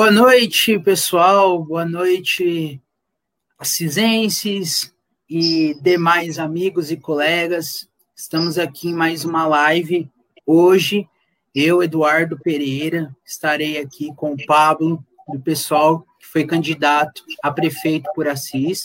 Boa 0.00 0.10
noite, 0.10 0.78
pessoal. 0.78 1.62
Boa 1.62 1.84
noite, 1.84 2.80
assisenses 3.58 4.94
e 5.28 5.76
demais 5.82 6.38
amigos 6.38 6.90
e 6.90 6.96
colegas. 6.96 7.86
Estamos 8.16 8.56
aqui 8.56 8.88
em 8.88 8.94
mais 8.94 9.26
uma 9.26 9.46
live. 9.46 10.10
Hoje, 10.46 11.06
eu, 11.54 11.82
Eduardo 11.82 12.38
Pereira, 12.38 13.14
estarei 13.26 13.76
aqui 13.76 14.10
com 14.16 14.32
o 14.32 14.46
Pablo, 14.46 15.04
do 15.28 15.38
pessoal 15.38 16.02
que 16.18 16.26
foi 16.26 16.46
candidato 16.46 17.22
a 17.42 17.52
prefeito 17.52 18.08
por 18.14 18.26
Assis. 18.26 18.84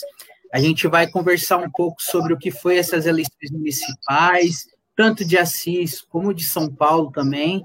A 0.52 0.60
gente 0.60 0.86
vai 0.86 1.06
conversar 1.06 1.56
um 1.56 1.70
pouco 1.70 2.02
sobre 2.02 2.34
o 2.34 2.38
que 2.38 2.50
foi 2.50 2.76
essas 2.76 3.06
eleições 3.06 3.50
municipais, 3.50 4.68
tanto 4.94 5.24
de 5.24 5.38
Assis 5.38 6.02
como 6.02 6.34
de 6.34 6.44
São 6.44 6.70
Paulo 6.70 7.10
também. 7.10 7.64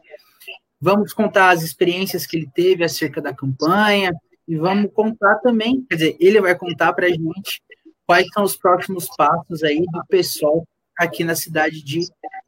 Vamos 0.81 1.13
contar 1.13 1.51
as 1.51 1.61
experiências 1.61 2.25
que 2.25 2.35
ele 2.35 2.49
teve 2.53 2.83
acerca 2.83 3.21
da 3.21 3.33
campanha 3.33 4.11
e 4.47 4.55
vamos 4.55 4.91
contar 4.91 5.35
também, 5.35 5.85
quer 5.87 5.95
dizer, 5.95 6.17
ele 6.19 6.41
vai 6.41 6.57
contar 6.57 6.91
para 6.93 7.05
a 7.05 7.09
gente 7.09 7.61
quais 8.05 8.27
são 8.33 8.43
os 8.43 8.55
próximos 8.55 9.07
passos 9.15 9.63
aí 9.63 9.79
do 9.79 10.03
pessoal 10.07 10.67
aqui 10.97 11.23
na 11.23 11.35
cidade 11.35 11.83
de 11.83 12.01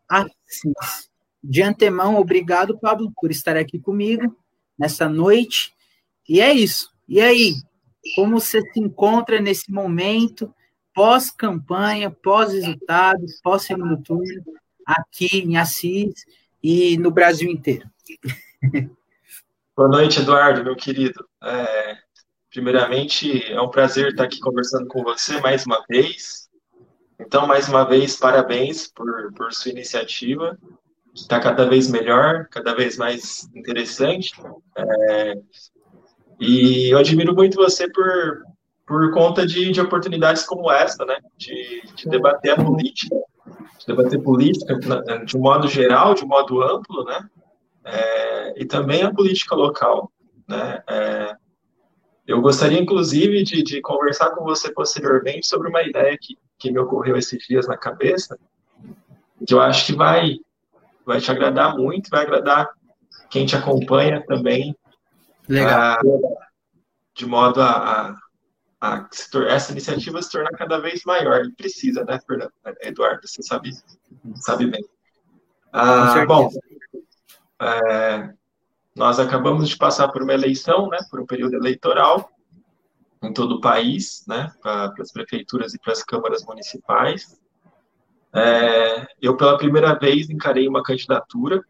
Assis. 0.09 1.09
De 1.43 1.61
antemão, 1.61 2.17
obrigado, 2.17 2.77
Pablo, 2.77 3.13
por 3.21 3.29
estar 3.29 3.55
aqui 3.55 3.77
comigo 3.77 4.35
nessa 4.77 5.07
noite. 5.07 5.73
E 6.27 6.41
é 6.41 6.51
isso. 6.51 6.91
E 7.07 7.21
aí, 7.21 7.53
como 8.15 8.39
você 8.39 8.61
se 8.61 8.79
encontra 8.79 9.39
nesse 9.39 9.71
momento, 9.71 10.53
pós-campanha, 10.93 12.09
pós-resultados, 12.09 13.39
pós-segundo 13.43 14.01
turno, 14.01 14.43
aqui 14.85 15.39
em 15.39 15.57
Assis 15.57 16.25
e 16.61 16.97
no 16.97 17.11
Brasil 17.11 17.49
inteiro? 17.49 17.92
Boa 19.75 19.89
noite, 19.89 20.19
Eduardo, 20.19 20.63
meu 20.63 20.75
querido. 20.75 21.25
É, 21.41 21.97
primeiramente, 22.49 23.43
é 23.51 23.61
um 23.61 23.69
prazer 23.69 24.09
estar 24.09 24.25
aqui 24.25 24.39
conversando 24.39 24.87
com 24.87 25.03
você 25.03 25.39
mais 25.41 25.65
uma 25.65 25.83
vez. 25.87 26.49
Então, 27.19 27.47
mais 27.47 27.69
uma 27.69 27.83
vez, 27.83 28.15
parabéns 28.17 28.87
por, 28.87 29.33
por 29.33 29.53
sua 29.53 29.71
iniciativa, 29.71 30.57
que 31.13 31.21
está 31.21 31.39
cada 31.39 31.67
vez 31.67 31.89
melhor, 31.89 32.47
cada 32.49 32.75
vez 32.75 32.97
mais 32.97 33.47
interessante. 33.55 34.33
É, 34.77 35.33
e 36.39 36.89
eu 36.93 36.97
admiro 36.97 37.33
muito 37.33 37.55
você 37.55 37.89
por, 37.89 38.43
por 38.85 39.11
conta 39.13 39.45
de, 39.45 39.71
de 39.71 39.81
oportunidades 39.81 40.43
como 40.43 40.71
essa, 40.71 41.05
né? 41.05 41.17
De, 41.37 41.81
de 41.95 42.09
debater 42.09 42.51
a 42.51 42.63
política, 42.63 43.15
de 43.79 43.87
debater 43.87 44.21
política 44.21 44.77
de 45.25 45.37
um 45.37 45.41
modo 45.41 45.67
geral, 45.67 46.13
de 46.13 46.25
um 46.25 46.27
modo 46.27 46.61
amplo, 46.61 47.05
né? 47.05 47.29
É, 47.85 48.61
e 48.61 48.65
também 48.65 49.03
a 49.03 49.13
política 49.13 49.55
local. 49.55 50.11
Né? 50.47 50.83
É, 50.87 51.35
eu 52.25 52.41
gostaria, 52.41 52.79
inclusive, 52.79 53.43
de, 53.43 53.63
de, 53.63 53.81
conversar 53.81 54.31
com 54.31 54.43
você 54.43 54.71
posteriormente 54.71 55.47
sobre 55.47 55.69
uma 55.69 55.83
ideia 55.83 56.17
que, 56.19 56.37
que 56.57 56.71
me 56.71 56.79
ocorreu 56.79 57.17
esses 57.17 57.45
dias 57.45 57.67
na 57.67 57.77
cabeça, 57.77 58.37
que 59.45 59.53
eu 59.53 59.59
acho 59.59 59.85
que 59.85 59.93
vai, 59.93 60.37
vai 61.05 61.19
te 61.19 61.29
agradar 61.29 61.75
muito, 61.75 62.09
vai 62.09 62.21
agradar 62.21 62.69
quem 63.29 63.45
te 63.45 63.55
acompanha 63.55 64.23
também. 64.25 64.75
Legal. 65.49 65.99
de 67.13 67.25
modo 67.25 67.61
a, 67.61 68.15
a, 68.79 68.99
a 68.99 69.09
essa 69.49 69.73
iniciativa 69.73 70.21
se 70.21 70.31
tornar 70.31 70.51
cada 70.51 70.79
vez 70.79 71.03
maior. 71.05 71.45
E 71.45 71.51
precisa, 71.51 72.05
né, 72.05 72.17
Fernando? 72.25 72.51
Eduardo, 72.81 73.27
você 73.27 73.43
sabe, 73.43 73.71
sabe 74.35 74.67
bem. 74.67 74.85
Ah, 75.73 76.25
bom, 76.25 76.49
é, 77.63 78.33
nós 78.95 79.19
acabamos 79.19 79.69
de 79.69 79.77
passar 79.77 80.09
por 80.09 80.21
uma 80.21 80.33
eleição, 80.33 80.89
né, 80.89 80.99
por 81.09 81.19
um 81.19 81.25
período 81.25 81.55
eleitoral 81.55 82.29
em 83.23 83.33
todo 83.33 83.55
o 83.55 83.61
país, 83.61 84.23
né, 84.27 84.51
para 84.61 84.93
as 84.99 85.11
prefeituras 85.11 85.73
e 85.73 85.79
para 85.79 85.93
as 85.93 86.03
câmaras 86.03 86.45
municipais. 86.45 87.39
É, 88.33 89.07
eu, 89.21 89.37
pela 89.37 89.57
primeira 89.57 89.93
vez, 89.93 90.29
encarei 90.29 90.67
uma 90.67 90.83
candidatura 90.83 91.63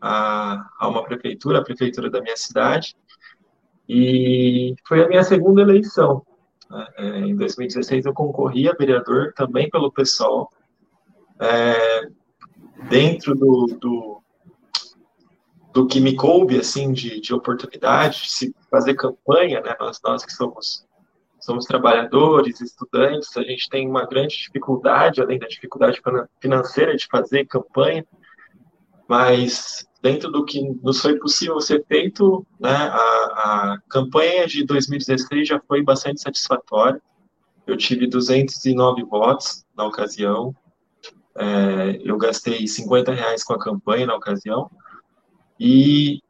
a, 0.00 0.68
a 0.78 0.88
uma 0.88 1.02
prefeitura, 1.04 1.60
a 1.60 1.64
prefeitura 1.64 2.10
da 2.10 2.20
minha 2.20 2.36
cidade, 2.36 2.94
e 3.88 4.74
foi 4.86 5.02
a 5.02 5.08
minha 5.08 5.22
segunda 5.22 5.62
eleição. 5.62 6.24
Né. 6.70 6.86
É, 6.96 7.18
em 7.20 7.36
2016, 7.36 8.04
eu 8.04 8.12
concorri 8.12 8.68
a 8.68 8.72
vereador 8.72 9.32
também 9.34 9.70
pelo 9.70 9.92
PSOL, 9.92 10.50
é, 11.40 12.08
dentro 12.88 13.34
do, 13.34 13.66
do 13.80 14.21
do 15.72 15.86
que 15.86 16.00
me 16.00 16.14
coube, 16.14 16.58
assim, 16.58 16.92
de, 16.92 17.20
de 17.20 17.34
oportunidade, 17.34 18.22
de 18.22 18.30
se 18.30 18.54
fazer 18.70 18.94
campanha, 18.94 19.60
né, 19.60 19.74
nós, 19.80 20.00
nós 20.04 20.24
que 20.24 20.32
somos, 20.32 20.86
somos 21.40 21.64
trabalhadores, 21.64 22.60
estudantes, 22.60 23.36
a 23.36 23.42
gente 23.42 23.68
tem 23.70 23.88
uma 23.88 24.06
grande 24.06 24.36
dificuldade, 24.36 25.20
além 25.20 25.38
da 25.38 25.46
dificuldade 25.46 26.00
financeira 26.40 26.94
de 26.94 27.06
fazer 27.06 27.46
campanha, 27.46 28.04
mas 29.08 29.86
dentro 30.02 30.30
do 30.30 30.44
que 30.44 30.60
nos 30.82 31.00
foi 31.00 31.18
possível 31.18 31.60
ser 31.60 31.84
feito, 31.86 32.46
né, 32.60 32.70
a, 32.70 32.96
a 33.74 33.78
campanha 33.88 34.46
de 34.46 34.64
2016 34.64 35.48
já 35.48 35.60
foi 35.66 35.82
bastante 35.82 36.20
satisfatória, 36.20 37.00
eu 37.66 37.76
tive 37.76 38.06
209 38.06 39.04
votos 39.04 39.64
na 39.76 39.86
ocasião, 39.86 40.54
é, 41.34 42.00
eu 42.04 42.18
gastei 42.18 42.66
50 42.66 43.12
reais 43.12 43.42
com 43.42 43.54
a 43.54 43.58
campanha 43.58 44.06
na 44.06 44.16
ocasião, 44.16 44.70
e, 45.64 46.20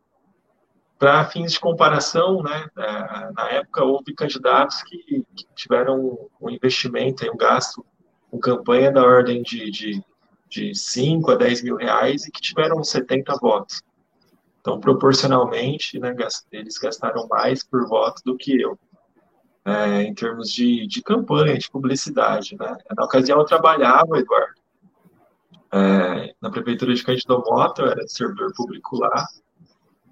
para 0.98 1.24
fins 1.24 1.52
de 1.52 1.58
comparação, 1.58 2.42
né, 2.42 2.68
é, 2.76 3.32
na 3.32 3.48
época 3.48 3.82
houve 3.82 4.14
candidatos 4.14 4.82
que, 4.82 5.24
que 5.34 5.46
tiveram 5.54 6.28
um 6.38 6.50
investimento, 6.50 7.24
um 7.32 7.36
gasto 7.36 7.82
com 8.30 8.38
campanha 8.38 8.92
da 8.92 9.02
ordem 9.02 9.42
de, 9.42 9.70
de, 9.70 10.04
de 10.50 10.74
5 10.74 11.30
a 11.30 11.34
10 11.36 11.62
mil 11.62 11.76
reais 11.76 12.26
e 12.26 12.30
que 12.30 12.42
tiveram 12.42 12.84
70 12.84 13.34
votos. 13.40 13.82
Então, 14.60 14.78
proporcionalmente, 14.78 15.98
né, 15.98 16.14
eles 16.52 16.76
gastaram 16.76 17.26
mais 17.26 17.64
por 17.64 17.88
voto 17.88 18.20
do 18.26 18.36
que 18.36 18.60
eu, 18.60 18.78
é, 19.64 20.02
em 20.02 20.12
termos 20.12 20.50
de, 20.50 20.86
de 20.86 21.00
campanha, 21.00 21.56
de 21.56 21.70
publicidade. 21.70 22.54
Né? 22.54 22.76
Na 22.94 23.06
ocasião, 23.06 23.38
eu 23.38 23.46
trabalhava, 23.46 24.18
Eduardo, 24.18 24.61
é, 25.72 26.34
na 26.40 26.50
prefeitura 26.50 26.94
de 26.94 27.02
Cândido 27.02 27.42
Mota, 27.46 27.82
eu 27.82 27.88
era 27.88 28.06
servidor 28.06 28.52
público 28.54 28.98
lá. 28.98 29.26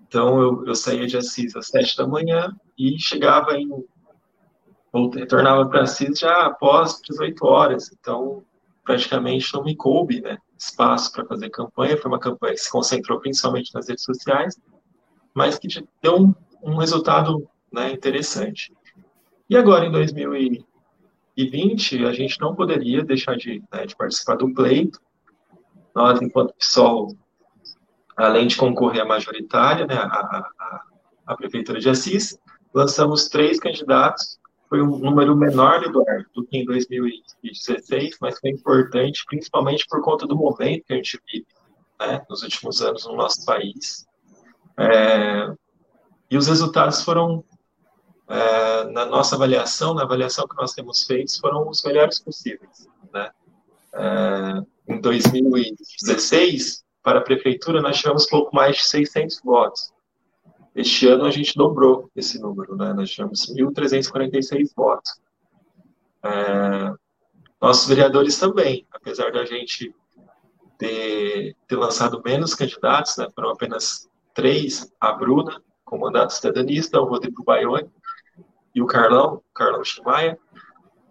Então 0.06 0.40
eu, 0.40 0.66
eu 0.66 0.74
saía 0.74 1.06
de 1.06 1.16
Assis 1.16 1.54
às 1.54 1.68
sete 1.68 1.96
da 1.96 2.06
manhã 2.06 2.54
e 2.78 2.98
chegava 2.98 3.56
em. 3.56 3.68
Ou 4.92 5.08
retornava 5.10 5.68
para 5.68 5.82
Assis 5.82 6.18
já 6.18 6.46
após 6.46 7.00
18 7.02 7.46
horas. 7.46 7.92
Então 7.92 8.42
praticamente 8.82 9.54
não 9.54 9.62
me 9.62 9.76
coube 9.76 10.20
né, 10.20 10.38
espaço 10.58 11.12
para 11.12 11.26
fazer 11.26 11.50
campanha. 11.50 11.96
Foi 11.96 12.10
uma 12.10 12.18
campanha 12.18 12.54
que 12.54 12.60
se 12.60 12.70
concentrou 12.70 13.20
principalmente 13.20 13.72
nas 13.74 13.88
redes 13.88 14.02
sociais, 14.02 14.58
mas 15.34 15.58
que 15.58 15.68
deu 16.02 16.16
um, 16.16 16.34
um 16.62 16.76
resultado 16.76 17.46
né, 17.72 17.92
interessante. 17.92 18.72
E 19.48 19.56
agora, 19.56 19.84
em 19.84 19.92
2020, 19.92 22.04
a 22.04 22.12
gente 22.12 22.40
não 22.40 22.54
poderia 22.54 23.04
deixar 23.04 23.36
de, 23.36 23.62
né, 23.72 23.86
de 23.86 23.94
participar 23.94 24.36
do 24.36 24.52
pleito, 24.52 25.00
nós, 25.94 26.20
enquanto 26.20 26.54
PSOL, 26.54 27.14
além 28.16 28.46
de 28.46 28.56
concorrer 28.56 29.02
à 29.02 29.04
majoritária, 29.04 29.86
né, 29.86 29.94
a, 29.94 30.06
a, 30.06 30.82
a 31.26 31.36
Prefeitura 31.36 31.80
de 31.80 31.88
Assis, 31.88 32.38
lançamos 32.72 33.28
três 33.28 33.58
candidatos. 33.58 34.38
Foi 34.68 34.80
um 34.80 34.98
número 34.98 35.36
menor, 35.36 35.82
Eduardo, 35.82 36.26
do 36.32 36.44
que 36.46 36.58
em 36.58 36.64
2016, 36.64 38.18
mas 38.20 38.38
foi 38.38 38.50
importante, 38.50 39.24
principalmente 39.26 39.84
por 39.88 40.00
conta 40.00 40.26
do 40.26 40.36
momento 40.36 40.84
que 40.84 40.92
a 40.92 40.96
gente 40.96 41.20
vive 41.26 41.46
né, 41.98 42.24
nos 42.30 42.42
últimos 42.42 42.80
anos 42.80 43.04
no 43.04 43.16
nosso 43.16 43.44
país. 43.44 44.06
É, 44.78 45.52
e 46.30 46.36
os 46.36 46.46
resultados 46.46 47.02
foram, 47.02 47.44
é, 48.28 48.84
na 48.84 49.04
nossa 49.06 49.34
avaliação, 49.34 49.92
na 49.92 50.02
avaliação 50.02 50.46
que 50.46 50.56
nós 50.56 50.72
temos 50.72 51.04
feito, 51.04 51.40
foram 51.40 51.68
os 51.68 51.82
melhores 51.82 52.20
possíveis. 52.20 52.88
Né? 53.12 53.30
É, 53.92 54.62
em 54.90 55.00
2016, 55.00 56.84
para 57.02 57.20
a 57.20 57.22
prefeitura, 57.22 57.80
nós 57.80 57.98
tivemos 57.98 58.26
pouco 58.26 58.54
mais 58.54 58.76
de 58.76 58.84
600 58.84 59.40
votos. 59.42 59.92
Este 60.74 61.06
ano 61.08 61.24
a 61.24 61.30
gente 61.30 61.56
dobrou 61.56 62.10
esse 62.14 62.38
número, 62.40 62.76
né? 62.76 62.92
nós 62.92 63.10
tivemos 63.10 63.46
1.346 63.54 64.72
votos. 64.76 65.20
É, 66.22 66.92
nossos 67.60 67.88
vereadores 67.88 68.38
também, 68.38 68.86
apesar 68.92 69.32
da 69.32 69.44
gente 69.44 69.94
ter, 70.78 71.56
ter 71.66 71.76
lançado 71.76 72.22
menos 72.24 72.54
candidatos, 72.54 73.16
né? 73.16 73.28
foram 73.34 73.50
apenas 73.50 74.08
três, 74.34 74.92
a 75.00 75.12
Bruna, 75.12 75.62
com 75.84 75.98
mandato 75.98 76.30
estadanista, 76.30 77.00
o 77.00 77.04
Rodrigo 77.04 77.42
Baione 77.44 77.90
e 78.74 78.82
o 78.82 78.86
Carlão, 78.86 79.42
Carlão 79.54 79.84
Chimaia. 79.84 80.38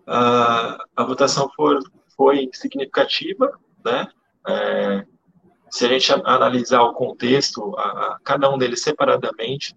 Uh, 0.08 0.82
a 0.96 1.04
votação 1.04 1.50
for, 1.56 1.80
foi 2.16 2.50
significativa, 2.54 3.60
né? 3.84 4.08
É, 4.48 5.06
se 5.70 5.86
a 5.86 5.90
gente 5.90 6.12
analisar 6.26 6.82
o 6.82 6.94
contexto, 6.94 7.76
a, 7.78 7.84
a, 7.84 8.20
cada 8.24 8.50
um 8.50 8.58
deles 8.58 8.82
separadamente, 8.82 9.76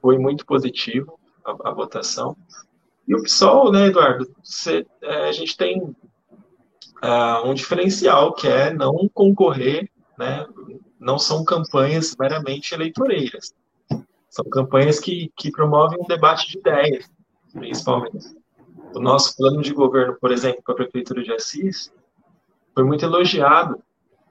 foi 0.00 0.18
muito 0.18 0.46
positivo 0.46 1.18
a, 1.44 1.70
a 1.70 1.72
votação. 1.72 2.36
E 3.06 3.14
o 3.14 3.22
PSOL, 3.22 3.72
né, 3.72 3.86
Eduardo, 3.86 4.26
é, 5.02 5.28
a 5.28 5.32
gente 5.32 5.56
tem 5.56 5.82
uh, 5.82 7.44
um 7.44 7.54
diferencial 7.54 8.32
que 8.32 8.46
é 8.46 8.72
não 8.72 9.08
concorrer, 9.12 9.90
né, 10.18 10.46
não 10.98 11.18
são 11.18 11.44
campanhas 11.44 12.16
meramente 12.18 12.74
eleitoreiras. 12.74 13.54
São 14.28 14.44
campanhas 14.44 15.00
que, 15.00 15.32
que 15.36 15.50
promovem 15.50 15.98
um 16.00 16.06
debate 16.06 16.48
de 16.48 16.58
ideias, 16.58 17.10
principalmente. 17.52 18.28
O 18.94 19.00
nosso 19.00 19.36
plano 19.36 19.60
de 19.60 19.72
governo, 19.72 20.16
por 20.20 20.30
exemplo, 20.30 20.62
com 20.62 20.72
a 20.72 20.76
Prefeitura 20.76 21.22
de 21.22 21.32
Assis, 21.32 21.92
foi 22.74 22.84
muito 22.84 23.04
elogiado 23.04 23.82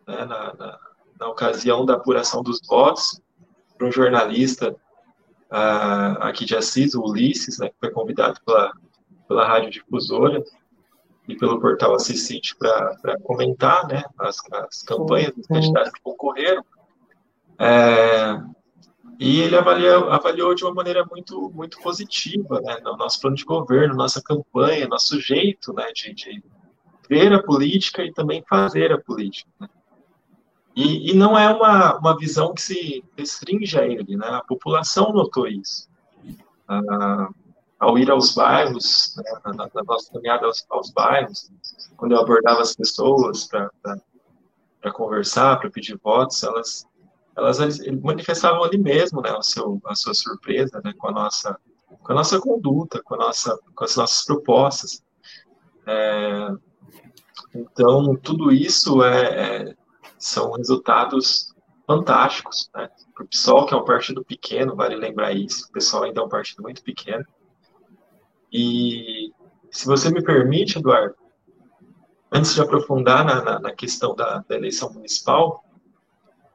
né, 0.07 0.25
na, 0.25 0.53
na, 0.53 0.79
na, 1.19 1.27
ocasião 1.27 1.85
da 1.85 1.95
apuração 1.95 2.41
dos 2.41 2.59
votos 2.67 3.21
por 3.77 3.87
um 3.87 3.91
jornalista 3.91 4.71
uh, 5.51 6.21
aqui 6.21 6.45
de 6.45 6.55
Assis, 6.55 6.95
o 6.95 7.01
Ulisses, 7.01 7.59
né, 7.59 7.69
que 7.69 7.75
foi 7.79 7.91
convidado 7.91 8.39
pela, 8.45 8.73
pela 9.27 9.47
Rádio 9.47 9.71
Difusora 9.71 10.43
e 11.27 11.35
pelo 11.35 11.59
portal 11.59 11.95
Assis 11.95 12.25
City 12.27 12.55
para 12.57 13.19
comentar 13.23 13.87
né, 13.87 14.03
as, 14.17 14.37
as 14.51 14.83
campanhas 14.83 15.33
dos 15.35 15.47
candidatos 15.47 15.91
que 15.91 16.01
concorreram. 16.01 16.63
É, 17.59 18.41
e 19.19 19.41
ele 19.41 19.57
avaliou, 19.57 20.09
avaliou 20.09 20.55
de 20.55 20.63
uma 20.63 20.73
maneira 20.73 21.05
muito, 21.05 21.51
muito 21.53 21.77
positiva 21.81 22.61
né, 22.61 22.77
o 22.85 22.95
nosso 22.95 23.19
plano 23.19 23.35
de 23.35 23.43
governo, 23.43 23.93
nossa 23.93 24.21
campanha, 24.23 24.87
nosso 24.87 25.19
jeito 25.19 25.73
né, 25.73 25.91
de, 25.93 26.13
de 26.13 26.41
ver 27.09 27.33
a 27.33 27.41
política 27.41 28.03
e 28.03 28.13
também 28.13 28.43
fazer 28.47 28.91
a 28.91 29.01
política. 29.01 29.49
Né? 29.59 29.67
E, 30.75 31.11
e, 31.11 31.13
não 31.13 31.37
é 31.37 31.49
uma, 31.49 31.97
uma 31.97 32.17
visão 32.17 32.53
que 32.53 32.61
se 32.61 33.03
restringe 33.17 33.77
a 33.77 33.85
ele, 33.85 34.15
né? 34.15 34.27
a 34.27 34.43
população 34.43 35.11
notou 35.11 35.47
isso. 35.47 35.89
Ah, 36.67 37.29
ao 37.79 37.97
ir 37.97 38.11
aos 38.11 38.35
bairros, 38.35 39.15
né, 39.17 39.23
na, 39.45 39.53
na, 39.73 39.83
nossa 39.83 40.11
caminhada 40.11 40.45
aos, 40.45 40.65
aos, 40.69 40.91
bairros, 40.91 41.49
quando 41.95 42.11
eu 42.11 42.19
abordava 42.19 42.61
as 42.61 42.75
pessoas 42.75 43.47
para 43.47 44.91
conversar, 44.93 45.59
para 45.59 45.71
pedir 45.71 45.97
votos, 46.03 46.43
elas, 46.43 46.85
elas 47.35 47.57
manifestavam 48.03 48.63
ali 48.63 48.77
mesmo 48.77 49.21
né, 49.21 49.31
o 49.31 49.41
seu, 49.41 49.81
a 49.85 49.95
sua 49.95 50.13
surpresa 50.13 50.81
né, 50.83 50.93
com, 50.97 51.07
a 51.07 51.11
nossa, 51.11 51.57
com 52.03 52.11
a 52.11 52.15
nossa 52.15 52.39
conduta, 52.39 53.01
com, 53.01 53.15
a 53.15 53.17
nossa, 53.17 53.57
com 53.73 53.83
as 53.85 53.95
nossas 53.95 54.25
propostas. 54.25 55.01
É, 55.87 56.49
então, 57.53 58.15
tudo 58.15 58.51
isso 58.51 59.03
é, 59.03 59.67
é 59.69 59.75
são 60.17 60.51
resultados 60.51 61.53
fantásticos. 61.87 62.69
Né? 62.75 62.89
Para 63.15 63.23
o 63.23 63.27
PSOL, 63.27 63.65
que 63.65 63.73
é 63.73 63.77
um 63.77 63.85
partido 63.85 64.23
pequeno, 64.23 64.75
vale 64.75 64.95
lembrar 64.95 65.33
isso, 65.33 65.67
o 65.67 65.71
PSOL 65.71 66.03
ainda 66.03 66.21
é 66.21 66.23
um 66.23 66.29
partido 66.29 66.61
muito 66.61 66.83
pequeno. 66.83 67.25
E, 68.51 69.31
se 69.71 69.85
você 69.85 70.11
me 70.11 70.23
permite, 70.23 70.77
Eduardo, 70.77 71.15
antes 72.31 72.53
de 72.53 72.61
aprofundar 72.61 73.25
na, 73.25 73.43
na, 73.43 73.59
na 73.59 73.73
questão 73.73 74.15
da, 74.15 74.43
da, 74.47 74.55
eleição 74.55 74.91
municipal, 74.93 75.63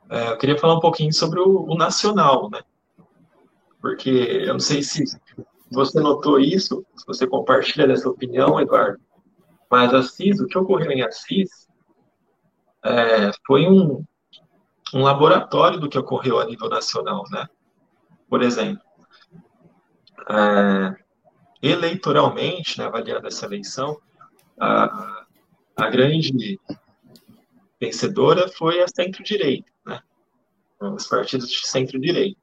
é, 0.08 0.30
eu 0.30 0.38
queria 0.38 0.58
falar 0.58 0.74
um 0.74 0.80
pouquinho 0.80 1.12
sobre 1.12 1.40
o, 1.40 1.64
o 1.64 1.76
nacional, 1.76 2.50
né? 2.50 2.60
Porque 3.80 4.10
eu 4.10 4.52
não 4.52 4.60
sei 4.60 4.82
se 4.82 5.04
você 5.70 6.00
notou 6.00 6.38
isso, 6.38 6.84
se 6.96 7.06
você 7.06 7.26
compartilha 7.26 7.86
dessa 7.86 8.08
opinião, 8.08 8.60
Eduardo, 8.60 9.00
mas 9.74 9.92
Assis, 9.92 10.38
o 10.38 10.46
que 10.46 10.56
ocorreu 10.56 10.92
em 10.92 11.02
Assis 11.02 11.68
é, 12.84 13.32
foi 13.44 13.66
um, 13.66 14.04
um 14.94 15.02
laboratório 15.02 15.80
do 15.80 15.88
que 15.88 15.98
ocorreu 15.98 16.38
a 16.38 16.44
nível 16.44 16.68
nacional, 16.68 17.24
né? 17.28 17.48
Por 18.28 18.40
exemplo, 18.40 18.80
é, 20.30 20.94
eleitoralmente, 21.60 22.78
né, 22.78 22.84
avaliando 22.84 23.26
essa 23.26 23.46
eleição, 23.46 24.00
a, 24.60 25.24
a 25.74 25.90
grande 25.90 26.56
vencedora 27.80 28.46
foi 28.46 28.80
a 28.80 28.86
centro-direita, 28.86 29.68
né? 29.84 30.00
Os 30.78 31.08
partidos 31.08 31.50
de 31.50 31.66
centro-direita. 31.66 32.40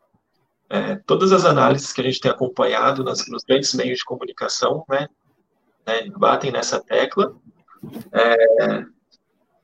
É, 0.69 0.98
todas 1.06 1.31
as 1.31 1.45
análises 1.45 1.94
que 1.94 2.01
a 2.01 2.04
gente 2.04 2.19
tem 2.19 2.30
acompanhado 2.30 3.06
nas, 3.06 3.25
nos 3.30 3.45
grandes 3.45 3.74
meios 3.74 4.00
de 4.00 4.04
comunicação, 4.04 4.84
né, 4.89 5.07
né, 5.86 6.10
batem 6.18 6.51
nessa 6.51 6.80
tecla, 6.80 7.36
é, 8.12 8.86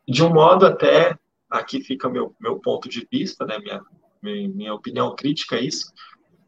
de 0.08 0.24
um 0.24 0.34
modo 0.34 0.66
até, 0.66 1.18
aqui 1.50 1.82
fica 1.82 2.10
meu, 2.10 2.36
meu 2.40 2.60
ponto 2.60 2.90
de 2.90 3.08
vista, 3.12 3.46
né, 3.46 3.60
minha, 3.60 3.82
minha 4.22 4.74
opinião 4.74 5.16
crítica 5.16 5.58
a 5.58 5.62
isso, 5.62 5.92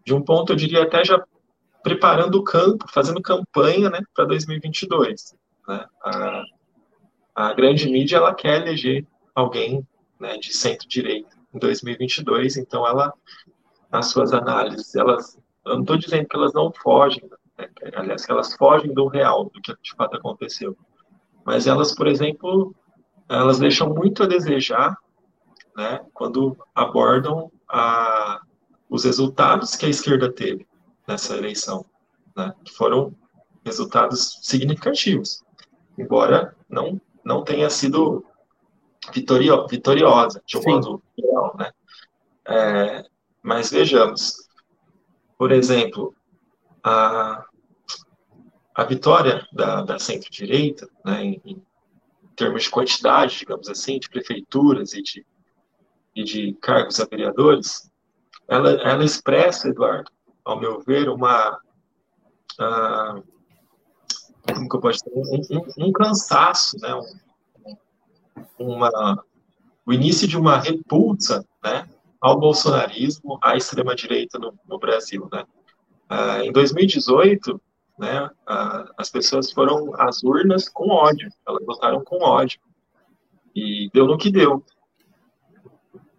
de 0.05 0.13
um 0.13 0.21
ponto 0.21 0.53
eu 0.53 0.57
diria 0.57 0.83
até 0.83 1.03
já 1.03 1.23
preparando 1.83 2.35
o 2.35 2.43
campo, 2.43 2.85
fazendo 2.91 3.21
campanha 3.21 3.89
né, 3.89 3.99
para 4.13 4.25
2022. 4.25 5.35
Né? 5.67 5.85
A, 6.03 6.43
a 7.35 7.53
grande 7.53 7.89
mídia 7.89 8.17
ela 8.17 8.33
quer 8.33 8.61
eleger 8.61 9.05
alguém 9.33 9.85
né, 10.19 10.37
de 10.37 10.53
centro-direita 10.53 11.37
em 11.53 11.59
2022, 11.59 12.57
então 12.57 12.85
ela, 12.85 13.13
nas 13.91 14.07
suas 14.07 14.33
análises, 14.33 14.95
elas, 14.95 15.37
eu 15.65 15.75
não 15.75 15.81
estou 15.81 15.97
dizendo 15.97 16.27
que 16.27 16.35
elas 16.35 16.53
não 16.53 16.71
fogem 16.71 17.23
né? 17.23 17.37
Aliás, 17.95 18.25
que 18.25 18.31
elas 18.31 18.55
fogem 18.55 18.93
do 18.93 19.07
real, 19.07 19.45
do 19.45 19.61
que 19.61 19.73
de 19.81 19.95
fato 19.95 20.17
aconteceu. 20.17 20.77
Mas 21.45 21.67
elas, 21.67 21.93
por 21.95 22.07
exemplo, 22.07 22.75
elas 23.27 23.59
deixam 23.59 23.93
muito 23.93 24.23
a 24.23 24.27
desejar 24.27 24.97
né, 25.75 26.01
quando 26.13 26.57
abordam 26.73 27.51
a, 27.69 28.41
os 28.89 29.03
resultados 29.03 29.75
que 29.75 29.85
a 29.85 29.89
esquerda 29.89 30.31
teve 30.31 30.67
nessa 31.07 31.35
eleição, 31.37 31.85
né, 32.35 32.53
que 32.63 32.73
foram 32.73 33.13
resultados 33.63 34.39
significativos, 34.41 35.43
embora 35.97 36.55
não, 36.67 36.99
não 37.23 37.43
tenha 37.43 37.69
sido 37.69 38.25
vitorio, 39.13 39.67
vitoriosa, 39.67 40.41
de 40.45 40.57
um 40.57 40.61
Sim. 40.61 40.69
modo 40.71 41.03
geral. 41.17 41.55
Né? 41.57 41.71
É, 42.47 43.03
mas 43.41 43.71
vejamos, 43.71 44.47
por 45.37 45.51
exemplo, 45.51 46.13
a, 46.83 47.45
a 48.79 48.85
vitória 48.85 49.45
da, 49.51 49.81
da 49.81 49.99
centro-direita, 49.99 50.87
né, 51.03 51.21
em, 51.21 51.41
em, 51.43 51.61
termos 52.33 52.63
de 52.63 52.69
quantidade, 52.69 53.39
digamos 53.39 53.67
assim, 53.67 53.99
de 53.99 54.09
prefeituras 54.09 54.93
e 54.93 55.01
de, 55.01 55.25
e 56.15 56.23
de 56.23 56.53
cargos 56.61 56.97
a 56.97 57.05
vereadores, 57.05 57.91
ela, 58.47 58.71
ela 58.81 59.03
expressa, 59.03 59.67
Eduardo, 59.67 60.09
ao 60.45 60.57
meu 60.57 60.79
ver, 60.79 61.09
uma. 61.09 61.59
Uh, 62.57 63.21
como 64.47 64.69
que 64.69 64.75
eu 64.77 64.79
posso 64.79 65.03
dizer? 65.03 65.51
Um, 65.51 65.57
um, 65.57 65.87
um 65.87 65.91
cansaço, 65.91 66.77
né? 66.79 66.95
Um, 68.57 68.75
uma, 68.75 69.25
o 69.85 69.91
início 69.91 70.25
de 70.25 70.37
uma 70.37 70.57
repulsa 70.57 71.45
né? 71.61 71.85
ao 72.21 72.39
bolsonarismo, 72.39 73.37
à 73.41 73.57
extrema-direita 73.57 74.39
no, 74.39 74.57
no, 74.65 74.79
Brasil. 74.79 75.27
Né? 75.33 75.45
Uh, 76.09 76.43
em 76.43 76.51
2018, 76.53 77.61
né, 77.99 78.29
as 78.97 79.09
pessoas 79.09 79.51
foram 79.51 79.93
às 79.95 80.23
urnas 80.23 80.69
com 80.69 80.89
ódio, 80.89 81.29
elas 81.45 81.65
votaram 81.65 82.03
com 82.03 82.23
ódio. 82.23 82.59
E 83.53 83.89
deu 83.93 84.05
no 84.05 84.17
que 84.17 84.31
deu. 84.31 84.63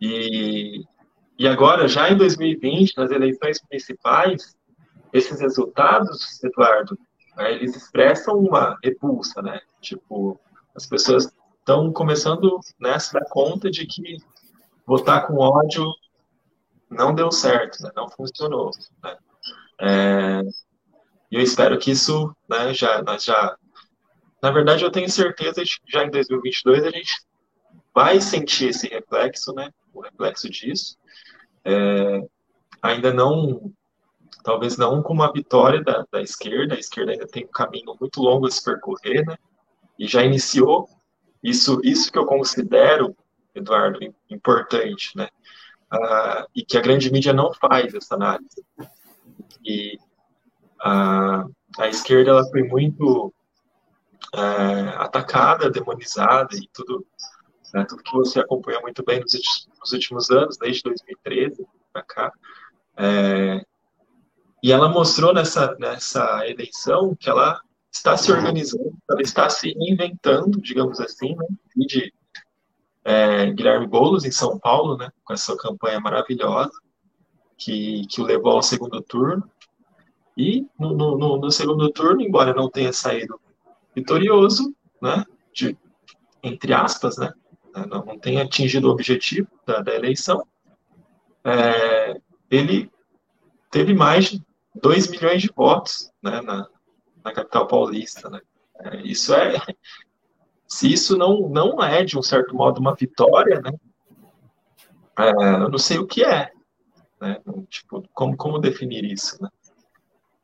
E, 0.01 0.85
e 1.39 1.49
agora, 1.49 1.89
já 1.89 2.11
em 2.11 2.17
2020, 2.17 2.97
nas 2.99 3.11
eleições 3.11 3.61
municipais, 3.71 4.55
esses 5.13 5.41
resultados, 5.41 6.43
Eduardo, 6.45 6.99
né, 7.37 7.53
eles 7.53 7.75
expressam 7.75 8.39
uma 8.39 8.77
repulsa, 8.85 9.41
né? 9.41 9.61
Tipo, 9.81 10.39
as 10.75 10.87
pessoas 10.87 11.33
estão 11.59 11.93
começando 11.93 12.61
né, 12.79 12.91
a 12.91 12.99
se 12.99 13.13
dar 13.13 13.25
conta 13.31 13.71
de 13.71 13.87
que 13.87 14.19
votar 14.87 15.27
com 15.27 15.35
ódio 15.39 15.85
não 16.91 17.15
deu 17.15 17.31
certo, 17.31 17.83
né, 17.83 17.91
não 17.95 18.11
funcionou. 18.11 18.71
Né? 19.03 19.17
É, 19.81 20.43
e 21.31 21.37
eu 21.37 21.41
espero 21.41 21.79
que 21.79 21.93
isso, 21.93 22.35
né, 22.49 22.75
já, 22.75 23.03
nós 23.03 23.23
já, 23.23 23.57
na 24.43 24.51
verdade, 24.51 24.85
eu 24.85 24.91
tenho 24.91 25.09
certeza 25.09 25.65
de 25.65 25.81
que 25.81 25.93
já 25.93 26.05
em 26.05 26.11
2022 26.11 26.85
a 26.85 26.91
gente 26.91 27.23
vai 27.95 28.21
sentir 28.21 28.71
esse 28.71 28.89
reflexo, 28.89 29.53
né, 29.53 29.71
o 29.95 30.01
reflexo 30.01 30.51
disso. 30.51 30.99
É, 31.65 32.23
ainda 32.83 33.13
não, 33.13 33.73
talvez 34.43 34.77
não 34.77 35.03
com 35.03 35.13
uma 35.13 35.33
vitória 35.33 35.83
da, 35.83 36.05
da 36.11 36.21
esquerda, 36.21 36.75
a 36.75 36.79
esquerda 36.79 37.13
ainda 37.13 37.27
tem 37.29 37.45
um 37.45 37.51
caminho 37.53 37.97
muito 38.01 38.21
longo 38.21 38.47
a 38.47 38.51
se 38.51 38.65
percorrer, 38.65 39.25
né, 39.25 39.37
e 39.99 40.09
já 40.09 40.25
iniciou. 40.25 40.89
Isso, 41.43 41.81
isso 41.85 42.11
que 42.11 42.19
eu 42.19 42.27
considero, 42.27 43.17
Eduardo, 43.55 44.01
importante, 44.29 45.17
né, 45.17 45.29
uh, 45.93 46.47
e 46.55 46.65
que 46.65 46.77
a 46.77 46.81
grande 46.81 47.11
mídia 47.13 47.33
não 47.33 47.53
faz 47.53 47.95
essa 47.95 48.17
análise. 48.17 48.65
E 49.65 49.99
a, 50.83 51.45
a 51.79 51.89
esquerda 51.89 52.31
ela 52.31 52.49
foi 52.51 52.63
muito 52.63 53.33
é, 54.35 54.41
atacada, 54.97 55.71
demonizada 55.71 56.55
e 56.57 56.69
tudo, 56.73 57.07
né, 57.75 57.85
tudo 57.89 58.03
que 58.03 58.13
você 58.13 58.41
acompanha 58.41 58.81
muito 58.81 59.05
bem 59.05 59.21
nos, 59.21 59.33
nos 59.79 59.93
últimos 59.93 60.31
anos, 60.31 60.57
desde 60.59 60.83
2013 60.83 61.67
para 61.93 62.03
cá. 62.03 62.33
É, 62.97 63.65
e 64.63 64.73
ela 64.73 64.89
mostrou 64.89 65.33
nessa, 65.33 65.75
nessa 65.79 66.47
eleição 66.47 67.17
que 67.19 67.31
ela 67.31 67.61
está 67.91 68.17
se 68.17 68.31
organizando, 68.31 68.95
ela 69.11 69.23
está 69.23 69.49
se 69.49 69.73
reinventando, 69.73 70.61
digamos 70.61 71.01
assim, 71.01 71.35
né? 71.35 71.47
de 71.77 72.13
é, 73.05 73.51
Guilherme 73.51 73.87
Boulos 73.87 74.25
em 74.25 74.31
São 74.31 74.59
Paulo, 74.59 74.97
né? 74.97 75.11
Com 75.25 75.33
essa 75.33 75.57
campanha 75.57 75.99
maravilhosa 75.99 76.71
que, 77.57 78.07
que 78.07 78.21
o 78.21 78.25
levou 78.25 78.53
ao 78.53 78.63
segundo 78.63 79.01
turno. 79.03 79.51
E 80.41 80.67
no, 80.79 80.95
no, 80.95 81.37
no 81.37 81.51
segundo 81.51 81.93
turno, 81.93 82.23
embora 82.23 82.55
não 82.55 82.71
tenha 82.71 82.95
saído 82.95 83.39
vitorioso, 83.95 84.75
né? 85.03 85.23
De, 85.53 85.77
entre 86.43 86.73
aspas, 86.73 87.19
né? 87.19 87.31
Não, 87.75 88.03
não 88.07 88.19
tenha 88.19 88.43
atingido 88.43 88.89
o 88.89 88.91
objetivo 88.91 89.49
da, 89.67 89.83
da 89.83 89.95
eleição, 89.95 90.43
é, 91.45 92.19
ele 92.51 92.91
teve 93.71 93.93
mais 93.93 94.31
de 94.31 94.43
2 94.77 95.11
milhões 95.11 95.43
de 95.43 95.53
votos 95.55 96.11
né, 96.23 96.41
na, 96.41 96.67
na 97.23 97.33
capital 97.35 97.67
paulista. 97.67 98.31
Né? 98.31 98.41
É, 98.81 99.03
isso 99.03 99.35
é. 99.35 99.59
Se 100.67 100.91
isso 100.91 101.19
não, 101.19 101.51
não 101.51 101.83
é, 101.83 102.03
de 102.03 102.19
um 102.19 102.23
certo 102.23 102.55
modo, 102.55 102.81
uma 102.81 102.95
vitória, 102.95 103.61
né? 103.61 103.73
É, 105.19 105.31
eu 105.65 105.69
não 105.69 105.79
sei 105.79 105.99
o 105.99 106.07
que 106.07 106.25
é. 106.25 106.51
Né? 107.21 107.39
Tipo, 107.69 108.03
como, 108.15 108.37
como 108.37 108.59
definir 108.59 109.05
isso, 109.05 109.41
né? 109.43 109.51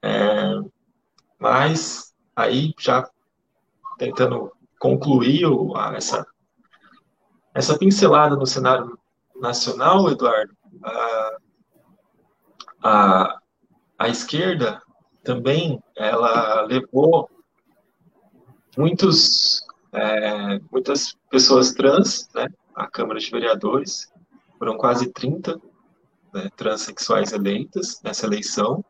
É, 0.03 0.61
mas 1.38 2.15
aí 2.35 2.75
já 2.79 3.09
tentando 3.99 4.53
concluir 4.79 5.45
essa, 5.95 6.26
essa 7.55 7.79
pincelada 7.79 8.37
no 8.37 8.47
cenário 8.47 8.99
nacional, 9.35 10.11
Eduardo, 10.11 10.55
a, 10.83 11.37
a, 12.83 13.38
a 13.99 14.09
esquerda 14.09 14.83
também 15.25 15.83
ela 15.97 16.62
levou 16.62 17.29
muitos, 18.76 19.62
é, 19.93 20.61
muitas 20.71 21.17
pessoas 21.31 21.73
trans 21.73 22.29
né, 22.35 22.47
à 22.75 22.87
Câmara 22.87 23.19
de 23.19 23.31
Vereadores, 23.31 24.12
foram 24.59 24.76
quase 24.76 25.11
30 25.12 25.61
né, 26.33 26.49
transexuais 26.57 27.33
eleitas 27.33 28.00
nessa 28.03 28.26
eleição. 28.26 28.85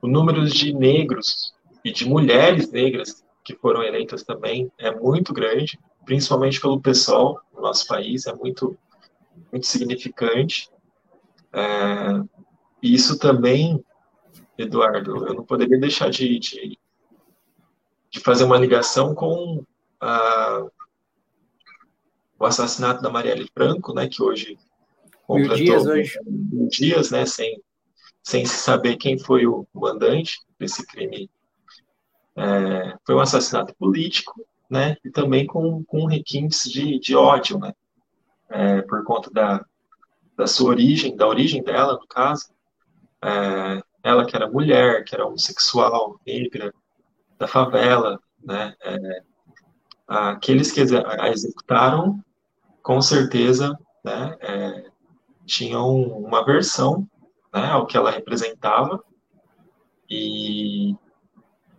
O 0.00 0.06
número 0.06 0.46
de 0.46 0.72
negros 0.72 1.54
e 1.84 1.92
de 1.92 2.06
mulheres 2.06 2.70
negras 2.70 3.24
que 3.44 3.54
foram 3.56 3.82
eleitas 3.82 4.22
também 4.22 4.70
é 4.78 4.94
muito 4.94 5.32
grande, 5.32 5.78
principalmente 6.04 6.60
pelo 6.60 6.80
pessoal 6.80 7.40
no 7.54 7.62
nosso 7.62 7.86
país, 7.86 8.26
é 8.26 8.34
muito, 8.34 8.78
muito 9.50 9.66
significante. 9.66 10.70
É, 11.52 12.22
isso 12.82 13.18
também, 13.18 13.82
Eduardo, 14.56 15.26
eu 15.26 15.34
não 15.34 15.44
poderia 15.44 15.78
deixar 15.78 16.10
de, 16.10 16.38
de, 16.38 16.78
de 18.10 18.20
fazer 18.20 18.44
uma 18.44 18.58
ligação 18.58 19.14
com 19.14 19.64
a, 20.00 20.66
o 22.38 22.44
assassinato 22.44 23.02
da 23.02 23.10
Marielle 23.10 23.48
Franco, 23.52 23.92
né, 23.92 24.08
que 24.08 24.22
hoje 24.22 24.58
completou 25.26 25.56
mil 25.56 25.64
dias, 25.64 25.86
hoje. 25.86 26.18
mil 26.26 26.68
dias 26.68 27.10
né, 27.10 27.26
sem, 27.26 27.60
sem 28.28 28.44
se 28.44 28.58
saber 28.58 28.98
quem 28.98 29.18
foi 29.18 29.46
o 29.46 29.66
mandante 29.72 30.38
desse 30.58 30.86
crime. 30.86 31.30
É, 32.36 32.94
foi 33.06 33.14
um 33.14 33.20
assassinato 33.20 33.74
político, 33.76 34.46
né, 34.68 34.98
e 35.02 35.10
também 35.10 35.46
com, 35.46 35.82
com 35.84 36.04
requintes 36.04 36.70
de, 36.70 36.98
de 36.98 37.16
ódio, 37.16 37.58
né, 37.58 37.72
é, 38.50 38.82
por 38.82 39.02
conta 39.02 39.30
da, 39.30 39.64
da 40.36 40.46
sua 40.46 40.68
origem, 40.68 41.16
da 41.16 41.26
origem 41.26 41.62
dela, 41.62 41.94
no 41.94 42.06
caso, 42.06 42.50
é, 43.24 43.82
ela 44.02 44.26
que 44.26 44.36
era 44.36 44.46
mulher, 44.46 45.04
que 45.04 45.14
era 45.14 45.26
homossexual, 45.26 46.20
negra, 46.26 46.70
da 47.38 47.48
favela, 47.48 48.20
né, 48.44 48.74
é, 48.82 49.22
aqueles 50.06 50.70
que 50.70 50.82
a 50.82 51.30
executaram, 51.30 52.22
com 52.82 53.00
certeza, 53.00 53.74
né, 54.04 54.36
é, 54.42 54.84
tinham 55.46 55.96
uma 55.96 56.44
versão 56.44 57.08
né, 57.52 57.70
ao 57.70 57.86
que 57.86 57.96
ela 57.96 58.10
representava, 58.10 59.02
e 60.08 60.94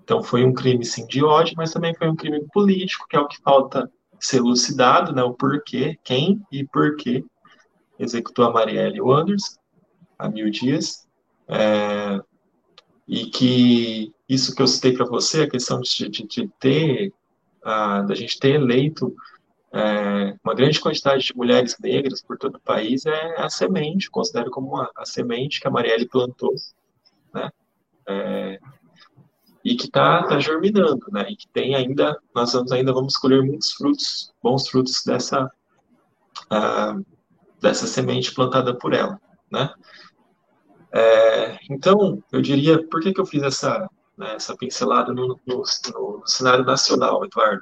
então 0.03 0.23
foi 0.23 0.43
um 0.43 0.53
crime 0.53 0.83
sim 0.83 1.05
de 1.05 1.23
ódio, 1.23 1.53
mas 1.55 1.71
também 1.71 1.93
foi 1.95 2.09
um 2.09 2.15
crime 2.15 2.43
político, 2.51 3.07
que 3.07 3.15
é 3.15 3.19
o 3.19 3.27
que 3.27 3.39
falta 3.41 3.91
ser 4.19 4.38
elucidado, 4.38 5.13
né, 5.13 5.23
o 5.23 5.33
porquê, 5.33 5.97
quem 6.03 6.41
e 6.51 6.65
porquê 6.65 7.23
executou 7.97 8.45
a 8.45 8.51
Marielle 8.51 9.01
Wanders 9.01 9.59
há 10.17 10.27
mil 10.27 10.49
dias, 10.49 11.07
é, 11.47 12.19
e 13.07 13.25
que 13.25 14.13
isso 14.27 14.55
que 14.55 14.61
eu 14.61 14.67
citei 14.67 14.93
para 14.93 15.05
você, 15.05 15.43
a 15.43 15.49
questão 15.49 15.79
de, 15.79 16.09
de, 16.09 16.27
de 16.27 16.47
ter, 16.59 17.13
a, 17.63 18.01
da 18.01 18.15
gente 18.15 18.39
ter 18.39 18.55
eleito 18.55 19.15
é, 19.71 20.35
uma 20.43 20.55
grande 20.55 20.79
quantidade 20.79 21.25
de 21.25 21.35
mulheres 21.35 21.75
negras 21.79 22.21
por 22.21 22.38
todo 22.38 22.55
o 22.55 22.61
país 22.61 23.05
é 23.05 23.41
a 23.41 23.49
semente, 23.49 24.09
considero 24.09 24.49
como 24.49 24.69
uma, 24.69 24.91
a 24.95 25.05
semente 25.05 25.59
que 25.59 25.67
a 25.67 25.71
Marielle 25.71 26.07
plantou, 26.07 26.53
né? 27.33 27.49
É, 28.07 28.59
e 29.63 29.75
que 29.75 29.85
está 29.85 30.23
tá 30.23 30.39
germinando, 30.39 31.05
né? 31.11 31.27
E 31.29 31.35
que 31.35 31.47
tem 31.49 31.75
ainda, 31.75 32.17
nós 32.33 32.53
vamos 32.53 32.71
ainda 32.71 32.93
vamos 32.93 33.17
colher 33.17 33.43
muitos 33.43 33.73
frutos, 33.73 34.33
bons 34.41 34.67
frutos 34.67 35.03
dessa 35.05 35.51
uh, 36.51 37.05
dessa 37.61 37.85
semente 37.85 38.33
plantada 38.33 38.75
por 38.75 38.93
ela, 38.93 39.19
né? 39.51 39.69
É, 40.91 41.59
então, 41.69 42.23
eu 42.31 42.41
diria, 42.41 42.83
por 42.88 43.01
que, 43.01 43.13
que 43.13 43.21
eu 43.21 43.25
fiz 43.25 43.43
essa, 43.43 43.88
né, 44.17 44.35
essa 44.35 44.55
pincelada 44.57 45.13
no, 45.13 45.27
no, 45.27 45.38
no, 45.45 46.23
cenário 46.25 46.65
nacional, 46.65 47.23
Eduardo? 47.23 47.61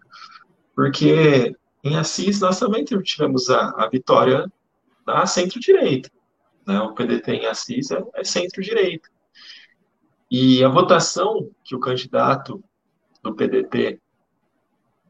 Porque 0.74 1.54
em 1.84 1.98
Assis 1.98 2.40
nós 2.40 2.60
também 2.60 2.84
tivemos 2.84 3.50
a, 3.50 3.70
a 3.72 3.90
vitória 3.90 4.52
da 5.06 5.26
centro-direita. 5.26 6.10
Né? 6.66 6.80
O 6.82 6.94
PDT 6.94 7.32
em 7.32 7.46
Assis 7.46 7.92
é, 7.92 8.04
é 8.16 8.24
centro-direita. 8.24 9.10
E 10.30 10.64
a 10.64 10.68
votação 10.68 11.50
que 11.64 11.76
o 11.76 11.80
candidato 11.80 12.62
do 13.24 13.34
PDT, 13.34 14.00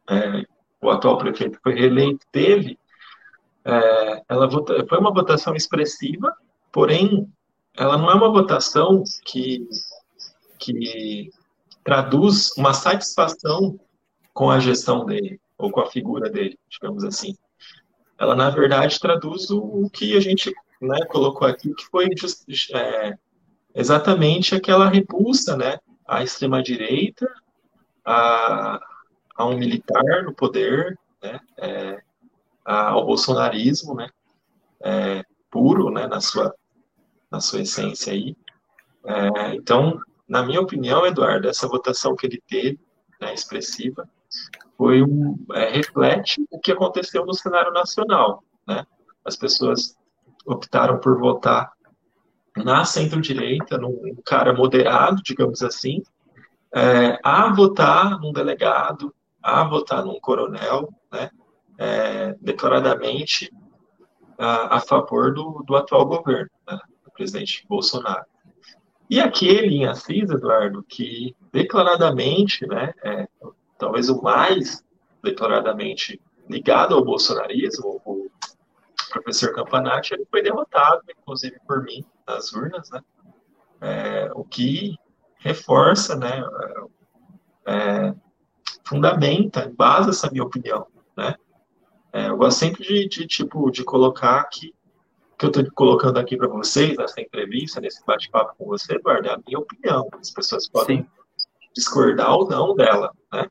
é, 0.09 0.45
o 0.81 0.89
atual 0.89 1.17
prefeito 1.17 1.59
foi 1.63 1.73
reeleito, 1.73 2.25
teve 2.31 2.77
é, 3.67 4.23
ela 4.29 4.47
vota, 4.47 4.85
foi 4.87 4.97
uma 4.97 5.13
votação 5.13 5.53
expressiva, 5.53 6.33
porém, 6.71 7.29
ela 7.75 7.97
não 7.97 8.09
é 8.09 8.15
uma 8.15 8.31
votação 8.31 9.03
que, 9.25 9.67
que 10.57 11.29
traduz 11.83 12.51
uma 12.57 12.73
satisfação 12.73 13.77
com 14.33 14.49
a 14.49 14.59
gestão 14.59 15.05
dele, 15.05 15.37
ou 15.57 15.71
com 15.71 15.81
a 15.81 15.89
figura 15.89 16.29
dele, 16.29 16.57
digamos 16.69 17.03
assim. 17.03 17.35
Ela, 18.17 18.35
na 18.35 18.49
verdade, 18.49 18.99
traduz 18.99 19.49
o, 19.49 19.89
que 19.91 20.15
a 20.15 20.19
gente 20.19 20.53
né, 20.81 21.05
colocou 21.05 21.47
aqui, 21.47 21.73
que 21.73 21.85
foi 21.85 22.07
just, 22.15 22.45
é, 22.73 23.17
exatamente 23.73 24.55
aquela 24.55 24.89
repulsa 24.89 25.55
né, 25.55 25.77
à 26.07 26.23
extrema-direita, 26.23 27.27
a, 28.05 28.79
a 29.35 29.45
um 29.45 29.57
militar 29.57 30.23
no 30.23 30.33
poder, 30.33 30.97
né, 31.21 31.39
é, 31.57 32.01
ao 32.65 33.05
bolsonarismo, 33.05 33.95
né, 33.95 34.09
é, 34.81 35.23
puro, 35.49 35.91
né, 35.91 36.07
na 36.07 36.19
sua, 36.19 36.53
na 37.31 37.39
sua 37.39 37.61
essência 37.61 38.13
aí. 38.13 38.35
É, 39.05 39.55
então, 39.55 39.99
na 40.27 40.43
minha 40.43 40.61
opinião, 40.61 41.05
Eduardo, 41.05 41.47
essa 41.47 41.67
votação 41.67 42.15
que 42.15 42.25
ele 42.25 42.41
teve, 42.47 42.79
né, 43.21 43.33
expressiva, 43.33 44.09
foi 44.77 45.01
um, 45.01 45.37
é, 45.53 45.69
reflete 45.69 46.45
o 46.51 46.59
que 46.59 46.71
aconteceu 46.71 47.25
no 47.25 47.33
cenário 47.33 47.71
nacional, 47.71 48.43
né? 48.67 48.85
As 49.25 49.35
pessoas 49.35 49.97
optaram 50.45 50.99
por 50.99 51.19
votar 51.19 51.71
na 52.55 52.85
centro-direita, 52.85 53.77
num 53.77 54.15
cara 54.25 54.53
moderado, 54.53 55.21
digamos 55.23 55.61
assim, 55.61 56.01
é, 56.73 57.19
a 57.23 57.53
votar 57.53 58.19
num 58.19 58.31
delegado, 58.31 59.13
a 59.41 59.63
votar 59.63 60.03
num 60.03 60.19
coronel, 60.19 60.89
né? 61.11 61.29
é, 61.77 62.35
declaradamente 62.41 63.51
a, 64.37 64.77
a, 64.77 64.79
favor 64.79 65.33
do, 65.33 65.63
do 65.65 65.75
atual 65.75 66.05
governo, 66.05 66.49
né, 66.67 66.79
do 67.05 67.11
presidente 67.11 67.65
Bolsonaro. 67.67 68.25
E 69.09 69.21
aquele 69.21 69.75
em 69.75 69.85
Assis, 69.85 70.29
Eduardo, 70.29 70.83
que 70.83 71.35
declaradamente, 71.51 72.65
né, 72.67 72.93
é, 73.03 73.27
talvez 73.77 74.09
o 74.09 74.21
mais 74.21 74.83
declaradamente 75.23 76.21
ligado 76.49 76.95
ao 76.95 77.03
bolsonarismo, 77.03 78.01
o 78.05 78.29
professor 79.11 79.53
Campanati, 79.53 80.13
ele 80.13 80.25
foi 80.29 80.41
derrotado, 80.41 81.01
inclusive 81.09 81.57
por 81.65 81.83
mim, 81.83 82.05
nas 82.27 82.53
urnas, 82.53 82.89
né, 82.89 83.01
é, 83.81 84.31
o 84.33 84.43
que 84.43 84.97
reforça, 85.39 86.15
né, 86.15 86.43
é, 87.65 88.13
fundamenta, 88.85 89.71
base 89.75 90.09
essa 90.09 90.29
minha 90.29 90.43
opinião, 90.43 90.87
né, 91.15 91.35
é, 92.13 92.29
eu 92.29 92.37
gosto 92.37 92.59
sempre 92.59 92.83
de, 92.83 93.07
de, 93.07 93.27
tipo, 93.27 93.69
de 93.69 93.83
colocar 93.83 94.43
que 94.45 94.73
que 95.37 95.45
eu 95.45 95.49
estou 95.49 95.71
colocando 95.75 96.17
aqui 96.17 96.35
para 96.35 96.47
vocês, 96.47 96.97
nessa 96.97 97.21
entrevista, 97.21 97.79
nesse 97.79 98.03
bate-papo 98.03 98.55
com 98.57 98.65
você, 98.65 98.95
Eduardo, 98.95 99.27
é 99.27 99.33
a 99.33 99.39
minha 99.45 99.59
opinião. 99.59 100.09
As 100.19 100.31
pessoas 100.31 100.67
podem 100.67 101.03
Sim. 101.03 101.09
discordar 101.75 102.33
ou 102.33 102.49
não 102.49 102.75
dela, 102.75 103.11
né? 103.31 103.47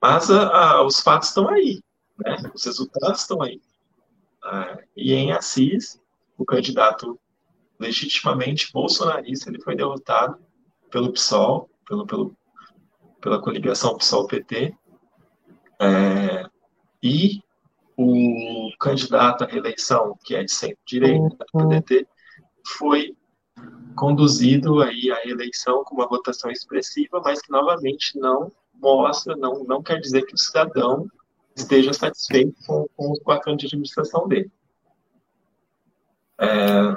Mas 0.00 0.30
a, 0.30 0.48
a, 0.48 0.82
os 0.84 1.00
fatos 1.00 1.28
estão 1.28 1.48
aí, 1.48 1.80
né? 2.24 2.36
Os 2.54 2.64
resultados 2.64 3.20
estão 3.20 3.42
aí. 3.42 3.60
Ah, 4.42 4.78
e 4.96 5.12
em 5.12 5.32
Assis, 5.32 6.00
o 6.36 6.44
candidato 6.44 7.18
legitimamente 7.78 8.72
bolsonarista, 8.72 9.50
ele 9.50 9.60
foi 9.60 9.76
derrotado 9.76 10.38
pelo 10.90 11.12
PSOL, 11.12 11.70
pelo, 11.86 12.06
pelo, 12.06 12.36
pela 13.20 13.40
coligação 13.40 13.96
PSOL-PT, 13.96 14.74
é, 15.80 16.44
e 17.02 17.40
o 17.96 18.70
candidato 18.78 19.44
à 19.44 19.46
reeleição, 19.46 20.16
que 20.24 20.34
é 20.34 20.44
de 20.44 20.52
centro-direita, 20.52 21.36
da 21.36 21.46
PDT, 21.52 22.06
foi 22.78 23.16
conduzido 23.96 24.80
aí 24.80 25.10
à 25.10 25.16
reeleição 25.16 25.82
com 25.84 25.96
uma 25.96 26.08
votação 26.08 26.50
expressiva, 26.50 27.20
mas 27.24 27.40
que 27.42 27.50
novamente 27.50 28.16
não 28.18 28.52
mostra, 28.78 29.36
não, 29.36 29.64
não 29.64 29.82
quer 29.82 30.00
dizer 30.00 30.22
que 30.22 30.34
o 30.34 30.38
cidadão 30.38 31.08
esteja 31.54 31.92
satisfeito 31.92 32.54
com, 32.66 32.86
com 32.96 33.12
os 33.12 33.18
quatro 33.20 33.50
anos 33.50 33.60
de 33.60 33.66
administração 33.66 34.26
dele. 34.28 34.50
É, 36.40 36.96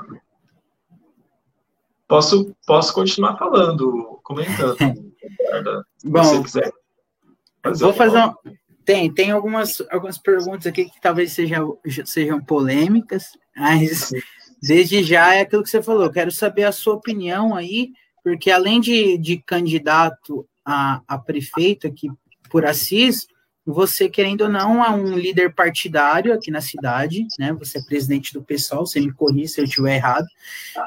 posso, 2.07 2.55
posso 2.65 2.93
continuar 2.93 3.37
falando, 3.37 4.19
comentando, 4.23 4.77
se 5.97 6.09
Bom, 6.09 6.23
você 6.23 6.43
quiser. 6.43 6.73
Fazer 7.63 7.83
vou 7.83 7.93
fazer 7.93 8.17
uma, 8.17 8.37
tem, 8.85 9.13
tem 9.13 9.31
algumas, 9.31 9.81
algumas 9.91 10.17
perguntas 10.17 10.67
aqui 10.67 10.85
que 10.85 11.01
talvez 11.01 11.33
sejam, 11.33 11.77
sejam 12.05 12.43
polêmicas, 12.43 13.37
mas 13.55 14.11
desde 14.61 15.03
já 15.03 15.35
é 15.35 15.41
aquilo 15.41 15.63
que 15.63 15.69
você 15.69 15.81
falou. 15.81 16.09
Quero 16.11 16.31
saber 16.31 16.63
a 16.63 16.71
sua 16.71 16.95
opinião 16.95 17.55
aí, 17.55 17.91
porque 18.23 18.51
além 18.51 18.81
de, 18.81 19.17
de 19.17 19.37
candidato 19.37 20.47
a, 20.65 21.01
a 21.07 21.17
prefeito 21.17 21.87
aqui 21.87 22.09
por 22.49 22.65
Assis, 22.65 23.27
você, 23.65 24.09
querendo 24.09 24.41
ou 24.41 24.49
não, 24.49 24.83
é 24.83 24.89
um 24.89 25.15
líder 25.15 25.53
partidário 25.53 26.33
aqui 26.33 26.49
na 26.49 26.61
cidade, 26.61 27.25
né? 27.37 27.53
Você 27.53 27.77
é 27.77 27.83
presidente 27.83 28.33
do 28.33 28.41
PSOL, 28.41 28.85
você 28.85 28.99
me 28.99 29.13
corri 29.13 29.47
se 29.47 29.61
eu 29.61 29.65
estiver 29.65 29.95
errado. 29.95 30.25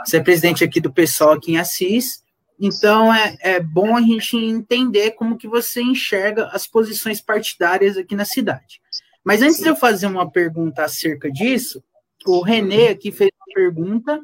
Você 0.05 0.17
é 0.17 0.23
presidente 0.23 0.65
aqui 0.65 0.81
do 0.81 0.93
PSOL 0.93 1.33
aqui 1.33 1.53
em 1.53 1.59
Assis. 1.59 2.23
Então 2.59 3.13
é, 3.13 3.37
é 3.41 3.61
bom 3.61 3.97
a 3.97 4.01
gente 4.01 4.37
entender 4.37 5.13
como 5.13 5.39
que 5.39 5.49
você 5.49 5.83
enxerga 5.83 6.49
as 6.53 6.67
posições 6.67 7.21
partidárias 7.21 7.97
aqui 7.97 8.15
na 8.17 8.25
cidade. 8.25 8.81
Mas 9.25 9.41
antes 9.41 9.59
de 9.59 9.69
eu 9.69 9.77
fazer 9.77 10.07
uma 10.07 10.31
pergunta 10.31 10.85
acerca 10.85 11.31
disso, 11.31 11.83
o 12.27 12.43
Renê 12.43 12.89
aqui 12.89 13.11
fez 13.11 13.31
uma 13.37 13.55
pergunta 13.55 14.21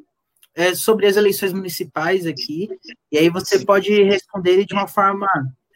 é, 0.54 0.74
sobre 0.74 1.06
as 1.06 1.16
eleições 1.16 1.52
municipais 1.52 2.26
aqui, 2.26 2.68
e 3.10 3.18
aí 3.18 3.28
você 3.28 3.64
pode 3.64 4.02
responder 4.02 4.64
de 4.64 4.74
uma 4.74 4.86
forma, 4.86 5.26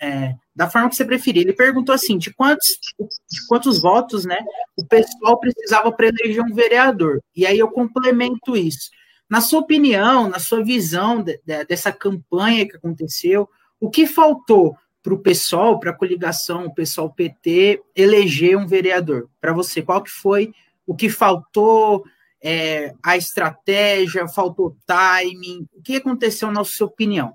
é, 0.01 0.35
da 0.55 0.69
forma 0.69 0.89
que 0.89 0.97
você 0.97 1.05
preferir. 1.05 1.43
Ele 1.43 1.53
perguntou 1.53 1.95
assim, 1.95 2.19
de 2.19 2.33
quantos, 2.33 2.79
de 2.99 3.47
quantos 3.49 3.81
votos, 3.81 4.25
né, 4.25 4.39
o 4.77 4.85
pessoal 4.85 5.39
precisava 5.39 5.93
para 5.93 6.09
eleger 6.09 6.43
um 6.43 6.55
vereador? 6.55 7.21
E 7.35 7.47
aí 7.47 7.59
eu 7.59 7.71
complemento 7.71 8.57
isso. 8.57 8.91
Na 9.29 9.41
sua 9.41 9.61
opinião, 9.61 10.29
na 10.29 10.39
sua 10.39 10.63
visão 10.63 11.23
de, 11.23 11.41
de, 11.45 11.65
dessa 11.65 11.93
campanha 11.93 12.69
que 12.69 12.77
aconteceu, 12.77 13.49
o 13.81 13.91
que 13.91 14.07
faltou 14.07 14.77
para 15.03 15.15
o 15.15 15.19
pessoal, 15.19 15.79
para 15.79 15.91
a 15.91 15.97
coligação, 15.97 16.67
o 16.67 16.75
pessoal 16.75 17.11
PT, 17.11 17.83
eleger 17.95 18.57
um 18.57 18.67
vereador? 18.67 19.29
Para 19.41 19.53
você, 19.53 19.83
qual 19.83 20.03
que 20.03 20.11
foi 20.11 20.53
o 20.87 20.95
que 20.95 21.09
faltou? 21.09 22.05
É, 22.45 22.95
a 23.03 23.17
estratégia, 23.17 24.29
faltou 24.29 24.77
timing? 24.87 25.67
O 25.73 25.83
que 25.83 25.97
aconteceu 25.97 26.51
na 26.51 26.63
sua 26.63 26.87
opinião? 26.87 27.35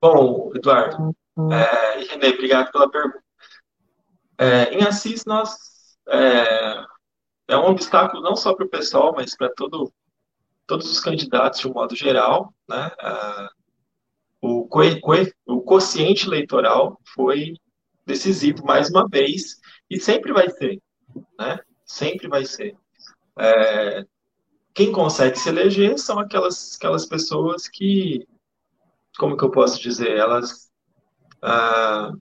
Bom, 0.00 0.52
Eduardo, 0.54 1.16
é, 1.50 2.00
e 2.00 2.04
Renê, 2.06 2.28
obrigado 2.28 2.70
pela 2.70 2.88
pergunta. 2.88 3.24
É, 4.38 4.74
em 4.74 4.82
Assis, 4.82 5.24
nós 5.24 5.56
é, 6.08 6.84
é 7.48 7.56
um 7.56 7.66
obstáculo 7.66 8.22
não 8.22 8.36
só 8.36 8.54
para 8.54 8.66
o 8.66 8.68
pessoal, 8.68 9.12
mas 9.16 9.36
para 9.36 9.52
todo, 9.54 9.92
todos 10.66 10.90
os 10.90 11.00
candidatos 11.00 11.60
de 11.60 11.68
um 11.68 11.72
modo 11.72 11.96
geral. 11.96 12.54
Né? 12.68 12.90
Ah, 13.00 13.50
o, 14.40 14.68
co 14.68 14.80
o 15.46 15.62
quociente 15.62 16.26
eleitoral 16.26 17.00
foi 17.14 17.54
decisivo 18.06 18.64
mais 18.64 18.90
uma 18.90 19.08
vez 19.08 19.58
e 19.90 19.98
sempre 19.98 20.32
vai 20.32 20.50
ser, 20.50 20.80
né? 21.38 21.58
Sempre 21.86 22.28
vai 22.28 22.44
ser. 22.44 22.76
É, 23.38 24.04
quem 24.72 24.92
consegue 24.92 25.38
se 25.38 25.48
eleger 25.48 25.98
são 25.98 26.18
aquelas, 26.18 26.76
aquelas 26.76 27.06
pessoas 27.06 27.68
que, 27.68 28.26
como 29.18 29.36
que 29.36 29.44
eu 29.44 29.50
posso 29.50 29.80
dizer, 29.80 30.16
elas 30.16 30.70
ah, 31.42 32.12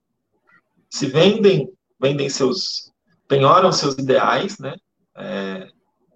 se 0.89 1.07
vendem, 1.07 1.71
vendem 1.99 2.29
seus, 2.29 2.91
penhoram 3.27 3.71
seus 3.71 3.95
ideais, 3.95 4.59
né? 4.59 4.75
é, 5.15 5.67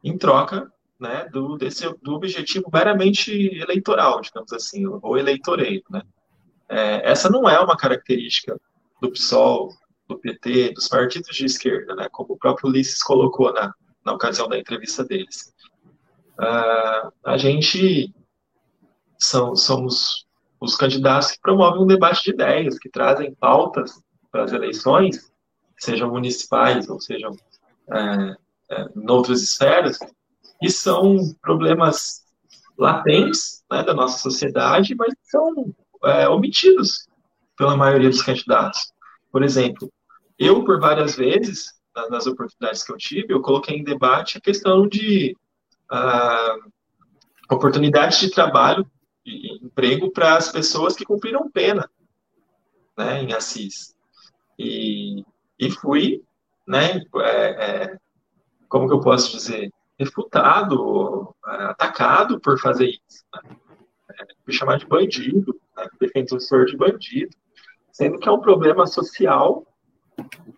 em 0.03 0.17
troca 0.17 0.71
né, 0.99 1.27
do, 1.31 1.57
desse, 1.57 1.87
do 2.01 2.13
objetivo 2.15 2.69
meramente 2.71 3.31
eleitoral, 3.31 4.21
digamos 4.21 4.51
assim, 4.53 4.85
ou 4.85 5.17
eleitoreiro. 5.17 5.83
Né? 5.89 6.01
É, 6.69 7.11
essa 7.11 7.29
não 7.29 7.47
é 7.47 7.59
uma 7.59 7.77
característica 7.77 8.59
do 9.01 9.11
PSOL, 9.11 9.73
do 10.07 10.17
PT, 10.17 10.73
dos 10.73 10.87
partidos 10.87 11.35
de 11.35 11.45
esquerda, 11.45 11.95
né, 11.95 12.07
como 12.11 12.33
o 12.33 12.37
próprio 12.37 12.69
Ulisses 12.69 13.03
colocou 13.03 13.53
na, 13.53 13.73
na 14.07 14.13
ocasião 14.13 14.47
da 14.47 14.57
entrevista 14.57 15.03
deles. 15.03 15.53
Uh, 16.39 17.11
a 17.25 17.37
gente 17.37 18.13
são, 19.19 19.53
somos 19.53 20.25
os 20.61 20.75
candidatos 20.77 21.31
que 21.31 21.41
promovem 21.41 21.81
um 21.81 21.87
debate 21.87 22.23
de 22.23 22.31
ideias, 22.31 22.79
que 22.79 22.89
trazem 22.89 23.35
pautas 23.35 24.01
para 24.31 24.43
as 24.43 24.53
eleições, 24.53 25.29
sejam 25.77 26.09
municipais 26.09 26.89
ou 26.89 27.01
sejam 27.01 27.35
é, 27.91 28.35
é, 28.71 28.85
em 28.95 29.11
outras 29.11 29.41
esferas, 29.41 29.99
e 30.61 30.69
são 30.69 31.17
problemas 31.41 32.23
latentes 32.77 33.63
né, 33.69 33.83
da 33.83 33.93
nossa 33.93 34.19
sociedade, 34.19 34.95
mas 34.95 35.13
são 35.23 35.73
é, 36.05 36.29
omitidos 36.29 37.07
pela 37.57 37.75
maioria 37.75 38.09
dos 38.09 38.21
candidatos. 38.21 38.91
Por 39.31 39.43
exemplo, 39.43 39.91
eu, 40.39 40.63
por 40.63 40.79
várias 40.79 41.15
vezes, 41.15 41.76
nas 42.09 42.27
oportunidades 42.27 42.83
que 42.83 42.91
eu 42.91 42.97
tive, 42.97 43.33
eu 43.33 43.41
coloquei 43.41 43.77
em 43.77 43.83
debate 43.83 44.37
a 44.37 44.41
questão 44.41 44.87
de 44.87 45.35
uh, 45.91 46.71
oportunidades 47.49 48.19
de 48.19 48.29
trabalho 48.29 48.89
e 49.25 49.57
emprego 49.63 50.11
para 50.11 50.37
as 50.37 50.51
pessoas 50.51 50.95
que 50.95 51.05
cumpriram 51.05 51.49
pena 51.51 51.89
né, 52.97 53.23
em 53.23 53.33
Assis. 53.33 53.95
E, 54.57 55.23
e 55.59 55.69
fui 55.69 56.23
né, 56.67 57.01
é, 57.17 57.83
é, 57.83 57.97
como 58.67 58.87
que 58.87 58.93
eu 58.93 59.01
posso 59.01 59.31
dizer, 59.31 59.71
refutado, 59.99 61.35
é, 61.45 61.63
atacado 61.65 62.39
por 62.39 62.59
fazer 62.59 62.87
isso. 62.87 63.23
Né? 63.33 63.55
É, 64.19 64.25
me 64.45 64.53
chamar 64.53 64.77
de 64.77 64.85
bandido, 64.85 65.59
né? 65.75 65.87
defensor 65.99 66.65
de 66.65 66.77
bandido, 66.77 67.35
sendo 67.91 68.17
que 68.19 68.29
é 68.29 68.31
um 68.31 68.41
problema 68.41 68.87
social 68.87 69.66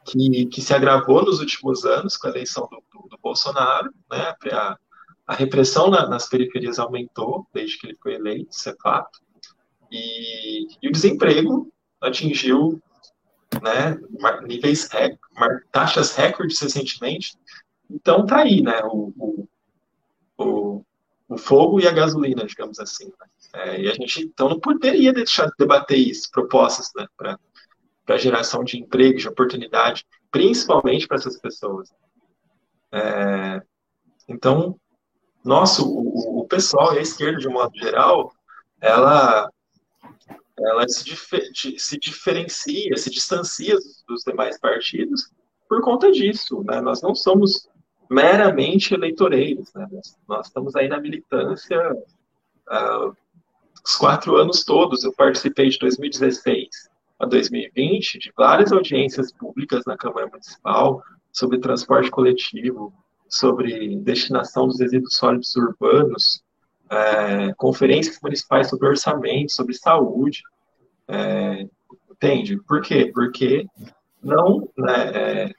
que, 0.05 0.45
que 0.45 0.61
se 0.61 0.73
agravou 0.73 1.23
nos 1.23 1.39
últimos 1.39 1.85
anos 1.85 2.17
com 2.17 2.27
a 2.27 2.31
eleição 2.31 2.67
do, 2.69 2.83
do, 2.91 3.09
do 3.09 3.17
Bolsonaro, 3.21 3.93
né? 4.09 4.35
A, 4.51 4.77
a 5.27 5.35
repressão 5.35 5.89
na, 5.91 6.07
nas 6.07 6.27
periferias 6.27 6.79
aumentou 6.79 7.45
desde 7.53 7.77
que 7.77 7.87
ele 7.87 7.97
foi 8.01 8.15
eleito, 8.15 8.49
isso 8.51 8.69
é 8.69 8.75
fato. 8.81 9.19
E, 9.91 10.67
e 10.81 10.87
o 10.87 10.91
desemprego 10.91 11.71
atingiu 12.01 12.81
né, 13.61 13.95
níveis, 14.47 14.89
taxas 15.71 16.15
recordes 16.15 16.59
recentemente, 16.59 17.37
então 17.89 18.25
tá 18.25 18.39
aí, 18.39 18.61
né, 18.61 18.81
o, 18.85 19.13
o, 19.17 19.47
o, 20.37 20.85
o 21.27 21.37
fogo 21.37 21.79
e 21.79 21.87
a 21.87 21.91
gasolina, 21.91 22.45
digamos 22.45 22.79
assim. 22.79 23.05
Né? 23.05 23.27
É, 23.53 23.81
e 23.81 23.89
a 23.89 23.93
gente, 23.93 24.21
então, 24.21 24.49
não 24.49 24.59
poderia 24.59 25.13
deixar 25.13 25.45
de 25.45 25.53
debater 25.57 25.97
isso, 25.97 26.29
propostas 26.31 26.91
né, 26.95 27.07
para 27.17 27.39
geração 28.17 28.63
de 28.63 28.77
emprego, 28.77 29.17
de 29.17 29.27
oportunidade, 29.27 30.05
principalmente 30.31 31.07
para 31.07 31.17
essas 31.17 31.39
pessoas. 31.39 31.91
É, 32.91 33.61
então, 34.27 34.79
nosso, 35.43 35.87
o, 35.87 36.41
o 36.41 36.47
pessoal 36.47 36.93
e 36.93 36.99
a 36.99 37.01
esquerda, 37.01 37.39
de 37.39 37.47
um 37.47 37.53
modo 37.53 37.77
geral, 37.77 38.33
ela 38.81 39.49
ela 40.61 40.87
se, 40.87 41.15
se 41.77 41.97
diferencia, 41.97 42.97
se 42.97 43.09
distancia 43.09 43.75
dos 44.07 44.23
demais 44.23 44.59
partidos 44.59 45.31
por 45.67 45.81
conta 45.81 46.11
disso. 46.11 46.63
Né? 46.65 46.81
Nós 46.81 47.01
não 47.01 47.15
somos 47.15 47.69
meramente 48.09 48.93
eleitoreiros. 48.93 49.71
Né? 49.73 49.87
Nós 50.27 50.47
estamos 50.47 50.75
aí 50.75 50.87
na 50.87 50.99
militância 50.99 51.79
uh, 51.93 53.15
os 53.85 53.95
quatro 53.95 54.35
anos 54.35 54.65
todos. 54.65 55.03
Eu 55.03 55.13
participei 55.13 55.69
de 55.69 55.79
2016 55.79 56.88
a 57.19 57.25
2020 57.25 58.17
de 58.17 58.31
várias 58.35 58.71
audiências 58.71 59.31
públicas 59.31 59.83
na 59.85 59.97
Câmara 59.97 60.27
Municipal 60.27 61.03
sobre 61.31 61.59
transporte 61.59 62.09
coletivo, 62.09 62.93
sobre 63.27 63.97
destinação 63.97 64.67
dos 64.67 64.79
resíduos 64.79 65.15
sólidos 65.15 65.55
urbanos, 65.55 66.41
é, 66.89 67.53
conferências 67.53 68.17
municipais 68.23 68.69
sobre 68.69 68.87
orçamento, 68.87 69.51
sobre 69.51 69.73
saúde. 69.73 70.41
É, 71.07 71.67
entende? 72.09 72.57
Por 72.63 72.81
quê? 72.81 73.11
Porque 73.13 73.67
não, 74.23 74.67
né, 74.77 75.11
é, 75.13 75.53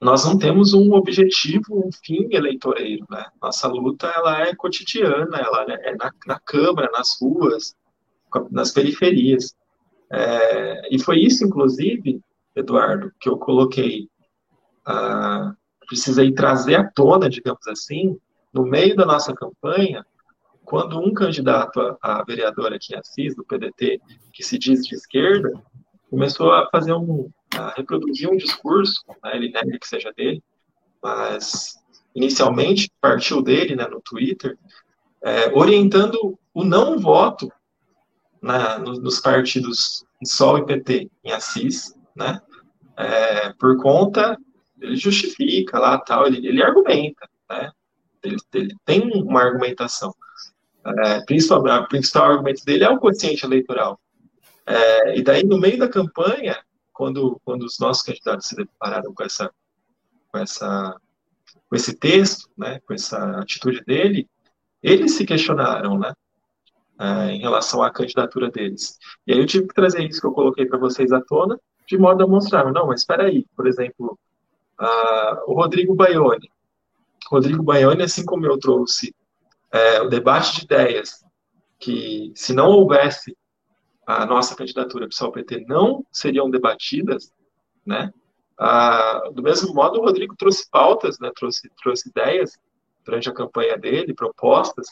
nós 0.00 0.24
não 0.24 0.38
temos 0.38 0.74
um 0.74 0.92
objetivo, 0.92 1.86
um 1.86 1.90
fim 2.04 2.28
eleitoreiro, 2.30 3.04
né? 3.10 3.24
Nossa 3.42 3.66
luta, 3.66 4.06
ela 4.08 4.42
é 4.42 4.54
cotidiana, 4.54 5.38
ela 5.38 5.64
é 5.68 5.94
na, 5.96 6.12
na 6.26 6.40
Câmara, 6.40 6.90
nas 6.92 7.16
ruas, 7.20 7.74
nas 8.50 8.70
periferias. 8.70 9.54
É, 10.10 10.94
e 10.94 10.98
foi 10.98 11.18
isso, 11.20 11.44
inclusive, 11.44 12.20
Eduardo, 12.54 13.12
que 13.20 13.28
eu 13.28 13.38
coloquei, 13.38 14.08
precisei 15.86 16.32
trazer 16.32 16.76
à 16.76 16.84
tona, 16.84 17.28
digamos 17.28 17.66
assim, 17.68 18.18
no 18.52 18.64
meio 18.64 18.96
da 18.96 19.04
nossa 19.04 19.34
campanha, 19.34 20.04
quando 20.64 20.98
um 20.98 21.12
candidato 21.14 21.80
a, 21.80 22.20
a 22.20 22.24
vereador 22.24 22.72
aqui 22.72 22.94
em 22.94 22.98
Assis, 22.98 23.34
do 23.34 23.44
PDT, 23.44 24.00
que 24.32 24.42
se 24.42 24.58
diz 24.58 24.86
de 24.86 24.94
esquerda, 24.94 25.50
começou 26.10 26.52
a 26.52 26.68
fazer 26.70 26.92
um, 26.92 27.30
a 27.54 27.70
reproduzir 27.70 28.28
um 28.30 28.36
discurso, 28.36 29.02
né, 29.22 29.34
ele 29.34 29.50
nega 29.50 29.78
que 29.78 29.88
seja 29.88 30.12
dele, 30.12 30.42
mas 31.02 31.76
inicialmente 32.14 32.90
partiu 33.00 33.42
dele, 33.42 33.76
né, 33.76 33.86
no 33.86 34.00
Twitter, 34.00 34.58
é, 35.22 35.52
orientando 35.54 36.38
o 36.52 36.64
não 36.64 36.98
voto 36.98 37.50
na, 38.40 38.78
nos 38.78 39.20
partidos 39.20 40.04
Sol 40.24 40.58
e 40.58 40.66
PT 40.66 41.10
em 41.24 41.32
Assis, 41.32 41.94
né, 42.16 42.40
é, 42.96 43.52
por 43.52 43.80
conta, 43.80 44.36
ele 44.80 44.96
justifica 44.96 45.78
lá, 45.78 45.98
tal, 45.98 46.26
ele, 46.26 46.46
ele 46.46 46.62
argumenta, 46.62 47.28
né, 47.48 47.70
ele, 48.22 48.36
ele 48.54 48.74
tem 48.84 49.10
uma 49.22 49.42
argumentação. 49.42 50.14
É, 50.84 51.20
principal, 51.24 51.60
o 51.60 51.88
principal 51.88 52.32
argumento 52.32 52.64
dele 52.64 52.84
é 52.84 52.88
o 52.88 52.98
quociente 52.98 53.44
eleitoral. 53.44 54.00
É, 54.66 55.18
e 55.18 55.22
daí, 55.22 55.44
no 55.44 55.58
meio 55.58 55.78
da 55.78 55.88
campanha, 55.88 56.58
quando, 56.92 57.40
quando 57.44 57.62
os 57.62 57.78
nossos 57.78 58.02
candidatos 58.02 58.48
se 58.48 58.56
depararam 58.56 59.14
com 59.14 59.22
essa, 59.22 59.50
com 60.30 60.38
essa, 60.38 60.96
com 61.68 61.76
esse 61.76 61.94
texto, 61.94 62.50
né, 62.56 62.80
com 62.86 62.92
essa 62.92 63.38
atitude 63.38 63.84
dele, 63.84 64.28
eles 64.82 65.14
se 65.14 65.24
questionaram, 65.24 65.98
né, 65.98 66.12
é, 66.98 67.32
em 67.32 67.40
relação 67.40 67.82
à 67.82 67.90
candidatura 67.90 68.50
deles. 68.50 68.98
E 69.26 69.32
aí 69.32 69.38
eu 69.38 69.46
tive 69.46 69.68
que 69.68 69.74
trazer 69.74 70.02
isso 70.04 70.20
que 70.20 70.26
eu 70.26 70.32
coloquei 70.32 70.66
para 70.66 70.78
vocês 70.78 71.12
à 71.12 71.20
tona, 71.20 71.58
de 71.86 71.96
modo 71.96 72.22
a 72.22 72.26
mostrar, 72.26 72.70
não, 72.72 72.86
mas 72.88 73.00
espera 73.00 73.24
aí, 73.24 73.46
por 73.56 73.66
exemplo, 73.66 74.18
o 75.46 75.54
Rodrigo 75.54 75.94
Baione. 75.94 76.50
Rodrigo 77.30 77.62
Baione, 77.62 78.02
assim 78.02 78.24
como 78.24 78.46
eu 78.46 78.58
trouxe 78.58 79.14
é, 79.72 80.00
o 80.00 80.08
debate 80.08 80.56
de 80.56 80.64
ideias, 80.64 81.24
que 81.78 82.32
se 82.34 82.52
não 82.52 82.70
houvesse 82.70 83.36
a 84.06 84.24
nossa 84.24 84.56
candidatura 84.56 85.08
PSOL-PT 85.08 85.66
não 85.68 86.04
seriam 86.10 86.50
debatidas, 86.50 87.30
né? 87.84 88.10
Do 89.34 89.42
mesmo 89.42 89.74
modo, 89.74 90.00
o 90.00 90.02
Rodrigo 90.02 90.34
trouxe 90.34 90.68
pautas, 90.70 91.18
né? 91.20 91.30
trouxe, 91.36 91.70
trouxe 91.82 92.08
ideias 92.08 92.58
durante 93.04 93.28
a 93.28 93.34
campanha 93.34 93.76
dele, 93.76 94.14
propostas, 94.14 94.88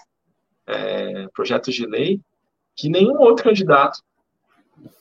é, 0.67 1.27
projetos 1.29 1.75
de 1.75 1.87
lei, 1.87 2.21
que 2.75 2.89
nenhum 2.89 3.19
outro 3.19 3.45
candidato 3.45 4.01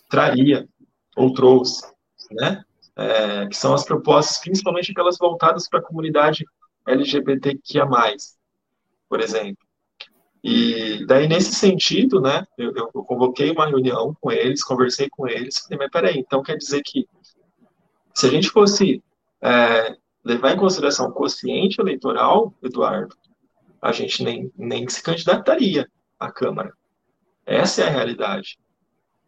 traria 0.09 0.67
ou 1.15 1.33
trouxe, 1.33 1.85
né? 2.31 2.63
É, 2.97 3.47
que 3.47 3.57
são 3.57 3.73
as 3.73 3.83
propostas, 3.83 4.39
principalmente 4.39 4.91
aquelas 4.91 5.17
voltadas 5.17 5.67
para 5.67 5.79
a 5.79 5.83
comunidade 5.83 6.45
LGBTQIA+, 6.87 7.85
por 9.09 9.19
exemplo. 9.19 9.65
E 10.41 11.05
daí, 11.07 11.27
nesse 11.27 11.55
sentido, 11.55 12.21
né, 12.21 12.45
eu, 12.57 12.71
eu, 12.75 12.87
convoquei 12.91 13.51
uma 13.51 13.65
reunião 13.65 14.15
com 14.21 14.31
eles, 14.31 14.63
conversei 14.63 15.09
com 15.09 15.27
eles, 15.27 15.57
falei, 15.57 15.79
mas 15.79 15.89
peraí, 15.89 16.19
então 16.19 16.43
quer 16.43 16.55
dizer 16.55 16.83
que 16.85 17.07
se 18.13 18.27
a 18.27 18.29
gente 18.29 18.49
fosse 18.49 19.03
é, 19.41 19.97
levar 20.23 20.51
em 20.51 20.57
consideração 20.57 21.09
o 21.09 21.13
quociente 21.13 21.81
eleitoral, 21.81 22.53
Eduardo, 22.61 23.15
a 23.85 23.91
gente 23.91 24.23
nem, 24.23 24.51
nem 24.57 24.89
se 24.89 25.01
candidataria 25.03 25.87
à 26.19 26.31
Câmara. 26.31 26.73
Essa 27.45 27.83
é 27.83 27.87
a 27.87 27.91
realidade, 27.91 28.57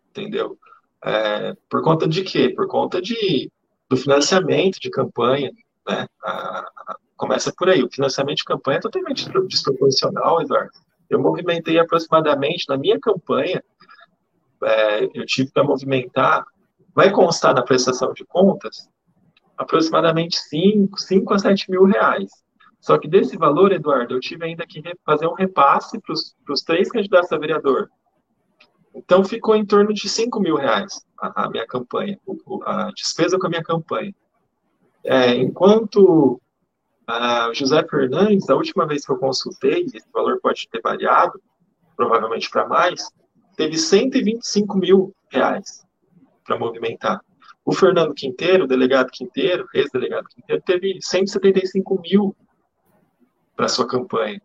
entendeu? 0.10 0.58
É, 1.06 1.54
por 1.70 1.84
conta 1.84 2.08
de 2.08 2.24
quê? 2.24 2.50
Por 2.50 2.68
conta 2.68 3.00
de, 3.00 3.52
do 3.88 3.96
financiamento 3.96 4.80
de 4.80 4.90
campanha, 4.90 5.52
né? 5.88 6.08
A, 6.24 6.60
a, 6.62 6.98
começa 7.16 7.54
por 7.56 7.70
aí. 7.70 7.84
O 7.84 7.92
financiamento 7.92 8.38
de 8.38 8.46
campanha 8.46 8.78
é 8.78 8.82
totalmente 8.82 9.30
desproporcional, 9.48 10.42
Eduardo. 10.42 10.72
Eu 11.08 11.22
movimentei 11.22 11.78
aproximadamente, 11.78 12.66
na 12.68 12.78
minha 12.78 13.00
campanha, 13.00 13.64
é, 14.64 15.04
eu 15.14 15.26
tive 15.28 15.52
para 15.52 15.64
movimentar, 15.64 16.44
vai 16.96 17.12
constar 17.12 17.54
na 17.54 17.62
prestação 17.62 18.12
de 18.12 18.26
contas, 18.26 18.90
aproximadamente 19.56 20.36
5, 20.36 21.00
5 21.00 21.34
a 21.36 21.38
7 21.38 21.70
mil 21.70 21.86
reais. 21.86 22.32
Só 22.88 22.98
que 22.98 23.06
desse 23.06 23.36
valor, 23.36 23.74
Eduardo, 23.74 24.16
eu 24.16 24.20
tive 24.22 24.46
ainda 24.46 24.66
que 24.66 24.82
fazer 25.06 25.28
um 25.28 25.34
repasse 25.34 26.00
para 26.00 26.14
os 26.14 26.62
três 26.64 26.90
candidatos 26.90 27.30
a 27.34 27.38
vereador. 27.38 27.92
Então 28.96 29.26
ficou 29.26 29.58
em 29.58 29.66
torno 29.66 29.94
de 29.94 30.08
5 30.08 30.40
mil 30.40 30.56
reais 30.56 31.06
a, 31.20 31.44
a 31.44 31.50
minha 31.50 31.68
campanha, 31.68 32.18
a 32.66 32.90
despesa 32.96 33.38
com 33.38 33.46
a 33.46 33.50
minha 33.50 33.62
campanha. 33.62 34.16
É, 35.04 35.36
enquanto 35.36 36.40
ah, 37.06 37.52
José 37.54 37.86
Fernandes, 37.90 38.50
a 38.50 38.56
última 38.56 38.88
vez 38.88 39.06
que 39.06 39.12
eu 39.12 39.18
consultei, 39.18 39.86
esse 39.94 40.10
valor 40.14 40.40
pode 40.40 40.66
ter 40.70 40.80
variado, 40.80 41.42
provavelmente 41.94 42.50
para 42.50 42.70
mais, 42.70 43.12
teve 43.58 43.78
125 43.78 44.78
mil 44.78 45.14
reais 45.30 45.86
para 46.46 46.58
movimentar. 46.58 47.20
O 47.66 47.74
Fernando 47.74 48.14
Quinteiro, 48.14 48.66
delegado 48.66 49.12
Quinteiro, 49.12 49.68
ex-delegado 49.74 50.30
Quinteiro, 50.30 50.64
teve 50.66 51.00
175 51.02 52.02
mil 52.02 52.34
para 53.58 53.68
sua 53.68 53.86
campanha. 53.86 54.42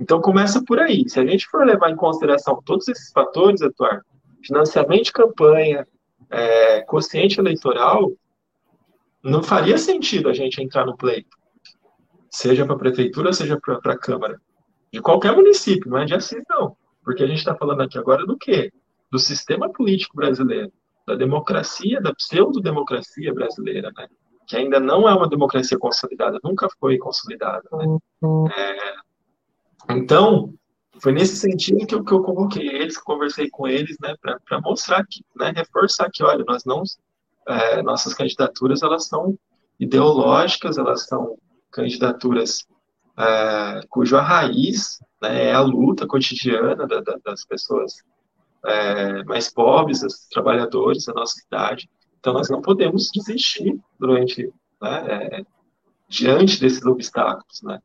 Então 0.00 0.20
começa 0.20 0.60
por 0.64 0.80
aí. 0.80 1.08
Se 1.08 1.20
a 1.20 1.24
gente 1.24 1.46
for 1.46 1.64
levar 1.64 1.90
em 1.90 1.96
consideração 1.96 2.60
todos 2.64 2.88
esses 2.88 3.12
fatores, 3.12 3.60
Eduardo, 3.60 4.04
financiamento 4.44 5.04
de 5.04 5.12
campanha, 5.12 5.86
é, 6.28 6.80
quociente 6.82 7.38
eleitoral, 7.38 8.10
não 9.22 9.40
faria 9.40 9.78
sentido 9.78 10.28
a 10.28 10.32
gente 10.32 10.60
entrar 10.60 10.84
no 10.84 10.96
pleito 10.96 11.36
seja 12.36 12.66
para 12.66 12.74
a 12.74 12.78
prefeitura, 12.78 13.32
seja 13.32 13.58
para 13.58 13.92
a 13.94 13.98
Câmara, 13.98 14.38
de 14.92 15.00
qualquer 15.00 15.34
município, 15.34 15.90
não 15.90 15.98
é 15.98 16.04
de 16.04 16.14
Assis, 16.14 16.42
não. 16.50 16.76
Porque 17.02 17.22
a 17.22 17.26
gente 17.26 17.38
está 17.38 17.54
falando 17.54 17.80
aqui 17.80 17.98
agora 17.98 18.26
do 18.26 18.36
quê? 18.36 18.70
Do 19.10 19.18
sistema 19.18 19.72
político 19.72 20.16
brasileiro, 20.16 20.70
da 21.06 21.14
democracia, 21.14 21.98
da 22.00 22.14
pseudo-democracia 22.14 23.32
brasileira, 23.32 23.90
né? 23.96 24.06
Que 24.46 24.56
ainda 24.56 24.78
não 24.78 25.08
é 25.08 25.14
uma 25.14 25.28
democracia 25.28 25.78
consolidada, 25.78 26.38
nunca 26.42 26.68
foi 26.78 26.98
consolidada, 26.98 27.68
né? 27.72 27.98
É, 28.56 29.94
então, 29.94 30.54
foi 31.00 31.12
nesse 31.12 31.36
sentido 31.36 31.86
que 31.86 31.94
eu, 31.94 32.04
que 32.04 32.12
eu 32.12 32.22
convoquei 32.22 32.68
eles, 32.68 32.96
conversei 32.96 33.50
com 33.50 33.66
eles, 33.66 33.96
né, 34.00 34.14
para 34.20 34.60
mostrar 34.60 35.04
que, 35.06 35.24
né, 35.36 35.52
reforçar 35.54 36.08
que, 36.12 36.22
olha, 36.22 36.44
nós 36.46 36.64
não, 36.64 36.82
é, 37.46 37.82
nossas 37.82 38.14
candidaturas, 38.14 38.82
elas 38.82 39.06
são 39.06 39.38
ideológicas, 39.78 40.78
elas 40.78 41.06
são 41.06 41.36
candidaturas 41.70 42.66
é, 43.18 43.80
cuja 43.88 44.20
raiz 44.20 44.98
né, 45.22 45.46
é 45.46 45.52
a 45.52 45.60
luta 45.60 46.06
cotidiana 46.06 46.86
da, 46.86 47.00
da, 47.00 47.16
das 47.24 47.44
pessoas 47.44 47.94
é, 48.64 49.24
mais 49.24 49.52
pobres, 49.52 50.00
dos 50.00 50.28
trabalhadores 50.28 51.04
da 51.04 51.14
nossa 51.14 51.34
cidade. 51.34 51.88
Então, 52.26 52.34
nós 52.34 52.50
não 52.50 52.60
podemos 52.60 53.08
desistir 53.14 53.78
durante, 54.00 54.52
né, 54.82 55.06
é, 55.08 55.46
diante 56.08 56.60
desses 56.60 56.84
obstáculos, 56.84 57.62
né. 57.62 57.80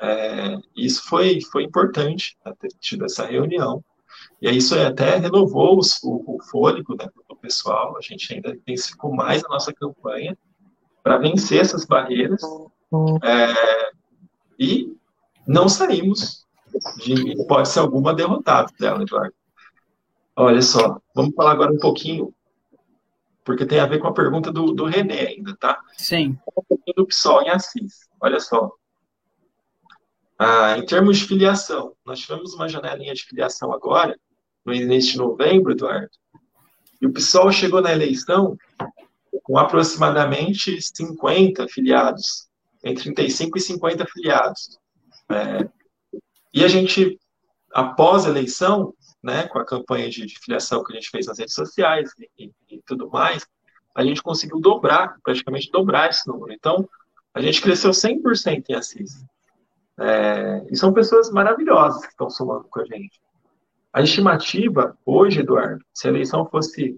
É, 0.00 0.56
isso 0.74 1.06
foi, 1.06 1.42
foi 1.52 1.64
importante, 1.64 2.34
né, 2.46 2.54
ter 2.58 2.68
tido 2.80 3.04
essa 3.04 3.26
reunião. 3.26 3.84
E 4.40 4.48
isso 4.48 4.74
até 4.74 5.18
renovou 5.18 5.78
os, 5.78 6.02
o, 6.02 6.24
o 6.26 6.42
fôlego 6.44 6.96
né, 6.96 7.06
do 7.28 7.36
pessoal, 7.36 7.94
a 7.98 8.00
gente 8.00 8.32
ainda 8.32 8.52
intensificou 8.52 9.14
mais 9.14 9.44
a 9.44 9.48
nossa 9.50 9.70
campanha 9.70 10.34
para 11.02 11.18
vencer 11.18 11.60
essas 11.60 11.84
barreiras 11.84 12.40
é, 13.22 13.92
e 14.58 14.96
não 15.46 15.68
saímos 15.68 16.46
de 16.96 17.32
hipótese 17.32 17.78
alguma 17.78 18.14
derrotados 18.14 18.72
dela, 18.80 19.02
Eduardo. 19.02 19.34
Olha 20.34 20.62
só, 20.62 20.98
vamos 21.14 21.34
falar 21.34 21.52
agora 21.52 21.70
um 21.70 21.78
pouquinho, 21.78 22.32
porque 23.48 23.64
tem 23.64 23.80
a 23.80 23.86
ver 23.86 23.98
com 23.98 24.06
a 24.06 24.12
pergunta 24.12 24.52
do, 24.52 24.74
do 24.74 24.84
René 24.84 25.28
ainda, 25.28 25.56
tá? 25.56 25.80
Sim. 25.96 26.38
Do 26.94 27.06
PSOL 27.06 27.40
em 27.40 27.48
Assis. 27.48 28.06
Olha 28.20 28.38
só. 28.40 28.70
Ah, 30.38 30.76
em 30.76 30.84
termos 30.84 31.16
de 31.16 31.24
filiação, 31.24 31.94
nós 32.04 32.18
tivemos 32.18 32.52
uma 32.52 32.68
janelinha 32.68 33.14
de 33.14 33.24
filiação 33.24 33.72
agora, 33.72 34.20
no 34.66 34.74
início 34.74 35.12
de 35.12 35.18
novembro, 35.18 35.72
Eduardo, 35.72 36.10
e 37.00 37.06
o 37.06 37.12
PSOL 37.12 37.50
chegou 37.50 37.80
na 37.80 37.90
eleição 37.90 38.54
com 39.42 39.56
aproximadamente 39.56 40.78
50 40.82 41.68
filiados 41.68 42.48
entre 42.84 43.04
35 43.04 43.56
e 43.56 43.60
50 43.62 44.06
filiados. 44.12 44.78
É, 45.30 45.66
e 46.52 46.62
a 46.62 46.68
gente, 46.68 47.18
após 47.72 48.26
a 48.26 48.28
eleição, 48.28 48.92
né, 49.22 49.46
com 49.48 49.58
a 49.58 49.64
campanha 49.64 50.08
de, 50.08 50.26
de, 50.26 50.38
filiação 50.38 50.82
que 50.84 50.92
a 50.92 50.96
gente 50.96 51.10
fez 51.10 51.26
nas 51.26 51.38
redes 51.38 51.54
sociais 51.54 52.10
e, 52.38 52.52
e, 52.70 52.80
tudo 52.86 53.10
mais, 53.10 53.46
a 53.94 54.04
gente 54.04 54.22
conseguiu 54.22 54.60
dobrar, 54.60 55.16
praticamente 55.22 55.70
dobrar 55.70 56.10
esse 56.10 56.26
número. 56.28 56.52
Então, 56.52 56.88
a 57.34 57.40
gente 57.40 57.60
cresceu 57.60 57.90
100% 57.90 58.64
em 58.68 58.74
Assis. 58.74 59.24
É, 59.98 60.64
e 60.70 60.76
são 60.76 60.92
pessoas 60.92 61.30
maravilhosas 61.30 62.02
que 62.02 62.12
estão 62.12 62.30
somando 62.30 62.64
com 62.68 62.80
a 62.80 62.84
gente. 62.84 63.20
A 63.92 64.02
estimativa, 64.02 64.96
hoje, 65.04 65.40
Eduardo, 65.40 65.84
se 65.92 66.06
a 66.06 66.10
eleição 66.10 66.46
fosse, 66.46 66.96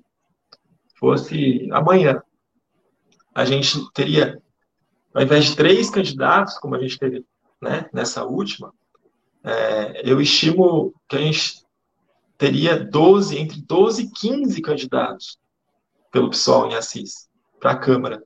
fosse 0.98 1.68
amanhã, 1.72 2.22
a 3.34 3.44
gente 3.46 3.78
teria, 3.92 4.42
ao 5.14 5.22
invés 5.22 5.46
de 5.46 5.56
três 5.56 5.88
candidatos, 5.88 6.58
como 6.58 6.74
a 6.74 6.80
gente 6.80 6.98
teve 6.98 7.24
né, 7.60 7.88
nessa 7.92 8.24
última, 8.24 8.74
é, 9.42 10.02
eu 10.10 10.20
estimo 10.20 10.92
que 11.08 11.16
a 11.16 11.20
gente 11.20 11.64
teria 12.40 12.82
12, 12.82 13.36
entre 13.36 13.60
12 13.60 14.04
e 14.04 14.10
15 14.10 14.62
candidatos 14.62 15.38
pelo 16.10 16.30
PSOL 16.30 16.68
em 16.68 16.74
Assis, 16.74 17.28
para 17.60 17.72
a 17.72 17.78
Câmara. 17.78 18.24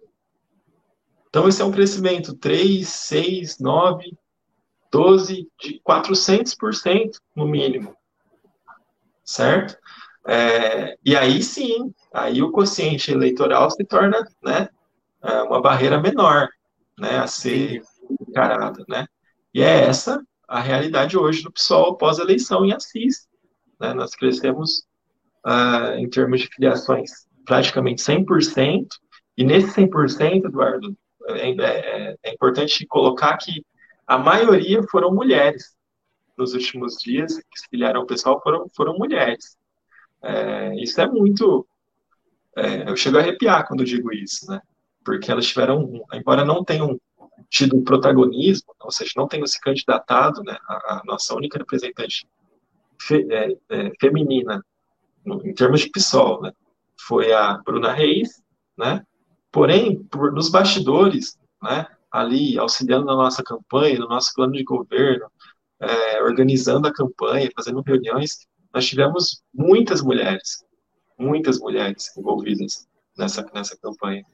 Então, 1.29 1.49
esse 1.49 1.61
é 1.61 1.65
um 1.65 1.73
crescimento 1.73 2.33
3, 2.37 2.89
6, 2.89 3.59
9, 3.59 4.17
12, 4.93 5.49
de 5.61 5.83
400% 5.85 7.19
no 7.35 7.45
mínimo. 7.45 7.97
Certo? 9.25 9.77
É, 10.29 10.97
e 11.05 11.17
aí 11.17 11.43
sim, 11.43 11.93
aí 12.13 12.41
o 12.41 12.53
quociente 12.53 13.11
eleitoral 13.11 13.69
se 13.69 13.83
torna 13.85 14.25
né, 14.41 14.69
é, 15.25 15.43
uma 15.43 15.61
barreira 15.61 16.01
menor 16.01 16.49
né, 16.97 17.19
a 17.19 17.27
ser 17.27 17.83
encarada. 18.29 18.85
Né? 18.89 19.09
E 19.53 19.61
é 19.61 19.87
essa 19.87 20.25
a 20.47 20.61
realidade 20.61 21.19
hoje 21.19 21.43
do 21.43 21.51
PSOL 21.51 21.97
pós-eleição 21.97 22.65
em 22.65 22.73
Assis. 22.73 23.27
Né? 23.81 23.95
Nós 23.95 24.15
crescemos 24.15 24.85
uh, 25.47 25.97
em 25.99 26.09
termos 26.09 26.41
de 26.41 26.49
filiações 26.49 27.11
praticamente 27.45 28.03
100%, 28.03 28.87
e 29.37 29.45
nesse 29.45 29.69
100%, 29.69 30.47
Eduardo, 30.47 30.97
é, 31.29 31.51
é, 31.51 32.17
é 32.23 32.33
importante 32.33 32.87
colocar 32.87 33.37
que 33.37 33.65
a 34.07 34.19
maioria 34.19 34.83
foram 34.85 35.13
mulheres. 35.13 35.75
Nos 36.37 36.53
últimos 36.53 36.97
dias, 36.97 37.37
que 37.37 37.61
se 37.61 37.69
filiaram 37.71 38.01
ao 38.01 38.07
pessoal 38.07 38.41
foram, 38.43 38.69
foram 38.75 38.99
mulheres. 38.99 39.57
É, 40.23 40.75
isso 40.83 41.01
é 41.01 41.07
muito. 41.07 41.67
É, 42.57 42.91
eu 42.91 42.97
chego 42.97 43.19
a 43.19 43.21
arrepiar 43.21 43.67
quando 43.67 43.85
digo 43.85 44.13
isso, 44.13 44.51
né? 44.51 44.61
Porque 45.05 45.31
elas 45.31 45.47
tiveram, 45.47 46.05
embora 46.13 46.45
não 46.45 46.65
tenham 46.65 46.99
tido 47.49 47.83
protagonismo, 47.83 48.75
ou 48.81 48.91
seja, 48.91 49.13
não 49.17 49.29
tenham 49.29 49.47
se 49.47 49.61
candidatado, 49.61 50.43
né? 50.43 50.57
A, 50.69 50.75
a 50.97 51.03
nossa 51.05 51.35
única 51.35 51.59
representante 51.59 52.27
fe, 53.07 53.27
é, 53.31 53.57
é, 53.71 53.93
feminina, 54.01 54.65
em 55.27 55.55
termos 55.55 55.81
de 55.81 55.91
PSOL, 55.91 56.43
né? 56.43 56.53
Foi 57.01 57.33
a 57.33 57.59
Bruna 57.59 57.93
Reis, 57.93 58.43
né? 58.77 59.05
Porém, 59.51 60.03
por, 60.05 60.33
nos 60.33 60.51
bastidores, 60.51 61.39
né? 61.63 61.87
ali 62.11 62.57
auxiliando 62.59 63.07
na 63.07 63.17
nossa 63.17 63.43
campanha, 63.43 63.99
no 63.99 64.09
nosso 64.09 64.33
plano 64.35 64.53
de 64.53 64.63
governo, 64.63 65.27
é, 65.81 66.23
organizando 66.23 66.87
a 66.87 66.93
campanha, 66.93 67.51
fazendo 67.57 67.83
reuniões, 67.83 68.47
nós 68.73 68.87
tivemos 68.87 69.43
muitas 69.53 70.01
mulheres, 70.01 70.65
muitas 71.19 71.59
mulheres 71.59 72.17
envolvidas 72.17 72.87
nessa, 73.19 73.45
nessa 73.53 73.77
campanha. 73.77 74.25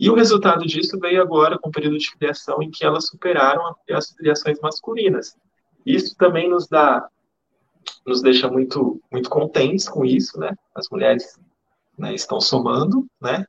E 0.00 0.10
o 0.10 0.16
resultado 0.16 0.66
disso 0.66 0.98
veio 0.98 1.22
agora 1.22 1.56
com 1.58 1.68
o 1.68 1.72
período 1.72 1.96
de 1.96 2.10
filiação 2.10 2.60
em 2.60 2.70
que 2.70 2.84
elas 2.84 3.06
superaram 3.06 3.72
as 3.92 4.10
filiações 4.10 4.58
masculinas. 4.60 5.36
Isso 5.86 6.16
também 6.16 6.50
nos 6.50 6.66
dá, 6.66 7.08
nos 8.06 8.22
deixa 8.22 8.48
muito, 8.48 9.00
muito 9.10 9.30
contentes 9.30 9.88
com 9.88 10.04
isso, 10.04 10.38
né? 10.38 10.54
As 10.74 10.88
mulheres 10.90 11.38
né, 11.98 12.14
estão 12.14 12.40
somando, 12.40 13.06
né? 13.20 13.44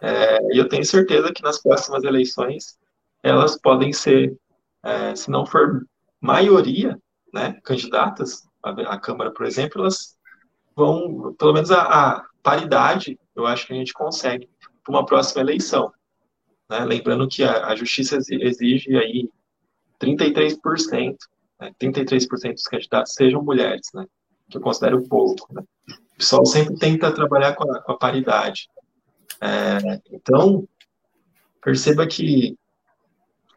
É, 0.00 0.38
e 0.54 0.58
eu 0.58 0.68
tenho 0.68 0.84
certeza 0.84 1.32
que 1.32 1.42
nas 1.42 1.60
próximas 1.60 2.04
eleições 2.04 2.78
elas 3.22 3.58
podem 3.58 3.92
ser, 3.92 4.36
é, 4.84 5.14
se 5.16 5.30
não 5.30 5.46
for 5.46 5.86
maioria, 6.20 6.98
né, 7.32 7.58
candidatas 7.64 8.46
à, 8.62 8.98
Câmara, 8.98 9.30
por 9.30 9.46
exemplo, 9.46 9.80
elas 9.80 10.16
vão, 10.74 11.34
pelo 11.38 11.52
menos 11.52 11.70
a, 11.70 11.82
a 11.82 12.24
paridade, 12.42 13.18
eu 13.34 13.46
acho 13.46 13.66
que 13.66 13.72
a 13.72 13.76
gente 13.76 13.92
consegue 13.92 14.48
para 14.84 14.92
uma 14.92 15.04
próxima 15.04 15.42
eleição. 15.42 15.92
Né? 16.68 16.84
Lembrando 16.84 17.28
que 17.28 17.42
a, 17.42 17.66
a 17.66 17.76
Justiça 17.76 18.18
exige 18.30 18.96
aí 18.96 19.28
33%, 20.00 21.16
né, 21.60 21.72
33% 21.80 22.52
dos 22.52 22.62
candidatos 22.64 23.12
sejam 23.14 23.42
mulheres, 23.42 23.88
né, 23.94 24.06
que 24.50 24.56
eu 24.56 24.62
considero 24.62 25.06
pouco. 25.08 25.52
Né? 25.52 25.62
O 26.14 26.16
pessoal 26.16 26.46
sempre 26.46 26.76
tenta 26.76 27.12
trabalhar 27.12 27.54
com 27.54 27.70
a, 27.70 27.82
com 27.82 27.92
a 27.92 27.98
paridade. 27.98 28.68
É, 29.40 30.00
então, 30.10 30.66
perceba 31.60 32.06
que 32.06 32.56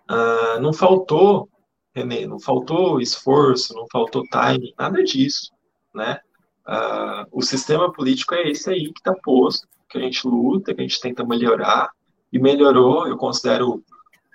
Uh, 0.10 0.60
não 0.60 0.74
faltou, 0.74 1.48
René, 1.94 2.26
não 2.26 2.40
faltou 2.40 3.00
esforço, 3.00 3.76
não 3.76 3.86
faltou 3.92 4.24
time, 4.24 4.74
nada 4.78 5.04
disso, 5.04 5.52
né? 5.94 6.20
Uh, 6.68 7.28
o 7.32 7.44
sistema 7.44 7.94
político 7.94 8.34
é 8.34 8.50
esse 8.50 8.72
aí 8.72 8.92
que 8.92 9.00
está 9.00 9.14
posto, 9.24 9.68
que 9.88 10.00
a 10.00 10.02
gente 10.02 10.28
luta, 10.28 10.74
que 10.74 10.82
a 10.82 10.84
gente 10.84 11.00
tenta 11.00 11.24
melhorar, 11.24 11.92
e 12.34 12.40
melhorou, 12.40 13.08
eu 13.08 13.18
considero 13.18 13.84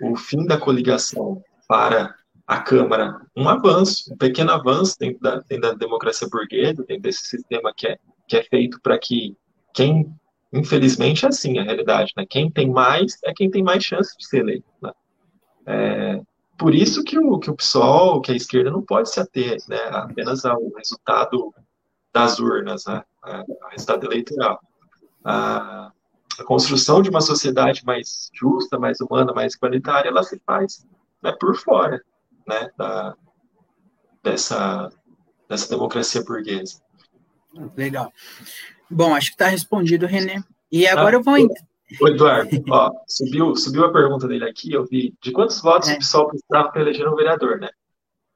o 0.01 0.15
fim 0.15 0.45
da 0.45 0.57
coligação 0.57 1.41
para 1.67 2.15
a 2.47 2.59
Câmara 2.59 3.19
um 3.35 3.49
avanço, 3.49 4.13
um 4.13 4.17
pequeno 4.17 4.51
avanço 4.51 4.95
dentro 4.99 5.19
da, 5.19 5.35
dentro 5.37 5.61
da 5.61 5.73
democracia 5.73 6.27
burguesa, 6.29 6.83
dentro 6.87 7.01
desse 7.01 7.25
sistema 7.25 7.73
que 7.75 7.87
é, 7.87 7.97
que 8.27 8.37
é 8.37 8.43
feito 8.43 8.79
para 8.81 8.97
que 8.99 9.35
quem, 9.73 10.13
infelizmente 10.53 11.25
é 11.25 11.29
assim 11.29 11.57
a 11.57 11.63
realidade, 11.63 12.13
né? 12.15 12.25
Quem 12.29 12.51
tem 12.51 12.69
mais 12.69 13.17
é 13.23 13.33
quem 13.33 13.49
tem 13.49 13.63
mais 13.63 13.83
chance 13.83 14.15
de 14.17 14.27
ser 14.27 14.39
eleito, 14.39 14.67
né? 14.81 14.91
É, 15.65 16.21
por 16.57 16.73
isso 16.73 17.03
que 17.03 17.17
o, 17.17 17.39
que 17.39 17.49
o 17.49 17.55
PSOL, 17.55 18.21
que 18.21 18.31
a 18.31 18.35
esquerda 18.35 18.69
não 18.69 18.81
pode 18.81 19.11
se 19.11 19.19
ater 19.19 19.57
né, 19.67 19.77
apenas 19.91 20.45
ao 20.45 20.61
resultado 20.77 21.53
das 22.13 22.39
urnas, 22.39 22.85
né, 22.85 23.03
ao 23.23 23.69
resultado 23.71 24.05
eleitoral. 24.05 24.61
A, 25.23 25.91
a, 26.39 26.43
construção 26.45 27.01
de 27.01 27.09
uma 27.09 27.19
sociedade 27.19 27.83
mais 27.83 28.29
justa, 28.33 28.79
mais 28.79 29.01
humana, 29.01 29.33
mais 29.33 29.55
igualitária, 29.55 30.07
ela 30.07 30.23
se 30.23 30.39
faz 30.45 30.85
né, 31.21 31.35
por 31.37 31.57
fora 31.57 32.01
né, 32.47 32.69
da, 32.77 33.15
dessa, 34.23 34.89
dessa 35.49 35.69
democracia 35.69 36.23
burguesa. 36.23 36.81
Legal. 37.75 38.11
Bom, 38.89 39.15
acho 39.15 39.27
que 39.27 39.35
está 39.35 39.47
respondido, 39.47 40.05
René. 40.05 40.43
E 40.71 40.87
agora 40.87 41.17
ah, 41.17 41.19
eu 41.19 41.23
vou 41.23 41.35
Ô, 42.01 42.07
Eduardo, 42.07 42.49
ó, 42.69 42.91
subiu, 43.07 43.55
subiu 43.55 43.85
a 43.85 43.91
pergunta 43.91 44.27
dele 44.27 44.45
aqui, 44.45 44.73
eu 44.73 44.85
vi. 44.85 45.13
De 45.21 45.31
quantos 45.31 45.61
votos 45.61 45.89
é. 45.89 45.93
o 45.93 45.97
PSOL 45.99 46.27
precisava 46.27 46.71
para 46.71 46.81
eleger 46.81 47.07
um 47.07 47.15
vereador, 47.15 47.59
né? 47.59 47.69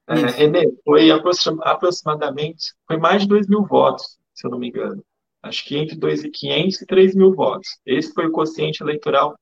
É, 0.07 0.13
Renê, 0.13 0.71
foi 0.83 1.09
aproximadamente, 1.11 2.73
foi 2.87 2.97
mais 2.97 3.23
de 3.23 3.27
2 3.27 3.47
mil 3.47 3.65
votos, 3.65 4.17
se 4.33 4.45
eu 4.45 4.51
não 4.51 4.59
me 4.59 4.69
engano. 4.69 5.03
Acho 5.41 5.65
que 5.65 5.77
entre 5.77 5.95
2.500 5.95 6.81
e 6.81 6.85
3 6.85 7.15
mil 7.15 7.33
votos. 7.33 7.79
Esse 7.85 8.13
foi 8.13 8.27
o 8.27 8.31
quociente 8.31 8.81
eleitoral 8.81 9.37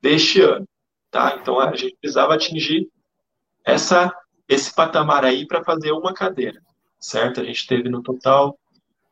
deste 0.00 0.40
ano, 0.42 0.66
tá? 1.10 1.38
Então, 1.40 1.58
a 1.58 1.74
gente 1.74 1.96
precisava 2.00 2.34
atingir 2.34 2.88
essa, 3.64 4.12
esse 4.48 4.72
patamar 4.74 5.24
aí 5.24 5.46
para 5.46 5.64
fazer 5.64 5.92
uma 5.92 6.12
cadeira, 6.12 6.60
certo? 7.00 7.40
A 7.40 7.44
gente 7.44 7.66
teve 7.66 7.88
no 7.88 8.02
total, 8.02 8.58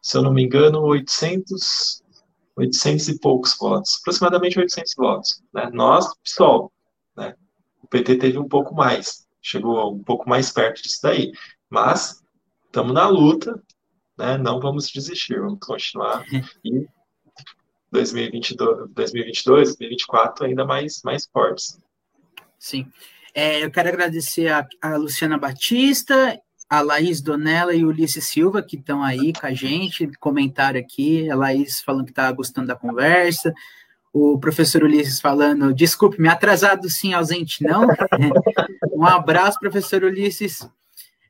se 0.01 0.17
eu 0.17 0.23
não 0.23 0.33
me 0.33 0.45
engano, 0.45 0.81
800, 0.83 2.03
800 2.57 3.09
e 3.09 3.19
poucos 3.19 3.57
votos, 3.59 3.99
aproximadamente 4.01 4.59
800 4.59 4.95
votos. 4.97 5.43
Né? 5.53 5.71
Nós, 5.73 6.07
PSOL, 6.23 6.71
né? 7.17 7.35
o 7.83 7.87
PT 7.87 8.17
teve 8.17 8.38
um 8.38 8.49
pouco 8.49 8.75
mais, 8.75 9.27
chegou 9.41 9.95
um 9.95 10.03
pouco 10.03 10.29
mais 10.29 10.53
perto 10.53 10.83
disso 10.83 11.01
daí. 11.03 11.33
Mas 11.71 12.23
estamos 12.67 12.93
na 12.93 13.09
luta, 13.09 13.61
né? 14.19 14.37
não 14.37 14.61
vamos 14.61 14.91
desistir, 14.91 15.41
vamos 15.41 15.59
continuar. 15.61 16.25
E 16.65 16.87
2022, 17.91 18.91
2022 18.91 19.77
2024 19.77 20.47
ainda 20.47 20.65
mais, 20.65 21.03
mais 21.05 21.27
fortes. 21.27 21.79
Sim. 22.59 22.91
É, 23.35 23.64
eu 23.64 23.71
quero 23.71 23.88
agradecer 23.88 24.49
a, 24.49 24.66
a 24.81 24.97
Luciana 24.97 25.38
Batista 25.38 26.38
a 26.73 26.81
Laís 26.81 27.21
Donella 27.21 27.75
e 27.75 27.85
o 27.85 27.88
Ulisses 27.88 28.25
Silva, 28.25 28.62
que 28.62 28.77
estão 28.77 29.03
aí 29.03 29.35
com 29.35 29.47
a 29.47 29.53
gente, 29.53 30.11
comentaram 30.18 30.81
aqui, 30.81 31.31
a 31.31 31.37
Laís 31.37 31.83
falando 31.83 32.07
que 32.07 32.12
está 32.12 32.33
gostando 32.33 32.68
da 32.68 32.75
conversa, 32.75 33.53
o 34.11 34.38
professor 34.38 34.83
Ulisses 34.83 35.21
falando, 35.21 35.75
desculpe, 35.75 36.18
me 36.18 36.29
atrasado 36.29 36.88
sim, 36.88 37.12
ausente 37.12 37.62
não. 37.62 37.87
um 38.97 39.05
abraço, 39.05 39.61
professor 39.61 40.03
Ulisses. 40.03 40.66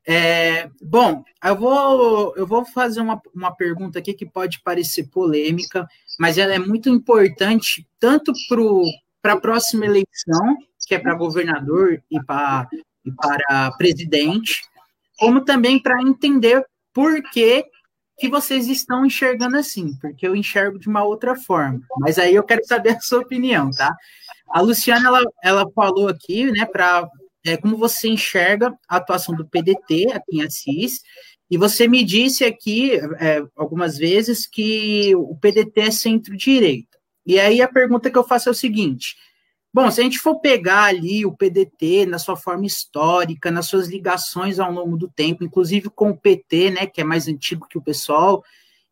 É, 0.07 0.71
bom, 0.81 1.25
eu 1.45 1.57
vou, 1.57 2.37
eu 2.37 2.47
vou 2.47 2.65
fazer 2.65 3.01
uma, 3.01 3.21
uma 3.35 3.51
pergunta 3.51 3.99
aqui 3.99 4.15
que 4.15 4.25
pode 4.25 4.61
parecer 4.61 5.09
polêmica, 5.09 5.89
mas 6.21 6.39
ela 6.39 6.55
é 6.55 6.59
muito 6.61 6.89
importante 6.89 7.85
tanto 7.99 8.33
para 9.21 9.33
a 9.33 9.41
próxima 9.41 9.87
eleição 9.87 10.57
que 10.87 10.95
é 10.95 10.99
para 10.99 11.15
governador 11.15 12.03
e 12.11 12.23
para, 12.23 12.69
e 13.05 13.13
para 13.13 13.73
presidente, 13.73 14.63
como 15.19 15.45
também 15.45 15.81
para 15.81 16.03
entender 16.03 16.65
por 16.93 17.23
que, 17.31 17.65
que 18.19 18.29
vocês 18.29 18.69
estão 18.69 19.07
enxergando 19.07 19.57
assim, 19.57 19.97
porque 20.01 20.27
eu 20.27 20.37
enxergo 20.37 20.79
de 20.79 20.89
uma 20.89 21.05
outra 21.05 21.35
forma. 21.35 21.81
Mas 21.99 22.19
aí 22.19 22.35
eu 22.35 22.45
quero 22.45 22.65
saber 22.65 22.91
a 22.91 23.01
sua 23.01 23.21
opinião, 23.21 23.71
tá? 23.71 23.95
A 24.51 24.61
Luciana, 24.61 25.09
ela, 25.09 25.23
ela 25.43 25.71
falou 25.75 26.09
aqui, 26.09 26.51
né, 26.51 26.67
para 26.67 27.09
é, 27.45 27.57
como 27.57 27.77
você 27.77 28.09
enxerga 28.09 28.77
a 28.89 28.97
atuação 28.97 29.35
do 29.35 29.49
PDT 29.49 30.13
aqui 30.13 30.37
em 30.37 30.43
Assis, 30.43 31.01
e 31.51 31.59
você 31.59 31.87
me 31.87 32.03
disse 32.05 32.45
aqui 32.45 32.93
é, 33.21 33.43
algumas 33.57 33.99
vezes 33.99 34.47
que 34.47 35.15
o 35.17 35.37
PDT 35.37 35.81
é 35.81 35.91
centro-direita. 35.91 36.99
E 37.27 37.39
aí 37.39 37.61
a 37.61 37.69
pergunta 37.69 38.11
que 38.11 38.17
eu 38.17 38.25
faço 38.25 38.49
é 38.49 38.53
o 38.53 38.55
seguinte: 38.55 39.17
bom, 39.73 39.91
se 39.91 40.01
a 40.01 40.05
gente 40.05 40.19
for 40.19 40.41
pegar 40.41 40.85
ali 40.85 41.25
o 41.25 41.37
PDT 41.37 42.07
na 42.07 42.19
sua 42.19 42.37
forma 42.37 42.67
histórica, 42.67 43.51
nas 43.51 43.67
suas 43.67 43.89
ligações 43.89 44.59
ao 44.59 44.71
longo 44.71 44.97
do 44.97 45.09
tempo, 45.09 45.45
inclusive 45.45 45.89
com 45.91 46.11
o 46.11 46.17
PT, 46.17 46.71
né, 46.71 46.87
que 46.87 47.01
é 47.01 47.05
mais 47.05 47.27
antigo 47.27 47.67
que 47.69 47.79
o 47.79 47.83
pessoal, 47.83 48.43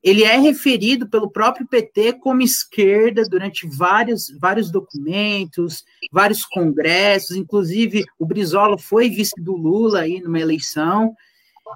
ele 0.02 0.24
é 0.24 0.36
referido 0.38 1.08
pelo 1.08 1.30
próprio 1.30 1.66
PT 1.66 2.14
como 2.14 2.40
esquerda 2.40 3.22
durante 3.28 3.66
vários, 3.66 4.30
vários 4.40 4.70
documentos, 4.70 5.84
vários 6.10 6.44
congressos, 6.46 7.36
inclusive 7.36 8.04
o 8.18 8.24
Brizola 8.24 8.78
foi 8.78 9.10
vice 9.10 9.34
do 9.38 9.54
Lula 9.54 10.00
aí 10.00 10.20
numa 10.20 10.40
eleição. 10.40 11.14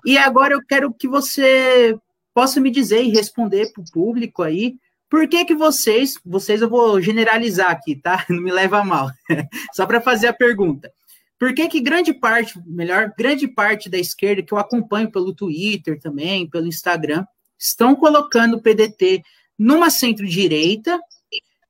E 0.05 0.17
agora 0.17 0.55
eu 0.55 0.61
quero 0.67 0.93
que 0.93 1.07
você 1.07 1.95
possa 2.33 2.61
me 2.61 2.71
dizer 2.71 3.03
e 3.03 3.11
responder 3.11 3.71
para 3.73 3.83
o 3.83 3.93
público 3.93 4.43
aí, 4.43 4.77
por 5.15 5.29
que 5.29 5.45
que 5.45 5.55
vocês, 5.55 6.19
vocês 6.27 6.61
eu 6.61 6.69
vou 6.69 7.01
generalizar 7.01 7.71
aqui, 7.71 7.95
tá? 7.95 8.27
Não 8.29 8.43
me 8.43 8.51
leva 8.51 8.81
a 8.81 8.85
mal. 8.85 9.09
Só 9.73 9.87
para 9.87 10.01
fazer 10.01 10.27
a 10.27 10.33
pergunta. 10.33 10.93
Por 11.39 11.55
que 11.55 11.69
que 11.69 11.81
grande 11.81 12.13
parte, 12.13 12.61
melhor, 12.67 13.15
grande 13.17 13.47
parte 13.47 13.89
da 13.89 13.97
esquerda 13.97 14.43
que 14.43 14.53
eu 14.53 14.59
acompanho 14.59 15.13
pelo 15.13 15.33
Twitter 15.33 16.01
também, 16.01 16.51
pelo 16.51 16.67
Instagram, 16.67 17.25
estão 17.57 17.95
colocando 17.95 18.57
o 18.57 18.61
PDT 18.61 19.23
numa 19.57 19.89
centro-direita, 19.89 20.99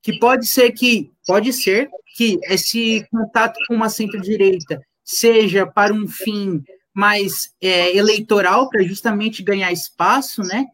que 0.01 0.19
pode 0.19 0.47
ser 0.47 0.73
que 0.73 1.13
pode 1.27 1.53
ser 1.53 1.91
que 2.17 2.39
esse 2.45 3.07
contato 3.11 3.59
com 3.69 3.75
uma 3.75 3.91
centro-direita 3.91 4.81
seja 5.05 5.67
para 5.67 5.93
um 5.93 6.09
fim 6.09 6.65
mais 6.95 7.53
é, 7.61 7.95
eleitoral 7.95 8.71
para 8.71 8.83
justamente 8.85 9.43
ganhar 9.43 9.71
espaço, 9.71 10.41
né? 10.41 10.65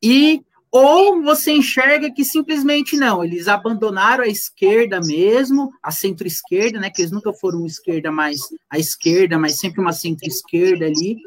E 0.00 0.44
ou 0.72 1.22
você 1.22 1.52
enxerga 1.52 2.10
que 2.10 2.24
simplesmente 2.24 2.96
não, 2.96 3.22
eles 3.22 3.46
abandonaram 3.46 4.24
a 4.24 4.28
esquerda 4.28 4.98
mesmo, 5.00 5.70
a 5.82 5.90
centro-esquerda, 5.90 6.80
né? 6.80 6.88
Que 6.88 7.02
eles 7.02 7.12
nunca 7.12 7.30
foram 7.34 7.66
esquerda 7.66 8.10
mais 8.10 8.40
a 8.70 8.78
esquerda, 8.78 9.38
mas 9.38 9.58
sempre 9.58 9.82
uma 9.82 9.92
centro-esquerda 9.92 10.86
ali. 10.86 11.18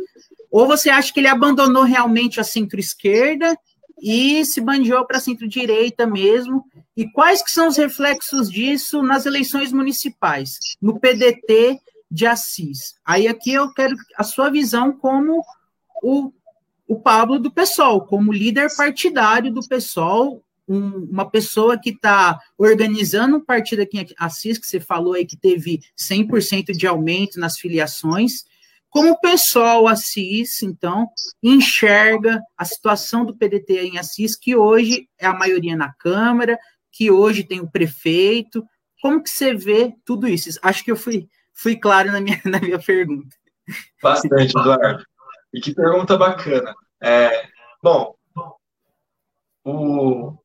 Ou 0.49 0.65
você 0.65 0.89
acha 0.89 1.13
que 1.13 1.19
ele 1.19 1.27
abandonou 1.27 1.83
realmente 1.83 2.39
a 2.39 2.43
centro-esquerda 2.43 3.55
e 4.01 4.43
se 4.45 4.59
bandiou 4.59 5.05
para 5.05 5.17
a 5.17 5.21
centro-direita 5.21 6.07
mesmo? 6.07 6.65
E 6.97 7.07
quais 7.11 7.43
que 7.43 7.51
são 7.51 7.67
os 7.67 7.77
reflexos 7.77 8.49
disso 8.49 9.03
nas 9.03 9.27
eleições 9.27 9.71
municipais, 9.71 10.57
no 10.81 10.99
PDT 10.99 11.79
de 12.09 12.25
Assis. 12.25 12.95
Aí 13.05 13.27
aqui 13.27 13.53
eu 13.53 13.71
quero 13.73 13.95
a 14.17 14.23
sua 14.23 14.49
visão 14.49 14.93
como 14.93 15.43
o, 16.01 16.31
o 16.87 16.99
Pablo 16.99 17.39
do 17.39 17.51
PSOL, 17.51 18.05
como 18.05 18.31
líder 18.31 18.69
partidário 18.75 19.51
do 19.51 19.67
PSOL, 19.67 20.43
um, 20.67 21.07
uma 21.11 21.29
pessoa 21.29 21.79
que 21.79 21.91
está 21.91 22.39
organizando 22.57 23.37
um 23.37 23.43
partido 23.43 23.81
aqui 23.81 23.99
em 23.99 24.07
Assis, 24.17 24.57
que 24.57 24.67
você 24.67 24.79
falou 24.79 25.13
aí 25.13 25.25
que 25.25 25.37
teve 25.37 25.81
100% 25.97 26.71
de 26.71 26.87
aumento 26.87 27.39
nas 27.39 27.57
filiações, 27.57 28.43
como 28.89 29.11
o 29.11 29.19
pessoal 29.19 29.87
Assis, 29.87 30.63
então, 30.63 31.07
enxerga 31.43 32.41
a 32.57 32.63
situação 32.63 33.25
do 33.25 33.35
PDT 33.35 33.81
em 33.81 33.97
Assis, 33.97 34.35
que 34.35 34.55
hoje 34.55 35.09
é 35.19 35.27
a 35.27 35.33
maioria 35.33 35.75
na 35.75 35.93
Câmara, 35.93 36.57
que 36.91 37.11
hoje 37.11 37.43
tem 37.43 37.59
o 37.59 37.69
prefeito, 37.69 38.65
como 39.01 39.21
que 39.21 39.29
você 39.29 39.53
vê 39.53 39.93
tudo 40.05 40.27
isso? 40.27 40.57
Acho 40.61 40.83
que 40.83 40.91
eu 40.91 40.95
fui 40.95 41.27
fui 41.53 41.75
claro 41.75 42.11
na 42.11 42.19
minha, 42.19 42.39
na 42.45 42.59
minha 42.59 42.79
pergunta. 42.79 43.35
Bastante, 44.01 44.57
Eduardo. 44.57 45.03
E 45.55 45.61
que 45.61 45.73
pergunta 45.73 46.17
bacana. 46.17 46.75
É, 47.01 47.47
bom, 47.81 48.13
o... 49.63 50.37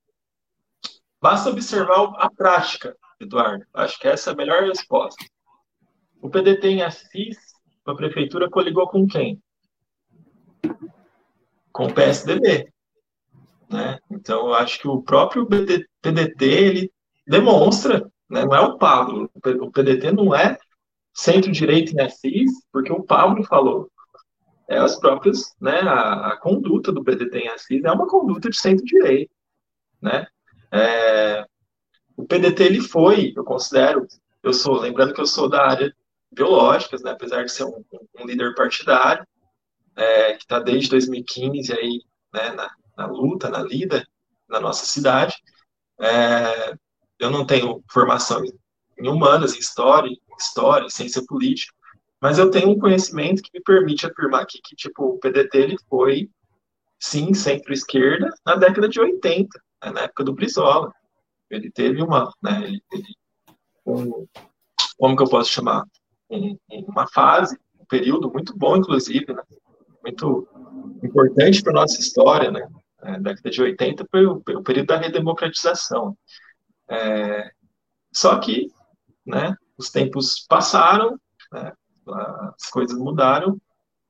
basta 1.20 1.50
observar 1.50 2.14
a 2.16 2.30
prática, 2.30 2.96
Eduardo. 3.18 3.66
Acho 3.74 3.98
que 3.98 4.06
essa 4.06 4.30
é 4.30 4.32
a 4.32 4.36
melhor 4.36 4.62
resposta. 4.62 5.24
O 6.22 6.30
PDT 6.30 6.68
em 6.68 6.82
Assis, 6.82 7.36
a 7.84 7.92
prefeitura 7.92 8.48
coligou 8.48 8.86
com 8.88 9.04
quem? 9.08 9.42
Com 11.72 11.86
o 11.86 11.92
PSDB. 11.92 12.72
Né? 13.68 13.98
Então, 14.08 14.54
acho 14.54 14.78
que 14.78 14.86
o 14.86 15.02
próprio 15.02 15.44
PDT 15.44 16.44
ele 16.44 16.92
demonstra, 17.26 18.08
né? 18.28 18.44
não 18.44 18.54
é 18.54 18.60
o 18.60 18.78
Pablo, 18.78 19.28
o 19.60 19.70
PDT 19.72 20.12
não 20.12 20.32
é 20.32 20.56
centro-direita 21.12 21.90
em 21.90 22.00
Assis, 22.00 22.52
porque 22.70 22.92
o 22.92 23.02
Pablo 23.02 23.42
falou, 23.42 23.90
é 24.70 24.78
as 24.78 24.96
próprias, 24.96 25.52
né, 25.60 25.80
a, 25.80 26.28
a 26.28 26.36
conduta 26.36 26.92
do 26.92 27.02
PDT 27.02 27.38
em 27.40 27.48
Assis 27.48 27.84
é 27.84 27.90
uma 27.90 28.06
conduta 28.06 28.48
de 28.48 28.56
centro-direita, 28.56 29.32
né? 30.00 30.28
É, 30.70 31.44
o 32.16 32.24
PDT 32.24 32.62
ele 32.62 32.80
foi, 32.80 33.32
eu 33.36 33.42
considero, 33.42 34.06
eu 34.44 34.52
sou, 34.52 34.78
lembrando 34.78 35.12
que 35.12 35.20
eu 35.20 35.26
sou 35.26 35.48
da 35.48 35.66
área 35.66 35.92
biológicas, 36.30 37.02
né, 37.02 37.10
apesar 37.10 37.44
de 37.44 37.50
ser 37.50 37.64
um, 37.64 37.84
um 38.20 38.24
líder 38.24 38.54
partidário, 38.54 39.26
é, 39.96 40.34
que 40.34 40.44
está 40.44 40.60
desde 40.60 40.90
2015 40.90 41.72
aí, 41.72 42.00
né, 42.32 42.52
na, 42.52 42.70
na, 42.96 43.06
luta, 43.06 43.50
na 43.50 43.62
lida 43.62 44.06
na 44.48 44.60
nossa 44.60 44.86
cidade. 44.86 45.34
É, 46.00 46.74
eu 47.18 47.28
não 47.28 47.44
tenho 47.44 47.82
formação 47.90 48.40
em 48.96 49.08
humanas, 49.08 49.56
em 49.56 49.58
história, 49.58 50.10
história, 50.38 50.88
ciência 50.88 51.24
política, 51.26 51.74
mas 52.20 52.38
eu 52.38 52.50
tenho 52.50 52.70
um 52.70 52.78
conhecimento 52.78 53.42
que 53.42 53.50
me 53.54 53.62
permite 53.62 54.06
afirmar 54.06 54.42
aqui 54.42 54.60
que, 54.62 54.76
tipo, 54.76 55.04
o 55.04 55.18
PDT 55.18 55.58
ele 55.58 55.76
foi, 55.88 56.28
sim, 56.98 57.32
centro-esquerda 57.32 58.28
na 58.44 58.56
década 58.56 58.88
de 58.88 59.00
80, 59.00 59.48
né, 59.82 59.90
na 59.90 60.00
época 60.02 60.24
do 60.24 60.34
Brizola. 60.34 60.92
Ele 61.48 61.70
teve 61.70 62.02
uma, 62.02 62.32
né, 62.42 62.62
ele, 62.64 62.82
ele, 62.92 63.16
um, 63.86 64.26
como 64.98 65.16
que 65.16 65.22
eu 65.22 65.30
posso 65.30 65.50
chamar? 65.50 65.84
Um, 66.28 66.56
uma 66.70 67.08
fase, 67.08 67.58
um 67.80 67.86
período 67.86 68.30
muito 68.30 68.56
bom, 68.56 68.76
inclusive, 68.76 69.32
né, 69.32 69.42
muito 70.02 70.46
importante 71.02 71.62
para 71.62 71.72
nossa 71.72 71.98
história, 71.98 72.50
né, 72.50 72.68
a 72.98 73.18
década 73.18 73.50
de 73.50 73.62
80 73.62 74.06
foi 74.10 74.26
o, 74.26 74.32
o 74.32 74.62
período 74.62 74.88
da 74.88 74.98
redemocratização. 74.98 76.16
É, 76.86 77.50
só 78.12 78.38
que, 78.38 78.68
né, 79.24 79.56
os 79.78 79.90
tempos 79.90 80.44
passaram, 80.46 81.18
né, 81.50 81.72
as 82.14 82.70
coisas 82.70 82.98
mudaram, 82.98 83.60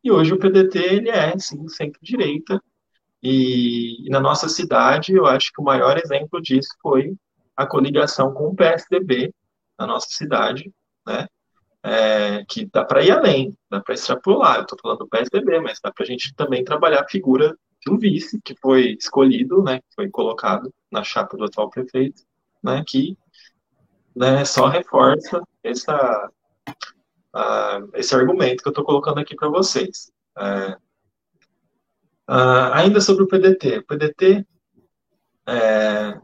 e 0.02 0.10
hoje 0.10 0.32
o 0.32 0.38
PDT 0.38 0.78
ele 0.78 1.10
é, 1.10 1.38
sim, 1.38 1.68
centro-direita, 1.68 2.62
e, 3.22 4.06
e, 4.06 4.10
na 4.10 4.18
nossa 4.18 4.48
cidade, 4.48 5.12
eu 5.12 5.26
acho 5.26 5.52
que 5.52 5.60
o 5.60 5.64
maior 5.64 5.98
exemplo 5.98 6.40
disso 6.40 6.70
foi 6.80 7.14
a 7.54 7.66
coligação 7.66 8.32
com 8.32 8.48
o 8.48 8.54
PSDB 8.54 9.34
na 9.78 9.86
nossa 9.86 10.08
cidade, 10.10 10.72
né, 11.06 11.26
é, 11.82 12.44
que 12.46 12.66
dá 12.66 12.84
para 12.84 13.02
ir 13.02 13.10
além, 13.10 13.54
dá 13.70 13.80
para 13.80 13.94
extrapolar, 13.94 14.56
eu 14.56 14.62
estou 14.62 14.78
falando 14.80 14.98
do 15.00 15.08
PSDB, 15.08 15.60
mas 15.60 15.80
dá 15.82 15.90
para 15.92 16.04
a 16.04 16.06
gente 16.06 16.34
também 16.34 16.64
trabalhar 16.64 17.02
a 17.02 17.08
figura 17.08 17.56
do 17.84 17.98
vice, 17.98 18.40
que 18.42 18.54
foi 18.60 18.96
escolhido, 18.98 19.62
né, 19.62 19.80
foi 19.94 20.08
colocado 20.10 20.72
na 20.90 21.02
chapa 21.02 21.36
do 21.36 21.44
atual 21.44 21.70
prefeito, 21.70 22.22
né, 22.62 22.82
que 22.86 23.16
né, 24.14 24.44
só 24.44 24.66
reforça 24.66 25.42
essa, 25.62 26.30
uh, 27.34 27.90
esse 27.94 28.14
argumento 28.14 28.62
que 28.62 28.68
eu 28.68 28.72
estou 28.72 28.84
colocando 28.84 29.18
aqui 29.18 29.34
para 29.34 29.48
vocês. 29.48 30.10
Uh, 30.36 30.74
uh, 32.28 32.72
ainda 32.72 33.00
sobre 33.00 33.24
o 33.24 33.28
PDT. 33.28 33.78
O 33.78 33.86
PDT, 33.86 34.46
é, 35.46 36.20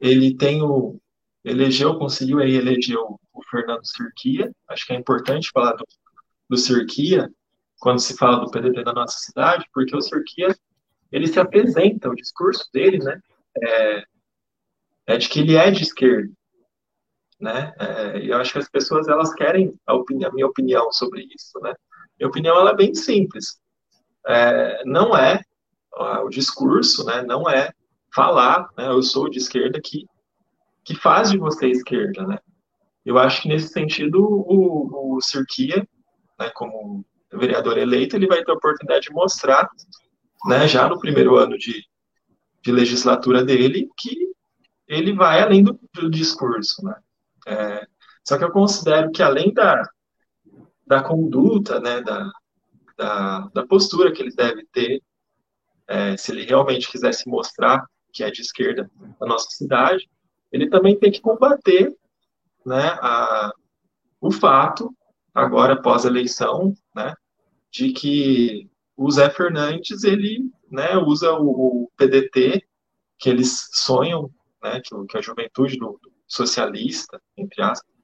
ele 0.00 0.36
tem 0.36 0.62
o, 0.62 1.00
elegeu, 1.44 1.98
conseguiu 1.98 2.38
aí 2.38 2.54
eleger 2.54 2.96
o, 2.96 3.18
o 3.32 3.42
Fernando 3.50 3.84
Cirquia, 3.84 4.50
acho 4.68 4.86
que 4.86 4.92
é 4.92 4.96
importante 4.96 5.50
falar 5.52 5.72
do, 5.72 5.86
do 6.48 6.56
Cirquia, 6.56 7.30
quando 7.78 7.98
se 7.98 8.16
fala 8.16 8.44
do 8.44 8.50
PDT 8.50 8.82
da 8.82 8.92
nossa 8.92 9.18
cidade, 9.18 9.66
porque 9.72 9.94
o 9.94 10.00
Cirquia, 10.00 10.56
ele 11.12 11.26
se 11.26 11.38
apresenta, 11.38 12.08
o 12.08 12.14
discurso 12.14 12.66
dele, 12.72 12.98
né, 12.98 13.20
é, 13.62 14.04
é 15.06 15.16
de 15.18 15.28
que 15.28 15.40
ele 15.40 15.54
é 15.54 15.70
de 15.70 15.82
esquerda, 15.82 16.32
né? 17.44 17.74
É, 17.78 18.18
eu 18.26 18.38
acho 18.38 18.52
que 18.52 18.58
as 18.58 18.68
pessoas 18.68 19.06
elas 19.06 19.32
querem 19.34 19.78
a, 19.86 19.94
opinião, 19.94 20.30
a 20.30 20.34
minha 20.34 20.46
opinião 20.46 20.90
sobre 20.90 21.28
isso, 21.34 21.60
né? 21.60 21.74
Minha 22.18 22.28
opinião 22.28 22.56
ela 22.58 22.70
é 22.70 22.76
bem 22.76 22.94
simples. 22.94 23.58
É, 24.26 24.82
não 24.84 25.16
é 25.16 25.40
o 25.94 26.28
discurso, 26.28 27.04
né? 27.04 27.22
Não 27.22 27.48
é 27.48 27.70
falar, 28.12 28.68
né? 28.76 28.88
Eu 28.88 29.02
sou 29.02 29.28
de 29.28 29.38
esquerda 29.38 29.80
que 29.80 30.06
que 30.84 30.94
faz 30.94 31.30
de 31.30 31.38
você 31.38 31.68
esquerda, 31.68 32.26
né? 32.26 32.38
Eu 33.04 33.18
acho 33.18 33.42
que, 33.42 33.48
nesse 33.48 33.68
sentido, 33.68 34.22
o, 34.22 35.16
o 35.16 35.20
Sirquia, 35.20 35.86
né, 36.38 36.50
como 36.54 37.04
vereador 37.32 37.76
eleito, 37.78 38.16
ele 38.16 38.26
vai 38.26 38.44
ter 38.44 38.52
a 38.52 38.54
oportunidade 38.54 39.06
de 39.06 39.12
mostrar, 39.12 39.68
né, 40.46 40.68
já 40.68 40.88
no 40.88 40.98
primeiro 40.98 41.36
ano 41.36 41.58
de, 41.58 41.84
de 42.62 42.72
legislatura 42.72 43.44
dele, 43.44 43.88
que 43.96 44.14
ele 44.86 45.12
vai 45.12 45.42
além 45.42 45.62
do, 45.62 45.78
do 45.94 46.10
discurso. 46.10 46.84
Né? 46.84 46.94
É, 47.46 47.86
só 48.24 48.38
que 48.38 48.44
eu 48.44 48.50
considero 48.50 49.10
que, 49.10 49.22
além 49.22 49.52
da, 49.52 49.82
da 50.86 51.02
conduta, 51.02 51.80
né, 51.80 52.00
da, 52.00 52.30
da, 52.96 53.40
da 53.54 53.66
postura 53.66 54.12
que 54.12 54.22
ele 54.22 54.34
deve 54.34 54.66
ter, 54.72 55.02
é, 55.86 56.16
se 56.16 56.32
ele 56.32 56.44
realmente 56.44 56.90
quisesse 56.90 57.28
mostrar 57.28 57.84
que 58.12 58.22
é 58.22 58.30
de 58.30 58.40
esquerda 58.40 58.90
na 59.20 59.26
nossa 59.26 59.48
cidade, 59.50 60.08
ele 60.52 60.70
também 60.70 60.98
tem 60.98 61.10
que 61.10 61.20
combater 61.20 61.92
né, 62.64 62.96
a, 63.02 63.52
o 64.20 64.30
fato, 64.30 64.94
agora 65.34 65.80
pós-eleição, 65.82 66.72
né, 66.94 67.12
de 67.70 67.92
que 67.92 68.70
o 68.96 69.10
Zé 69.10 69.28
Fernandes 69.30 70.04
ele 70.04 70.48
né, 70.70 70.96
usa 70.96 71.32
o, 71.32 71.84
o 71.84 71.90
PDT 71.96 72.64
que 73.18 73.28
eles 73.28 73.68
sonham, 73.72 74.30
né, 74.62 74.80
que, 74.80 74.94
que 75.06 75.18
a 75.18 75.20
juventude 75.20 75.76
do, 75.76 75.98
do, 76.00 76.13
socialista, 76.26 77.20
entre 77.36 77.62
aspas, 77.62 77.94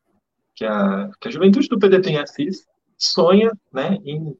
que 0.54 0.64
a, 0.64 1.10
que 1.20 1.28
a 1.28 1.30
juventude 1.30 1.68
do 1.68 1.78
PDT 1.78 2.10
em 2.10 2.18
Assis 2.18 2.66
sonha 2.96 3.50
né, 3.72 3.96
em, 4.04 4.36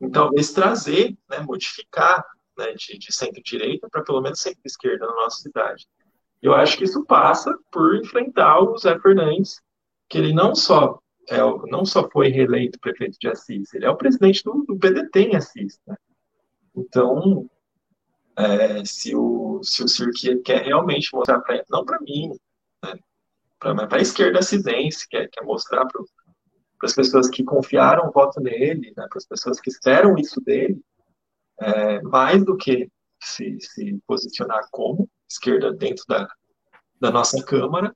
em 0.00 0.10
talvez 0.10 0.52
trazer, 0.52 1.16
né, 1.30 1.40
modificar 1.40 2.24
né, 2.58 2.72
de, 2.72 2.98
de 2.98 3.12
centro-direita 3.12 3.88
para 3.88 4.02
pelo 4.02 4.20
menos 4.20 4.40
centro-esquerda 4.40 5.06
na 5.06 5.14
nossa 5.14 5.40
cidade. 5.40 5.86
Eu 6.42 6.54
acho 6.54 6.76
que 6.76 6.84
isso 6.84 7.04
passa 7.04 7.56
por 7.70 7.94
enfrentar 7.96 8.60
o 8.60 8.76
Zé 8.76 8.98
Fernandes, 8.98 9.62
que 10.08 10.18
ele 10.18 10.32
não 10.32 10.54
só 10.54 10.98
é, 11.30 11.38
não 11.70 11.84
só 11.84 12.10
foi 12.10 12.28
reeleito 12.28 12.80
prefeito 12.80 13.16
de 13.20 13.28
Assis, 13.28 13.72
ele 13.72 13.84
é 13.86 13.90
o 13.90 13.96
presidente 13.96 14.42
do, 14.42 14.64
do 14.66 14.76
PDT 14.76 15.20
em 15.20 15.36
Assis. 15.36 15.80
Né? 15.86 15.96
Então, 16.74 17.48
é, 18.36 18.84
se 18.84 19.14
o 19.14 19.60
se 19.62 19.84
o 19.84 19.88
Cirque 19.88 20.36
quer 20.38 20.62
realmente 20.62 21.14
mostrar 21.14 21.38
para 21.40 21.64
não 21.70 21.84
para 21.84 22.00
mim, 22.00 22.32
para 23.62 23.98
a 23.98 24.02
esquerda 24.02 24.40
assisense, 24.40 25.08
quer, 25.08 25.28
quer 25.28 25.44
mostrar 25.44 25.86
para 25.86 26.02
as 26.82 26.94
pessoas 26.94 27.30
que 27.30 27.44
confiaram 27.44 28.08
o 28.08 28.10
voto 28.10 28.40
nele, 28.40 28.92
né, 28.96 29.06
para 29.08 29.18
as 29.18 29.24
pessoas 29.24 29.60
que 29.60 29.70
esperam 29.70 30.16
isso 30.18 30.40
dele, 30.40 30.82
é, 31.60 32.02
mais 32.02 32.44
do 32.44 32.56
que 32.56 32.90
se, 33.22 33.56
se 33.60 34.00
posicionar 34.04 34.66
como 34.72 35.08
esquerda 35.30 35.72
dentro 35.72 36.04
da, 36.08 36.28
da 37.00 37.10
nossa 37.10 37.42
Câmara, 37.44 37.94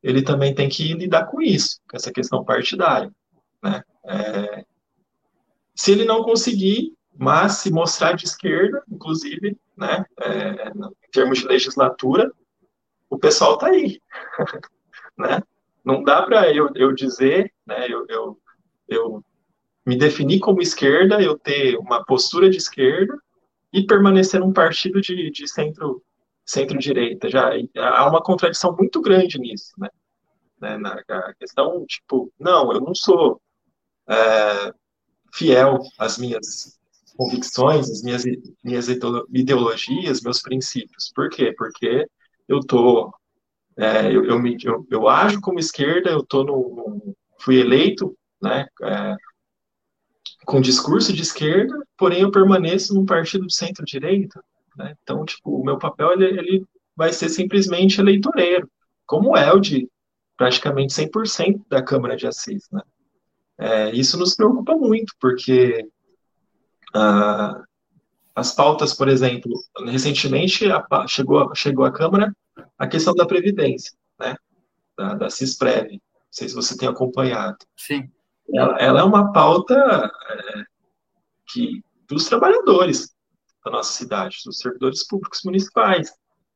ele 0.00 0.22
também 0.22 0.54
tem 0.54 0.68
que 0.68 0.94
lidar 0.94 1.26
com 1.26 1.42
isso, 1.42 1.80
com 1.90 1.96
essa 1.96 2.12
questão 2.12 2.44
partidária. 2.44 3.10
Né? 3.62 3.82
É, 4.04 4.64
se 5.74 5.90
ele 5.90 6.04
não 6.04 6.22
conseguir, 6.22 6.94
mas 7.18 7.54
se 7.54 7.70
mostrar 7.72 8.12
de 8.12 8.26
esquerda, 8.26 8.82
inclusive, 8.88 9.58
né, 9.76 10.04
é, 10.20 10.68
em 10.68 11.10
termos 11.10 11.40
de 11.40 11.48
legislatura, 11.48 12.30
o 13.10 13.18
pessoal 13.18 13.54
está 13.54 13.66
aí. 13.66 14.00
né? 15.20 15.42
Não 15.84 16.02
dá 16.02 16.22
para 16.22 16.52
eu, 16.52 16.68
eu 16.74 16.92
dizer, 16.92 17.52
né, 17.66 17.86
eu, 17.88 18.04
eu, 18.08 18.38
eu 18.88 19.24
me 19.86 19.96
definir 19.96 20.40
como 20.40 20.60
esquerda, 20.60 21.22
eu 21.22 21.38
ter 21.38 21.76
uma 21.78 22.04
postura 22.04 22.50
de 22.50 22.58
esquerda 22.58 23.16
e 23.72 23.86
permanecer 23.86 24.40
num 24.40 24.52
partido 24.52 25.00
de, 25.00 25.30
de 25.30 25.48
centro 25.48 26.02
centro-direita. 26.44 27.30
Já 27.30 27.52
há 27.76 28.08
uma 28.08 28.22
contradição 28.22 28.74
muito 28.76 29.00
grande 29.00 29.38
nisso, 29.38 29.72
né? 29.78 29.88
né 30.60 30.76
na, 30.76 31.02
questão, 31.38 31.84
tipo, 31.86 32.32
não, 32.38 32.72
eu 32.72 32.80
não 32.80 32.94
sou 32.94 33.40
é, 34.08 34.72
fiel 35.32 35.78
às 35.98 36.18
minhas 36.18 36.78
convicções, 37.16 37.88
às 37.88 38.02
minhas, 38.02 38.24
minhas 38.64 38.88
ideologias, 38.88 40.22
meus 40.22 40.42
princípios. 40.42 41.12
Por 41.14 41.30
quê? 41.30 41.54
Porque 41.56 42.06
eu 42.48 42.60
tô, 42.60 43.12
é, 43.80 44.14
eu, 44.14 44.24
eu, 44.24 44.38
me, 44.38 44.56
eu, 44.62 44.86
eu, 44.90 45.08
ajo 45.08 45.40
como 45.40 45.58
esquerda, 45.58 46.10
eu 46.10 46.22
tô 46.22 46.44
no, 46.44 47.14
fui 47.38 47.58
eleito, 47.58 48.14
né, 48.42 48.66
é, 48.82 49.16
com 50.44 50.60
discurso 50.60 51.12
de 51.12 51.22
esquerda, 51.22 51.74
porém 51.96 52.20
eu 52.20 52.30
permaneço 52.30 52.94
num 52.94 53.06
partido 53.06 53.46
de 53.46 53.54
centro-direita, 53.54 54.42
né? 54.76 54.94
Então, 55.02 55.24
tipo, 55.24 55.60
o 55.60 55.64
meu 55.64 55.78
papel 55.78 56.12
ele, 56.12 56.26
ele 56.26 56.66
vai 56.94 57.12
ser 57.12 57.28
simplesmente 57.28 58.00
eleitoreiro, 58.00 58.70
como 59.06 59.36
é 59.36 59.52
o 59.52 59.58
de 59.58 59.88
praticamente 60.36 60.92
100% 60.92 61.62
da 61.68 61.82
Câmara 61.82 62.16
de 62.16 62.26
Assis. 62.26 62.68
Né? 62.70 62.82
É, 63.58 63.90
isso 63.92 64.18
nos 64.18 64.34
preocupa 64.34 64.74
muito, 64.74 65.14
porque 65.20 65.86
ah, 66.94 67.62
as 68.34 68.52
pautas, 68.52 68.94
por 68.94 69.08
exemplo, 69.08 69.52
recentemente 69.86 70.70
a, 70.70 71.06
chegou, 71.06 71.54
chegou 71.54 71.84
à 71.84 71.92
Câmara 71.92 72.34
a 72.80 72.86
questão 72.86 73.14
da 73.14 73.26
Previdência, 73.26 73.92
né? 74.18 74.34
da, 74.96 75.14
da 75.14 75.30
CISPREV, 75.30 75.92
não 75.92 76.00
sei 76.30 76.48
se 76.48 76.54
você 76.54 76.74
tem 76.76 76.88
acompanhado. 76.88 77.58
Sim. 77.76 78.10
Ela, 78.54 78.76
ela 78.78 79.00
é 79.00 79.02
uma 79.04 79.30
pauta 79.32 79.74
é, 79.74 80.64
que 81.52 81.84
dos 82.08 82.24
trabalhadores, 82.24 83.14
da 83.62 83.70
nossa 83.70 83.92
cidade, 83.92 84.38
dos 84.46 84.58
servidores 84.58 85.06
públicos 85.06 85.42
municipais, 85.44 86.10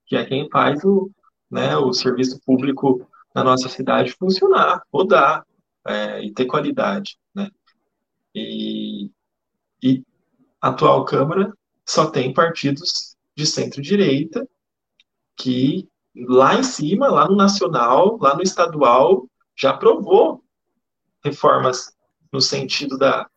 que 0.07 0.16
é 0.16 0.25
quem 0.25 0.49
faz 0.51 0.83
o, 0.83 1.11
né, 1.51 1.77
o 1.77 1.93
serviço 1.93 2.41
público 2.45 3.07
na 3.35 3.45
nossa 3.45 3.68
cidade 3.68 4.16
funcionar, 4.18 4.83
rodar 4.91 5.47
é, 5.87 6.25
e 6.25 6.33
ter 6.33 6.47
qualidade. 6.47 7.18
Né? 7.35 7.51
E, 8.35 9.11
e 9.83 10.03
a 10.59 10.68
atual 10.68 11.05
Câmara 11.05 11.53
só 11.87 12.11
tem 12.11 12.33
partidos 12.33 13.14
de 13.37 13.45
centro-direita 13.45 14.49
que 15.37 15.87
lá 16.15 16.55
em 16.55 16.62
cima, 16.62 17.09
lá 17.09 17.29
no 17.29 17.37
nacional, 17.37 18.19
lá 18.21 18.35
no 18.35 18.43
estadual, 18.43 19.29
já 19.57 19.71
aprovou 19.71 20.43
reformas 21.25 21.93
no 22.33 22.41
sentido 22.41 22.97
da, 22.99 23.29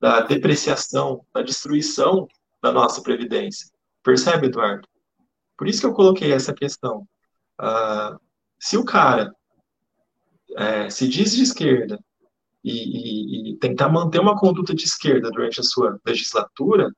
da 0.00 0.20
depreciação, 0.20 1.24
da 1.34 1.42
destruição 1.42 2.28
da 2.62 2.70
nossa 2.70 3.02
Previdência. 3.02 3.68
Percebe, 4.02 4.46
Eduardo? 4.46 4.86
Por 5.56 5.68
isso 5.68 5.80
que 5.80 5.86
eu 5.86 5.94
coloquei 5.94 6.32
essa 6.32 6.54
questão. 6.54 7.06
Uh, 7.60 8.18
se 8.58 8.76
o 8.76 8.84
cara 8.84 9.34
é, 10.56 10.90
se 10.90 11.08
diz 11.08 11.34
de 11.34 11.42
esquerda 11.42 11.98
e, 12.62 12.72
e, 12.72 13.50
e, 13.52 13.56
tentar 13.56 13.88
manter 13.88 14.20
uma 14.20 14.38
conduta 14.38 14.74
de 14.74 14.84
esquerda 14.84 15.30
durante 15.30 15.60
a 15.60 15.64
sua 15.64 15.98
legislatura, 16.04 16.90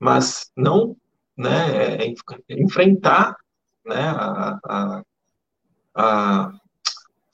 mas 0.00 0.50
não 0.56 0.96
né, 1.36 1.98
é, 1.98 2.06
é 2.06 2.62
enfrentar 2.62 3.36
né, 3.84 4.00
a, 4.00 4.58
a, 4.64 5.02
a 5.94 6.52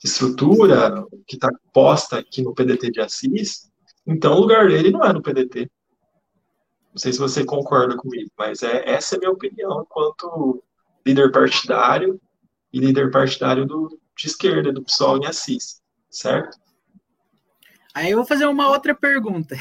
estrutura 0.03 1.05
que 1.27 1.35
está 1.35 1.49
posta 1.73 2.19
aqui 2.19 2.41
no 2.41 2.53
PDT 2.53 2.91
de 2.91 3.01
Assis, 3.01 3.71
então 4.05 4.33
o 4.33 4.41
lugar 4.41 4.67
dele 4.67 4.91
não 4.91 5.03
é 5.03 5.13
no 5.13 5.21
PDT. 5.21 5.69
Não 6.91 6.97
sei 6.97 7.13
se 7.13 7.19
você 7.19 7.45
concorda 7.45 7.95
comigo, 7.95 8.29
mas 8.37 8.63
é, 8.63 8.89
essa 8.89 9.15
é 9.15 9.17
a 9.17 9.19
minha 9.19 9.31
opinião 9.31 9.81
enquanto 9.81 10.61
líder 11.05 11.31
partidário 11.31 12.19
e 12.73 12.79
líder 12.79 13.11
partidário 13.11 13.65
do, 13.65 13.99
de 14.17 14.27
esquerda, 14.27 14.71
do 14.71 14.83
PSOL 14.83 15.17
em 15.17 15.25
Assis, 15.25 15.81
certo? 16.09 16.57
Aí 17.93 18.11
eu 18.11 18.17
vou 18.17 18.25
fazer 18.25 18.45
uma 18.45 18.69
outra 18.69 18.95
pergunta. 18.95 19.55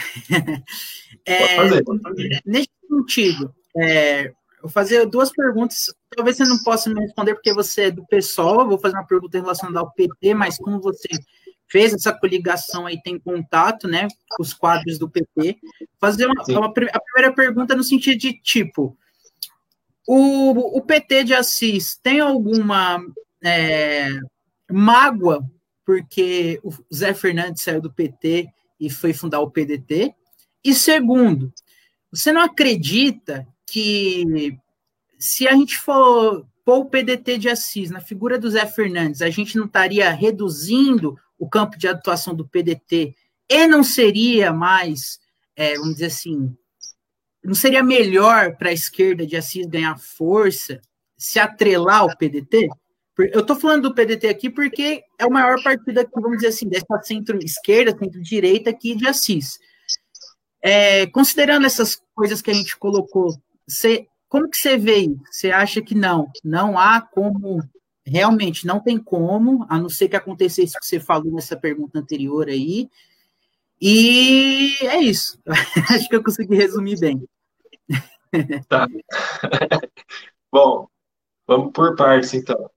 é, 1.27 1.39
pode 1.39 1.57
fazer, 1.57 1.85
pode 1.85 2.03
fazer. 2.03 2.43
Nesse 2.45 2.71
sentido, 2.89 3.55
é, 3.77 4.33
vou 4.61 4.71
fazer 4.71 5.07
duas 5.07 5.31
perguntas. 5.31 5.93
Talvez 6.15 6.37
você 6.37 6.45
não 6.45 6.63
possa 6.63 6.91
me 6.91 7.01
responder 7.01 7.35
porque 7.35 7.53
você 7.53 7.83
é 7.83 7.91
do 7.91 8.05
PSOL. 8.07 8.69
Vou 8.69 8.79
fazer 8.79 8.97
uma 8.97 9.07
pergunta 9.07 9.39
relacionada 9.39 9.81
ao 9.81 9.93
PT, 9.93 10.35
mas 10.35 10.59
como 10.59 10.81
você 10.81 11.09
fez 11.69 11.95
essa 11.95 12.13
coligação 12.13 12.87
aí, 12.87 13.01
tem 13.01 13.19
contato, 13.19 13.87
né, 13.87 14.09
com 14.29 14.43
os 14.43 14.53
quadros 14.53 14.99
do 14.99 15.09
PT. 15.09 15.59
Fazer 16.01 16.27
uma, 16.27 16.43
uma, 16.49 16.67
a 16.67 17.01
primeira 17.01 17.33
pergunta 17.33 17.77
no 17.77 17.85
sentido 17.85 18.19
de 18.19 18.33
tipo, 18.33 18.97
o, 20.07 20.79
o 20.79 20.83
PT 20.83 21.25
de 21.25 21.35
Assis 21.35 21.97
tem 22.03 22.19
alguma 22.19 23.01
é, 23.43 24.19
mágoa 24.69 25.49
porque 25.85 26.61
o 26.63 26.73
Zé 26.95 27.15
Fernandes 27.15 27.63
saiu 27.63 27.81
do 27.81 27.93
PT 27.93 28.49
e 28.79 28.91
foi 28.91 29.13
fundar 29.13 29.41
o 29.41 29.51
PDT? 29.51 30.15
E 30.65 30.75
segundo, 30.75 31.53
você 32.13 32.33
não 32.33 32.43
acredita 32.43 33.47
que 33.67 34.57
se 35.21 35.47
a 35.47 35.53
gente 35.53 35.77
for 35.77 36.47
pôr 36.65 36.79
o 36.79 36.85
PDT 36.87 37.37
de 37.37 37.49
Assis 37.51 37.91
na 37.91 38.01
figura 38.01 38.39
do 38.39 38.51
Zé 38.51 38.65
Fernandes, 38.65 39.21
a 39.21 39.29
gente 39.29 39.59
não 39.59 39.67
estaria 39.67 40.11
reduzindo 40.11 41.19
o 41.39 41.49
campo 41.49 41.77
de 41.79 41.87
atuação 41.87 42.35
do 42.35 42.49
PDT 42.49 43.15
e 43.49 43.67
não 43.67 43.85
seria 43.85 44.53
mais, 44.53 45.19
é, 45.55 45.75
vamos 45.75 45.95
dizer 45.95 46.07
assim, 46.07 46.57
não 47.45 47.55
seria 47.55 47.83
melhor 47.83 48.57
para 48.57 48.71
a 48.71 48.73
esquerda 48.73 49.27
de 49.27 49.37
Assis 49.37 49.67
ganhar 49.67 49.99
força 49.99 50.81
se 51.19 51.39
atrelar 51.39 52.01
ao 52.01 52.17
PDT? 52.17 52.69
Eu 53.19 53.41
estou 53.41 53.57
falando 53.57 53.83
do 53.89 53.95
PDT 53.95 54.29
aqui 54.29 54.49
porque 54.49 55.03
é 55.19 55.27
o 55.27 55.31
maior 55.31 55.63
partido 55.63 55.99
aqui, 55.99 56.13
vamos 56.15 56.39
dizer 56.39 56.49
assim, 56.49 56.67
dessa 56.67 57.03
centro-esquerda, 57.03 57.99
centro-direita 57.99 58.71
aqui 58.71 58.95
de 58.95 59.07
Assis. 59.07 59.59
É, 60.63 61.07
considerando 61.07 61.67
essas 61.67 62.01
coisas 62.15 62.41
que 62.41 62.51
a 62.51 62.55
gente 62.55 62.77
colocou, 62.79 63.35
você, 63.67 64.07
como 64.31 64.49
que 64.49 64.57
você 64.57 64.79
vê? 64.79 65.13
Você 65.29 65.51
acha 65.51 65.83
que 65.83 65.93
não? 65.93 66.31
Não 66.45 66.79
há 66.79 67.01
como, 67.01 67.61
realmente 68.07 68.65
não 68.65 68.79
tem 68.79 68.97
como, 68.97 69.67
a 69.69 69.77
não 69.77 69.89
ser 69.89 70.09
que 70.09 70.15
acontecesse 70.15 70.77
o 70.77 70.81
que 70.81 70.87
você 70.87 71.01
falou 71.01 71.33
nessa 71.33 71.57
pergunta 71.57 71.99
anterior 71.99 72.49
aí. 72.49 72.89
E 73.81 74.77
é 74.83 75.01
isso. 75.01 75.37
Acho 75.91 76.09
que 76.09 76.15
eu 76.15 76.23
consegui 76.23 76.55
resumir 76.55 76.97
bem. 77.01 77.29
Tá. 78.69 78.87
Bom, 80.53 80.87
vamos 81.45 81.73
por 81.73 81.97
partes 81.97 82.33
então. 82.33 82.71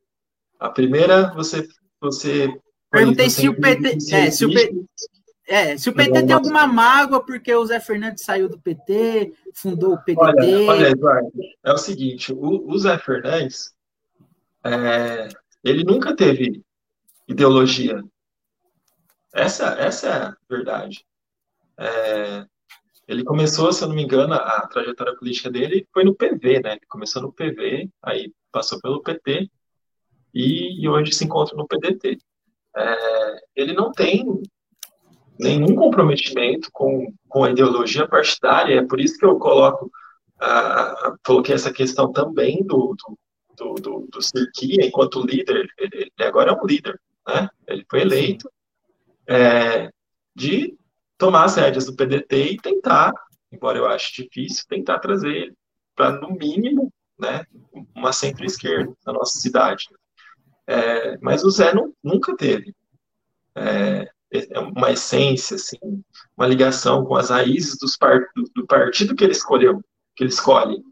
A 0.59 0.69
primeira, 0.69 1.31
você. 1.35 1.67
você 2.01 2.59
Perguntei 2.89 3.29
se 3.29 3.47
o 3.47 3.55
PT. 3.55 3.97
É, 4.11 4.31
se 4.31 4.43
o 4.43 4.51
PT 4.51 4.85
é, 5.53 5.77
se 5.77 5.87
o 5.87 5.93
PT 5.93 6.23
tem 6.23 6.31
alguma 6.31 6.65
mágoa 6.65 7.23
porque 7.23 7.53
o 7.53 7.63
Zé 7.63 7.79
Fernandes 7.79 8.23
saiu 8.23 8.49
do 8.49 8.59
PT, 8.59 9.33
fundou 9.53 9.93
o 9.93 10.03
PDT. 10.03 10.19
Olha, 10.19 10.69
olha 10.71 10.89
Eduardo, 10.89 11.31
é 11.63 11.71
o 11.71 11.77
seguinte: 11.77 12.33
o, 12.33 12.67
o 12.67 12.79
Zé 12.79 12.97
Fernandes, 12.97 13.71
é, 14.63 15.29
ele 15.63 15.83
nunca 15.83 16.15
teve 16.15 16.63
ideologia. 17.27 18.03
Essa, 19.31 19.75
essa 19.79 20.07
é 20.07 20.11
a 20.11 20.37
verdade. 20.49 21.05
É, 21.77 22.45
ele 23.07 23.23
começou, 23.23 23.71
se 23.71 23.83
eu 23.83 23.89
não 23.89 23.95
me 23.95 24.03
engano, 24.03 24.33
a 24.33 24.67
trajetória 24.67 25.15
política 25.15 25.51
dele 25.51 25.87
foi 25.93 26.03
no 26.03 26.15
PV, 26.15 26.61
né? 26.61 26.71
Ele 26.71 26.87
começou 26.87 27.21
no 27.21 27.31
PV, 27.31 27.91
aí 28.01 28.33
passou 28.51 28.81
pelo 28.81 29.03
PT 29.03 29.51
e, 30.33 30.83
e 30.83 30.89
hoje 30.89 31.13
se 31.13 31.25
encontra 31.25 31.55
no 31.55 31.67
PDT. 31.67 32.17
É, 32.75 33.41
ele 33.55 33.73
não 33.73 33.91
tem 33.91 34.41
nenhum 35.39 35.75
comprometimento 35.75 36.69
com, 36.71 37.13
com 37.27 37.43
a 37.43 37.51
ideologia 37.51 38.07
partidária, 38.07 38.79
é 38.79 38.85
por 38.85 38.99
isso 38.99 39.17
que 39.17 39.25
eu 39.25 39.37
coloco, 39.37 39.91
uh, 40.41 41.17
coloquei 41.25 41.55
essa 41.55 41.71
questão 41.71 42.11
também 42.11 42.63
do, 42.63 42.95
do, 43.57 43.73
do, 43.75 44.07
do 44.11 44.21
Sirkia, 44.21 44.85
enquanto 44.85 45.25
líder, 45.25 45.67
ele, 45.77 45.91
ele, 45.93 46.11
agora 46.19 46.51
é 46.51 46.53
um 46.53 46.65
líder, 46.65 46.99
né? 47.27 47.49
ele 47.67 47.85
foi 47.89 48.01
eleito, 48.01 48.49
é, 49.27 49.89
de 50.35 50.77
tomar 51.17 51.45
as 51.45 51.55
rédeas 51.55 51.85
do 51.85 51.95
PDT 51.95 52.53
e 52.53 52.57
tentar, 52.57 53.13
embora 53.51 53.77
eu 53.77 53.87
ache 53.87 54.23
difícil, 54.23 54.65
tentar 54.67 54.99
trazer 54.99 55.29
ele 55.29 55.53
para, 55.95 56.19
no 56.19 56.31
mínimo, 56.31 56.91
né, 57.17 57.45
uma 57.95 58.11
centro-esquerda 58.11 58.91
na 59.05 59.13
nossa 59.13 59.39
cidade. 59.39 59.85
É, 60.65 61.17
mas 61.19 61.43
o 61.43 61.51
Zé 61.51 61.73
não, 61.73 61.93
nunca 62.03 62.35
teve. 62.35 62.73
É 63.55 64.12
uma 64.75 64.91
essência, 64.91 65.55
assim, 65.55 65.77
uma 66.35 66.47
ligação 66.47 67.05
com 67.05 67.15
as 67.15 67.29
raízes 67.29 67.77
do, 67.77 68.65
partido 68.67 69.15
que 69.15 69.23
ele 69.23 69.33
escolheu, 69.33 69.81
que 70.15 70.23
ele 70.23 70.31
escolhe. 70.31 70.83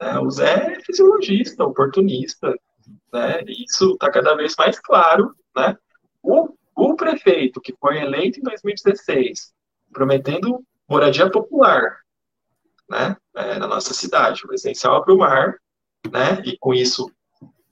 É, 0.00 0.18
o 0.18 0.30
Zé 0.30 0.74
é 0.74 0.80
fisiologista, 0.80 1.64
oportunista, 1.64 2.54
né? 3.12 3.42
Isso 3.46 3.92
está 3.92 4.10
cada 4.10 4.34
vez 4.34 4.54
mais 4.56 4.78
claro, 4.78 5.34
né? 5.56 5.76
O, 6.22 6.54
o 6.74 6.94
prefeito 6.94 7.60
que 7.60 7.74
foi 7.80 7.98
eleito 7.98 8.38
em 8.38 8.42
2016, 8.42 9.52
prometendo 9.92 10.62
moradia 10.88 11.30
popular, 11.30 11.98
né? 12.88 13.16
É, 13.34 13.58
na 13.58 13.66
nossa 13.66 13.94
cidade, 13.94 14.44
o 14.44 14.50
residencial 14.50 15.04
para 15.04 15.14
o 15.14 15.18
mar, 15.18 15.56
né? 16.10 16.42
E 16.44 16.56
com 16.58 16.72
isso 16.74 17.10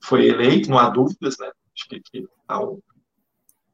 foi 0.01 0.27
eleito, 0.27 0.69
não 0.69 0.79
há 0.79 0.89
dúvidas, 0.89 1.37
né? 1.37 1.47
Acho 1.47 1.89
que, 1.89 1.99
que 1.99 2.27
há 2.47 2.61
um, 2.61 2.81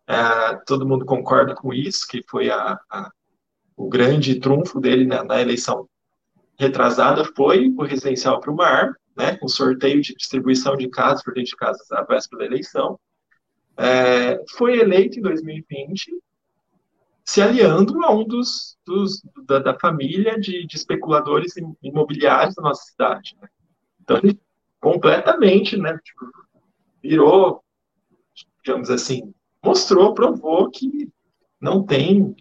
é, 0.08 0.56
todo 0.66 0.88
mundo 0.88 1.06
concorda 1.06 1.56
com 1.56 1.74
isso, 1.74 2.08
que 2.08 2.24
foi 2.28 2.50
a, 2.50 2.80
a, 2.90 3.12
o 3.76 3.90
grande 3.90 4.40
trunfo 4.40 4.80
dele 4.80 5.06
na, 5.06 5.24
na, 5.24 5.42
eleição 5.42 5.88
retrasada 6.58 7.24
foi 7.36 7.70
o 7.70 7.84
residencial 7.84 8.40
para 8.40 8.52
o 8.52 8.56
mar, 8.56 8.94
né, 9.16 9.36
com 9.38 9.48
sorteio 9.48 10.02
de 10.02 10.14
distribuição 10.16 10.76
de 10.76 10.90
casas 10.90 11.24
por 11.24 11.34
dentro 11.34 11.50
de 11.52 11.56
casas 11.56 11.92
à 11.92 12.04
véspera 12.04 12.40
da 12.40 12.46
eleição. 12.46 13.00
É, 13.78 14.44
foi 14.56 14.80
eleito 14.80 15.20
em 15.20 15.22
2020, 15.22 16.12
se 17.24 17.42
aliando 17.42 18.04
a 18.04 18.14
um 18.14 18.26
dos, 18.26 18.78
dos 18.86 19.22
da, 19.46 19.60
da, 19.60 19.80
família 19.80 20.40
de, 20.40 20.66
de, 20.66 20.76
especuladores 20.76 21.54
imobiliários 21.82 22.56
da 22.56 22.62
nossa 22.62 22.84
cidade. 22.84 23.38
Né? 23.42 23.48
Então, 24.02 24.18
ele 24.18 24.40
completamente, 24.80 25.78
né, 25.78 25.98
tipo, 26.04 26.26
virou, 27.02 27.64
digamos 28.64 28.90
assim, 28.90 29.34
mostrou, 29.64 30.14
provou 30.14 30.70
que 30.70 31.10
não 31.60 31.84
tem 31.84 32.36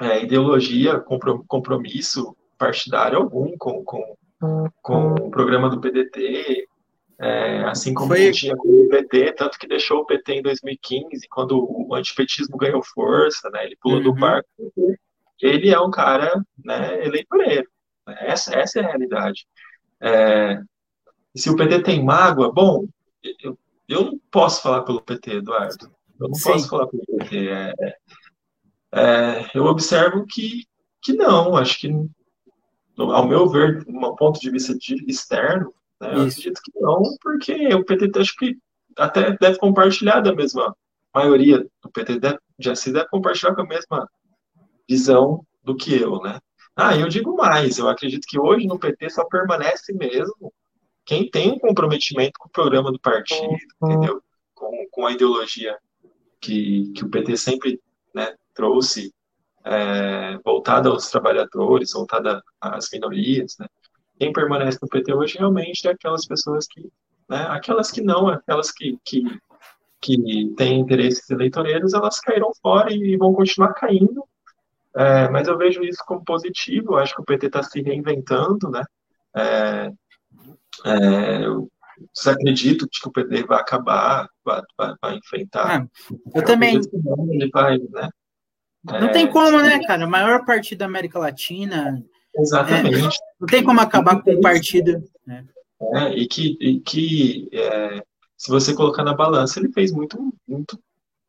é, 0.00 0.22
ideologia, 0.22 0.98
compromisso 1.46 2.36
partidário 2.56 3.18
algum 3.18 3.56
com, 3.56 3.84
com, 3.84 4.16
com 4.82 5.14
o 5.14 5.30
programa 5.30 5.68
do 5.68 5.80
PDT, 5.80 6.66
é, 7.18 7.64
assim 7.64 7.92
como 7.92 8.08
Foi... 8.08 8.30
tinha 8.30 8.56
com 8.56 8.68
o 8.68 8.88
PT, 8.88 9.32
tanto 9.32 9.58
que 9.58 9.68
deixou 9.68 9.98
o 9.98 10.06
PT 10.06 10.34
em 10.34 10.42
2015, 10.42 11.28
quando 11.28 11.66
o 11.70 11.94
antipetismo 11.94 12.56
ganhou 12.56 12.82
força, 12.82 13.50
né, 13.50 13.66
ele 13.66 13.76
pulou 13.76 13.98
uhum. 13.98 14.04
do 14.04 14.14
barco. 14.14 14.48
Ele 15.40 15.70
é 15.70 15.78
um 15.78 15.90
cara 15.90 16.42
né, 16.64 17.04
eleitoreiro. 17.04 17.68
Essa, 18.06 18.54
essa 18.58 18.80
é 18.80 18.84
a 18.84 18.88
realidade. 18.88 19.46
É, 20.00 20.60
se 21.34 21.50
o 21.50 21.56
PT 21.56 21.82
tem 21.82 22.02
mágoa, 22.02 22.50
bom, 22.50 22.86
eu, 23.42 23.58
eu 23.86 24.04
não 24.04 24.20
posso 24.30 24.62
falar 24.62 24.82
pelo 24.82 25.00
PT, 25.02 25.36
Eduardo. 25.36 25.90
Eu 26.20 26.28
não 26.28 26.34
Sim. 26.34 26.52
posso 26.52 26.68
falar 26.68 26.86
por 26.86 27.00
você. 27.08 27.48
É, 27.48 27.72
é, 28.92 29.50
eu 29.54 29.64
observo 29.64 30.26
que, 30.26 30.66
que 31.02 31.12
não, 31.14 31.56
acho 31.56 31.78
que, 31.78 31.90
ao 32.98 33.26
meu 33.26 33.48
ver, 33.48 33.84
de 33.84 33.90
um 33.90 34.14
ponto 34.14 34.38
de 34.38 34.50
vista 34.50 34.76
de 34.76 35.04
externo, 35.08 35.72
né, 36.00 36.14
eu 36.14 36.22
acredito 36.22 36.60
que 36.62 36.72
não, 36.80 37.02
porque 37.22 37.74
o 37.74 37.84
PT 37.84 38.18
acho 38.18 38.36
que 38.36 38.58
até 38.96 39.36
deve 39.36 39.58
compartilhar 39.58 40.20
da 40.20 40.34
mesma 40.34 40.76
maioria 41.14 41.58
do 41.82 41.90
PT 41.90 42.18
deve, 42.18 42.38
de 42.58 42.70
assim 42.70 42.92
deve 42.92 43.08
compartilhar 43.08 43.54
com 43.54 43.62
a 43.62 43.66
mesma 43.66 44.08
visão 44.88 45.44
do 45.62 45.76
que 45.76 45.94
eu, 45.94 46.20
né? 46.20 46.38
Ah, 46.76 46.96
eu 46.96 47.08
digo 47.08 47.36
mais, 47.36 47.78
eu 47.78 47.88
acredito 47.88 48.26
que 48.26 48.38
hoje 48.38 48.66
no 48.66 48.78
PT 48.78 49.10
só 49.10 49.24
permanece 49.24 49.92
mesmo 49.92 50.52
quem 51.04 51.28
tem 51.30 51.52
um 51.52 51.58
comprometimento 51.58 52.32
com 52.38 52.48
o 52.48 52.52
programa 52.52 52.92
do 52.92 53.00
partido, 53.00 53.48
uhum. 53.80 53.90
entendeu? 53.90 54.22
Com, 54.54 54.86
com 54.90 55.06
a 55.06 55.12
ideologia 55.12 55.76
que, 56.40 56.92
que 56.94 57.04
o 57.04 57.08
PT 57.08 57.36
sempre 57.36 57.80
né, 58.14 58.34
trouxe, 58.54 59.12
é, 59.64 60.38
voltada 60.44 60.88
aos 60.88 61.10
trabalhadores, 61.10 61.92
voltada 61.92 62.42
às 62.60 62.88
minorias, 62.92 63.56
né? 63.58 63.66
Quem 64.18 64.32
permanece 64.32 64.78
no 64.82 64.88
PT 64.88 65.14
hoje 65.14 65.38
realmente 65.38 65.86
é 65.86 65.92
aquelas 65.92 66.26
pessoas 66.26 66.66
que, 66.66 66.82
né, 67.28 67.46
aquelas 67.48 67.90
que 67.90 68.02
não, 68.02 68.28
aquelas 68.28 68.70
que, 68.70 68.98
que, 69.04 69.22
que 70.00 70.54
têm 70.56 70.80
interesses 70.80 71.28
eleitoreiros, 71.30 71.94
elas 71.94 72.20
caíram 72.20 72.50
fora 72.60 72.92
e 72.92 73.16
vão 73.16 73.32
continuar 73.32 73.72
caindo, 73.74 74.24
é, 74.94 75.28
mas 75.28 75.48
eu 75.48 75.56
vejo 75.56 75.82
isso 75.82 76.02
como 76.06 76.24
positivo, 76.24 76.94
eu 76.94 76.98
acho 76.98 77.14
que 77.14 77.22
o 77.22 77.24
PT 77.24 77.46
está 77.46 77.62
se 77.62 77.80
reinventando, 77.80 78.68
né? 78.70 78.84
É, 79.34 79.92
é, 80.84 81.44
você 82.14 82.30
acredita 82.30 82.86
que 82.90 83.08
o 83.08 83.12
PT 83.12 83.44
vai 83.44 83.60
acabar, 83.60 84.28
vai, 84.44 84.62
vai, 84.76 84.94
vai 85.00 85.16
enfrentar? 85.16 85.82
Ah, 85.82 85.86
eu 86.34 86.44
também. 86.44 86.80
Ele 87.30 87.50
vai, 87.52 87.78
né? 87.78 88.08
Não 88.84 89.08
é, 89.08 89.12
tem 89.12 89.30
como, 89.30 89.60
né, 89.60 89.80
cara? 89.84 90.06
O 90.06 90.10
maior 90.10 90.44
partido 90.44 90.78
da 90.78 90.86
América 90.86 91.18
Latina. 91.18 92.02
Exatamente. 92.36 92.96
É, 92.96 93.20
não 93.40 93.46
tem 93.46 93.62
como 93.62 93.80
acabar 93.80 94.22
com 94.22 94.32
o 94.32 94.40
partido. 94.40 95.02
Né? 95.26 95.44
É, 95.94 96.14
e 96.14 96.26
que, 96.26 96.56
e 96.60 96.80
que 96.80 97.48
é, 97.52 98.02
se 98.36 98.50
você 98.50 98.74
colocar 98.74 99.04
na 99.04 99.14
balança, 99.14 99.58
ele 99.58 99.72
fez 99.72 99.92
muito, 99.92 100.32
muito 100.48 100.78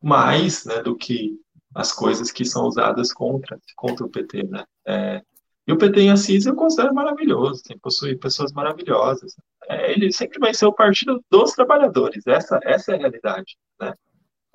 mais 0.02 0.66
né, 0.66 0.82
do 0.82 0.96
que 0.96 1.38
as 1.76 1.92
coisas 1.92 2.32
que 2.32 2.46
são 2.46 2.66
usadas 2.66 3.14
contra, 3.14 3.60
contra 3.76 4.06
o 4.06 4.10
PT, 4.10 4.44
né? 4.44 4.64
É, 4.86 5.22
e 5.68 5.72
o 5.72 5.78
PT 5.78 6.02
em 6.02 6.12
Assis 6.12 6.46
eu 6.46 6.56
considero 6.56 6.94
maravilhoso, 6.94 7.64
tem, 7.64 7.78
possui 7.78 8.16
pessoas 8.16 8.52
maravilhosas. 8.52 9.36
É, 9.38 9.42
ele 9.70 10.12
sempre 10.12 10.40
vai 10.40 10.54
ser 10.54 10.66
o 10.66 10.74
partido 10.74 11.24
dos 11.30 11.54
trabalhadores, 11.54 12.26
essa, 12.28 12.60
essa 12.64 12.92
é 12.92 12.96
a 12.96 12.98
realidade. 12.98 13.58
Né? 13.80 13.94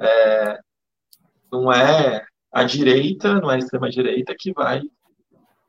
É, 0.01 0.61
não 1.51 1.73
é 1.73 2.27
a 2.53 2.65
direita, 2.65 3.41
não 3.41 3.51
é 3.51 3.57
a 3.57 3.59
extrema-direita 3.59 4.35
que 4.39 4.53
vai, 4.53 4.83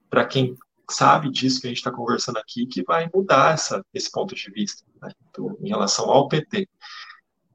para 0.10 0.26
quem 0.26 0.56
sabe 0.90 1.30
disso 1.30 1.60
que 1.60 1.68
a 1.68 1.70
gente 1.70 1.78
está 1.78 1.92
conversando 1.92 2.38
aqui, 2.38 2.66
que 2.66 2.84
vai 2.84 3.10
mudar 3.14 3.54
essa, 3.54 3.84
esse 3.94 4.12
ponto 4.12 4.34
de 4.34 4.50
vista 4.52 4.84
né, 5.02 5.10
do, 5.36 5.58
em 5.62 5.70
relação 5.70 6.10
ao 6.10 6.28
PT. 6.28 6.68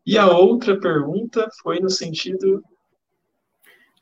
E 0.04 0.18
a 0.18 0.26
outra 0.26 0.78
pergunta 0.78 1.48
foi 1.62 1.80
no 1.80 1.88
sentido. 1.88 2.62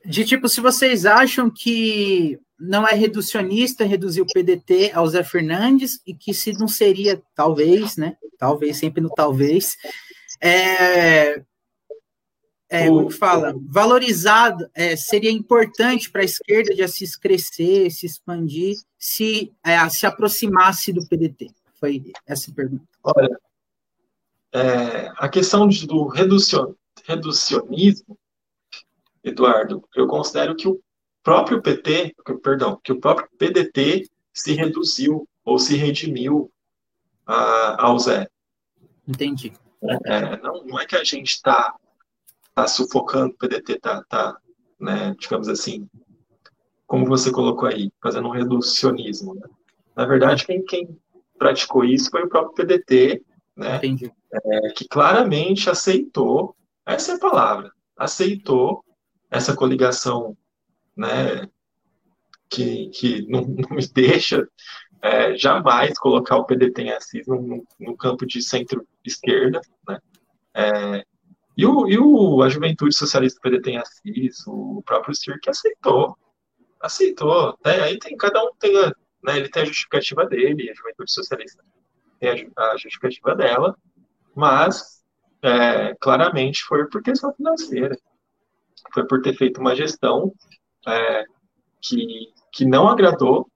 De 0.05 0.25
tipo, 0.25 0.49
se 0.49 0.61
vocês 0.61 1.05
acham 1.07 1.51
que 1.51 2.39
não 2.61 2.87
é 2.87 2.93
reducionista 2.93 3.85
reduzir 3.85 4.21
o 4.21 4.27
PDT 4.27 4.93
ao 4.93 5.07
Zé 5.07 5.25
Fernandes 5.25 6.01
e 6.07 6.15
que 6.15 6.35
se 6.35 6.53
não 6.53 6.69
seria, 6.69 7.23
talvez, 7.35 7.97
né? 7.97 8.17
Talvez, 8.39 8.77
sempre 8.77 9.01
no 9.01 9.11
talvez, 9.11 9.77
é, 10.41 11.43
é, 12.69 12.87
como 12.87 13.11
fala, 13.11 13.55
valorizado, 13.69 14.71
é, 14.75 14.95
seria 14.95 15.31
importante 15.31 16.11
para 16.11 16.23
a 16.23 16.25
esquerda 16.25 16.75
de 16.75 16.83
Assis 16.83 17.17
crescer, 17.17 17.91
se 17.91 18.07
expandir, 18.07 18.77
se 18.99 19.53
é, 19.65 19.89
se 19.89 20.07
aproximasse 20.07 20.93
do 20.93 21.07
PDT? 21.07 21.51
Foi 21.75 22.13
essa 22.27 22.53
pergunta. 22.53 22.85
Olha, 23.03 23.41
é, 24.53 25.13
a 25.17 25.29
questão 25.29 25.67
do 25.67 26.07
reducion, 26.07 26.75
reducionismo, 27.05 28.19
Eduardo, 29.23 29.83
eu 29.95 30.07
considero 30.07 30.55
que 30.55 30.69
o 30.69 30.81
próprio 31.23 31.63
PT, 31.63 32.15
perdão, 32.43 32.81
que 32.83 32.93
o 32.93 33.01
próprio 33.01 33.29
PDT 33.39 34.09
se 34.33 34.53
reduziu 34.53 35.29
ou 35.45 35.59
se 35.59 35.77
redimiu 35.77 36.51
a, 37.27 37.87
ao 37.87 37.99
Zé. 37.99 38.29
Entendi. 39.07 39.53
É, 40.05 40.37
não, 40.43 40.65
não 40.65 40.81
é 40.81 40.87
que 40.87 40.97
a 40.97 41.05
gente 41.05 41.31
está 41.31 41.75
tá 42.55 42.67
sufocando, 42.67 43.35
o 43.35 43.39
PDT 43.39 43.75
está, 43.75 44.03
tá, 44.05 44.37
né, 44.79 45.15
digamos 45.19 45.49
assim, 45.49 45.89
como 46.87 47.07
você 47.07 47.31
colocou 47.31 47.69
aí, 47.69 47.91
fazendo 48.03 48.29
um 48.29 48.33
reducionismo. 48.33 49.35
Né? 49.35 49.49
Na 49.97 50.05
verdade, 50.05 50.45
quem, 50.45 50.63
quem 50.65 50.99
praticou 51.39 51.85
isso 51.85 52.11
foi 52.11 52.25
o 52.25 52.29
próprio 52.29 52.55
PDT, 52.55 53.25
né, 53.57 53.77
Entendi. 53.77 54.13
É, 54.33 54.69
que 54.71 54.87
claramente 54.87 55.69
aceitou, 55.69 56.55
essa 56.87 57.13
é 57.13 57.15
a 57.17 57.19
palavra, 57.19 57.73
aceitou 57.97 58.85
essa 59.31 59.55
coligação 59.57 60.37
né, 60.97 61.49
que, 62.49 62.89
que 62.91 63.27
não, 63.29 63.43
não 63.47 63.77
me 63.77 63.87
deixa 63.89 64.47
é, 65.03 65.35
jamais 65.37 65.99
colocar 65.99 66.37
o 66.37 66.45
PDT 66.45 66.83
em 66.83 66.91
Assis 66.91 67.27
no, 67.27 67.67
no 67.79 67.97
campo 67.97 68.27
de 68.27 68.43
centro-esquerda, 68.43 69.61
né? 69.89 69.99
É, 70.53 71.05
e, 71.57 71.67
o, 71.67 71.89
e 71.89 71.99
o, 71.99 72.43
a 72.43 72.49
Juventude 72.49 72.95
Socialista 72.95 73.39
do 73.39 73.43
PDT 73.43 73.71
em 73.71 73.77
Assis, 73.79 74.47
o 74.47 74.83
próprio 74.85 75.15
CIR, 75.15 75.39
que 75.41 75.51
aceitou, 75.51 76.17
aceitou. 76.81 77.57
Né? 77.65 77.81
Aí 77.83 77.99
tem, 77.99 78.17
cada 78.17 78.43
um 78.43 78.51
tem 78.59 78.77
a, 78.79 78.93
né, 79.23 79.37
ele 79.37 79.49
tem 79.49 79.63
a 79.63 79.67
justificativa 79.67 80.27
dele, 80.27 80.71
a 80.71 80.75
Juventude 80.75 81.13
Socialista 81.13 81.63
tem 82.19 82.53
a, 82.57 82.63
a 82.71 82.77
justificativa 82.77 83.35
dela, 83.35 83.77
mas 84.35 85.03
é, 85.43 85.95
claramente 86.01 86.63
foi 86.65 86.87
por 86.89 87.03
questão 87.03 87.33
financeira. 87.35 87.97
Foi 88.93 89.07
por 89.07 89.21
ter 89.21 89.37
feito 89.37 89.61
uma 89.61 89.75
gestão 89.75 90.33
é, 90.87 91.25
que, 91.81 92.33
que 92.53 92.65
não 92.65 92.89
agradou 92.89 93.51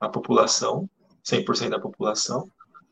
a 0.00 0.08
população, 0.08 0.88
100% 1.24 1.70
da 1.70 1.78
população. 1.78 2.50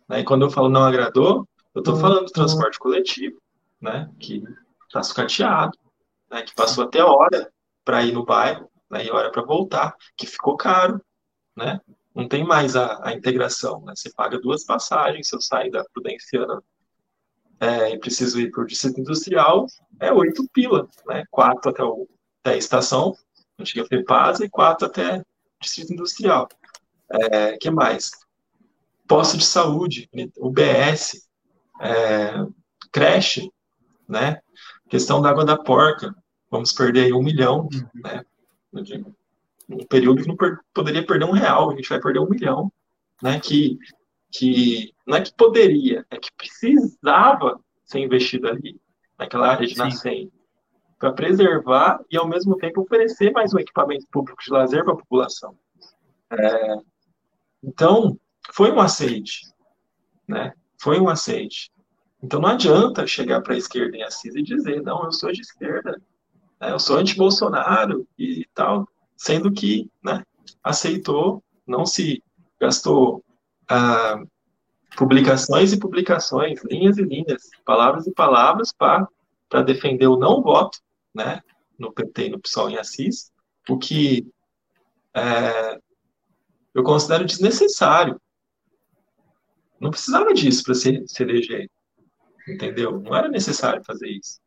Né? 0.09 0.21
E 0.21 0.25
quando 0.25 0.43
eu 0.43 0.51
falo 0.51 0.69
não 0.69 0.85
agradou, 0.85 1.47
eu 1.75 1.81
estou 1.81 1.97
falando 1.97 2.27
do 2.27 2.33
transporte 2.33 2.79
coletivo, 2.79 3.41
né? 3.81 4.11
que 4.19 4.43
está 4.87 5.03
sucateado, 5.03 5.77
né? 6.31 6.43
que 6.43 6.55
passou 6.55 6.85
até 6.85 7.03
hora 7.03 7.53
para 7.85 8.05
ir 8.05 8.13
no 8.13 8.25
bairro 8.25 8.71
né? 8.89 9.05
e 9.05 9.11
hora 9.11 9.31
para 9.31 9.43
voltar, 9.43 9.97
que 10.17 10.27
ficou 10.27 10.57
caro. 10.57 11.01
Né? 11.57 11.81
Não 12.15 12.29
tem 12.29 12.45
mais 12.45 12.77
a, 12.77 13.01
a 13.09 13.13
integração. 13.13 13.83
Né? 13.85 13.93
Você 13.97 14.13
paga 14.13 14.41
duas 14.41 14.65
passagens, 14.65 15.29
se 15.29 15.35
eu 15.35 15.41
sair 15.41 15.71
da 15.71 15.85
Prudenciana 15.93 16.63
é, 17.59 17.91
e 17.91 17.99
preciso 17.99 18.41
ir 18.41 18.51
para 18.51 18.63
o 18.63 18.67
distrito 18.67 19.01
industrial, 19.01 19.67
é 20.01 20.13
oito 20.13 20.49
pila, 20.53 20.89
né? 21.07 21.25
quatro 21.31 21.71
até, 21.71 21.83
o, 21.83 22.09
até 22.43 22.55
a 22.55 22.57
estação, 22.57 23.17
antiga 23.59 23.87
FEPASA, 23.87 24.45
e 24.45 24.51
quatro 24.51 24.87
até 24.87 25.23
distrito 25.61 25.93
industrial. 25.93 26.49
É, 27.11 27.57
que 27.59 27.71
mais? 27.71 28.11
Posto 29.07 29.37
de 29.37 29.45
saúde, 29.45 30.09
UBS, 30.39 31.29
é, 31.81 32.47
creche, 32.93 33.51
né? 34.09 34.41
Questão 34.89 35.21
da 35.21 35.31
água 35.31 35.45
da 35.45 35.57
porca, 35.57 36.15
vamos 36.51 36.73
perder 36.73 37.07
aí 37.07 37.13
um 37.13 37.23
milhão, 37.23 37.69
uhum. 37.73 37.89
né? 38.03 38.25
Um 39.69 39.87
período 39.87 40.23
que 40.23 40.29
não 40.29 40.37
per 40.37 40.59
poderia 40.73 41.05
perder 41.05 41.25
um 41.25 41.33
real, 41.33 41.71
a 41.71 41.77
gente 41.77 41.89
vai 41.89 42.01
perder 42.01 42.21
um 42.21 42.29
milhão, 42.29 42.73
né? 43.23 43.39
Que, 43.41 43.79
que 44.31 44.95
não 45.07 45.17
é 45.17 45.21
que 45.21 45.35
poderia, 45.35 46.07
é 46.11 46.17
que 46.17 46.31
precisava 46.37 47.61
ser 47.85 47.99
investido 47.99 48.49
ali, 48.49 48.81
naquela 49.19 49.49
área 49.49 49.67
de 49.67 49.77
nascente, 49.77 50.33
para 51.01 51.13
preservar 51.13 52.05
e, 52.11 52.17
ao 52.19 52.29
mesmo 52.29 52.55
tempo, 52.59 52.83
oferecer 52.83 53.33
mais 53.33 53.55
um 53.55 53.59
equipamento 53.59 54.07
público 54.13 54.41
de 54.45 54.53
lazer 54.53 54.85
para 54.85 54.93
a 54.93 54.99
população. 54.99 55.57
É, 56.31 56.77
então, 57.65 58.21
foi 58.53 58.71
um 58.71 58.79
aceite, 58.79 59.47
né? 60.29 60.53
Foi 60.79 61.01
um 61.01 61.09
aceite. 61.09 61.73
Então, 62.23 62.39
não 62.39 62.51
adianta 62.51 63.07
chegar 63.07 63.41
para 63.41 63.55
a 63.55 63.57
esquerda 63.57 63.97
em 63.97 64.03
Assis 64.03 64.35
e 64.35 64.43
dizer, 64.43 64.83
não, 64.83 65.05
eu 65.05 65.11
sou 65.11 65.33
de 65.33 65.41
esquerda, 65.41 65.93
né? 66.61 66.71
eu 66.71 66.79
sou 66.79 66.99
anti-Bolsonaro 66.99 68.07
e 68.19 68.47
tal, 68.55 68.87
sendo 69.17 69.51
que 69.51 69.91
né, 70.05 70.23
aceitou, 70.63 71.43
não 71.67 71.87
se 71.87 72.23
gastou 72.61 73.25
ah, 73.71 74.23
publicações 74.99 75.73
e 75.73 75.79
publicações, 75.79 76.63
linhas 76.63 76.99
e 76.99 77.03
linhas, 77.03 77.49
palavras 77.65 78.07
e 78.07 78.13
palavras 78.13 78.71
para 78.71 79.63
defender 79.63 80.07
o 80.07 80.19
não 80.19 80.43
voto 80.43 80.79
né, 81.15 81.41
no 81.79 81.93
PT 81.93 82.27
e 82.27 82.31
no 82.31 82.41
PSOL 82.41 82.71
em 82.71 82.79
Assis, 82.79 83.33
o 83.69 83.79
que 83.79 84.27
é, 85.15 85.81
eu 86.75 86.83
considero 86.83 87.25
desnecessário. 87.25 88.21
Não 89.81 89.91
precisava 89.91 90.33
disso 90.33 90.63
para 90.65 90.75
se, 90.75 91.03
se 91.07 91.23
eleger, 91.23 91.71
entendeu? 92.47 93.01
Não 93.01 93.15
era 93.15 93.29
necessário 93.29 93.83
fazer 93.85 94.09
isso. 94.09 94.41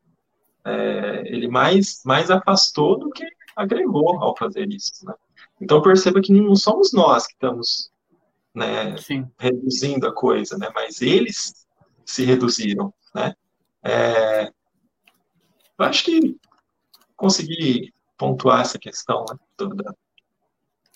É, 0.64 1.22
ele 1.26 1.48
mais, 1.48 2.00
mais 2.04 2.30
afastou 2.30 2.98
do 2.98 3.10
que 3.10 3.26
agregou 3.54 4.22
ao 4.22 4.36
fazer 4.36 4.68
isso. 4.68 5.04
Né? 5.04 5.14
Então 5.60 5.82
perceba 5.82 6.20
que 6.20 6.32
não 6.32 6.56
somos 6.56 6.92
nós 6.92 7.26
que 7.26 7.34
estamos 7.34 7.90
né, 8.54 8.94
reduzindo 9.38 10.06
a 10.06 10.14
coisa, 10.14 10.56
né? 10.56 10.70
mas 10.74 11.02
eles 11.02 11.66
se 12.06 12.24
reduziram. 12.24 12.94
Né? 13.14 13.34
É, 13.82 14.46
eu 14.46 15.84
acho 15.84 16.04
que 16.04 16.38
consegui 17.16 17.92
pontuar 18.16 18.60
essa 18.60 18.78
questão 18.78 19.24
né, 19.28 19.36
da, 19.74 19.94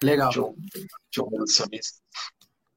Legal. 0.02 0.30
De 0.30 0.40
um, 0.40 0.54
de 1.10 1.20
um 1.20 1.44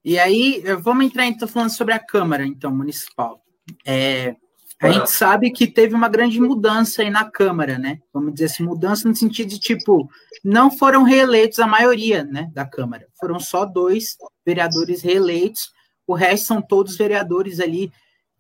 E 0.04 0.18
aí, 0.18 0.64
vamos 0.82 1.06
entrar 1.06 1.26
então 1.26 1.48
falando 1.48 1.70
sobre 1.70 1.94
a 1.94 2.00
Câmara, 2.00 2.46
então, 2.46 2.76
municipal. 2.76 3.44
É, 3.86 4.36
a 4.82 4.92
gente 4.92 5.12
sabe 5.12 5.52
que 5.52 5.68
teve 5.68 5.94
uma 5.94 6.10
grande 6.10 6.42
mudança 6.42 7.04
aí 7.04 7.10
na 7.12 7.30
Câmara, 7.30 7.78
né? 7.78 8.00
Vamos 8.12 8.34
dizer 8.34 8.46
assim, 8.46 8.64
mudança 8.64 9.08
no 9.08 9.16
sentido 9.16 9.50
de, 9.50 9.60
tipo, 9.60 10.10
não 10.44 10.72
foram 10.76 11.04
reeleitos 11.04 11.60
a 11.60 11.68
maioria, 11.68 12.24
né, 12.24 12.50
da 12.54 12.66
Câmara. 12.66 13.08
Foram 13.20 13.40
só 13.40 13.64
dois 13.64 14.18
vereadores 14.44 15.04
reeleitos, 15.04 15.72
o 16.08 16.16
resto 16.16 16.48
são 16.48 16.62
todos 16.62 16.98
vereadores 16.98 17.60
ali 17.60 17.92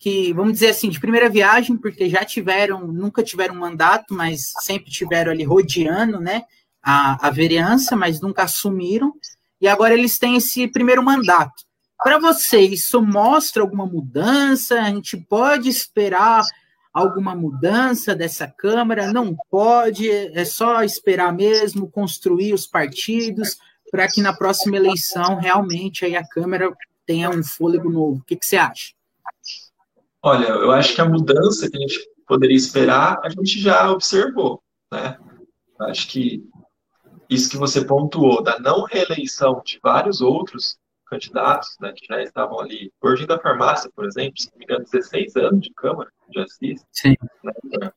que, 0.01 0.33
vamos 0.33 0.53
dizer 0.53 0.69
assim, 0.69 0.89
de 0.89 0.99
primeira 0.99 1.29
viagem, 1.29 1.77
porque 1.77 2.09
já 2.09 2.25
tiveram, 2.25 2.87
nunca 2.87 3.23
tiveram 3.23 3.55
mandato, 3.55 4.13
mas 4.13 4.51
sempre 4.61 4.91
tiveram 4.91 5.31
ali 5.31 5.43
rodeando, 5.43 6.19
né? 6.19 6.43
a, 6.81 7.27
a 7.27 7.29
vereança, 7.29 7.95
mas 7.95 8.19
nunca 8.19 8.43
assumiram, 8.43 9.13
e 9.59 9.67
agora 9.67 9.93
eles 9.93 10.17
têm 10.17 10.37
esse 10.37 10.67
primeiro 10.67 11.03
mandato. 11.03 11.63
Para 12.03 12.17
você, 12.17 12.59
isso 12.59 12.99
mostra 13.01 13.61
alguma 13.61 13.85
mudança? 13.85 14.81
A 14.81 14.89
gente 14.89 15.15
pode 15.17 15.69
esperar 15.69 16.43
alguma 16.91 17.35
mudança 17.35 18.15
dessa 18.15 18.47
Câmara? 18.47 19.13
Não 19.13 19.35
pode, 19.51 20.09
é 20.09 20.43
só 20.43 20.83
esperar 20.83 21.31
mesmo, 21.31 21.91
construir 21.91 22.53
os 22.53 22.65
partidos, 22.65 23.57
para 23.91 24.07
que 24.07 24.21
na 24.21 24.33
próxima 24.33 24.77
eleição 24.77 25.35
realmente 25.35 26.03
aí 26.03 26.15
a 26.15 26.27
Câmara 26.27 26.71
tenha 27.05 27.29
um 27.29 27.43
fôlego 27.43 27.89
novo. 27.89 28.19
O 28.19 28.23
que, 28.23 28.35
que 28.35 28.45
você 28.45 28.57
acha? 28.57 28.93
Olha, 30.23 30.47
eu 30.47 30.71
acho 30.71 30.93
que 30.93 31.01
a 31.01 31.09
mudança 31.09 31.69
que 31.69 31.77
a 31.77 31.79
gente 31.79 31.99
poderia 32.27 32.55
esperar, 32.55 33.19
a 33.23 33.29
gente 33.29 33.59
já 33.59 33.89
observou, 33.91 34.61
né? 34.91 35.17
Acho 35.79 36.07
que 36.07 36.43
isso 37.29 37.49
que 37.49 37.57
você 37.57 37.83
pontuou, 37.83 38.43
da 38.43 38.59
não 38.59 38.83
reeleição 38.83 39.61
de 39.65 39.79
vários 39.81 40.21
outros 40.21 40.77
candidatos, 41.07 41.75
né, 41.79 41.93
que 41.95 42.05
já 42.05 42.21
estavam 42.21 42.59
ali. 42.59 42.91
Gordinho 43.01 43.27
da 43.27 43.39
Farmácia, 43.39 43.89
por 43.93 44.05
exemplo, 44.05 44.39
se 44.39 44.49
não 44.51 44.59
me 44.59 44.65
engano, 44.65 44.85
16 44.85 45.35
anos 45.37 45.61
de 45.61 45.73
Câmara, 45.73 46.09
de 46.29 46.39
Assis. 46.39 46.85
Sim. 46.91 47.15
Né, 47.43 47.91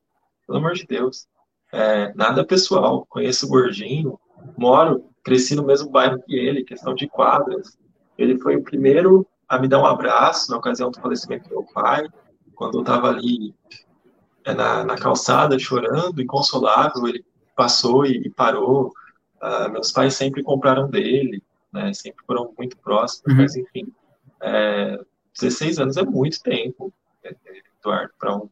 pelo 0.46 0.58
amor 0.58 0.74
de 0.74 0.86
Deus. 0.86 1.26
É, 1.72 2.12
nada 2.14 2.46
pessoal, 2.46 3.04
conheço 3.08 3.46
o 3.46 3.48
Gordinho, 3.48 4.18
moro, 4.56 5.10
cresci 5.24 5.54
no 5.54 5.64
mesmo 5.64 5.90
bairro 5.90 6.22
que 6.22 6.34
ele, 6.34 6.64
questão 6.64 6.94
de 6.94 7.08
quadras. 7.08 7.76
Ele 8.16 8.38
foi 8.38 8.56
o 8.56 8.62
primeiro 8.62 9.26
a 9.48 9.58
me 9.58 9.68
dar 9.68 9.80
um 9.80 9.86
abraço 9.86 10.50
na 10.50 10.56
ocasião 10.56 10.90
do 10.90 11.00
falecimento 11.00 11.48
do 11.48 11.56
meu 11.56 11.64
pai, 11.72 12.06
quando 12.54 12.78
eu 12.78 12.80
estava 12.80 13.08
ali 13.08 13.54
é, 14.44 14.54
na, 14.54 14.84
na 14.84 14.96
calçada 14.96 15.58
chorando, 15.58 16.22
inconsolável, 16.22 17.08
ele 17.08 17.24
passou 17.56 18.06
e, 18.06 18.26
e 18.26 18.30
parou, 18.30 18.92
Uh, 19.44 19.70
meus 19.70 19.92
pais 19.92 20.14
sempre 20.14 20.42
compraram 20.42 20.88
dele, 20.88 21.42
né, 21.70 21.92
sempre 21.92 22.24
foram 22.24 22.54
muito 22.56 22.78
próximos, 22.78 23.30
uhum. 23.30 23.42
mas 23.42 23.54
enfim, 23.54 23.92
é, 24.40 24.98
16 25.38 25.80
anos 25.80 25.96
é 25.98 26.02
muito 26.02 26.42
tempo. 26.42 26.90
É, 27.22 27.36
é, 27.44 27.62
Eduardo, 27.78 28.14
para 28.18 28.36
um, 28.36 28.48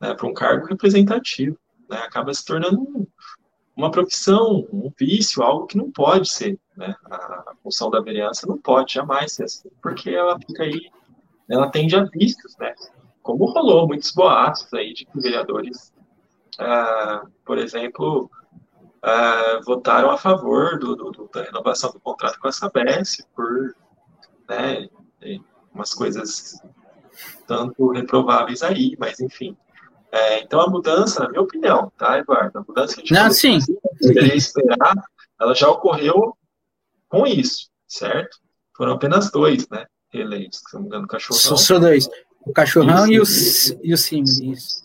né, 0.00 0.16
um 0.22 0.32
cargo 0.32 0.66
representativo. 0.66 1.58
Né? 1.90 1.96
Acaba 1.96 2.32
se 2.32 2.44
tornando 2.44 2.80
um, 2.80 3.04
uma 3.78 3.92
profissão, 3.92 4.66
um 4.72 4.92
vício, 4.98 5.40
algo 5.40 5.68
que 5.68 5.78
não 5.78 5.88
pode 5.88 6.28
ser. 6.28 6.58
Né? 6.76 6.96
A, 7.08 7.52
função 7.62 7.88
da 7.88 8.00
vereança 8.00 8.44
não 8.44 8.58
pode 8.58 8.94
jamais 8.94 9.32
ser 9.32 9.44
assim, 9.44 9.70
porque 9.80 10.10
ela 10.10 10.36
fica 10.36 10.64
aí, 10.64 10.90
ela 11.48 11.70
tende 11.70 11.94
a 11.94 12.02
vícios, 12.04 12.56
né? 12.58 12.74
Como 13.22 13.44
rolou 13.44 13.86
muitos 13.86 14.10
boatos 14.12 14.72
aí 14.74 14.92
de 14.92 15.04
que 15.04 15.20
vereadores, 15.20 15.92
ah, 16.58 17.24
por 17.44 17.56
exemplo, 17.58 18.28
ah, 19.00 19.60
votaram 19.64 20.10
a 20.10 20.18
favor 20.18 20.76
do, 20.78 20.96
do, 20.96 21.30
da 21.32 21.42
renovação 21.44 21.92
do 21.92 22.00
contrato 22.00 22.40
com 22.40 22.48
a 22.48 22.52
Sabesp 22.52 23.24
por 23.36 23.76
né, 24.48 24.88
umas 25.72 25.94
coisas 25.94 26.60
tanto 27.46 27.92
reprováveis 27.92 28.62
aí, 28.62 28.96
mas 28.98 29.20
enfim. 29.20 29.56
É, 30.10 30.40
então 30.40 30.60
a 30.60 30.68
mudança, 30.68 31.22
na 31.22 31.28
minha 31.28 31.42
opinião, 31.42 31.92
tá, 31.96 32.18
Eduardo? 32.18 32.58
A 32.58 32.64
mudança 32.66 32.94
que 32.94 33.00
a 33.00 33.04
gente 33.04 33.12
Não, 33.12 33.30
sim. 33.30 33.58
deveria 34.00 34.34
esperar, 34.34 34.94
ela 35.40 35.54
já 35.54 35.68
ocorreu 35.68 36.36
com 37.08 37.26
isso, 37.26 37.68
certo? 37.86 38.38
Foram 38.76 38.92
apenas 38.92 39.30
dois, 39.30 39.68
né? 39.68 39.86
Reeleitos, 40.10 40.62
se 40.66 40.74
não 40.74 40.82
me 40.82 40.86
engano, 40.86 41.04
o 41.04 41.08
cachorrão. 41.08 41.56
Só 41.56 41.78
dois. 41.78 42.08
O 42.40 42.52
cachorrão 42.52 43.06
e, 43.06 43.14
e 43.14 43.20
o, 43.20 43.24
e 43.82 43.92
o 43.92 43.98
Simile, 43.98 44.52
isso. 44.52 44.82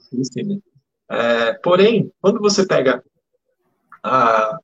É, 1.09 1.53
porém, 1.53 2.11
quando 2.19 2.39
você 2.39 2.65
pega 2.65 3.03
a, 4.03 4.57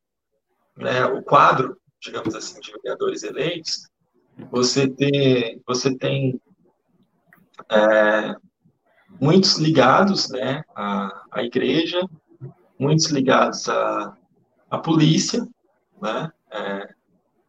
né, 0.76 1.06
o 1.06 1.22
quadro, 1.24 1.78
digamos 2.02 2.36
assim, 2.36 2.60
de 2.60 2.72
vereadores 2.74 3.24
eleitos, 3.24 3.88
você 4.52 4.90
tem, 4.90 5.62
você 5.66 5.96
tem 5.96 6.42
é, 7.70 8.36
muitos 9.20 9.58
ligados 9.58 10.30
né, 10.30 10.64
à, 10.76 11.24
à 11.32 11.44
igreja, 11.44 12.02
muitos 12.78 13.08
ligados 13.08 13.68
à, 13.68 14.16
à 14.70 14.78
polícia, 14.78 15.48
né, 16.02 16.32
é, 16.52 16.94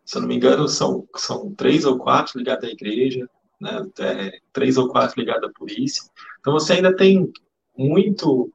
se 0.04 0.16
eu 0.16 0.22
não 0.22 0.28
me 0.28 0.36
engano, 0.36 0.68
são, 0.68 1.06
são 1.16 1.54
três 1.54 1.84
ou 1.84 1.98
quatro 1.98 2.38
ligados 2.38 2.68
à 2.68 2.72
igreja, 2.72 3.28
né, 3.60 3.86
é, 4.00 4.38
três 4.52 4.76
ou 4.76 4.88
quatro 4.88 5.20
ligados 5.20 5.48
à 5.48 5.52
polícia. 5.52 6.02
Então, 6.40 6.52
você 6.52 6.74
ainda 6.74 6.94
tem 6.94 7.32
muito, 7.76 8.52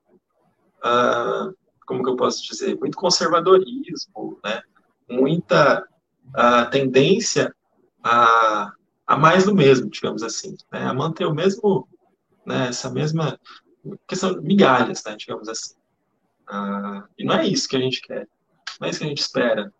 uh, 0.83 1.55
como 1.85 2.03
que 2.03 2.09
eu 2.09 2.15
posso 2.15 2.43
dizer, 2.43 2.77
muito 2.77 2.97
conservadorismo, 2.97 4.39
né, 4.43 4.61
muita 5.09 5.87
uh, 6.29 6.69
tendência 6.69 7.55
a, 8.03 8.73
a 9.07 9.17
mais 9.17 9.45
do 9.45 9.55
mesmo, 9.55 9.89
digamos 9.89 10.23
assim, 10.23 10.55
né? 10.71 10.83
a 10.83 10.93
manter 10.93 11.25
o 11.25 11.33
mesmo, 11.33 11.87
né, 12.45 12.67
essa 12.69 12.89
mesma 12.89 13.39
questão 14.07 14.33
de 14.33 14.41
migalhas, 14.41 15.03
né, 15.05 15.15
digamos 15.17 15.47
assim. 15.47 15.75
Ah, 16.47 17.03
e 17.17 17.23
não 17.23 17.35
é 17.35 17.47
isso 17.47 17.67
que 17.67 17.75
a 17.75 17.79
gente 17.79 18.01
quer, 18.01 18.27
não 18.79 18.87
é 18.87 18.91
isso 18.91 18.99
que 18.99 19.05
a 19.05 19.09
gente 19.09 19.21
espera 19.21 19.73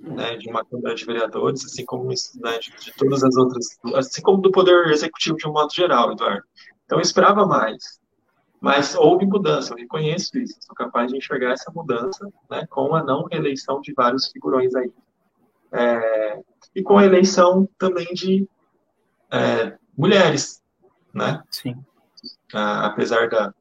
né, 0.00 0.36
de 0.36 0.48
uma 0.48 0.64
Câmara 0.64 0.94
de 0.94 1.04
Vereadores, 1.04 1.64
assim 1.64 1.84
como 1.84 2.08
né, 2.08 2.58
de, 2.58 2.70
de, 2.76 2.94
todas 2.96 3.22
as 3.22 3.36
outras, 3.36 3.66
assim 3.94 4.22
como 4.22 4.40
do 4.40 4.50
Poder 4.50 4.88
Executivo 4.88 5.36
de 5.36 5.48
um 5.48 5.52
modo 5.52 5.72
geral, 5.72 6.12
Eduardo. 6.12 6.44
Então 6.84 6.98
eu 6.98 7.02
esperava 7.02 7.46
mais, 7.46 8.00
mas 8.60 8.94
houve 8.94 9.26
mudança, 9.26 9.72
eu 9.72 9.76
reconheço 9.76 10.38
isso, 10.38 10.56
sou 10.60 10.74
capaz 10.74 11.10
de 11.10 11.18
enxergar 11.18 11.52
essa 11.52 11.70
mudança 11.72 12.26
né, 12.50 12.66
com 12.68 12.94
a 12.94 13.02
não 13.02 13.24
reeleição 13.30 13.80
de 13.80 13.92
vários 13.92 14.28
figurões 14.28 14.74
aí. 14.74 14.90
É, 15.72 16.40
e 16.74 16.82
com 16.82 16.96
a 16.96 17.04
eleição 17.04 17.68
também 17.78 18.06
de 18.14 18.48
é, 19.30 19.76
mulheres, 19.96 20.62
né? 21.12 21.42
Sim. 21.50 21.76
Ah, 22.54 22.86
apesar 22.86 23.28
da, 23.28 23.52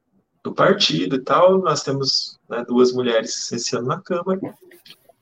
do 0.43 0.53
partido 0.53 1.15
e 1.15 1.21
tal, 1.21 1.57
nós 1.59 1.83
temos 1.83 2.39
né, 2.49 2.63
duas 2.67 2.91
mulheres 2.91 3.51
ano 3.73 3.87
na 3.87 4.01
Câmara. 4.01 4.39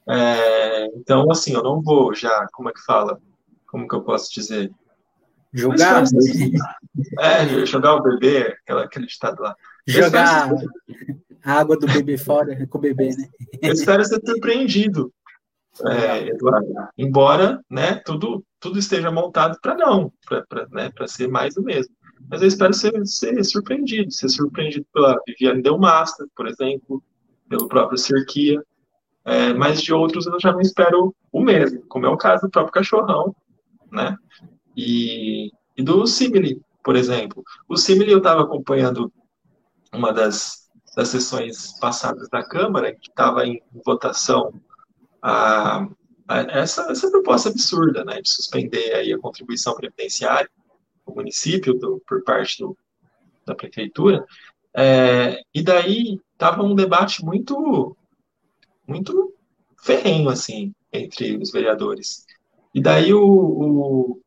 É, 0.08 0.86
então, 0.98 1.32
assim, 1.32 1.54
eu 1.54 1.64
não 1.64 1.82
vou 1.82 2.14
já, 2.14 2.48
como 2.52 2.70
é 2.70 2.74
que 2.74 2.84
fala? 2.84 3.20
Como 3.68 3.88
que 3.88 3.96
eu 3.96 4.02
posso 4.02 4.34
dizer? 4.34 4.72
Jogar? 5.54 6.04
É, 7.20 7.66
jogar 7.66 7.96
o 7.96 8.04
bebê, 8.04 8.58
aquela, 8.64 8.84
aquele 8.84 9.06
ditado 9.06 9.42
lá. 9.42 9.56
Jogar 9.88 10.50
a 11.44 11.54
água 11.54 11.78
do 11.78 11.86
bebê 11.88 12.18
fora 12.18 12.66
com 12.68 12.78
o 12.78 12.82
bebê, 12.82 13.10
né? 13.10 13.30
Eu 13.62 13.74
espero 13.74 14.04
ser 14.06 14.20
surpreendido 14.26 15.14
é, 15.86 16.28
Eduardo. 16.28 16.74
Embora 16.98 17.62
né, 17.70 17.96
tudo, 18.06 18.44
tudo 18.60 18.80
esteja 18.80 19.12
montado 19.12 19.58
para 19.62 19.76
não, 19.76 20.12
para 20.28 20.68
né, 20.72 20.92
ser 21.08 21.28
mais 21.28 21.56
do 21.56 21.64
mesmo. 21.64 21.94
Mas 22.30 22.42
eu 22.42 22.48
espero 22.48 22.74
ser, 22.74 23.06
ser 23.06 23.44
surpreendido, 23.44 24.12
ser 24.12 24.30
surpreendido 24.30 24.86
pela 24.94 25.20
Viviane 25.28 25.62
Delmaster, 25.62 26.28
por 26.36 26.48
exemplo, 26.48 27.04
pelo 27.50 27.68
próprio 27.68 27.98
Cerquia, 27.98 28.62
é, 29.26 29.54
mas 29.54 29.82
de 29.82 29.94
outros 29.94 30.26
eu 30.26 30.40
já 30.40 30.52
não 30.52 30.60
espero 30.60 31.16
o 31.32 31.42
mesmo, 31.42 31.82
como 31.88 32.06
é 32.06 32.10
o 32.10 32.18
caso 32.18 32.44
do 32.44 32.50
próprio 32.50 32.74
Cachorrão, 32.74 33.36
né? 33.92 34.18
E, 34.76 35.52
e 35.78 35.84
do 35.84 36.06
Simile, 36.08 36.62
por 36.84 36.96
exemplo. 36.96 37.44
O 37.68 37.78
Simile 37.78 38.12
eu 38.12 38.18
estava 38.18 38.42
acompanhando 38.42 39.12
uma 39.94 40.12
das, 40.12 40.70
das 40.96 41.10
sessões 41.10 41.80
passadas 41.80 42.28
da 42.30 42.44
Câmara, 42.44 42.94
que 42.94 43.10
estava 43.10 43.46
em 43.46 43.62
votação 43.86 44.54
a, 45.22 45.88
essa, 46.50 46.92
essa 46.92 47.10
proposta 47.12 47.50
absurda, 47.50 48.04
né, 48.04 48.22
de 48.22 48.30
suspender 48.30 48.94
aí 48.96 49.14
a 49.14 49.20
contribuição 49.20 49.76
previdenciária 49.76 50.50
do 51.06 51.14
município 51.14 51.74
do, 51.74 52.02
por 52.08 52.24
parte 52.24 52.60
do, 52.60 52.78
da 53.46 53.56
prefeitura, 53.56 54.26
é, 54.76 55.40
e 55.54 55.62
daí 55.62 56.20
estava 56.34 56.64
um 56.64 56.74
debate 56.74 57.24
muito, 57.24 57.96
muito 58.88 59.34
ferrenho, 59.82 60.30
assim, 60.30 60.74
entre 60.92 61.38
os 61.38 61.52
vereadores. 61.52 62.26
E 62.74 62.82
daí 62.82 63.14
o, 63.14 63.24
o, 63.24 64.20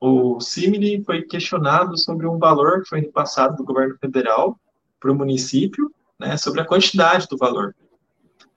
o 0.00 0.40
Simile 0.40 1.02
foi 1.04 1.22
questionado 1.22 1.98
sobre 1.98 2.26
um 2.26 2.38
valor 2.38 2.82
que 2.82 2.88
foi 2.88 3.00
repassado 3.00 3.56
do 3.56 3.64
governo 3.64 3.96
federal 3.98 4.58
para 5.00 5.10
o 5.10 5.14
município, 5.14 5.92
né, 6.18 6.36
sobre 6.36 6.60
a 6.60 6.64
quantidade 6.64 7.26
do 7.28 7.36
valor. 7.36 7.74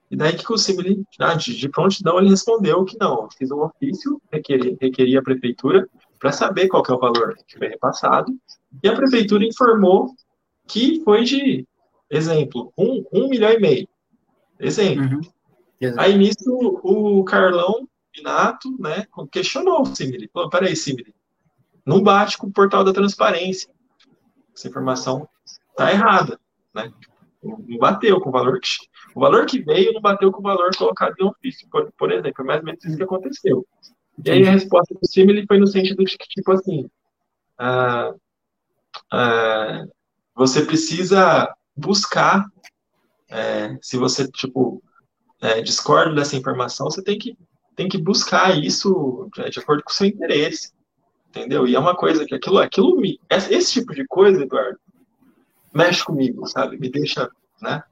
E 0.09 0.15
daí 0.15 0.35
que 0.35 0.51
o 0.51 0.57
Simile, 0.57 1.03
ah, 1.19 1.33
de, 1.33 1.55
de 1.55 1.69
prontidão, 1.69 2.19
ele 2.19 2.29
respondeu 2.29 2.83
que 2.83 2.97
não, 2.99 3.29
fiz 3.37 3.49
um 3.49 3.61
ofício, 3.61 4.21
requeri, 4.31 4.77
requeri 4.79 5.17
a 5.17 5.21
prefeitura 5.21 5.87
para 6.21 6.31
saber 6.31 6.67
qual 6.67 6.83
é 6.87 6.93
o 6.93 6.99
valor 6.99 7.35
que 7.47 7.57
foi 7.57 7.67
repassado, 7.67 8.31
e 8.83 8.87
a 8.87 8.95
prefeitura 8.95 9.43
informou 9.43 10.13
que 10.67 11.01
foi 11.03 11.23
de, 11.23 11.67
exemplo, 12.07 12.71
um, 12.77 13.03
um 13.11 13.27
milhão 13.27 13.51
e 13.51 13.59
meio. 13.59 13.87
Exemplo. 14.59 15.19
Uhum. 15.81 15.95
Aí 15.97 16.15
nisso 16.15 16.79
o 16.83 17.23
Carlão 17.23 17.87
Minato, 18.15 18.69
né, 18.79 19.07
questionou 19.31 19.81
o 19.81 19.85
Simile. 19.87 20.29
Falou, 20.31 20.47
peraí, 20.47 20.75
Simile, 20.75 21.15
não 21.83 22.03
bate 22.03 22.37
com 22.37 22.45
o 22.45 22.53
portal 22.53 22.83
da 22.83 22.93
transparência. 22.93 23.73
Essa 24.55 24.67
informação 24.67 25.27
está 25.71 25.91
errada, 25.91 26.39
né? 26.71 26.93
Não 27.41 27.79
bateu 27.79 28.21
com 28.21 28.29
o 28.29 28.31
valor 28.31 28.59
que 28.59 28.69
o 29.15 29.19
valor 29.19 29.47
que 29.47 29.59
veio 29.59 29.91
não 29.91 30.01
bateu 30.01 30.31
com 30.31 30.39
o 30.39 30.43
valor 30.43 30.69
colocado 30.77 31.15
em 31.19 31.25
ofício, 31.25 31.67
por, 31.71 31.91
por 31.93 32.11
exemplo. 32.11 32.43
É 32.43 32.43
mais 32.43 32.59
ou 32.59 32.65
menos 32.65 32.85
isso 32.85 32.95
que 32.95 33.03
aconteceu. 33.03 33.65
E 34.23 34.29
aí 34.29 34.47
a 34.47 34.51
resposta 34.51 34.93
do 34.93 35.07
Simile 35.07 35.45
foi 35.47 35.57
no 35.57 35.67
sentido 35.67 36.03
de 36.03 36.17
que, 36.17 36.27
tipo 36.27 36.51
assim, 36.51 36.89
ah, 37.57 38.13
ah, 39.11 39.85
você 40.35 40.65
precisa 40.65 41.53
buscar, 41.75 42.45
é, 43.29 43.77
se 43.81 43.97
você, 43.97 44.27
tipo, 44.29 44.81
é, 45.41 45.61
discorda 45.61 46.15
dessa 46.15 46.35
informação, 46.35 46.89
você 46.89 47.01
tem 47.03 47.17
que, 47.17 47.37
tem 47.75 47.89
que 47.89 47.97
buscar 47.97 48.57
isso 48.57 49.29
de, 49.33 49.49
de 49.49 49.59
acordo 49.59 49.83
com 49.83 49.91
o 49.91 49.93
seu 49.93 50.07
interesse, 50.07 50.71
entendeu? 51.29 51.67
E 51.67 51.75
é 51.75 51.79
uma 51.79 51.95
coisa 51.95 52.25
que 52.25 52.35
aquilo, 52.35 52.59
aquilo 52.59 52.97
me, 52.97 53.19
esse 53.29 53.73
tipo 53.73 53.93
de 53.93 54.05
coisa, 54.05 54.43
Eduardo, 54.43 54.79
mexe 55.73 56.03
comigo, 56.03 56.45
sabe? 56.47 56.77
Me 56.77 56.89
deixa, 56.89 57.29
né? 57.61 57.83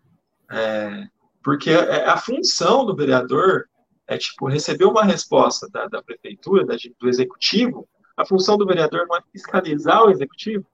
É, 0.51 1.07
porque 1.43 1.71
a, 1.71 2.13
a, 2.13 2.17
função 2.17 2.85
do 2.85 2.95
vereador 2.95 3.69
é, 4.09 4.17
tipo, 4.17 4.47
receber 4.47 4.85
uma 4.85 5.03
resposta 5.03 5.69
da, 5.69 5.85
da 5.85 6.01
prefeitura, 6.01 6.65
da, 6.65 6.75
do 6.99 7.07
executivo. 7.07 7.87
A 8.17 8.25
função 8.25 8.57
do 8.57 8.65
vereador 8.65 9.05
não 9.07 9.15
é 9.15 9.21
fiscalizar 9.31 10.03
o 10.03 10.09
executivo. 10.09 10.65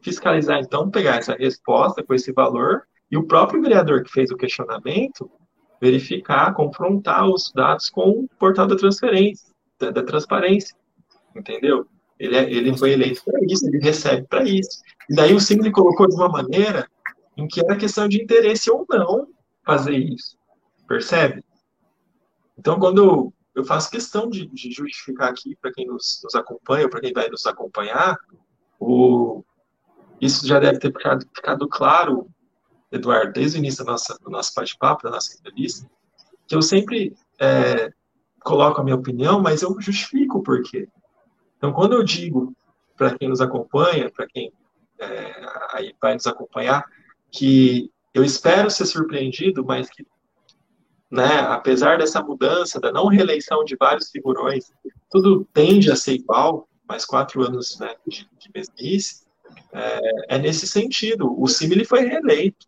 Fiscalizar, 0.00 0.60
então, 0.60 0.90
pegar 0.90 1.16
essa 1.16 1.34
resposta 1.34 2.02
com 2.02 2.14
esse 2.14 2.32
valor 2.32 2.82
e 3.10 3.18
o 3.18 3.26
próprio 3.26 3.60
vereador 3.60 4.02
que 4.02 4.10
fez 4.10 4.30
o 4.30 4.36
questionamento 4.36 5.30
verificar, 5.78 6.54
confrontar 6.54 7.28
os 7.28 7.52
dados 7.54 7.90
com 7.90 8.10
o 8.10 8.28
portal 8.38 8.66
da 8.66 8.76
transferência, 8.76 9.46
da, 9.78 9.90
da 9.90 10.02
transparência, 10.02 10.74
entendeu? 11.36 11.86
Ele, 12.18 12.36
é, 12.36 12.50
ele 12.50 12.74
foi 12.78 12.92
eleito 12.92 13.22
para 13.26 13.40
isso, 13.46 13.66
ele 13.66 13.78
recebe 13.78 14.26
para 14.26 14.44
isso. 14.44 14.80
E 15.10 15.14
daí 15.14 15.34
o 15.34 15.40
Simple 15.40 15.70
colocou 15.70 16.08
de 16.08 16.14
uma 16.14 16.30
maneira 16.30 16.88
em 17.36 17.46
que 17.46 17.60
era 17.60 17.76
questão 17.76 18.08
de 18.08 18.22
interesse 18.22 18.70
ou 18.70 18.86
não 18.88 19.28
fazer 19.66 19.98
isso. 19.98 20.38
Percebe? 20.88 21.42
Então, 22.58 22.78
quando 22.78 23.32
eu, 23.54 23.64
faço 23.64 23.90
questão 23.90 24.28
de, 24.28 24.46
de 24.46 24.70
justificar 24.70 25.30
aqui 25.30 25.56
para 25.56 25.72
quem 25.72 25.86
nos, 25.86 26.20
nos 26.22 26.34
acompanha, 26.34 26.88
para 26.88 27.00
quem 27.00 27.12
vai 27.12 27.28
nos 27.28 27.46
acompanhar, 27.46 28.16
o, 28.78 29.44
isso 30.20 30.46
já 30.46 30.58
deve 30.58 30.78
ter 30.78 30.92
ficado, 30.92 31.26
ficado 31.34 31.68
claro, 31.68 32.28
Eduardo, 32.90 33.32
desde 33.32 33.58
o 33.58 33.60
início 33.60 33.84
da 33.84 33.92
nossa, 33.92 34.16
do 34.22 34.30
nosso 34.30 34.52
bate-papo, 34.54 35.02
da 35.02 35.10
nossa 35.10 35.34
entrevista, 35.36 35.88
que 36.46 36.54
eu 36.54 36.62
sempre 36.62 37.16
é, 37.40 37.92
coloco 38.40 38.80
a 38.80 38.84
minha 38.84 38.96
opinião, 38.96 39.40
mas 39.40 39.62
eu 39.62 39.74
justifico 39.80 40.38
o 40.38 40.42
porquê. 40.42 40.88
Então, 41.56 41.72
quando 41.72 41.94
eu 41.94 42.04
digo 42.04 42.54
para 42.96 43.16
quem 43.16 43.28
nos 43.28 43.40
acompanha, 43.40 44.10
para 44.10 44.26
quem 44.26 44.52
é, 44.98 45.32
aí 45.72 45.94
vai 46.00 46.14
nos 46.14 46.26
acompanhar, 46.26 46.84
que 47.30 47.90
eu 48.12 48.22
espero 48.22 48.70
ser 48.70 48.86
surpreendido, 48.86 49.64
mas 49.64 49.90
que, 49.90 50.06
né, 51.14 51.38
apesar 51.42 51.96
dessa 51.96 52.20
mudança, 52.20 52.80
da 52.80 52.90
não 52.90 53.06
reeleição 53.06 53.64
de 53.64 53.76
vários 53.76 54.10
figurões, 54.10 54.72
tudo 55.08 55.46
tende 55.54 55.90
a 55.90 55.94
ser 55.94 56.14
igual, 56.14 56.68
mais 56.88 57.04
quatro 57.04 57.40
anos 57.42 57.78
né, 57.78 57.94
de, 58.04 58.28
de 58.36 58.50
mesmice, 58.52 59.24
é, 59.72 60.34
é, 60.34 60.38
nesse 60.38 60.66
sentido. 60.66 61.32
O 61.40 61.46
Simile 61.46 61.84
foi 61.84 62.00
reeleito, 62.00 62.66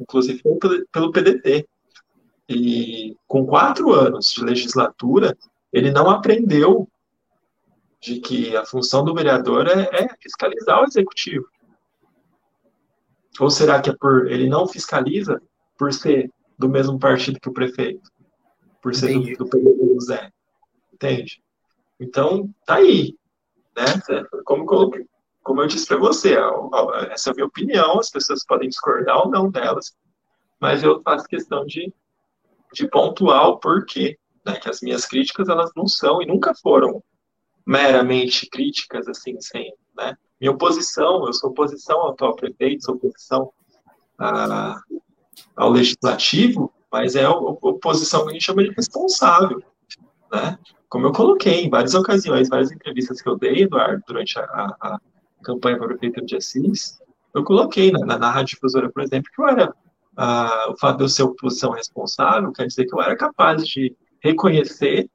inclusive 0.00 0.42
pelo, 0.42 0.86
pelo 0.88 1.12
PDT. 1.12 1.68
E 2.48 3.16
com 3.28 3.46
quatro 3.46 3.92
anos 3.92 4.32
de 4.32 4.44
legislatura, 4.44 5.38
ele 5.72 5.92
não 5.92 6.10
aprendeu 6.10 6.88
de 8.00 8.18
que 8.18 8.56
a 8.56 8.64
função 8.64 9.04
do 9.04 9.14
vereador 9.14 9.68
é, 9.68 9.88
é 9.92 10.08
fiscalizar 10.20 10.80
o 10.80 10.84
executivo. 10.84 11.46
Ou 13.38 13.48
será 13.50 13.80
que 13.80 13.90
é 13.90 13.94
por 13.96 14.26
ele 14.26 14.48
não 14.48 14.66
fiscaliza 14.66 15.40
por 15.78 15.92
ser 15.92 16.28
do 16.60 16.68
mesmo 16.68 16.98
partido 16.98 17.40
que 17.40 17.48
o 17.48 17.54
prefeito? 17.54 18.10
Por 18.82 18.94
ser 18.94 19.12
Entendi. 19.12 19.34
do, 19.34 19.44
do 19.44 19.50
PDT 19.50 19.94
do 19.94 20.00
Zé? 20.02 20.30
Entende? 20.92 21.42
Então, 21.98 22.54
tá 22.66 22.74
aí. 22.76 23.16
Né? 23.74 23.84
Como, 24.44 24.66
como 25.42 25.62
eu 25.62 25.66
disse 25.66 25.86
para 25.86 25.96
você, 25.96 26.36
essa 27.10 27.30
é 27.30 27.32
a 27.32 27.34
minha 27.34 27.46
opinião, 27.46 27.98
as 27.98 28.10
pessoas 28.10 28.44
podem 28.44 28.68
discordar 28.68 29.24
ou 29.24 29.30
não 29.30 29.50
delas, 29.50 29.96
mas 30.60 30.82
eu 30.82 31.00
faço 31.02 31.26
questão 31.26 31.64
de, 31.64 31.92
de 32.74 32.86
pontuar 32.86 33.48
o 33.48 33.58
porquê, 33.58 34.18
né? 34.44 34.60
que 34.60 34.68
as 34.68 34.82
minhas 34.82 35.06
críticas, 35.06 35.48
elas 35.48 35.70
não 35.74 35.86
são 35.86 36.20
e 36.20 36.26
nunca 36.26 36.54
foram 36.54 37.02
meramente 37.66 38.48
críticas, 38.50 39.08
assim, 39.08 39.40
sem, 39.40 39.72
né? 39.96 40.16
Minha 40.40 40.52
oposição, 40.52 41.26
eu 41.26 41.32
sou 41.32 41.50
oposição 41.50 42.00
ao 42.00 42.10
atual 42.10 42.34
prefeito, 42.34 42.84
sou 42.84 42.94
oposição 42.94 43.52
a, 44.18 44.80
ao 45.56 45.70
legislativo, 45.70 46.72
mas 46.90 47.14
é 47.14 47.24
a 47.24 47.30
oposição 47.30 48.24
que 48.24 48.30
a 48.30 48.32
gente 48.32 48.44
chama 48.44 48.64
de 48.64 48.70
responsável, 48.70 49.62
né? 50.32 50.58
Como 50.88 51.06
eu 51.06 51.12
coloquei 51.12 51.64
em 51.64 51.70
várias 51.70 51.94
ocasiões, 51.94 52.48
várias 52.48 52.72
entrevistas 52.72 53.22
que 53.22 53.28
eu 53.28 53.38
dei, 53.38 53.62
Eduardo, 53.62 54.02
durante 54.06 54.38
a, 54.38 54.42
a, 54.42 55.00
campanha 55.42 55.78
para 55.78 55.86
prefeito 55.86 56.24
de 56.26 56.36
Assis, 56.36 56.98
eu 57.32 57.44
coloquei 57.44 57.92
na, 57.92 58.00
na, 58.00 58.18
na 58.18 58.30
rádio 58.30 58.56
difusora, 58.56 58.90
por 58.90 59.02
exemplo, 59.02 59.30
que 59.32 59.40
eu 59.40 59.48
era, 59.48 59.74
o 60.68 60.76
fato 60.76 60.98
de 60.98 61.04
eu 61.04 61.08
ser 61.08 61.22
oposição 61.22 61.70
responsável, 61.70 62.52
quer 62.52 62.66
dizer 62.66 62.86
que 62.86 62.94
eu 62.94 63.00
era 63.00 63.16
capaz 63.16 63.66
de 63.66 63.96
reconhecer 64.20 65.08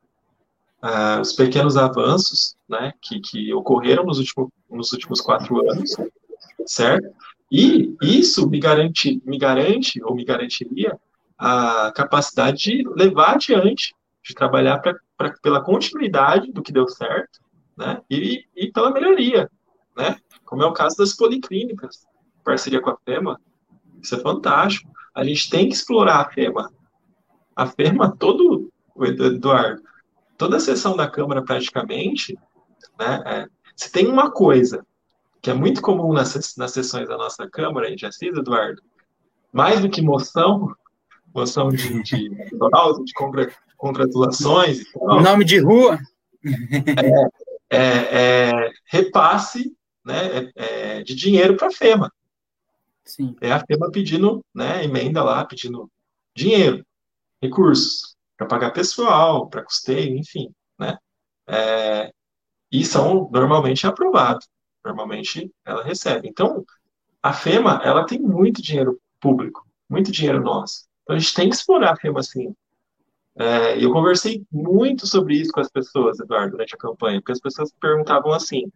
os 1.22 1.34
pequenos 1.34 1.78
avanços 1.78 2.56
né, 2.70 2.94
que, 3.02 3.20
que 3.20 3.54
ocorreram 3.54 4.04
nos, 4.04 4.20
último, 4.20 4.52
nos 4.70 4.94
últimos 4.94 5.20
quatro 5.20 5.70
anos, 5.70 5.96
certo? 6.66 7.08
E 7.52 7.96
isso 8.02 8.50
me 8.50 8.60
garante, 8.60 9.22
me 9.26 9.38
garante 9.38 10.04
ou 10.04 10.16
me 10.16 10.26
garantiria 10.26 11.00
a 11.38 11.92
capacidade 11.96 12.58
de 12.58 12.84
levar 12.96 13.36
adiante, 13.36 13.94
de 14.24 14.34
trabalhar 14.34 14.80
pra, 14.80 14.96
pra, 15.18 15.34
pela 15.42 15.64
continuidade 15.64 16.52
do 16.52 16.64
que 16.64 16.72
deu 16.72 16.88
certo, 16.88 17.40
né? 17.78 18.02
E, 18.10 18.46
e 18.56 18.72
pela 18.72 18.92
melhoria, 18.92 19.50
né? 19.96 20.18
Como 20.44 20.64
é 20.64 20.66
o 20.66 20.74
caso 20.74 20.98
das 20.98 21.16
policlínicas, 21.16 22.06
parceria 22.44 22.82
com 22.82 22.90
a 22.90 22.98
FEMA, 23.06 23.40
isso 24.02 24.16
é 24.16 24.20
fantástico. 24.20 24.90
A 25.14 25.24
gente 25.24 25.50
tem 25.50 25.68
que 25.68 25.76
explorar 25.76 26.22
a 26.22 26.30
FEMA. 26.30 26.72
A 27.56 27.68
FEMA, 27.68 28.16
todo, 28.18 28.72
Eduardo, 29.00 29.82
toda 30.38 30.58
a 30.58 30.60
sessão 30.60 30.96
da 30.96 31.10
Câmara, 31.10 31.44
praticamente, 31.44 32.38
né, 33.00 33.24
é, 33.26 33.48
se 33.76 33.92
tem 33.92 34.08
uma 34.08 34.32
coisa 34.32 34.86
que 35.46 35.52
é 35.52 35.54
muito 35.54 35.80
comum 35.80 36.12
nas, 36.12 36.56
nas 36.58 36.72
sessões 36.72 37.08
da 37.08 37.16
nossa 37.16 37.48
Câmara, 37.48 37.88
em 37.88 37.96
Assis, 38.04 38.36
Eduardo, 38.36 38.82
mais 39.54 39.80
do 39.80 39.88
que 39.88 40.02
moção, 40.02 40.76
moção 41.32 41.70
de, 41.70 42.02
de, 42.02 42.30
de 42.30 43.14
congratulações. 43.78 44.82
O 44.96 45.22
nome 45.22 45.46
de 45.46 45.60
rua? 45.60 46.00
É, 47.70 47.78
é, 47.78 48.60
é 48.60 48.72
repasse 48.88 49.72
né, 50.04 50.52
é, 50.56 50.98
é 50.98 51.04
de 51.04 51.14
dinheiro 51.14 51.56
para 51.56 51.68
a 51.68 51.72
FEMA. 51.72 52.12
Sim. 53.04 53.36
É 53.40 53.52
a 53.52 53.60
FEMA 53.60 53.92
pedindo 53.92 54.44
né, 54.52 54.84
emenda 54.84 55.24
lá, 55.24 55.46
pedindo 55.46 55.88
dinheiro, 56.36 56.84
recursos 57.40 58.16
para 58.36 58.48
pagar 58.48 58.72
pessoal, 58.72 59.48
para 59.48 59.64
custeio, 59.64 60.18
enfim, 60.18 60.50
né? 60.80 60.98
É, 61.48 62.12
e 62.72 62.84
são 62.84 63.30
normalmente 63.32 63.86
aprovados. 63.86 64.48
Normalmente 64.86 65.52
ela 65.66 65.84
recebe. 65.84 66.28
Então, 66.30 66.64
a 67.22 67.34
FEMA, 67.34 67.82
ela 67.84 68.06
tem 68.06 68.20
muito 68.20 68.62
dinheiro 68.62 69.00
público, 69.20 69.68
muito 69.90 70.12
dinheiro 70.12 70.44
nosso. 70.44 70.86
Então, 71.04 71.16
a 71.16 71.20
gente 71.20 71.34
tem 71.34 71.50
que 71.50 71.56
explorar 71.56 71.94
a 71.94 71.96
FEMA 71.96 72.20
assim. 72.20 72.56
É, 73.38 73.84
eu 73.84 73.92
conversei 73.92 74.46
muito 74.52 75.06
sobre 75.06 75.36
isso 75.36 75.52
com 75.52 75.60
as 75.60 75.70
pessoas, 75.70 76.20
Eduardo, 76.20 76.52
durante 76.52 76.76
a 76.76 76.78
campanha, 76.78 77.20
porque 77.20 77.34
as 77.34 77.42
pessoas 77.42 77.74
perguntavam 77.82 78.32
assim: 78.32 78.72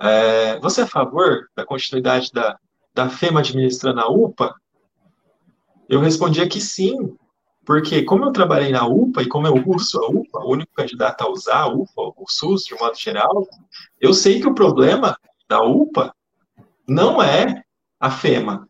é, 0.00 0.58
você 0.60 0.80
é 0.80 0.84
a 0.84 0.88
favor 0.88 1.48
da 1.54 1.64
continuidade 1.64 2.32
da, 2.32 2.58
da 2.94 3.08
FEMA 3.08 3.40
administrando 3.40 4.00
a 4.00 4.08
UPA? 4.08 4.54
Eu 5.88 6.00
respondia 6.00 6.48
que 6.48 6.60
sim, 6.60 7.16
porque 7.64 8.02
como 8.02 8.24
eu 8.24 8.32
trabalhei 8.32 8.70
na 8.70 8.86
UPA 8.86 9.22
e 9.22 9.28
como 9.28 9.46
eu 9.46 9.62
uso 9.66 9.98
a 10.02 10.08
UPA, 10.08 10.40
o 10.40 10.52
único 10.52 10.72
candidato 10.72 11.22
a 11.22 11.30
usar 11.30 11.60
a 11.60 11.68
UPA, 11.68 12.14
o 12.16 12.24
SUS 12.28 12.64
de 12.64 12.74
modo 12.74 12.96
geral, 12.96 13.46
eu 14.00 14.12
sei 14.14 14.40
que 14.40 14.48
o 14.48 14.54
problema 14.54 15.16
da 15.48 15.62
UPA 15.62 16.14
não 16.88 17.22
é 17.22 17.62
a 17.98 18.10
FEMA. 18.10 18.68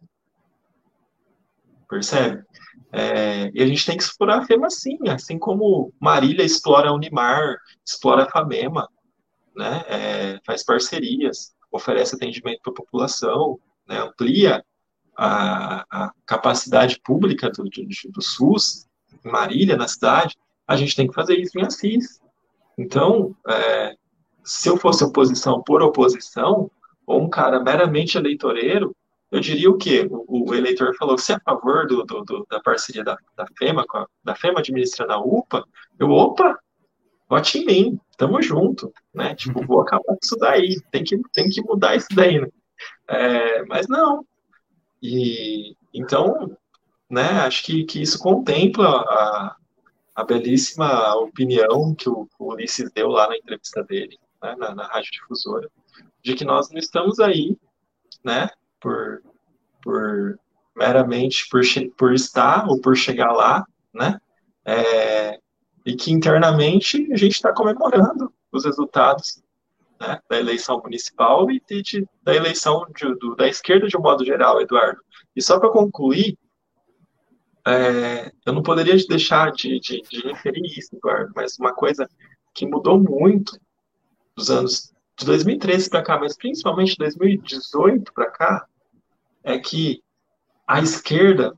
Percebe? 1.89 2.45
É, 2.93 3.51
e 3.55 3.63
a 3.63 3.67
gente 3.67 3.87
tem 3.87 3.97
que 3.97 4.03
explorar 4.03 4.39
a 4.39 4.47
FEMA 4.47 4.69
sim, 4.69 4.99
assim 5.09 5.39
como 5.39 5.93
Marília 6.01 6.45
explora 6.45 6.89
a 6.89 6.93
Unimar, 6.93 7.57
explora 7.87 8.25
a 8.25 8.31
FAMEMA, 8.31 8.89
né? 9.55 9.85
É, 9.89 10.41
faz 10.45 10.65
parcerias, 10.65 11.55
oferece 11.71 12.17
atendimento 12.17 12.61
para 12.63 12.73
a 12.73 12.77
população, 12.77 13.59
né? 13.87 14.01
amplia 14.01 14.65
a, 15.17 15.85
a 15.91 16.13
capacidade 16.27 17.01
pública 17.05 17.51
do, 17.51 17.65
do, 17.65 17.87
do 18.11 18.23
SUS, 18.23 18.87
em 19.25 19.31
Marília, 19.31 19.77
na 19.77 19.89
cidade, 19.89 20.37
a 20.67 20.77
gente 20.77 20.95
tem 20.95 21.09
que 21.09 21.15
fazer 21.15 21.37
isso 21.37 21.59
em 21.59 21.63
Assis. 21.63 22.21
Então, 22.79 23.35
é, 23.49 23.95
se 24.45 24.69
eu 24.69 24.77
fosse 24.77 25.05
oposição 25.05 25.63
por 25.63 25.83
oposição, 25.83 26.71
ou 27.07 27.23
um 27.23 27.29
cara 27.29 27.61
meramente 27.61 28.17
eleitoreiro, 28.17 28.95
eu 29.31 29.41
diria 29.41 29.71
o 29.71 29.77
quê? 29.77 30.09
O, 30.11 30.51
o 30.51 30.55
eleitor 30.55 30.95
falou 30.97 31.17
se 31.19 31.33
é 31.33 31.37
a 31.37 31.41
favor 31.41 31.87
do, 31.87 32.05
do, 32.05 32.25
do, 32.25 32.47
da 32.51 32.61
parceria 32.61 33.05
da, 33.05 33.17
da 33.37 33.47
FEMA, 33.59 33.85
a, 33.95 34.07
da 34.25 34.35
FEMA 34.35 34.61
administrando 34.61 35.13
a 35.13 35.19
UPA, 35.19 35.65
eu, 35.99 36.11
opa, 36.11 36.59
vote 37.29 37.59
em 37.59 37.67
mim, 37.67 38.01
tamo 38.17 38.43
junto, 38.43 38.93
né? 39.15 39.35
Tipo, 39.35 39.65
vou 39.65 39.81
acabar 39.81 40.03
com 40.05 40.19
isso 40.23 40.37
daí, 40.37 40.81
tem 40.91 41.05
que, 41.05 41.21
tem 41.33 41.49
que 41.49 41.63
mudar 41.63 41.95
isso 41.95 42.09
daí, 42.15 42.41
né? 42.41 42.49
É, 43.09 43.65
mas 43.67 43.87
não. 43.87 44.25
E, 45.03 45.77
então, 45.93 46.57
né, 47.09 47.41
acho 47.41 47.65
que, 47.65 47.85
que 47.85 48.03
isso 48.03 48.19
contempla 48.19 48.89
a, 48.89 49.57
a 50.15 50.25
belíssima 50.25 51.15
opinião 51.17 51.95
que 51.95 52.09
o, 52.09 52.29
o, 52.39 52.53
Ulisses 52.53 52.91
deu 52.93 53.09
lá 53.09 53.29
na 53.29 53.37
entrevista 53.37 53.83
dele, 53.83 54.19
né, 54.43 54.55
na, 54.57 54.75
na 54.75 54.87
rádio 54.87 55.11
difusora, 55.13 55.69
de 56.23 56.35
que 56.35 56.45
nós 56.45 56.71
não 56.71 56.79
estamos 56.79 57.19
aí, 57.19 57.57
né, 58.23 58.49
por, 58.79 59.23
por 59.83 60.39
meramente 60.77 61.49
por, 61.49 61.63
por 61.97 62.15
estar 62.15 62.69
ou 62.69 62.81
por 62.81 62.97
chegar 62.97 63.33
lá, 63.33 63.67
né, 63.93 64.21
é, 64.65 65.41
e 65.85 65.97
que 65.97 66.13
internamente 66.13 67.11
a 67.13 67.17
gente 67.17 67.33
está 67.33 67.53
comemorando 67.53 68.33
os 68.53 68.65
resultados 68.65 69.43
né, 70.01 70.19
da 70.29 70.39
eleição 70.39 70.81
municipal 70.81 71.51
e 71.51 71.63
de, 71.69 71.83
de, 71.83 72.09
da 72.23 72.35
eleição 72.35 72.87
de, 72.97 73.15
do, 73.17 73.37
da 73.37 73.47
esquerda 73.47 73.87
de 73.87 73.97
um 73.97 74.01
modo 74.01 74.25
geral, 74.25 74.61
Eduardo. 74.61 75.01
E 75.37 75.43
só 75.43 75.59
para 75.61 75.71
concluir, 75.71 76.39
é, 77.67 78.33
eu 78.47 78.53
não 78.53 78.63
poderia 78.63 78.97
deixar 79.07 79.53
de, 79.53 79.79
de, 79.79 80.01
de 80.03 80.21
referir 80.27 80.65
isso, 80.65 80.97
Eduardo, 80.97 81.33
mas 81.37 81.59
uma 81.59 81.75
coisa 81.75 82.09
que 82.55 82.67
mudou 82.67 82.99
muito 82.99 83.59
dos 84.35 84.51
anos 84.51 84.93
de 85.19 85.27
2013 85.27 85.91
para 85.91 86.03
cá, 86.03 86.19
mas 86.19 86.37
principalmente 86.37 86.93
de 86.93 86.99
2018 86.99 88.13
para 88.13 88.31
cá, 88.31 88.67
é 89.45 89.59
que 89.59 90.03
a 90.67 90.81
esquerda 90.81 91.55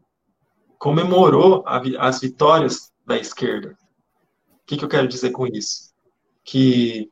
comemorou 0.79 1.63
a, 1.67 1.81
as 2.01 2.21
vitórias 2.21 2.91
da 3.07 3.17
esquerda. 3.17 3.77
O 4.49 4.67
que, 4.67 4.77
que, 4.77 4.85
eu 4.85 4.89
quero 4.89 5.07
dizer 5.07 5.31
com 5.31 5.47
isso? 5.47 5.93
Que 6.45 7.09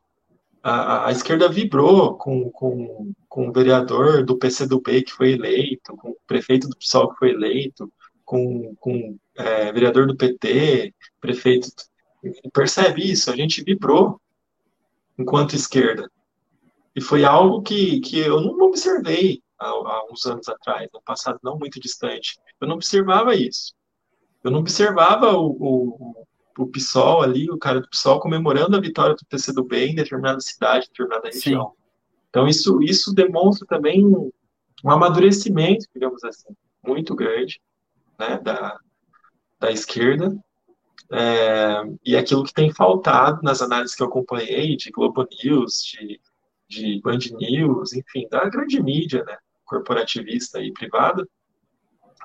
a, 0.63 1.07
a 1.07 1.11
esquerda 1.11 1.49
vibrou 1.49 2.15
com, 2.17 2.49
com, 2.51 3.13
com 3.27 3.49
o 3.49 3.51
vereador 3.51 4.23
do 4.23 4.37
PCdoB 4.37 5.03
que 5.03 5.11
foi 5.11 5.33
eleito, 5.33 5.95
com 5.97 6.11
o 6.11 6.17
prefeito 6.27 6.67
do 6.67 6.77
PSOL 6.77 7.09
que 7.11 7.19
foi 7.19 7.31
eleito, 7.31 7.91
com, 8.23 8.75
com 8.75 9.17
é, 9.35 9.71
vereador 9.71 10.07
do 10.07 10.15
PT, 10.15 10.93
prefeito. 11.19 11.69
Percebe 12.53 13.11
isso? 13.11 13.31
A 13.31 13.35
gente 13.35 13.63
vibrou 13.63 14.21
enquanto 15.17 15.55
esquerda. 15.55 16.09
E 16.95 17.01
foi 17.01 17.23
algo 17.23 17.61
que, 17.61 17.99
que 18.01 18.19
eu 18.19 18.41
não 18.41 18.59
observei 18.67 19.41
há, 19.57 19.67
há 19.67 20.07
uns 20.11 20.25
anos 20.25 20.47
atrás, 20.47 20.87
no 20.93 21.01
passado 21.01 21.39
não 21.43 21.57
muito 21.57 21.79
distante. 21.79 22.37
Eu 22.59 22.67
não 22.67 22.75
observava 22.75 23.35
isso. 23.35 23.73
Eu 24.43 24.51
não 24.51 24.59
observava 24.59 25.31
o, 25.37 25.51
o, 25.59 26.27
o 26.63 26.67
PSOL 26.67 27.21
ali, 27.21 27.49
o 27.49 27.57
cara 27.57 27.81
do 27.81 27.89
PSOL 27.89 28.19
comemorando 28.19 28.75
a 28.75 28.81
vitória 28.81 29.15
do 29.15 29.25
PCdoB 29.25 29.75
em 29.77 29.95
determinada 29.95 30.39
cidade, 30.39 30.87
determinada 30.87 31.27
região. 31.27 31.69
Sim. 31.69 31.81
Então 32.29 32.47
isso, 32.47 32.81
isso 32.81 33.13
demonstra 33.13 33.67
também 33.67 34.05
um, 34.05 34.31
um 34.83 34.91
amadurecimento, 34.91 35.85
digamos 35.93 36.23
assim, 36.23 36.55
muito 36.85 37.15
grande 37.15 37.61
né, 38.17 38.39
da, 38.39 38.77
da 39.59 39.71
esquerda, 39.71 40.35
é, 41.11 41.83
e 42.05 42.15
aquilo 42.15 42.43
que 42.43 42.53
tem 42.53 42.71
faltado 42.71 43.41
nas 43.43 43.61
análises 43.61 43.95
que 43.95 44.01
eu 44.01 44.07
acompanhei 44.07 44.77
de 44.77 44.91
Globo 44.91 45.27
News, 45.43 45.83
de, 45.83 46.21
de 46.69 47.01
Band 47.01 47.19
News, 47.37 47.93
enfim, 47.93 48.27
da 48.29 48.47
grande 48.47 48.81
mídia, 48.81 49.23
né, 49.25 49.37
corporativista 49.65 50.61
e 50.61 50.71
privada, 50.71 51.27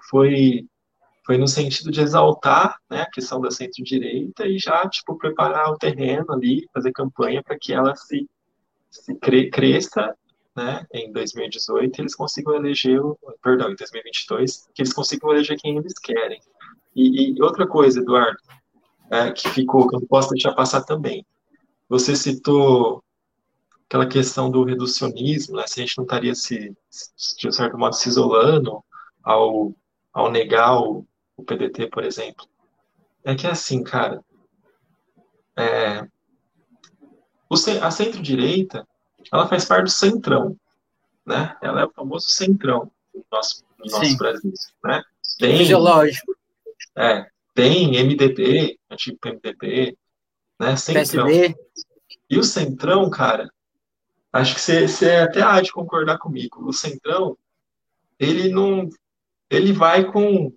foi 0.09 0.67
foi 1.27 1.37
no 1.37 1.49
sentido 1.49 1.91
de 1.91 2.01
exaltar 2.01 2.79
né, 2.89 3.03
a 3.03 3.11
questão 3.11 3.41
da 3.41 3.51
centro-direita 3.51 4.47
e 4.47 4.59
já 4.59 4.89
tipo 4.89 5.19
preparar 5.19 5.71
o 5.73 5.77
terreno 5.77 6.33
ali, 6.33 6.69
fazer 6.73 6.93
campanha 6.93 7.43
para 7.43 7.59
que 7.59 7.73
ela 7.73 7.97
se, 7.97 8.31
se 8.89 9.13
cre, 9.17 9.51
cresça 9.51 10.15
né, 10.55 10.87
em 10.95 11.13
2018 11.13 12.01
eles 12.01 12.15
consigam 12.15 12.55
eleger, 12.55 13.05
o, 13.05 13.19
perdão, 13.43 13.71
em 13.71 13.77
2022, 13.77 14.69
que 14.73 14.83
eles 14.83 14.93
consigam 14.93 15.33
eleger 15.33 15.59
quem 15.59 15.77
eles 15.77 15.99
querem. 15.99 16.41
E, 16.95 17.33
e 17.33 17.43
outra 17.43 17.67
coisa, 17.67 18.01
Eduardo, 18.01 18.39
é, 19.11 19.33
que 19.33 19.49
ficou, 19.51 19.89
que 19.89 19.97
eu 19.97 20.01
não 20.01 20.07
posso 20.07 20.31
deixar 20.31 20.55
passar 20.55 20.83
também. 20.83 21.27
Você 21.89 22.17
citou 22.17 23.03
aquela 23.87 24.07
questão 24.07 24.49
do 24.49 24.65
reducionismo, 24.65 25.57
né, 25.57 25.67
se 25.67 25.81
a 25.81 25.85
gente 25.85 25.99
não 25.99 26.05
estaria 26.05 26.35
se, 26.35 26.73
de 27.39 27.53
certo 27.53 27.77
modo, 27.77 27.95
se 27.95 28.09
isolando 28.09 28.83
ao, 29.23 29.75
ao 30.13 30.31
negar 30.31 30.81
o, 30.81 31.05
o 31.37 31.45
PDT, 31.45 31.89
por 31.89 32.05
exemplo. 32.05 32.47
É 33.25 33.35
que 33.35 33.47
é 33.47 33.51
assim, 33.51 33.83
cara, 33.83 34.25
é, 35.57 36.07
a 37.83 37.91
centro-direita, 37.91 38.87
ela 39.33 39.49
faz 39.49 39.65
parte 39.65 39.85
do 39.85 39.91
centrão, 39.91 40.57
né? 41.25 41.57
Ela 41.61 41.83
é 41.83 41.85
o 41.85 41.91
famoso 41.91 42.31
centrão 42.31 42.91
do 43.13 43.25
nosso, 43.31 43.65
do 43.79 43.91
nosso 43.91 44.17
Brasil, 44.17 44.53
né? 44.85 45.03
Tem, 45.39 45.59
Fisiológico. 45.59 46.37
É, 46.97 47.27
tem 47.55 47.91
MDB, 47.91 48.79
antigo 48.91 49.19
PMDB, 49.19 49.97
né? 50.59 50.77
Centrão. 50.77 51.27
PSB. 51.27 51.57
E 52.29 52.39
o 52.39 52.45
centrão, 52.45 53.09
cara, 53.11 53.51
acho 54.33 54.55
que 54.55 54.61
você, 54.61 54.87
você 54.87 55.11
até 55.17 55.43
há 55.43 55.61
de 55.61 55.73
concordar 55.73 56.19
comigo. 56.19 56.69
O 56.69 56.73
centrão, 56.73 57.37
ele 58.19 58.49
não, 58.49 58.89
ele 59.51 59.73
vai 59.73 60.05
com 60.05 60.53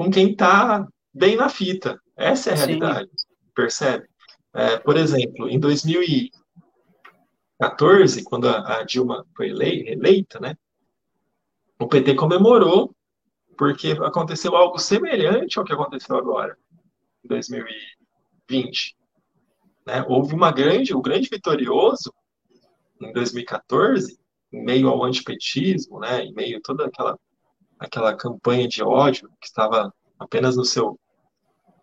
com 0.00 0.10
quem 0.10 0.30
está 0.30 0.88
bem 1.12 1.36
na 1.36 1.50
fita. 1.50 2.00
Essa 2.16 2.48
é 2.48 2.54
a 2.54 2.56
Sim. 2.56 2.64
realidade, 2.64 3.10
percebe? 3.54 4.08
É, 4.54 4.78
por 4.78 4.96
exemplo, 4.96 5.46
em 5.46 5.60
2014, 5.60 8.24
quando 8.24 8.48
a, 8.48 8.78
a 8.78 8.82
Dilma 8.82 9.26
foi 9.36 9.50
eleita, 9.50 10.40
né, 10.40 10.56
o 11.78 11.86
PT 11.86 12.14
comemorou 12.14 12.96
porque 13.58 13.90
aconteceu 13.90 14.56
algo 14.56 14.78
semelhante 14.78 15.58
ao 15.58 15.66
que 15.66 15.74
aconteceu 15.74 16.16
agora, 16.16 16.56
em 17.22 17.28
2020. 17.28 18.96
Né? 19.86 20.02
Houve 20.08 20.34
uma 20.34 20.50
grande, 20.50 20.94
o 20.94 21.02
grande 21.02 21.28
vitorioso 21.30 22.10
em 23.02 23.12
2014, 23.12 24.18
em 24.50 24.64
meio 24.64 24.88
ao 24.88 25.04
antipetismo, 25.04 26.00
né, 26.00 26.24
em 26.24 26.32
meio 26.32 26.56
a 26.56 26.62
toda 26.62 26.86
aquela 26.86 27.18
aquela 27.80 28.14
campanha 28.14 28.68
de 28.68 28.82
ódio 28.82 29.30
que 29.40 29.46
estava 29.46 29.92
apenas 30.18 30.54
no 30.54 30.64
seu, 30.64 31.00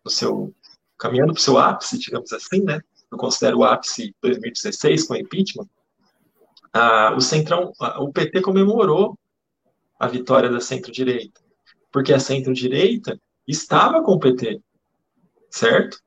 no 0.06 0.12
seu 0.12 0.54
caminhando 0.98 1.34
para 1.34 1.40
o 1.40 1.44
seu 1.44 1.58
ápice, 1.58 1.98
digamos 1.98 2.32
assim, 2.32 2.62
né? 2.64 2.80
Eu 3.12 3.18
considero 3.18 3.58
o 3.58 3.64
ápice 3.64 4.16
2016 4.22 5.08
com 5.08 5.16
o 5.16 5.18
impeachment. 5.18 5.68
Ah, 6.72 7.14
o 7.16 7.22
centrão, 7.22 7.74
o 8.00 8.12
PT 8.12 8.42
comemorou 8.42 9.18
a 10.00 10.08
vitória 10.08 10.50
da 10.50 10.60
centro-direita, 10.60 11.42
porque 11.92 12.14
a 12.14 12.20
centro-direita 12.20 13.20
estava 13.48 14.04
com 14.04 14.14
o 14.14 14.20
PT, 14.20 14.62
certo? 15.50 16.00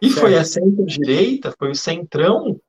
E 0.00 0.08
certo. 0.08 0.20
foi 0.20 0.38
a 0.38 0.44
centro-direita, 0.44 1.54
foi 1.58 1.70
o 1.70 1.74
centrão 1.74 2.60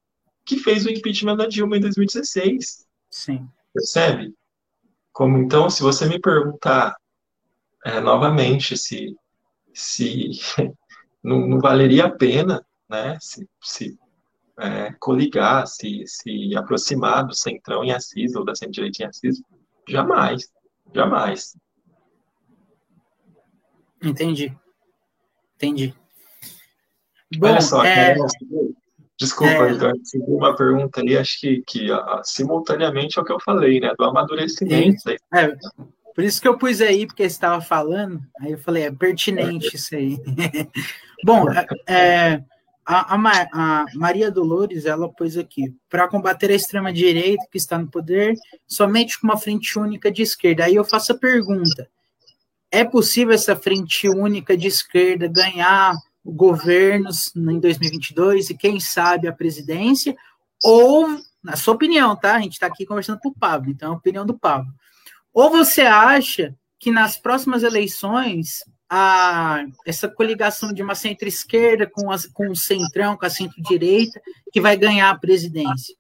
que 0.44 0.58
fez 0.58 0.86
o 0.86 0.90
impeachment 0.90 1.36
da 1.36 1.46
Dilma 1.46 1.78
em 1.78 1.82
2016. 1.82 2.88
Sim. 3.10 3.48
Percebe? 3.74 4.34
Como 5.12 5.38
então, 5.38 5.70
se 5.70 5.82
você 5.82 6.06
me 6.08 6.20
perguntar 6.20 6.96
é, 7.86 8.00
novamente 8.00 8.78
se, 8.78 9.16
se 9.74 10.30
não, 11.24 11.48
não, 11.48 11.60
valeria 11.60 12.06
a 12.06 12.12
pena 12.12 12.66
né, 12.90 13.18
se, 13.20 13.48
se 13.62 13.98
é, 14.60 14.94
coligar, 15.00 15.68
se, 15.68 16.04
se 16.06 16.56
aproximar 16.56 17.26
do 17.26 17.34
centrão 17.34 17.84
em 17.84 17.92
Assis 17.92 18.36
ou 18.36 18.46
da 18.46 18.56
centro-direita 18.56 19.04
em 19.04 19.08
Assis, 19.08 19.42
jamais, 19.88 20.50
jamais. 20.94 21.58
Entendi. 24.04 24.56
Entendi. 25.56 25.96
Bom, 27.38 27.48
Olha 27.48 27.62
só, 27.62 27.84
é... 27.84 28.16
Desculpa, 29.22 29.68
é... 29.68 29.72
Eduardo, 29.72 30.02
uma 30.28 30.56
pergunta 30.56 31.00
ali, 31.00 31.16
acho 31.16 31.40
que, 31.40 31.64
que 31.68 31.92
a, 31.92 32.22
simultaneamente 32.24 33.20
é 33.20 33.22
o 33.22 33.26
que 33.26 33.32
eu 33.32 33.40
falei, 33.40 33.80
né? 33.80 33.94
Do 33.96 34.06
amadurecimento. 34.06 35.12
É, 35.32 35.56
por 36.16 36.24
isso 36.24 36.42
que 36.42 36.48
eu 36.48 36.58
pus 36.58 36.82
aí, 36.82 37.06
porque 37.06 37.22
você 37.22 37.28
estava 37.28 37.62
falando, 37.62 38.20
aí 38.40 38.54
eu 38.54 38.58
falei, 38.58 38.84
é 38.84 38.92
pertinente 38.92 39.76
isso 39.76 39.96
aí. 39.96 40.18
Bom, 41.24 41.46
é, 41.88 42.42
a, 42.84 43.16
a, 43.16 43.48
a, 43.54 43.86
Maria 43.94 44.32
Dolores, 44.32 44.88
ela 44.88 45.08
pôs 45.08 45.38
aqui, 45.38 45.72
para 45.88 46.08
combater 46.08 46.50
a 46.50 46.56
extrema-direita 46.56 47.46
que 47.52 47.60
está 47.60 47.78
no 47.78 47.92
poder, 47.92 48.34
somente 48.66 49.22
com 49.22 49.28
uma 49.28 49.38
frente 49.38 49.78
única 49.78 50.12
de 50.12 50.24
esquerda. 50.24 50.66
Aí 50.66 50.74
eu 50.74 50.84
faço 50.84 51.12
a 51.12 51.18
pergunta, 51.18 51.88
é 52.72 52.84
possível 52.84 53.36
essa 53.36 53.56
frente 53.56 54.10
única 54.10 54.58
de 54.58 54.68
esquerda 54.68 55.28
ganhar 55.28 55.94
governos 56.24 57.36
em 57.36 57.60
2022 57.60 58.50
e 58.50 58.58
quem 58.58 58.80
sabe 58.80 59.28
a 59.28 59.34
presidência, 59.34 60.16
ou, 60.64 61.08
na 61.44 61.56
sua 61.56 61.74
opinião, 61.74 62.16
tá? 62.16 62.36
A 62.36 62.42
gente 62.42 62.54
está 62.54 62.68
aqui 62.68 62.86
conversando 62.86 63.20
com 63.20 63.30
o 63.30 63.36
Pablo, 63.36 63.72
então 63.72 63.90
é 63.90 63.94
a 63.94 63.98
opinião 63.98 64.26
do 64.26 64.38
Pablo. 64.38 64.72
Ou 65.34 65.50
você 65.50 65.82
acha 65.82 66.56
que 66.80 66.92
nas 66.92 67.18
próximas 67.18 67.64
eleições 67.64 68.64
a, 68.90 69.64
essa 69.86 70.08
coligação 70.10 70.74
de 70.74 70.84
uma 70.84 70.96
centro-esquerda 70.96 71.88
com, 71.88 72.08
com 72.34 72.50
o 72.50 72.56
centrão, 72.56 73.16
com 73.16 73.26
a 73.26 73.30
centro-direita, 73.30 74.22
que 74.52 74.60
vai 74.60 74.76
ganhar 74.76 75.10
a 75.10 75.18
presidência? 75.18 75.96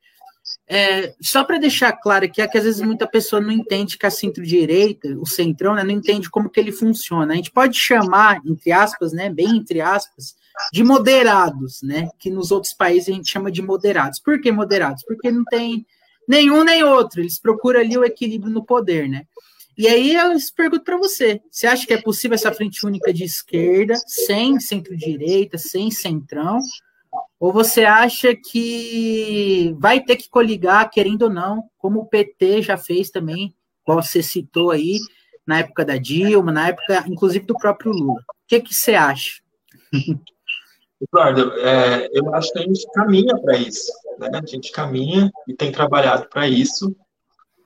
É, 0.73 1.13
só 1.19 1.43
para 1.43 1.57
deixar 1.57 1.91
claro 1.91 2.23
aqui, 2.23 2.41
é 2.41 2.47
que 2.47 2.57
às 2.57 2.63
vezes 2.63 2.79
muita 2.79 3.05
pessoa 3.05 3.41
não 3.41 3.51
entende 3.51 3.97
que 3.97 4.05
a 4.05 4.09
centro-direita, 4.09 5.09
o 5.19 5.25
centrão, 5.25 5.75
né, 5.75 5.83
não 5.83 5.91
entende 5.91 6.29
como 6.29 6.49
que 6.49 6.61
ele 6.61 6.71
funciona. 6.71 7.33
A 7.33 7.35
gente 7.35 7.51
pode 7.51 7.77
chamar, 7.77 8.39
entre 8.45 8.71
aspas, 8.71 9.11
né, 9.11 9.29
bem 9.29 9.57
entre 9.57 9.81
aspas, 9.81 10.33
de 10.71 10.81
moderados, 10.81 11.81
né, 11.83 12.09
que 12.17 12.29
nos 12.29 12.51
outros 12.51 12.71
países 12.71 13.09
a 13.09 13.11
gente 13.11 13.29
chama 13.29 13.51
de 13.51 13.61
moderados. 13.61 14.21
Por 14.21 14.39
que 14.39 14.49
moderados? 14.49 15.03
Porque 15.03 15.29
não 15.29 15.43
tem 15.43 15.85
nenhum 16.25 16.63
nem 16.63 16.85
outro, 16.85 17.19
eles 17.19 17.37
procuram 17.37 17.81
ali 17.81 17.97
o 17.97 18.05
equilíbrio 18.05 18.49
no 18.49 18.63
poder, 18.63 19.09
né. 19.09 19.25
E 19.77 19.89
aí 19.89 20.15
eu 20.15 20.37
pergunto 20.55 20.85
para 20.85 20.95
você, 20.95 21.41
você 21.51 21.67
acha 21.67 21.85
que 21.85 21.93
é 21.93 22.01
possível 22.01 22.35
essa 22.35 22.53
frente 22.53 22.85
única 22.85 23.13
de 23.13 23.25
esquerda, 23.25 23.95
sem 24.07 24.57
centro-direita, 24.57 25.57
sem 25.57 25.91
centrão, 25.91 26.61
ou 27.41 27.51
você 27.51 27.85
acha 27.85 28.35
que 28.35 29.75
vai 29.79 29.99
ter 29.99 30.15
que 30.15 30.29
coligar, 30.29 30.87
querendo 30.91 31.23
ou 31.23 31.29
não, 31.31 31.67
como 31.75 32.01
o 32.01 32.05
PT 32.05 32.61
já 32.61 32.77
fez 32.77 33.09
também, 33.09 33.51
qual 33.83 33.99
você 33.99 34.21
citou 34.21 34.69
aí, 34.69 34.99
na 35.43 35.57
época 35.57 35.83
da 35.83 35.97
Dilma, 35.97 36.51
na 36.51 36.67
época, 36.67 37.03
inclusive, 37.07 37.43
do 37.43 37.57
próprio 37.57 37.91
Lula? 37.91 38.21
O 38.21 38.47
que, 38.47 38.61
que 38.61 38.71
você 38.71 38.93
acha? 38.93 39.41
Eduardo, 41.01 41.51
é, 41.53 42.09
eu 42.13 42.31
acho 42.35 42.53
que 42.53 42.59
a 42.59 42.61
gente 42.61 42.85
caminha 42.93 43.35
para 43.35 43.57
isso, 43.57 43.91
né? 44.19 44.29
A 44.35 44.45
gente 44.45 44.71
caminha 44.71 45.31
e 45.47 45.55
tem 45.55 45.71
trabalhado 45.71 46.29
para 46.29 46.47
isso. 46.47 46.95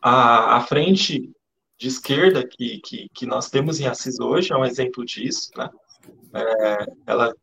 A, 0.02 0.56
a 0.56 0.62
frente 0.62 1.30
de 1.78 1.88
esquerda 1.90 2.48
que, 2.48 2.80
que, 2.80 3.10
que 3.14 3.26
nós 3.26 3.50
temos 3.50 3.82
em 3.82 3.88
Assis 3.88 4.22
hoje 4.22 4.54
é 4.54 4.58
um 4.58 4.64
exemplo 4.64 5.04
disso, 5.04 5.52
né? 5.58 5.70
É, 6.34 6.86
ela, 7.06 7.36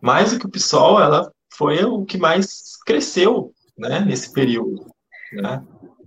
mais 0.00 0.30
do 0.30 0.38
que 0.38 0.46
o 0.46 0.50
PSOL, 0.50 1.02
ela 1.02 1.32
foi 1.56 1.82
o 1.84 2.04
que 2.04 2.18
mais 2.18 2.76
cresceu 2.84 3.52
né, 3.78 4.00
nesse 4.00 4.32
período. 4.32 4.86
Né? 5.32 5.64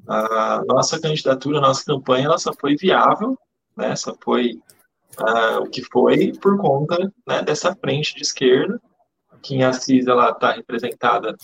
A 0.07 0.63
nossa 0.67 0.99
candidatura, 0.99 1.57
a 1.57 1.61
nossa 1.61 1.83
campanha, 1.85 2.25
ela 2.25 2.37
só 2.37 2.53
foi 2.53 2.75
viável, 2.75 3.37
né, 3.75 3.95
só 3.95 4.15
foi 4.23 4.59
uh, 5.19 5.59
o 5.61 5.69
que 5.69 5.83
foi 5.83 6.33
por 6.41 6.57
conta 6.57 7.11
né, 7.27 7.41
dessa 7.41 7.75
frente 7.75 8.15
de 8.15 8.21
esquerda, 8.21 8.79
que 9.41 9.55
em 9.55 9.63
Assis 9.63 10.07
ela 10.07 10.31
está 10.31 10.51
representada 10.51 11.35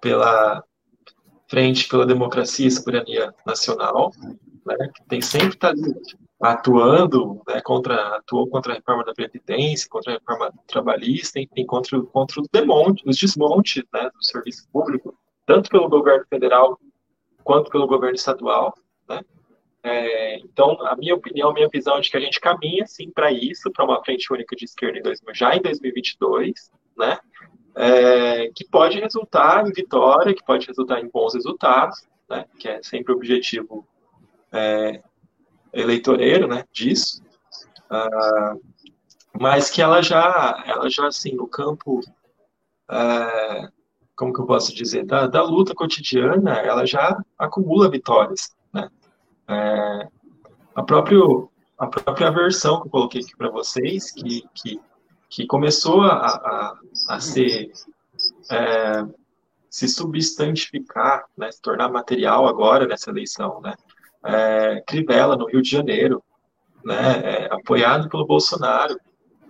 pela 0.00 0.64
Frente 1.48 1.88
pela 1.88 2.06
Democracia 2.06 2.68
e 2.68 2.70
Soberania 2.70 3.34
Nacional, 3.44 4.12
né, 4.64 4.76
que 4.94 5.04
tem 5.08 5.20
sempre 5.20 5.56
tá 5.56 5.72
atuando, 6.40 7.42
né, 7.46 7.60
contra, 7.60 8.16
atuou 8.16 8.48
contra 8.48 8.72
a 8.72 8.76
reforma 8.76 9.04
da 9.04 9.12
Previdência, 9.12 9.88
contra 9.88 10.12
a 10.12 10.18
reforma 10.18 10.52
trabalhista, 10.66 11.38
enfim, 11.38 11.66
contra, 11.66 12.00
contra 12.02 12.40
os, 12.40 12.48
demonte, 12.48 13.02
os 13.06 13.16
desmontes 13.16 13.82
né, 13.92 14.10
do 14.14 14.24
serviço 14.24 14.68
público, 14.72 15.14
tanto 15.46 15.68
pelo 15.68 15.88
governo 15.88 16.24
federal 16.28 16.78
quanto 17.44 17.70
pelo 17.70 17.86
governo 17.86 18.14
estadual. 18.14 18.74
Né? 19.08 19.20
É, 19.82 20.38
então, 20.38 20.78
a 20.86 20.96
minha 20.96 21.14
opinião, 21.14 21.50
a 21.50 21.54
minha 21.54 21.68
visão 21.68 21.96
é 21.96 22.00
de 22.00 22.10
que 22.10 22.16
a 22.16 22.20
gente 22.20 22.40
caminha, 22.40 22.86
sim, 22.86 23.10
para 23.10 23.30
isso, 23.30 23.70
para 23.70 23.84
uma 23.84 24.02
frente 24.02 24.32
única 24.32 24.56
de 24.56 24.64
esquerda 24.64 24.98
em 24.98 25.02
2000, 25.02 25.34
já 25.34 25.54
em 25.54 25.60
2022, 25.60 26.70
né? 26.96 27.18
é, 27.74 28.50
que 28.54 28.64
pode 28.64 28.98
resultar 28.98 29.66
em 29.66 29.72
vitória, 29.72 30.34
que 30.34 30.44
pode 30.44 30.66
resultar 30.66 31.00
em 31.00 31.08
bons 31.08 31.34
resultados, 31.34 32.06
né, 32.28 32.44
que 32.58 32.68
é 32.68 32.82
sempre 32.82 33.12
o 33.12 33.16
objetivo 33.16 33.86
é, 34.52 35.02
eleitoreiro 35.72 36.48
né, 36.48 36.64
disso, 36.72 37.22
uh, 37.90 38.60
mas 39.38 39.70
que 39.70 39.80
ela 39.80 40.02
já, 40.02 40.62
ela 40.66 40.90
já 40.90 41.06
assim, 41.06 41.34
no 41.34 41.46
campo, 41.46 42.00
uh, 42.00 43.72
como 44.16 44.32
que 44.32 44.40
eu 44.40 44.46
posso 44.46 44.74
dizer, 44.74 45.04
da, 45.06 45.26
da, 45.26 45.42
luta 45.42 45.74
cotidiana, 45.74 46.58
ela 46.58 46.84
já 46.84 47.18
acumula 47.38 47.90
vitórias. 47.90 48.54
Né? 48.72 48.90
É, 49.48 50.08
a, 50.74 50.82
próprio, 50.82 51.50
a 51.78 51.86
própria 51.86 52.30
versão 52.30 52.80
que 52.80 52.88
eu 52.88 52.90
coloquei 52.90 53.22
aqui 53.22 53.36
para 53.36 53.50
vocês, 53.50 54.10
que, 54.12 54.44
que 54.54 54.80
que 55.30 55.46
começou 55.46 56.02
a, 56.02 56.26
a, 56.26 56.78
a 57.08 57.20
ser 57.20 57.70
é, 58.50 59.06
se 59.70 59.86
substantificar, 59.86 61.24
né, 61.38 61.50
se 61.52 61.62
tornar 61.62 61.88
material 61.88 62.48
agora 62.48 62.86
nessa 62.86 63.10
eleição, 63.10 63.60
né? 63.60 63.74
É, 64.24 64.82
Crivella 64.86 65.36
no 65.36 65.46
Rio 65.46 65.62
de 65.62 65.70
Janeiro, 65.70 66.22
né, 66.84 67.20
é, 67.24 67.48
apoiado 67.54 68.08
pelo 68.08 68.26
Bolsonaro, 68.26 68.98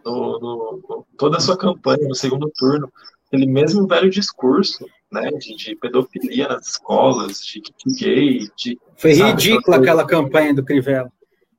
no, 0.05 0.39
no, 0.39 1.07
toda 1.17 1.37
a 1.37 1.41
sua 1.41 1.57
campanha 1.57 2.09
no 2.09 2.15
segundo 2.15 2.51
turno, 2.57 2.91
aquele 3.27 3.47
mesmo 3.47 3.87
velho 3.87 4.11
discurso, 4.11 4.87
né, 5.11 5.29
de, 5.33 5.57
de 5.57 5.77
pedofilia 5.77 6.49
nas 6.49 6.69
escolas, 6.69 7.41
de 7.45 7.63
gay, 7.99 8.49
de 8.57 8.79
foi 8.97 9.13
ridícula 9.13 9.77
aquela 9.77 10.07
campanha 10.07 10.55
do 10.55 10.65
Crivella. 10.65 11.11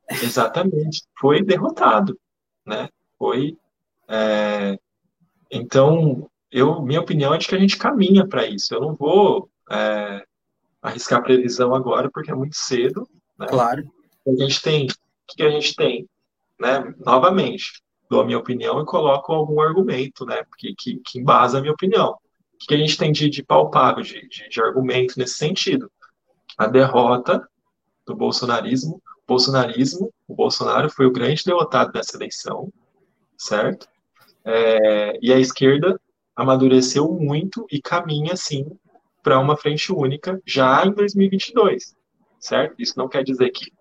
Exatamente, 0.10 1.04
foi 1.20 1.42
derrotado, 1.44 2.18
né? 2.66 2.90
Foi 3.18 3.58
é, 4.14 4.78
então, 5.50 6.30
eu, 6.52 6.82
minha 6.82 7.00
opinião 7.00 7.34
é 7.34 7.38
de 7.38 7.48
que 7.48 7.56
a 7.56 7.60
gente 7.60 7.78
caminha 7.78 8.28
para 8.28 8.46
isso. 8.46 8.74
Eu 8.74 8.82
não 8.82 8.94
vou 8.94 9.50
é, 9.72 10.22
arriscar 10.82 11.24
previsão 11.24 11.76
agora, 11.76 12.10
porque 12.12 12.32
é 12.32 12.36
muito 12.36 12.56
cedo. 12.56 13.08
Né? 13.38 13.48
Claro. 13.48 13.84
A 14.28 14.32
gente 14.42 14.62
tem, 14.62 14.88
o 14.88 15.36
que 15.36 15.44
a 15.44 15.50
gente 15.50 15.76
tem? 15.76 16.08
Né? 16.60 16.94
Novamente, 17.00 17.82
dou 18.10 18.22
a 18.22 18.26
minha 18.26 18.38
opinião 18.38 18.82
e 18.82 18.86
coloco 18.86 19.32
algum 19.32 19.62
argumento, 19.62 20.26
né? 20.26 20.44
Que, 20.58 20.74
que, 20.78 21.02
que 21.06 21.20
embasa 21.20 21.58
a 21.58 21.62
minha 21.62 21.74
opinião. 21.74 22.12
O 22.12 22.68
que 22.68 22.74
a 22.74 22.78
gente 22.78 22.98
tem 22.98 23.12
de, 23.12 23.30
de 23.30 23.44
palpável, 23.44 24.04
de, 24.04 24.28
de, 24.28 24.50
de 24.50 24.62
argumento 24.62 25.18
nesse 25.18 25.36
sentido? 25.36 25.92
A 26.58 26.68
derrota 26.68 27.48
do 28.06 28.16
bolsonarismo. 28.16 29.02
Bolsonarismo, 29.28 30.12
o 30.28 30.36
Bolsonaro 30.36 30.90
foi 30.90 31.06
o 31.06 31.12
grande 31.12 31.44
derrotado 31.46 31.92
dessa 31.94 32.18
eleição, 32.18 32.72
certo? 33.38 33.88
É, 34.44 35.18
e 35.22 35.32
a 35.32 35.40
esquerda 35.40 36.00
amadureceu 36.36 37.12
muito 37.14 37.66
e 37.72 37.82
caminha, 37.82 38.36
sim, 38.36 38.66
para 39.22 39.40
uma 39.40 39.58
frente 39.58 39.92
única 39.92 40.42
já 40.46 40.86
em 40.86 40.92
2022, 40.92 41.96
certo? 42.40 42.76
Isso 42.80 42.98
não 42.98 43.08
quer 43.08 43.24
dizer 43.24 43.50
que. 43.52 43.72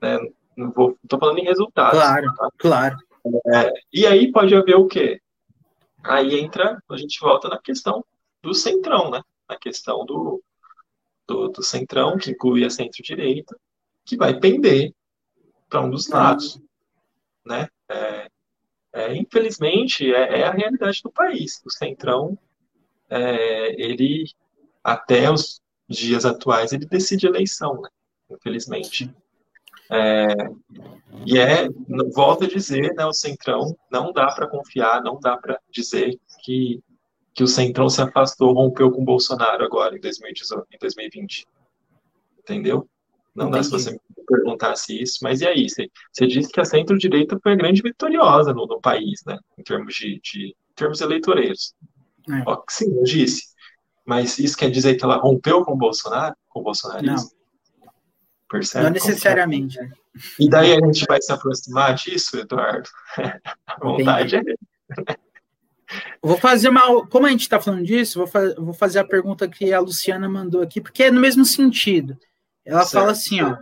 Né, 0.00 0.18
não 0.56 0.70
vou, 0.70 0.98
estou 1.02 1.18
falando 1.18 1.38
em 1.38 1.44
resultados. 1.44 1.98
Claro, 1.98 2.34
tá? 2.34 2.48
claro. 2.58 2.96
É, 3.54 3.72
e 3.92 4.06
aí 4.06 4.30
pode 4.30 4.54
haver 4.54 4.76
o 4.76 4.86
quê? 4.86 5.20
Aí 6.04 6.38
entra, 6.38 6.82
a 6.90 6.96
gente 6.96 7.20
volta 7.20 7.48
na 7.48 7.58
questão 7.58 8.04
do 8.42 8.52
centrão, 8.52 9.10
né? 9.10 9.22
Na 9.48 9.56
questão 9.56 10.04
do, 10.04 10.42
do, 11.26 11.48
do 11.48 11.62
centrão, 11.62 12.18
que 12.18 12.32
inclui 12.32 12.64
a 12.64 12.70
centro-direita, 12.70 13.56
que 14.04 14.16
vai 14.16 14.38
pender 14.38 14.92
para 15.68 15.80
um 15.80 15.90
dos 15.90 16.08
lados, 16.08 16.60
né? 17.46 17.68
É, 17.88 18.28
é, 18.92 19.16
infelizmente, 19.16 20.12
é, 20.12 20.40
é, 20.40 20.44
a 20.44 20.50
realidade 20.50 21.00
do 21.02 21.10
país. 21.10 21.62
O 21.64 21.70
Centrão, 21.70 22.38
é, 23.08 23.80
ele, 23.80 24.26
até 24.82 25.30
os 25.30 25.60
dias 25.88 26.24
atuais, 26.24 26.72
ele 26.72 26.86
decide 26.86 27.26
eleição, 27.26 27.80
né? 27.80 27.88
infelizmente. 28.30 29.14
É, 29.90 30.26
e 31.26 31.38
é, 31.38 31.68
volto 32.14 32.44
a 32.44 32.48
dizer, 32.48 32.94
né, 32.94 33.04
o 33.04 33.12
Centrão 33.12 33.76
não 33.90 34.12
dá 34.12 34.32
para 34.32 34.46
confiar, 34.46 35.02
não 35.02 35.20
dá 35.20 35.36
para 35.36 35.60
dizer 35.70 36.18
que, 36.42 36.80
que 37.34 37.42
o 37.42 37.46
Centrão 37.46 37.88
se 37.88 38.00
afastou, 38.00 38.54
rompeu 38.54 38.90
com 38.90 39.02
o 39.02 39.04
Bolsonaro 39.04 39.64
agora, 39.64 39.96
em, 39.96 40.00
2018, 40.00 40.66
em 40.72 40.78
2020. 40.78 41.46
Entendeu? 42.38 42.88
Não 43.34 43.48
Entendi. 43.48 43.58
dá 43.58 43.64
se 43.64 43.70
você 43.70 43.90
me 43.92 44.24
perguntasse 44.26 45.00
isso, 45.00 45.18
mas 45.22 45.40
e 45.40 45.46
aí? 45.46 45.68
Você, 45.68 45.90
você 46.10 46.26
disse 46.26 46.50
que 46.50 46.60
a 46.60 46.64
centro-direita 46.64 47.38
foi 47.42 47.52
a 47.52 47.56
grande 47.56 47.82
vitoriosa 47.82 48.52
no, 48.52 48.66
no 48.66 48.80
país, 48.80 49.20
né? 49.26 49.38
Em 49.58 49.62
termos 49.62 49.94
de, 49.94 50.20
de 50.20 50.48
em 50.48 50.74
termos 50.74 51.00
eleitoreiros. 51.00 51.74
É. 52.28 52.42
Ó, 52.46 52.62
sim, 52.68 52.94
eu 52.96 53.04
disse. 53.04 53.51
Mas 54.04 54.38
isso 54.38 54.56
quer 54.56 54.70
dizer 54.70 54.96
que 54.96 55.04
ela 55.04 55.16
rompeu 55.16 55.64
com 55.64 55.72
o 55.72 55.76
Bolsonaro? 55.76 56.34
Com 56.48 56.60
o 56.60 56.62
bolsonarismo? 56.62 57.16
Não. 57.16 57.42
Percebe? 58.48 58.84
Não 58.84 58.90
necessariamente. 58.90 59.78
Né? 59.78 59.90
E 60.38 60.48
daí 60.48 60.72
a 60.72 60.86
gente 60.86 61.06
vai 61.08 61.20
se 61.22 61.32
aproximar 61.32 61.94
disso, 61.94 62.38
Eduardo? 62.38 62.88
a 63.66 63.78
vontade 63.80 64.36
é. 64.36 64.42
Vou 66.22 66.36
fazer 66.36 66.68
uma. 66.68 67.06
Como 67.06 67.26
a 67.26 67.30
gente 67.30 67.42
está 67.42 67.60
falando 67.60 67.84
disso, 67.84 68.18
vou, 68.18 68.26
fa 68.26 68.54
vou 68.58 68.74
fazer 68.74 68.98
a 68.98 69.04
pergunta 69.04 69.48
que 69.48 69.72
a 69.72 69.80
Luciana 69.80 70.28
mandou 70.28 70.62
aqui, 70.62 70.80
porque 70.80 71.04
é 71.04 71.10
no 71.10 71.20
mesmo 71.20 71.44
sentido. 71.44 72.16
Ela 72.64 72.82
certo. 72.82 72.92
fala 72.92 73.12
assim, 73.12 73.40
ó. 73.40 73.56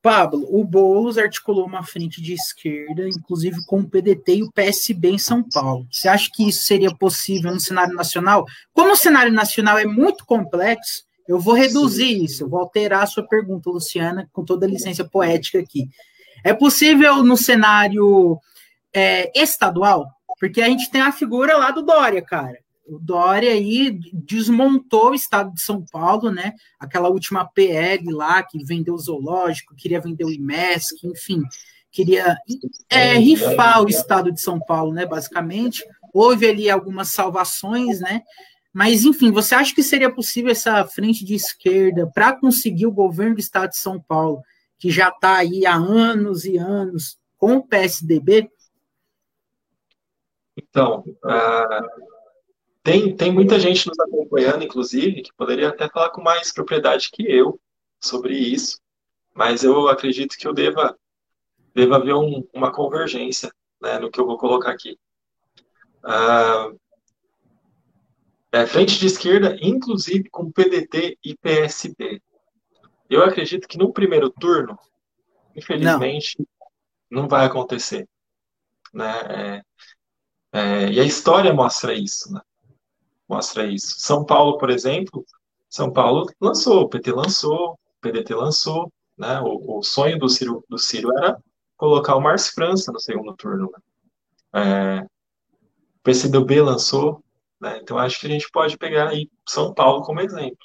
Pablo, 0.00 0.46
o 0.48 0.64
Boulos 0.64 1.18
articulou 1.18 1.66
uma 1.66 1.82
frente 1.82 2.22
de 2.22 2.32
esquerda, 2.32 3.08
inclusive 3.08 3.64
com 3.66 3.80
o 3.80 3.88
PDT 3.88 4.36
e 4.36 4.42
o 4.42 4.52
PSB 4.52 5.10
em 5.10 5.18
São 5.18 5.42
Paulo. 5.42 5.86
Você 5.90 6.08
acha 6.08 6.30
que 6.32 6.48
isso 6.48 6.64
seria 6.64 6.94
possível 6.94 7.52
no 7.52 7.60
cenário 7.60 7.94
nacional? 7.94 8.46
Como 8.72 8.92
o 8.92 8.96
cenário 8.96 9.32
nacional 9.32 9.76
é 9.76 9.84
muito 9.84 10.24
complexo, 10.24 11.02
eu 11.26 11.38
vou 11.38 11.54
reduzir 11.54 12.16
Sim. 12.16 12.24
isso, 12.24 12.44
eu 12.44 12.48
vou 12.48 12.60
alterar 12.60 13.02
a 13.02 13.06
sua 13.06 13.26
pergunta, 13.26 13.68
Luciana, 13.68 14.28
com 14.32 14.44
toda 14.44 14.66
a 14.66 14.68
licença 14.68 15.04
poética 15.04 15.58
aqui. 15.58 15.88
É 16.44 16.54
possível 16.54 17.22
no 17.24 17.36
cenário 17.36 18.38
é, 18.94 19.30
estadual? 19.38 20.06
Porque 20.38 20.62
a 20.62 20.68
gente 20.68 20.90
tem 20.90 21.00
a 21.00 21.12
figura 21.12 21.56
lá 21.56 21.70
do 21.70 21.82
Dória, 21.82 22.22
cara. 22.22 22.58
O 22.88 22.98
Dória 22.98 23.52
aí 23.52 24.00
desmontou 24.12 25.10
o 25.10 25.14
estado 25.14 25.52
de 25.52 25.60
São 25.60 25.84
Paulo, 25.90 26.30
né? 26.30 26.54
Aquela 26.80 27.08
última 27.08 27.44
PL 27.44 28.10
lá 28.12 28.42
que 28.42 28.64
vendeu 28.64 28.94
o 28.94 28.98
zoológico, 28.98 29.76
queria 29.76 30.00
vender 30.00 30.24
o 30.24 30.30
IMESC, 30.30 31.06
enfim, 31.06 31.42
queria 31.90 32.36
é, 32.88 33.14
rifar 33.14 33.82
o 33.82 33.88
estado 33.88 34.32
de 34.32 34.40
São 34.40 34.58
Paulo, 34.58 34.92
né? 34.92 35.04
Basicamente, 35.04 35.84
houve 36.12 36.46
ali 36.46 36.70
algumas 36.70 37.08
salvações, 37.08 38.00
né? 38.00 38.22
Mas, 38.72 39.04
enfim, 39.04 39.30
você 39.30 39.54
acha 39.54 39.74
que 39.74 39.82
seria 39.82 40.12
possível 40.12 40.50
essa 40.50 40.84
frente 40.86 41.24
de 41.24 41.34
esquerda 41.34 42.06
para 42.06 42.38
conseguir 42.38 42.86
o 42.86 42.92
governo 42.92 43.34
do 43.34 43.40
estado 43.40 43.70
de 43.70 43.78
São 43.78 44.00
Paulo, 44.00 44.42
que 44.78 44.90
já 44.90 45.08
está 45.08 45.36
aí 45.36 45.66
há 45.66 45.74
anos 45.74 46.44
e 46.44 46.56
anos 46.56 47.18
com 47.36 47.56
o 47.56 47.66
PSDB? 47.66 48.50
Então, 50.56 51.04
uh, 51.24 52.07
tem, 52.82 53.14
tem 53.14 53.32
muita 53.32 53.58
gente 53.58 53.86
nos 53.86 53.98
acompanhando, 53.98 54.64
inclusive, 54.64 55.22
que 55.22 55.32
poderia 55.34 55.68
até 55.68 55.88
falar 55.88 56.10
com 56.10 56.22
mais 56.22 56.52
propriedade 56.52 57.10
que 57.12 57.22
eu 57.22 57.60
sobre 58.00 58.34
isso, 58.34 58.78
mas 59.34 59.62
eu 59.62 59.88
acredito 59.88 60.36
que 60.36 60.46
eu 60.46 60.54
deva, 60.54 60.98
deva 61.74 61.96
haver 61.96 62.14
um, 62.14 62.46
uma 62.52 62.72
convergência 62.72 63.52
né, 63.80 63.98
no 63.98 64.10
que 64.10 64.20
eu 64.20 64.26
vou 64.26 64.38
colocar 64.38 64.70
aqui. 64.70 64.98
Ah, 66.02 66.70
é, 68.50 68.66
frente 68.66 68.98
de 68.98 69.06
esquerda, 69.06 69.56
inclusive 69.60 70.28
com 70.30 70.50
PDT 70.50 71.18
e 71.22 71.36
PSB. 71.36 72.22
Eu 73.08 73.22
acredito 73.22 73.68
que 73.68 73.78
no 73.78 73.92
primeiro 73.92 74.30
turno, 74.30 74.78
infelizmente, 75.54 76.36
não, 77.10 77.22
não 77.22 77.28
vai 77.28 77.46
acontecer. 77.46 78.08
Né? 78.92 79.62
É, 80.52 80.60
é, 80.60 80.92
e 80.92 81.00
a 81.00 81.04
história 81.04 81.52
mostra 81.52 81.92
isso. 81.92 82.32
Né? 82.32 82.40
Mostra 83.28 83.66
isso. 83.66 83.96
São 83.98 84.24
Paulo, 84.24 84.58
por 84.58 84.70
exemplo, 84.70 85.24
São 85.68 85.92
Paulo 85.92 86.26
lançou, 86.40 86.82
o 86.82 86.88
PT 86.88 87.12
lançou, 87.12 87.72
o 87.72 88.00
PDT 88.00 88.34
lançou, 88.34 88.92
né? 89.16 89.40
O, 89.40 89.78
o 89.78 89.82
sonho 89.82 90.18
do 90.18 90.28
Ciro, 90.28 90.64
do 90.68 90.78
Ciro 90.78 91.10
era 91.18 91.36
colocar 91.76 92.16
o 92.16 92.20
Márcio 92.20 92.54
França 92.54 92.90
no 92.92 93.00
segundo 93.00 93.34
turno. 93.36 93.70
Né? 94.52 95.00
É, 95.00 95.00
o 95.02 96.02
PCdoB 96.02 96.60
lançou, 96.62 97.22
né? 97.60 97.78
Então 97.82 97.98
acho 97.98 98.20
que 98.20 98.26
a 98.26 98.30
gente 98.30 98.50
pode 98.50 98.78
pegar 98.78 99.08
aí 99.08 99.28
São 99.46 99.74
Paulo 99.74 100.02
como 100.02 100.20
exemplo. 100.20 100.56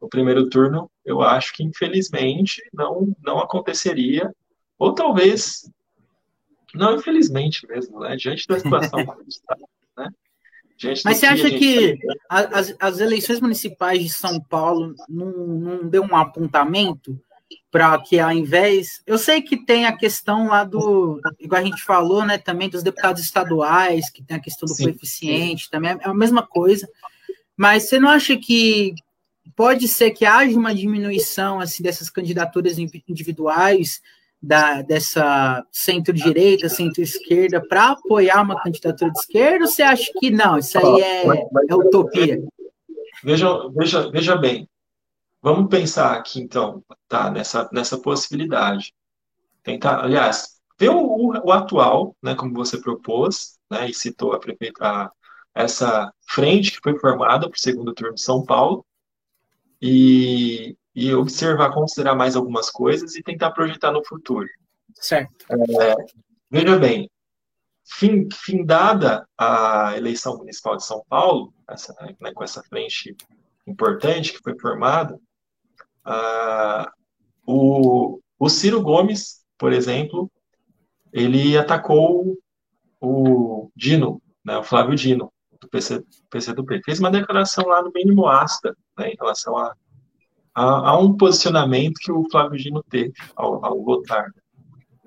O 0.00 0.08
primeiro 0.08 0.48
turno, 0.48 0.90
eu 1.04 1.22
acho 1.22 1.52
que 1.54 1.64
infelizmente 1.64 2.62
não 2.72 3.14
não 3.22 3.38
aconteceria, 3.38 4.30
ou 4.78 4.94
talvez 4.94 5.68
não 6.74 6.96
infelizmente 6.96 7.66
mesmo, 7.66 8.00
né? 8.00 8.14
Diante 8.16 8.46
da 8.46 8.58
situação 8.58 9.00
né? 9.04 9.14
Mas 11.04 11.18
você 11.18 11.26
acha 11.26 11.50
que, 11.50 11.96
que 11.96 11.98
as, 12.28 12.74
as 12.78 12.98
eleições 13.00 13.40
municipais 13.40 14.02
de 14.02 14.08
São 14.08 14.40
Paulo 14.40 14.94
não, 15.08 15.30
não 15.30 15.88
deu 15.88 16.02
um 16.02 16.16
apontamento 16.16 17.18
para 17.70 17.98
que 17.98 18.18
ao 18.18 18.30
invés. 18.30 19.02
Eu 19.06 19.18
sei 19.18 19.42
que 19.42 19.56
tem 19.56 19.86
a 19.86 19.96
questão 19.96 20.48
lá 20.48 20.64
do. 20.64 21.20
Igual 21.40 21.60
a 21.60 21.64
gente 21.64 21.82
falou, 21.82 22.24
né? 22.24 22.38
Também 22.38 22.68
dos 22.68 22.82
deputados 22.82 23.22
estaduais, 23.22 24.10
que 24.10 24.22
tem 24.22 24.36
a 24.36 24.40
questão 24.40 24.66
do 24.66 24.74
sim, 24.74 24.84
coeficiente, 24.84 25.64
sim. 25.64 25.70
também 25.70 25.90
é 25.90 25.98
a 26.02 26.14
mesma 26.14 26.46
coisa. 26.46 26.88
Mas 27.56 27.88
você 27.88 27.98
não 27.98 28.08
acha 28.08 28.36
que 28.36 28.94
pode 29.56 29.86
ser 29.88 30.10
que 30.10 30.24
haja 30.24 30.58
uma 30.58 30.74
diminuição 30.74 31.60
assim 31.60 31.82
dessas 31.82 32.10
candidaturas 32.10 32.78
individuais 32.78 34.00
da, 34.44 34.82
dessa 34.82 35.64
centro-direita, 35.72 36.68
centro-esquerda, 36.68 37.66
para 37.66 37.92
apoiar 37.92 38.42
uma 38.42 38.60
candidatura 38.62 39.10
de 39.10 39.18
esquerda, 39.18 39.64
ou 39.64 39.70
você 39.70 39.82
acha 39.82 40.12
que 40.18 40.30
não, 40.30 40.58
isso 40.58 40.78
aí 40.78 41.00
é, 41.00 41.24
é 41.68 41.74
utopia? 41.74 42.42
Veja, 43.22 43.68
veja, 43.74 44.10
veja 44.10 44.36
bem, 44.36 44.68
vamos 45.40 45.68
pensar 45.68 46.12
aqui 46.12 46.40
então, 46.40 46.84
tá, 47.08 47.30
nessa, 47.30 47.68
nessa 47.72 47.98
possibilidade. 47.98 48.92
Tentar, 49.62 50.04
aliás, 50.04 50.60
ver 50.78 50.90
o, 50.90 50.98
o, 50.98 51.46
o 51.46 51.52
atual, 51.52 52.14
né, 52.22 52.34
como 52.34 52.52
você 52.52 52.78
propôs, 52.78 53.58
né, 53.70 53.88
e 53.88 53.94
citou 53.94 54.32
a 54.32 54.38
prefeita, 54.38 55.10
essa 55.54 56.12
frente 56.28 56.72
que 56.72 56.80
foi 56.82 56.98
formada 56.98 57.48
para 57.48 57.56
o 57.56 57.60
segundo 57.60 57.94
turno 57.94 58.14
de 58.14 58.20
São 58.20 58.44
Paulo, 58.44 58.84
e, 59.80 60.76
e 60.94 61.12
observar, 61.14 61.72
considerar 61.72 62.14
mais 62.14 62.36
algumas 62.36 62.70
coisas 62.70 63.16
e 63.16 63.22
tentar 63.22 63.50
projetar 63.50 63.90
no 63.90 64.04
futuro. 64.04 64.48
Certo. 64.94 65.44
É, 65.50 65.94
veja 66.50 66.78
bem, 66.78 67.10
fim, 67.84 68.28
findada 68.32 69.26
a 69.36 69.96
eleição 69.96 70.36
municipal 70.36 70.76
de 70.76 70.84
São 70.84 71.02
Paulo, 71.08 71.52
essa, 71.68 71.94
né, 72.20 72.32
com 72.32 72.44
essa 72.44 72.62
frente 72.62 73.16
importante 73.66 74.32
que 74.32 74.42
foi 74.42 74.58
formada, 74.58 75.18
uh, 76.06 76.90
o, 77.46 78.20
o 78.38 78.48
Ciro 78.48 78.80
Gomes, 78.82 79.44
por 79.58 79.72
exemplo, 79.72 80.30
ele 81.12 81.56
atacou 81.56 82.36
o 83.00 83.70
Dino, 83.74 84.22
né, 84.44 84.56
o 84.58 84.62
Flávio 84.62 84.94
Dino, 84.94 85.32
do 85.60 85.68
PC, 85.68 86.04
PCdoB. 86.30 86.82
Fez 86.84 86.98
uma 86.98 87.10
declaração 87.10 87.66
lá 87.66 87.82
no 87.82 87.92
mínimo 87.94 88.26
ácida 88.28 88.76
né, 88.98 89.10
em 89.10 89.16
relação 89.16 89.56
a 89.56 89.74
há, 90.54 90.90
há 90.90 90.98
um 90.98 91.16
posicionamento 91.16 91.98
que 91.98 92.12
o 92.12 92.28
Flávio 92.30 92.58
Gino 92.58 92.82
teve 92.82 93.12
ao, 93.34 93.64
ao 93.64 93.82
votar. 93.82 94.32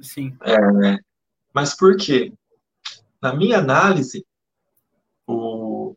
Sim. 0.02 0.36
É, 0.42 1.00
mas 1.54 1.76
por 1.76 1.96
quê? 1.96 2.34
Na 3.22 3.34
minha 3.34 3.58
análise, 3.58 4.26
o, 5.26 5.96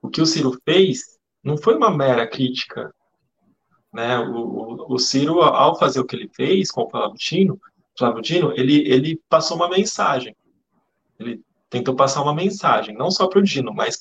o 0.00 0.08
que 0.08 0.22
o 0.22 0.26
Ciro 0.26 0.58
fez 0.64 1.18
não 1.42 1.58
foi 1.58 1.74
uma 1.74 1.90
mera 1.90 2.26
crítica. 2.26 2.94
Né? 3.92 4.18
O, 4.18 4.36
o, 4.36 4.94
o 4.94 4.98
Ciro, 4.98 5.42
ao 5.42 5.78
fazer 5.78 6.00
o 6.00 6.06
que 6.06 6.16
ele 6.16 6.30
fez 6.34 6.70
com 6.70 6.84
o 6.84 6.90
Flávio 6.90 7.16
Dino, 7.18 7.60
Flávio 7.98 8.22
Dino 8.22 8.52
ele, 8.56 8.88
ele 8.88 9.20
passou 9.28 9.56
uma 9.56 9.68
mensagem. 9.68 10.34
Ele 11.18 11.42
tentou 11.68 11.94
passar 11.94 12.22
uma 12.22 12.34
mensagem, 12.34 12.96
não 12.96 13.10
só 13.10 13.26
para 13.26 13.38
o 13.38 13.42
Dino, 13.42 13.72
mas 13.72 13.98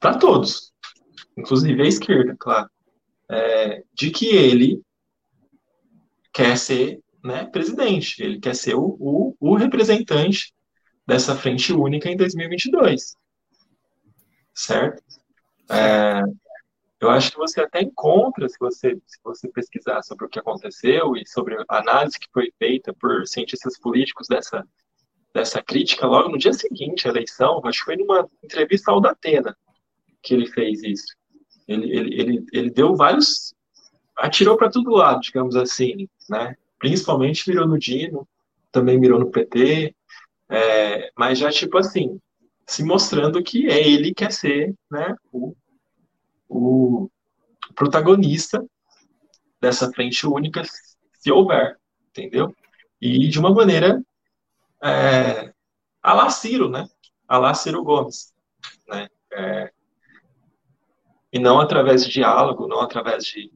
para 0.00 0.18
todos, 0.18 0.72
inclusive 1.36 1.80
a 1.80 1.86
esquerda, 1.86 2.36
claro 2.38 2.68
é, 3.32 3.82
de 3.94 4.10
que 4.10 4.26
ele 4.26 4.82
quer 6.32 6.56
ser 6.56 7.00
né, 7.24 7.44
presidente, 7.46 8.22
ele 8.22 8.38
quer 8.38 8.54
ser 8.54 8.74
o, 8.74 8.96
o, 9.00 9.36
o, 9.40 9.54
representante 9.54 10.52
dessa 11.06 11.36
frente 11.36 11.72
única 11.72 12.08
em 12.08 12.16
2022. 12.16 13.16
Certo? 14.54 15.02
É, 15.70 16.22
eu 17.00 17.10
acho 17.10 17.32
que 17.32 17.38
você 17.38 17.60
até 17.60 17.80
encontra, 17.80 18.48
se 18.48 18.56
você, 18.58 19.00
se 19.06 19.18
você 19.22 19.48
pesquisar 19.48 20.02
sobre 20.02 20.26
o 20.26 20.28
que 20.28 20.38
aconteceu 20.38 21.16
e 21.16 21.26
sobre 21.26 21.56
a 21.68 21.78
análise 21.78 22.18
que 22.18 22.28
foi 22.32 22.52
feita 22.58 22.92
por 22.94 23.26
cientistas 23.26 23.78
políticos 23.78 24.26
dessa, 24.28 24.66
dessa 25.32 25.62
crítica, 25.62 26.06
logo 26.06 26.28
no 26.28 26.38
dia 26.38 26.52
seguinte 26.52 27.06
à 27.06 27.10
eleição, 27.10 27.60
acho 27.64 27.80
que 27.80 27.84
foi 27.86 27.96
numa 27.96 28.28
entrevista 28.42 28.90
ao 28.90 29.00
Datena 29.00 29.56
que 30.22 30.34
ele 30.34 30.46
fez 30.46 30.82
isso. 30.82 31.21
Ele, 31.72 31.96
ele, 31.96 32.20
ele, 32.20 32.46
ele 32.52 32.70
deu 32.70 32.94
vários. 32.96 33.54
atirou 34.16 34.56
para 34.56 34.70
todo 34.70 34.90
lado, 34.90 35.20
digamos 35.20 35.56
assim, 35.56 36.08
né? 36.28 36.56
Principalmente 36.78 37.48
mirou 37.48 37.66
no 37.66 37.78
Dino, 37.78 38.28
também 38.70 38.98
mirou 38.98 39.20
no 39.20 39.30
PT, 39.30 39.94
é, 40.48 41.12
mas 41.16 41.38
já, 41.38 41.50
tipo 41.50 41.78
assim, 41.78 42.20
se 42.66 42.82
mostrando 42.82 43.42
que 43.42 43.68
é 43.68 43.86
ele 43.86 44.08
que 44.08 44.24
quer 44.24 44.32
ser 44.32 44.74
né, 44.90 45.14
o, 45.30 45.54
o 46.48 47.10
protagonista 47.74 48.64
dessa 49.60 49.90
frente 49.92 50.26
única, 50.26 50.62
se 51.14 51.30
houver, 51.30 51.78
entendeu? 52.10 52.54
E 53.00 53.28
de 53.28 53.38
uma 53.38 53.52
maneira 53.54 54.02
é, 54.82 55.52
a 56.02 56.12
la 56.12 56.30
Ciro, 56.30 56.68
né? 56.68 56.88
A 57.28 57.38
la 57.38 57.54
Ciro 57.54 57.82
Gomes, 57.82 58.32
né? 58.88 59.08
É, 59.32 59.72
e 61.32 61.38
não 61.38 61.58
através 61.58 62.04
de 62.04 62.12
diálogo, 62.12 62.68
não 62.68 62.80
através 62.80 63.24
de, 63.24 63.50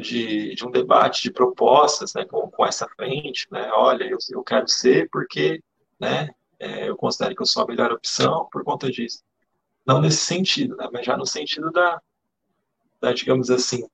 de, 0.00 0.54
de 0.54 0.66
um 0.66 0.70
debate, 0.70 1.22
de 1.22 1.30
propostas, 1.30 2.14
né, 2.14 2.24
com, 2.24 2.50
com 2.50 2.64
essa 2.64 2.88
frente, 2.96 3.46
né, 3.50 3.70
olha, 3.74 4.04
eu, 4.04 4.16
eu 4.30 4.42
quero 4.42 4.66
ser 4.66 5.08
porque, 5.10 5.62
né, 6.00 6.30
é, 6.58 6.88
eu 6.88 6.96
considero 6.96 7.34
que 7.36 7.42
eu 7.42 7.46
sou 7.46 7.64
a 7.64 7.66
melhor 7.66 7.92
opção 7.92 8.48
por 8.50 8.64
conta 8.64 8.90
disso. 8.90 9.22
Não 9.86 10.00
nesse 10.00 10.24
sentido, 10.24 10.74
né, 10.76 10.88
mas 10.90 11.04
já 11.04 11.16
no 11.16 11.26
sentido 11.26 11.70
da, 11.70 12.00
da 13.00 13.12
digamos 13.12 13.50
assim, 13.50 13.84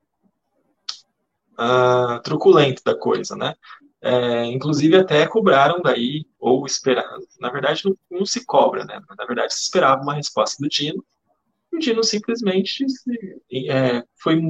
uh, 1.59 2.23
truculento 2.23 2.83
da 2.85 2.97
coisa, 2.97 3.35
né, 3.35 3.57
é, 4.01 4.45
inclusive 4.47 4.97
até 4.97 5.27
cobraram 5.27 5.81
daí, 5.83 6.25
ou 6.39 6.65
esperaram, 6.67 7.21
na 7.41 7.51
verdade 7.51 7.85
não, 7.85 7.97
não 8.19 8.25
se 8.25 8.45
cobra, 8.47 8.85
né, 8.85 9.01
na 9.19 9.25
verdade 9.25 9.53
se 9.53 9.63
esperava 9.63 10.03
uma 10.03 10.15
resposta 10.15 10.63
do 10.63 10.69
Dino, 10.69 11.05
o 11.73 11.79
Dino 11.79 12.05
simplesmente 12.05 12.85
é, 13.69 14.05
foi 14.17 14.41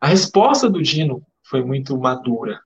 a 0.00 0.06
resposta 0.06 0.68
do 0.68 0.82
Dino 0.82 1.24
foi 1.42 1.64
muito 1.64 1.98
madura, 1.98 2.60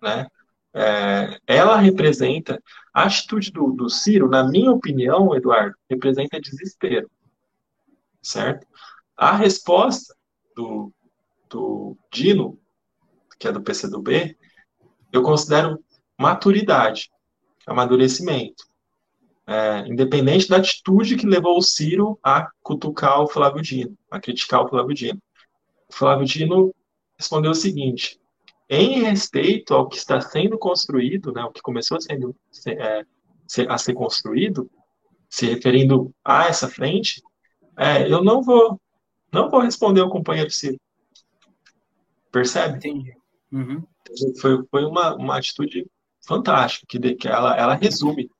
né? 0.00 0.26
É, 0.74 1.38
ela 1.46 1.76
representa 1.76 2.62
a 2.94 3.04
atitude 3.04 3.50
do, 3.50 3.72
do 3.72 3.90
Ciro, 3.90 4.28
na 4.28 4.42
minha 4.48 4.70
opinião, 4.70 5.34
Eduardo, 5.34 5.76
representa 5.88 6.40
desespero, 6.40 7.10
certo? 8.22 8.66
A 9.14 9.36
resposta 9.36 10.14
do, 10.56 10.90
do 11.50 11.96
Dino, 12.10 12.58
que 13.38 13.48
é 13.48 13.52
do 13.52 13.62
PCdoB, 13.62 14.36
eu 15.12 15.22
considero 15.22 15.82
maturidade, 16.18 17.10
amadurecimento 17.66 18.71
é, 19.46 19.80
independente 19.88 20.48
da 20.48 20.56
atitude 20.56 21.16
que 21.16 21.26
levou 21.26 21.58
o 21.58 21.62
Ciro 21.62 22.18
a 22.22 22.48
cutucar 22.62 23.20
o 23.20 23.28
Flávio 23.28 23.62
Dino, 23.62 23.96
a 24.10 24.20
criticar 24.20 24.64
o 24.64 24.68
Flávio 24.68 24.94
Dino. 24.94 25.20
O 25.88 25.94
Flávio 25.94 26.26
Dino 26.26 26.74
respondeu 27.18 27.50
o 27.50 27.54
seguinte: 27.54 28.20
em 28.68 29.02
respeito 29.02 29.74
ao 29.74 29.88
que 29.88 29.96
está 29.96 30.20
sendo 30.20 30.58
construído, 30.58 31.32
né, 31.32 31.44
o 31.44 31.50
que 31.50 31.60
começou 31.60 31.96
a, 31.96 32.00
sendo, 32.00 32.34
é, 32.66 33.04
a 33.68 33.78
ser 33.78 33.94
construído, 33.94 34.70
se 35.28 35.46
referindo 35.46 36.14
a 36.24 36.46
essa 36.46 36.68
frente, 36.68 37.22
é, 37.76 38.10
eu 38.10 38.22
não 38.22 38.42
vou, 38.42 38.80
não 39.32 39.50
vou 39.50 39.60
responder 39.60 40.00
ao 40.00 40.10
companheiro 40.10 40.50
Ciro. 40.50 40.78
Percebe? 42.30 42.76
Entendi. 42.76 43.14
Uhum. 43.52 43.82
Foi, 44.40 44.64
foi 44.70 44.84
uma, 44.84 45.14
uma 45.16 45.38
atitude 45.38 45.86
fantástica, 46.26 46.86
que, 46.88 47.14
que 47.14 47.28
ela, 47.28 47.56
ela 47.56 47.74
resume 47.74 48.30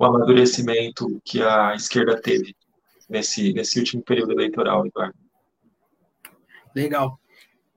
o 0.00 0.04
amadurecimento 0.06 1.20
que 1.22 1.42
a 1.42 1.74
esquerda 1.74 2.18
teve 2.18 2.56
nesse, 3.06 3.52
nesse 3.52 3.78
último 3.78 4.02
período 4.02 4.32
eleitoral, 4.32 4.86
Eduardo. 4.86 5.14
Legal. 6.74 7.20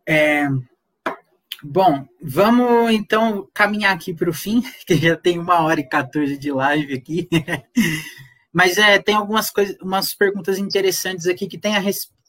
É, 0.08 0.48
bom, 1.62 2.08
vamos 2.22 2.94
então 2.94 3.46
caminhar 3.54 3.94
aqui 3.94 4.14
para 4.14 4.30
o 4.30 4.34
fim, 4.34 4.64
que 4.88 4.96
já 4.96 5.18
tem 5.18 5.38
uma 5.38 5.60
hora 5.64 5.82
e 5.82 5.84
14 5.84 6.38
de 6.38 6.50
live 6.50 6.94
aqui. 6.94 7.28
Mas 8.54 8.78
é, 8.78 9.00
tem 9.00 9.16
algumas 9.16 9.50
coisas, 9.50 9.76
umas 9.82 10.14
perguntas 10.14 10.58
interessantes 10.58 11.28
aqui 11.28 11.46
que 11.46 11.58
tem 11.58 11.76
a, 11.76 11.82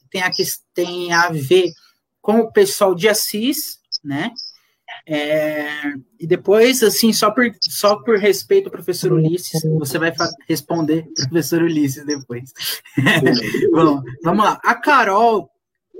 tem 0.09 0.21
a, 0.21 0.31
tem 0.73 1.13
a 1.13 1.29
ver 1.29 1.71
com 2.21 2.39
o 2.39 2.51
pessoal 2.51 2.93
de 2.93 3.07
Assis, 3.07 3.79
né? 4.03 4.33
É, 5.07 5.93
e 6.19 6.25
depois, 6.25 6.81
assim, 6.83 7.13
só 7.13 7.31
por, 7.31 7.45
só 7.61 7.97
por 7.97 8.17
respeito 8.17 8.65
ao 8.65 8.71
professor 8.71 9.11
Ulisses, 9.11 9.61
você 9.77 9.97
vai 9.97 10.13
responder 10.47 11.07
professor 11.29 11.61
Ulisses 11.61 12.05
depois. 12.05 12.53
Bom, 13.71 14.01
vamos 14.23 14.45
lá. 14.45 14.59
A 14.63 14.75
Carol 14.75 15.49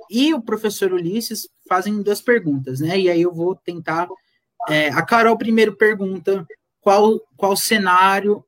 e 0.09 0.33
o 0.33 0.41
professor 0.41 0.91
Ulisses 0.91 1.47
fazem 1.67 2.01
duas 2.01 2.21
perguntas, 2.21 2.79
né? 2.79 2.99
E 2.99 3.09
aí 3.09 3.21
eu 3.21 3.33
vou 3.33 3.55
tentar. 3.55 4.07
É, 4.67 4.89
a 4.89 5.01
Carol 5.03 5.37
primeiro 5.37 5.75
pergunta 5.75 6.45
qual, 6.81 7.19
qual 7.35 7.55
cenário 7.55 8.43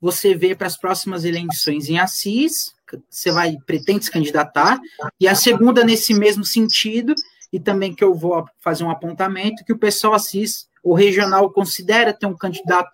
você 0.00 0.34
vê 0.34 0.54
para 0.54 0.66
as 0.66 0.76
próximas 0.76 1.24
eleições 1.24 1.88
em 1.88 1.98
Assis, 1.98 2.74
você 3.08 3.30
vai 3.30 3.56
pretende 3.64 4.04
se 4.04 4.10
candidatar, 4.10 4.80
e 5.18 5.28
a 5.28 5.34
segunda 5.34 5.84
nesse 5.84 6.12
mesmo 6.12 6.44
sentido, 6.44 7.14
e 7.52 7.60
também 7.60 7.94
que 7.94 8.02
eu 8.02 8.14
vou 8.14 8.46
fazer 8.60 8.82
um 8.82 8.90
apontamento, 8.90 9.64
que 9.64 9.72
o 9.72 9.78
pessoal 9.78 10.14
Assis, 10.14 10.68
o 10.82 10.94
regional 10.94 11.50
considera 11.50 12.12
ter 12.12 12.26
um 12.26 12.36
candidato 12.36 12.90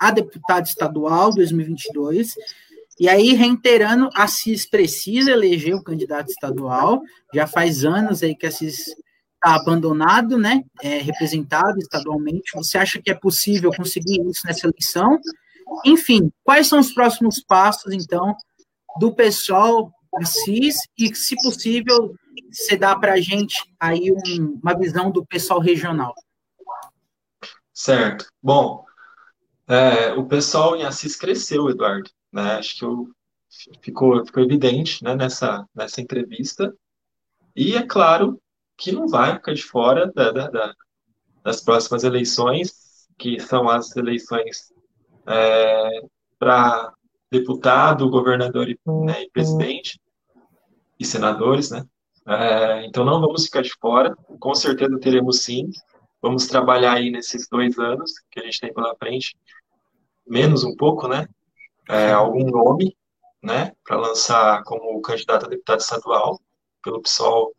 a 0.00 0.10
deputado 0.10 0.66
estadual 0.66 1.32
2022, 1.32 2.34
e 2.98 3.08
aí, 3.08 3.32
reiterando, 3.32 4.08
Assis 4.14 4.66
precisa 4.66 5.32
eleger 5.32 5.74
um 5.74 5.82
candidato 5.82 6.30
estadual, 6.30 7.00
já 7.32 7.46
faz 7.46 7.84
anos 7.84 8.22
aí 8.22 8.36
que 8.36 8.46
Assis 8.46 8.88
está 8.88 9.56
abandonado, 9.56 10.38
né, 10.38 10.62
é, 10.82 10.98
representado 10.98 11.78
estadualmente, 11.78 12.52
você 12.54 12.78
acha 12.78 13.00
que 13.02 13.10
é 13.10 13.14
possível 13.14 13.72
conseguir 13.76 14.20
isso 14.28 14.46
nessa 14.46 14.66
eleição? 14.66 15.18
Enfim, 15.84 16.30
quais 16.44 16.66
são 16.66 16.78
os 16.78 16.92
próximos 16.92 17.42
passos, 17.42 17.92
então, 17.92 18.34
do 19.00 19.12
pessoal 19.14 19.92
Assis 20.16 20.76
e, 20.98 21.14
se 21.14 21.36
possível, 21.36 22.14
você 22.50 22.76
dá 22.76 22.96
para 22.96 23.14
a 23.14 23.20
gente 23.20 23.56
aí 23.78 24.10
um, 24.12 24.60
uma 24.62 24.76
visão 24.76 25.10
do 25.10 25.24
pessoal 25.24 25.60
regional. 25.60 26.14
Certo. 27.72 28.26
Bom, 28.42 28.84
é, 29.66 30.12
o 30.12 30.26
pessoal 30.26 30.76
em 30.76 30.84
Assis 30.84 31.16
cresceu, 31.16 31.68
Eduardo. 31.68 32.10
Né? 32.32 32.56
Acho 32.56 32.78
que 32.78 32.84
eu, 32.84 33.08
ficou, 33.80 34.24
ficou 34.24 34.42
evidente 34.42 35.02
né, 35.02 35.14
nessa, 35.14 35.66
nessa 35.74 36.00
entrevista. 36.00 36.74
E 37.54 37.76
é 37.76 37.86
claro 37.86 38.40
que 38.76 38.92
não 38.92 39.06
vai 39.08 39.34
ficar 39.34 39.54
de 39.54 39.62
fora 39.62 40.10
da, 40.12 40.30
da, 40.30 40.48
da, 40.48 40.74
das 41.42 41.60
próximas 41.60 42.04
eleições, 42.04 43.08
que 43.18 43.38
são 43.40 43.68
as 43.68 43.94
eleições 43.96 44.72
é, 45.26 46.02
para 46.38 46.92
deputado, 47.30 48.10
governador 48.10 48.68
e, 48.68 48.78
né, 48.86 49.22
e, 49.22 49.30
presidente 49.30 50.00
e 50.98 51.04
senadores, 51.04 51.70
né? 51.70 51.84
É, 52.26 52.86
então 52.86 53.04
não 53.04 53.20
vamos 53.20 53.44
ficar 53.44 53.62
de 53.62 53.72
fora, 53.80 54.16
com 54.40 54.54
certeza 54.54 54.98
teremos 54.98 55.42
sim. 55.42 55.70
Vamos 56.22 56.46
trabalhar 56.46 56.94
aí 56.94 57.10
nesses 57.10 57.46
dois 57.48 57.78
anos 57.78 58.12
que 58.30 58.40
a 58.40 58.44
gente 58.44 58.60
tem 58.60 58.72
pela 58.72 58.96
frente, 58.96 59.36
menos 60.26 60.64
um 60.64 60.74
pouco, 60.74 61.06
né? 61.06 61.26
É, 61.88 62.12
algum 62.12 62.44
nome, 62.50 62.96
né? 63.42 63.72
Para 63.84 63.98
lançar 63.98 64.62
como 64.64 65.00
candidato 65.02 65.46
a 65.46 65.48
deputado 65.48 65.80
estadual 65.80 66.40
pelo 66.82 67.02
PSOL 67.02 67.54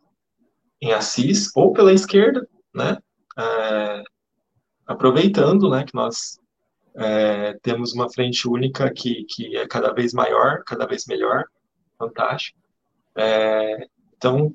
em 0.80 0.92
Assis 0.92 1.50
ou 1.54 1.72
pela 1.72 1.92
esquerda, 1.92 2.46
né? 2.74 2.98
É, 3.38 4.02
aproveitando, 4.86 5.68
né, 5.68 5.84
que 5.84 5.94
nós 5.94 6.38
é, 6.96 7.54
temos 7.60 7.92
uma 7.92 8.08
frente 8.08 8.48
única 8.48 8.90
que, 8.92 9.24
que 9.24 9.56
é 9.56 9.66
cada 9.66 9.92
vez 9.92 10.14
maior, 10.14 10.62
cada 10.64 10.86
vez 10.86 11.04
melhor, 11.06 11.44
fantástico. 11.98 12.58
É, 13.16 13.88
então, 14.16 14.54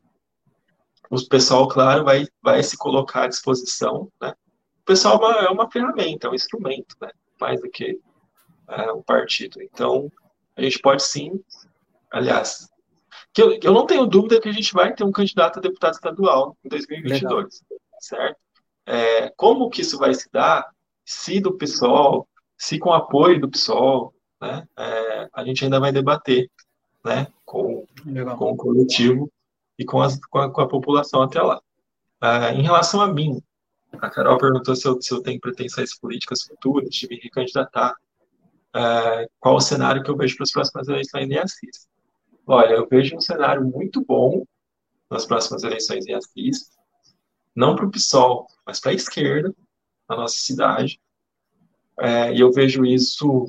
o 1.09 1.27
pessoal, 1.27 1.67
claro, 1.67 2.05
vai, 2.05 2.27
vai 2.41 2.63
se 2.63 2.77
colocar 2.77 3.23
à 3.23 3.27
disposição, 3.27 4.11
né? 4.21 4.33
O 4.81 4.85
pessoal 4.85 5.15
é 5.15 5.17
uma, 5.17 5.45
é 5.45 5.49
uma 5.49 5.71
ferramenta, 5.71 6.27
é 6.27 6.29
um 6.29 6.35
instrumento, 6.35 6.95
né? 7.01 7.09
Mais 7.39 7.59
do 7.59 7.69
que 7.69 7.99
é, 8.69 8.91
um 8.91 9.01
partido. 9.01 9.61
Então, 9.61 10.11
a 10.55 10.61
gente 10.61 10.79
pode 10.79 11.03
sim, 11.03 11.43
aliás, 12.11 12.69
que 13.33 13.41
eu, 13.41 13.59
eu 13.61 13.73
não 13.73 13.85
tenho 13.85 14.05
dúvida 14.05 14.39
que 14.39 14.49
a 14.49 14.53
gente 14.53 14.73
vai 14.73 14.93
ter 14.93 15.03
um 15.03 15.11
candidato 15.11 15.59
a 15.59 15.61
deputado 15.61 15.93
estadual 15.93 16.57
em 16.63 16.69
2022, 16.69 17.21
Legal. 17.23 17.49
certo? 17.99 18.37
É, 18.85 19.29
como 19.35 19.69
que 19.69 19.81
isso 19.81 19.97
vai 19.97 20.13
se 20.13 20.29
dar? 20.31 20.69
Se 21.05 21.39
do 21.39 21.57
PSOL, 21.57 22.27
se 22.57 22.77
com 22.79 22.93
apoio 22.93 23.39
do 23.39 23.49
PSOL, 23.49 24.13
né? 24.41 24.67
É, 24.77 25.29
a 25.33 25.45
gente 25.45 25.63
ainda 25.63 25.79
vai 25.79 25.91
debater, 25.91 26.49
né? 27.03 27.27
Com, 27.45 27.85
com 28.37 28.51
o 28.51 28.55
coletivo 28.55 29.31
e 29.77 29.85
com, 29.85 30.01
as, 30.01 30.19
com, 30.25 30.39
a, 30.39 30.49
com 30.51 30.61
a 30.61 30.67
população 30.67 31.21
até 31.21 31.41
lá. 31.41 31.61
Ah, 32.19 32.53
em 32.53 32.61
relação 32.61 33.01
a 33.01 33.11
mim, 33.11 33.41
a 33.93 34.09
Carol 34.09 34.37
perguntou 34.37 34.75
se 34.75 34.87
eu, 34.87 35.01
se 35.01 35.13
eu 35.13 35.21
tenho 35.21 35.39
pretensões 35.39 35.97
políticas 35.97 36.43
futuras 36.43 36.89
de 36.89 37.07
me 37.07 37.19
recandidatar. 37.19 37.95
Ah, 38.73 39.25
qual 39.39 39.55
o 39.55 39.61
cenário 39.61 40.03
que 40.03 40.09
eu 40.09 40.17
vejo 40.17 40.35
para 40.35 40.43
as 40.43 40.51
próximas 40.51 40.87
eleições 40.87 41.29
em 41.29 41.37
Assis? 41.37 41.87
Olha, 42.45 42.73
eu 42.73 42.87
vejo 42.87 43.15
um 43.15 43.21
cenário 43.21 43.63
muito 43.65 44.03
bom 44.05 44.43
nas 45.09 45.25
próximas 45.25 45.63
eleições 45.63 46.05
em 46.07 46.13
Assis, 46.13 46.71
não 47.55 47.75
para 47.75 47.85
o 47.85 47.91
PSOL, 47.91 48.47
mas 48.65 48.79
para 48.79 48.91
a 48.91 48.95
esquerda, 48.95 49.53
na 50.07 50.15
nossa 50.15 50.35
cidade. 50.35 50.99
É, 51.99 52.33
e 52.33 52.39
eu 52.39 52.51
vejo 52.51 52.85
isso 52.85 53.45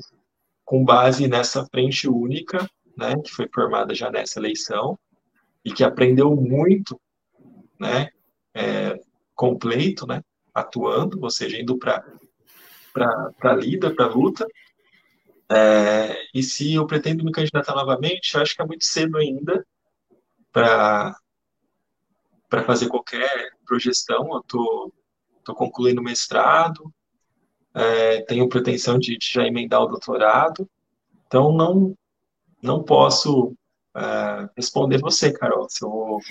com 0.65 0.83
base 0.83 1.27
nessa 1.27 1.65
frente 1.65 2.07
única, 2.07 2.69
né, 2.97 3.15
que 3.23 3.31
foi 3.31 3.47
formada 3.53 3.93
já 3.93 4.09
nessa 4.09 4.39
eleição, 4.39 4.97
e 5.63 5.71
que 5.71 5.83
aprendeu 5.83 6.35
muito, 6.35 6.99
né, 7.79 8.09
é, 8.53 8.99
completo, 9.35 10.05
né, 10.05 10.21
atuando, 10.53 11.19
ou 11.21 11.29
seja, 11.29 11.59
indo 11.59 11.77
para 11.77 12.03
a 13.41 13.53
lida, 13.53 13.93
para 13.93 14.07
luta, 14.07 14.45
é, 15.49 16.15
e 16.33 16.41
se 16.41 16.73
eu 16.73 16.87
pretendo 16.87 17.23
me 17.23 17.31
candidatar 17.31 17.75
novamente, 17.75 18.33
eu 18.33 18.41
acho 18.41 18.55
que 18.55 18.61
é 18.61 18.65
muito 18.65 18.85
cedo 18.85 19.17
ainda 19.17 19.65
para 20.51 21.15
para 22.49 22.63
fazer 22.63 22.87
qualquer 22.87 23.49
projeção. 23.65 24.29
Eu 24.31 24.43
tô, 24.43 24.93
tô 25.43 25.55
concluindo 25.55 26.01
o 26.01 26.03
mestrado, 26.03 26.93
é, 27.73 28.21
tenho 28.21 28.47
pretensão 28.47 28.99
de, 28.99 29.17
de, 29.17 29.27
já 29.27 29.43
emendar 29.43 29.81
o 29.81 29.87
doutorado, 29.87 30.69
então 31.25 31.51
não 31.51 31.95
não 32.63 32.81
posso 32.81 33.53
é, 33.95 34.49
responder 34.55 34.99
você, 34.99 35.31
Carol, 35.31 35.67
se 35.69 35.85
eu 35.85 35.89
vou 35.89 36.21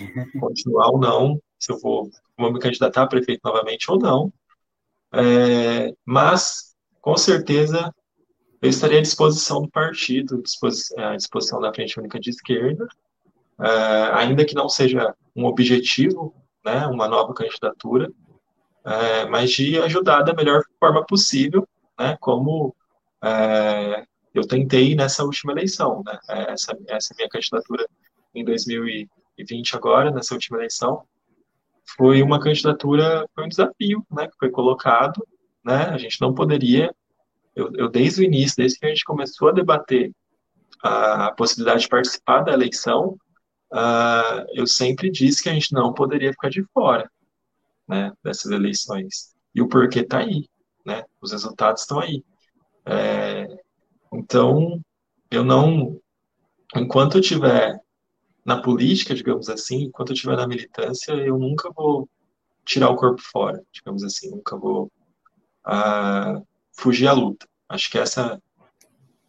continuar 0.41 0.89
ou 0.89 0.99
não, 0.99 1.41
se 1.59 1.71
eu 1.71 1.79
vou, 1.79 2.11
vou 2.37 2.53
me 2.53 2.59
candidatar 2.59 3.03
a 3.03 3.07
prefeito 3.07 3.43
novamente 3.45 3.91
ou 3.91 3.99
não. 3.99 4.33
É, 5.15 5.95
mas 6.05 6.75
com 7.01 7.17
certeza 7.17 7.95
eu 8.63 8.71
estaria 8.71 8.99
à 8.99 9.03
disposição 9.03 9.61
do 9.61 9.69
partido, 9.69 10.43
à 10.97 11.17
disposição 11.17 11.61
da 11.61 11.73
Frente 11.73 11.99
Única 12.01 12.19
de 12.19 12.31
Esquerda, 12.31 12.87
é, 13.61 13.69
ainda 14.15 14.45
que 14.45 14.55
não 14.55 14.69
seja 14.69 15.15
um 15.37 15.45
objetivo, 15.45 16.35
né, 16.65 16.87
uma 16.87 17.07
nova 17.07 17.35
candidatura, 17.35 18.11
é, 18.85 19.27
mas 19.27 19.51
de 19.51 19.79
ajudar 19.79 20.23
da 20.23 20.35
melhor 20.35 20.63
forma 20.81 21.05
possível, 21.05 21.69
né, 21.99 22.17
como 22.21 22.75
é, 23.23 24.07
eu 24.35 24.47
tentei 24.47 24.95
nessa 24.95 25.25
última 25.25 25.53
eleição, 25.53 26.03
né, 26.05 26.19
essa, 26.49 26.77
essa 26.89 27.15
minha 27.17 27.29
candidatura 27.29 27.87
em 28.35 28.45
2020 28.45 29.77
agora, 29.77 30.11
nessa 30.11 30.35
última 30.35 30.59
eleição, 30.59 31.03
foi 31.97 32.23
uma 32.23 32.41
candidatura, 32.41 33.27
foi 33.35 33.45
um 33.45 33.49
desafio, 33.49 34.07
né, 34.11 34.27
que 34.27 34.37
foi 34.39 34.51
colocado, 34.51 35.27
né, 35.65 35.85
a 35.91 35.99
gente 35.99 36.21
não 36.21 36.35
poderia 36.35 36.95
eu, 37.55 37.71
eu, 37.75 37.89
desde 37.89 38.23
o 38.23 38.25
início, 38.25 38.57
desde 38.57 38.79
que 38.79 38.87
a 38.87 38.89
gente 38.89 39.05
começou 39.05 39.49
a 39.49 39.53
debater 39.53 40.11
a 40.83 41.33
possibilidade 41.33 41.83
de 41.83 41.89
participar 41.89 42.43
da 42.43 42.53
eleição, 42.53 43.17
uh, 43.73 44.45
eu 44.55 44.67
sempre 44.67 45.11
disse 45.11 45.43
que 45.43 45.49
a 45.49 45.53
gente 45.53 45.73
não 45.73 45.93
poderia 45.93 46.33
ficar 46.33 46.49
de 46.49 46.65
fora 46.73 47.11
né, 47.87 48.13
dessas 48.25 48.51
eleições. 48.51 49.35
E 49.55 49.61
o 49.61 49.69
porquê 49.69 50.01
está 50.01 50.19
aí, 50.19 50.47
né? 50.85 51.05
Os 51.21 51.33
resultados 51.33 51.83
estão 51.83 52.01
aí. 52.01 52.25
É, 52.87 53.47
então, 54.13 54.81
eu 55.31 55.45
não, 55.45 55.99
enquanto 56.77 57.17
eu 57.17 57.21
estiver 57.21 57.79
na 58.45 58.61
política, 58.61 59.15
digamos 59.15 59.49
assim, 59.49 59.85
enquanto 59.85 60.11
eu 60.11 60.15
estiver 60.15 60.37
na 60.37 60.47
militância, 60.47 61.13
eu 61.13 61.39
nunca 61.39 61.71
vou 61.73 62.09
tirar 62.65 62.91
o 62.91 62.97
corpo 62.97 63.21
fora, 63.21 63.63
digamos 63.73 64.03
assim, 64.05 64.31
nunca 64.31 64.57
vou 64.57 64.91
uh, 65.67 66.47
fugir 66.73 67.09
à 67.09 67.13
luta. 67.13 67.47
Acho 67.69 67.91
que 67.91 67.99
essa, 67.99 68.41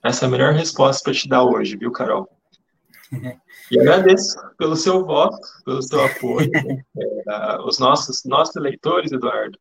essa 0.04 0.26
é 0.26 0.28
a 0.28 0.32
melhor 0.32 0.54
resposta 0.54 1.04
para 1.04 1.14
te 1.14 1.28
dar 1.28 1.44
hoje, 1.44 1.78
viu, 1.78 1.92
Carol? 1.92 2.30
E 3.72 3.80
agradeço 3.80 4.36
pelo 4.58 4.76
seu 4.76 5.06
voto, 5.06 5.38
pelo 5.64 5.82
seu 5.82 6.04
apoio. 6.04 6.50
É, 7.26 7.58
os 7.62 7.80
nossos, 7.80 8.26
nossos 8.26 8.54
eleitores, 8.58 9.14
Eduardo, 9.14 9.58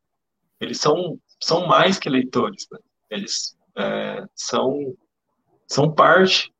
eles 0.59 0.79
são, 0.79 1.17
são 1.41 1.65
mais 1.65 1.97
que 1.97 2.09
eleitores. 2.09 2.67
Né? 2.69 2.77
Eles 3.09 3.55
é, 3.77 4.25
são, 4.35 4.93
são 5.67 5.91
parte 5.93 6.53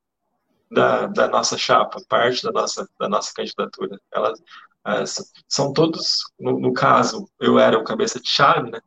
da, 0.71 1.07
da 1.07 1.27
nossa 1.27 1.57
chapa, 1.57 2.01
parte 2.07 2.43
da 2.43 2.51
nossa, 2.51 2.89
da 2.99 3.07
nossa 3.07 3.33
candidatura. 3.33 3.99
Elas 4.11 4.41
é, 4.85 5.03
são 5.47 5.71
todos, 5.71 6.19
no, 6.39 6.59
no, 6.59 6.73
caso, 6.73 7.29
eu 7.39 7.57
era 7.57 7.77
o 7.77 7.83
cabeça 7.83 8.19
de 8.19 8.29
chave, 8.29 8.69
né? 8.69 8.79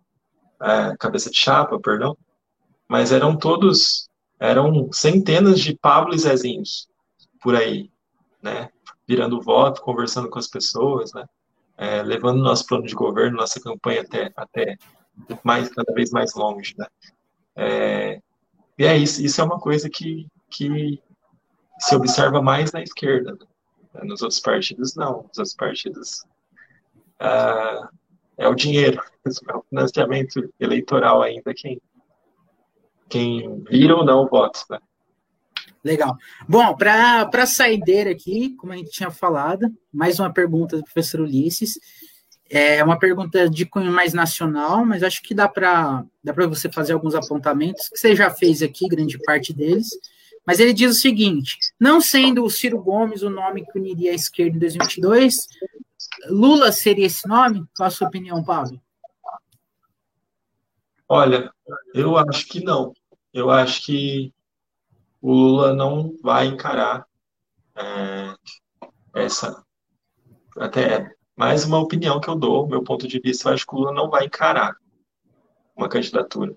É, 0.61 0.97
cabeça 0.99 1.31
de 1.31 1.37
chapa, 1.37 1.79
perdão, 1.81 2.17
mas 2.89 3.13
eram 3.13 3.37
todos, 3.37 4.09
eram 4.39 4.91
centenas 4.93 5.61
de 5.61 5.77
Pablo 5.77 6.15
e 6.15 6.19
Zezinhos 6.19 6.89
por 7.41 7.55
aí, 7.55 7.91
né? 8.43 8.71
Virando 9.09 9.41
voto, 9.41 9.81
conversando 9.83 10.29
com 10.29 10.39
as 10.39 10.49
pessoas, 10.49 11.13
né? 11.15 11.25
É, 11.79 12.03
levando 12.03 12.43
nosso 12.43 12.67
plano 12.67 12.87
de 12.87 12.95
governo, 12.95 13.37
nossa 13.37 13.61
campanha 13.61 14.03
até, 14.03 14.33
até 14.37 14.77
mais, 15.45 15.69
cada 15.69 15.93
vez 15.93 16.11
mais 16.11 16.35
longe, 16.35 16.75
né? 16.77 16.87
É, 17.55 18.21
e 18.79 18.85
é 18.85 18.97
isso, 18.97 19.23
isso 19.23 19.41
é 19.41 19.45
uma 19.45 19.59
coisa 19.59 19.89
que, 19.89 20.27
que 20.51 21.01
se 21.79 21.95
observa 21.95 22.43
mais 22.43 22.73
na 22.73 22.83
esquerda. 22.83 23.33
Né? 23.95 24.03
Nos 24.05 24.23
outros 24.23 24.41
partidos, 24.41 24.95
não. 24.95 25.23
Nos 25.29 25.39
outros 25.39 25.55
partidos, 25.55 26.25
ah, 27.19 27.89
é 28.37 28.49
o 28.49 28.55
dinheiro, 28.55 29.03
é 29.49 29.57
o 29.57 29.63
financiamento 29.69 30.53
eleitoral 30.61 31.23
ainda 31.23 31.55
quem, 31.55 31.81
quem 33.09 33.63
vira 33.65 33.97
ou 33.97 34.05
não 34.05 34.27
votos, 34.27 34.65
né? 34.71 34.79
Legal. 35.83 36.17
Bom, 36.49 36.77
para 36.77 37.31
a 37.33 37.47
saideira 37.47 38.11
aqui, 38.11 38.57
como 38.57 38.73
a 38.73 38.77
gente 38.77 38.91
tinha 38.91 39.11
falado, 39.11 39.73
mais 39.93 40.19
uma 40.19 40.33
pergunta 40.33 40.77
do 40.77 40.83
professor 40.83 41.21
Ulisses. 41.21 41.79
É 42.49 42.83
uma 42.85 42.99
pergunta 42.99 43.51
de 43.51 43.67
cunho 43.67 43.91
mais 43.91 44.13
nacional, 44.15 44.85
mas 44.87 45.03
acho 45.03 45.21
que 45.23 45.35
dá 45.35 45.49
para 45.49 46.05
dá 46.23 46.33
você 46.47 46.71
fazer 46.71 46.93
alguns 46.93 47.15
apontamentos, 47.15 47.89
que 47.89 47.99
você 47.99 48.15
já 48.15 48.31
fez 48.31 48.63
aqui, 48.63 48.87
grande 48.89 49.19
parte 49.19 49.53
deles. 49.53 49.89
Mas 50.47 50.61
ele 50.61 50.73
diz 50.73 50.93
o 50.93 51.01
seguinte: 51.01 51.59
não 51.79 52.01
sendo 52.01 52.45
o 52.45 52.51
Ciro 52.51 52.81
Gomes 52.81 53.23
o 53.23 53.31
nome 53.31 53.67
que 53.67 53.79
uniria 53.79 54.13
a 54.13 54.15
esquerda 54.15 54.57
em 54.57 54.61
2022, 54.61 55.49
Lula 56.29 56.71
seria 56.71 57.07
esse 57.07 57.27
nome? 57.27 57.65
Qual 57.77 57.89
a 57.89 57.91
sua 57.91 58.07
opinião, 58.07 58.45
Pablo? 58.45 58.81
Olha, 61.09 61.53
eu 61.95 62.17
acho 62.17 62.47
que 62.47 62.63
não. 62.63 62.93
Eu 63.33 63.51
acho 63.51 63.85
que 63.85 64.33
o 65.21 65.33
Lula 65.33 65.75
não 65.75 66.17
vai 66.23 66.47
encarar 66.47 67.07
é, 67.77 68.35
essa. 69.15 69.65
Até 70.57 71.16
mais 71.37 71.65
uma 71.65 71.79
opinião 71.79 72.19
que 72.19 72.29
eu 72.29 72.35
dou, 72.35 72.67
meu 72.67 72.83
ponto 72.83 73.07
de 73.07 73.21
vista, 73.21 73.49
eu 73.49 73.55
acho 73.55 73.67
que 73.67 73.75
o 73.75 73.79
Lula 73.79 73.93
não 73.93 74.09
vai 74.09 74.25
encarar 74.25 74.75
uma 75.77 75.89
candidatura. 75.89 76.55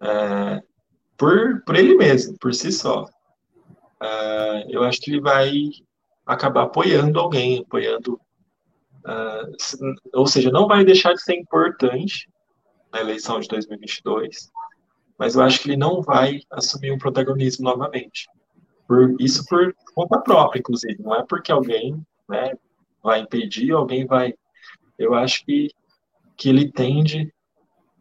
É, 0.00 0.62
por, 1.16 1.62
por 1.64 1.76
ele 1.76 1.96
mesmo, 1.96 2.38
por 2.38 2.54
si 2.54 2.72
só. 2.72 3.04
Uh, 4.02 4.64
eu 4.70 4.82
acho 4.82 5.00
que 5.00 5.10
ele 5.10 5.20
vai 5.20 5.52
acabar 6.24 6.62
apoiando 6.62 7.20
alguém, 7.20 7.60
apoiando. 7.60 8.18
Uh, 9.04 9.94
ou 10.14 10.26
seja, 10.26 10.50
não 10.50 10.66
vai 10.66 10.84
deixar 10.84 11.12
de 11.12 11.22
ser 11.22 11.34
importante 11.34 12.26
na 12.92 13.00
eleição 13.00 13.40
de 13.40 13.48
2022, 13.48 14.50
mas 15.18 15.34
eu 15.34 15.42
acho 15.42 15.60
que 15.60 15.68
ele 15.68 15.76
não 15.76 16.00
vai 16.00 16.40
assumir 16.50 16.92
um 16.92 16.98
protagonismo 16.98 17.64
novamente. 17.64 18.28
Por, 18.86 19.14
isso 19.20 19.44
por 19.46 19.74
conta 19.94 20.18
própria, 20.20 20.60
inclusive. 20.60 21.02
Não 21.02 21.14
é 21.14 21.24
porque 21.28 21.52
alguém 21.52 22.02
né, 22.28 22.52
vai 23.02 23.20
impedir, 23.20 23.72
alguém 23.72 24.06
vai. 24.06 24.34
Eu 24.98 25.14
acho 25.14 25.44
que, 25.44 25.70
que 26.36 26.48
ele 26.48 26.70
tende 26.70 27.32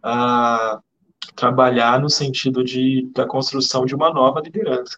a 0.04 0.80
trabalhar 1.36 2.00
no 2.00 2.10
sentido 2.10 2.64
de, 2.64 3.10
da 3.14 3.26
construção 3.26 3.86
de 3.86 3.96
uma 3.96 4.12
nova 4.14 4.42
liderança 4.42 4.98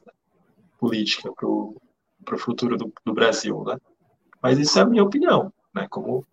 política 0.80 1.32
para 1.34 1.48
o 1.48 2.40
futuro 2.40 2.78
do, 2.78 2.92
do, 3.06 3.14
Brasil, 3.14 3.64
né? 3.64 3.78
Mas 4.42 4.58
isso 4.58 4.80
é 4.80 4.82
a 4.82 4.86
minha 4.86 5.04
opinião, 5.04 5.54
né? 5.74 5.88
Como, 5.90 6.26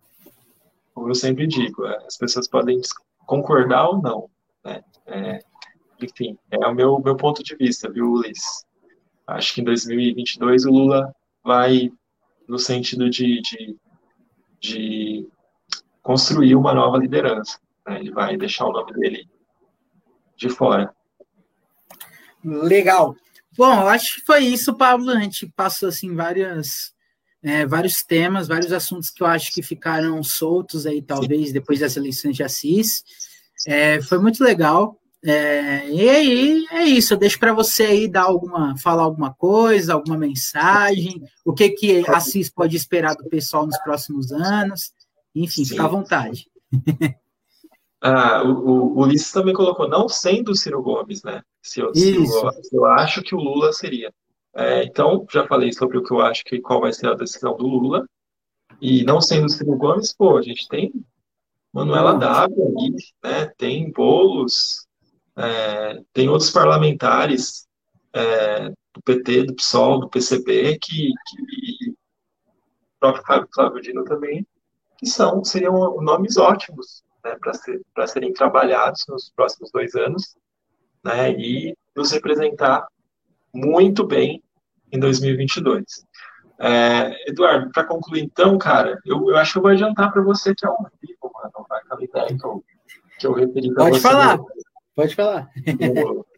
como 0.93 1.09
eu 1.09 1.15
sempre 1.15 1.45
digo, 1.45 1.85
é, 1.85 1.97
as 2.05 2.17
pessoas 2.17 2.47
podem 2.47 2.81
concordar 3.25 3.87
ou 3.89 4.01
não, 4.01 4.29
né? 4.63 4.83
É, 5.05 5.39
enfim, 6.01 6.37
é 6.49 6.65
o 6.65 6.73
meu, 6.73 6.99
meu 6.99 7.15
ponto 7.15 7.43
de 7.43 7.55
vista, 7.55 7.91
viu, 7.91 8.11
Ulisses? 8.11 8.65
Acho 9.27 9.53
que 9.53 9.61
em 9.61 9.65
2022 9.65 10.65
o 10.65 10.71
Lula 10.71 11.13
vai 11.43 11.91
no 12.49 12.57
sentido 12.57 13.09
de, 13.09 13.39
de, 13.41 13.77
de 14.59 15.27
construir 16.01 16.55
uma 16.55 16.73
nova 16.73 16.97
liderança. 16.97 17.59
Né? 17.87 17.99
Ele 17.99 18.11
vai 18.11 18.35
deixar 18.35 18.65
o 18.65 18.73
nome 18.73 18.91
dele 18.93 19.29
de 20.35 20.49
fora. 20.49 20.93
Legal. 22.43 23.15
Bom, 23.55 23.81
eu 23.81 23.87
acho 23.87 24.15
que 24.15 24.21
foi 24.25 24.45
isso, 24.45 24.75
Pablo. 24.75 25.11
A 25.11 25.19
gente 25.19 25.47
passou 25.55 25.89
assim 25.89 26.15
várias, 26.15 26.91
é, 27.43 27.67
vários 27.67 28.03
temas, 28.03 28.47
vários 28.47 28.71
assuntos 28.73 29.11
que 29.11 29.21
eu 29.21 29.27
acho 29.27 29.53
que 29.53 29.61
ficaram 29.61 30.23
soltos 30.23 30.87
aí, 30.87 31.01
talvez, 31.03 31.47
Sim. 31.47 31.53
depois 31.53 31.79
das 31.81 31.95
eleições 31.95 32.35
de 32.35 32.43
Assis. 32.43 33.03
É, 33.67 34.01
foi 34.01 34.17
muito 34.17 34.43
legal. 34.43 34.98
É, 35.23 35.89
e 35.89 36.09
aí 36.09 36.65
é 36.71 36.83
isso. 36.83 37.13
Eu 37.13 37.17
deixo 37.17 37.39
para 37.39 37.53
você 37.53 37.83
aí 37.83 38.07
dar 38.07 38.23
alguma, 38.23 38.77
falar 38.77 39.03
alguma 39.03 39.33
coisa, 39.33 39.93
alguma 39.93 40.17
mensagem, 40.17 41.21
o 41.45 41.53
que 41.53 41.69
que 41.69 42.09
Assis 42.09 42.49
pode 42.49 42.75
esperar 42.75 43.15
do 43.15 43.29
pessoal 43.29 43.65
nos 43.65 43.77
próximos 43.79 44.31
anos. 44.31 44.93
Enfim, 45.35 45.63
Sim. 45.63 45.71
fica 45.71 45.85
à 45.85 45.87
vontade. 45.87 46.49
Ah, 48.01 48.43
o, 48.43 48.95
o, 48.95 49.01
Ulisses 49.01 49.29
também 49.29 49.53
colocou, 49.53 49.85
não 49.85 50.07
sendo 50.07 50.55
Ciro 50.55 50.81
Gomes, 50.81 51.21
né? 51.21 51.41
Se 51.61 51.81
eu, 51.81 51.93
se 51.93 52.15
eu, 52.15 52.23
eu, 52.71 52.85
acho 52.85 53.21
que 53.21 53.35
o 53.35 53.39
Lula 53.39 53.73
seria. 53.73 54.13
É, 54.55 54.85
então, 54.85 55.25
já 55.29 55.45
falei 55.45 55.73
sobre 55.73 55.97
o 55.97 56.03
que 56.03 56.13
eu 56.13 56.21
acho 56.21 56.43
que 56.45 56.61
qual 56.61 56.79
vai 56.79 56.93
ser 56.93 57.07
a 57.07 57.13
decisão 57.13 57.57
do 57.57 57.67
Lula. 57.67 58.07
E 58.79 59.03
não 59.03 59.19
sendo 59.19 59.49
Ciro 59.49 59.75
Gomes, 59.75 60.13
pô, 60.13 60.37
a 60.37 60.41
gente 60.41 60.65
tem 60.69 60.93
Manuela 61.73 62.13
Dávila 62.13 62.69
né? 63.21 63.51
Tem 63.57 63.91
Boulos, 63.91 64.87
é, 65.39 66.01
tem 66.13 66.27
outros 66.27 66.51
parlamentares 66.51 67.67
é, 68.13 68.69
do 68.69 69.01
PT, 69.05 69.43
do 69.43 69.55
PSOL, 69.55 69.99
do 70.01 70.09
PCB, 70.09 70.77
que, 70.79 71.13
que 71.27 71.91
o 71.91 71.95
próprio 72.99 73.23
Fábio 73.25 73.49
Flávio 73.53 73.81
Dino 73.81 74.03
também, 74.03 74.45
que 74.97 75.07
são, 75.07 75.43
seriam 75.43 76.01
nomes 76.01 76.37
ótimos 76.37 77.03
né, 77.23 77.37
para 77.39 77.53
ser, 77.53 77.81
serem 78.07 78.33
trabalhados 78.33 79.05
nos 79.07 79.31
próximos 79.33 79.71
dois 79.71 79.95
anos 79.95 80.35
né, 81.03 81.31
e 81.31 81.73
nos 81.95 82.11
representar 82.11 82.85
muito 83.53 84.05
bem 84.05 84.43
em 84.91 84.99
2022. 84.99 85.83
É, 86.61 87.29
Eduardo, 87.29 87.71
para 87.71 87.85
concluir 87.85 88.21
então, 88.21 88.57
cara, 88.57 88.99
eu, 89.05 89.29
eu 89.29 89.37
acho 89.37 89.53
que 89.53 89.57
eu 89.59 89.61
vou 89.61 89.71
adiantar 89.71 90.11
para 90.11 90.21
você 90.21 90.53
que 90.53 90.65
é 90.65 90.67
ao 90.67 90.75
vivo, 91.01 91.31
mano, 91.33 91.65
que 92.37 92.45
eu, 92.45 92.63
que 93.17 93.27
eu 93.27 93.33
referi 93.33 93.73
para 93.73 93.85
você. 93.85 93.91
Pode 93.91 94.01
falar, 94.01 94.37
no, 94.37 94.45
pode 94.99 95.15
falar. 95.15 95.49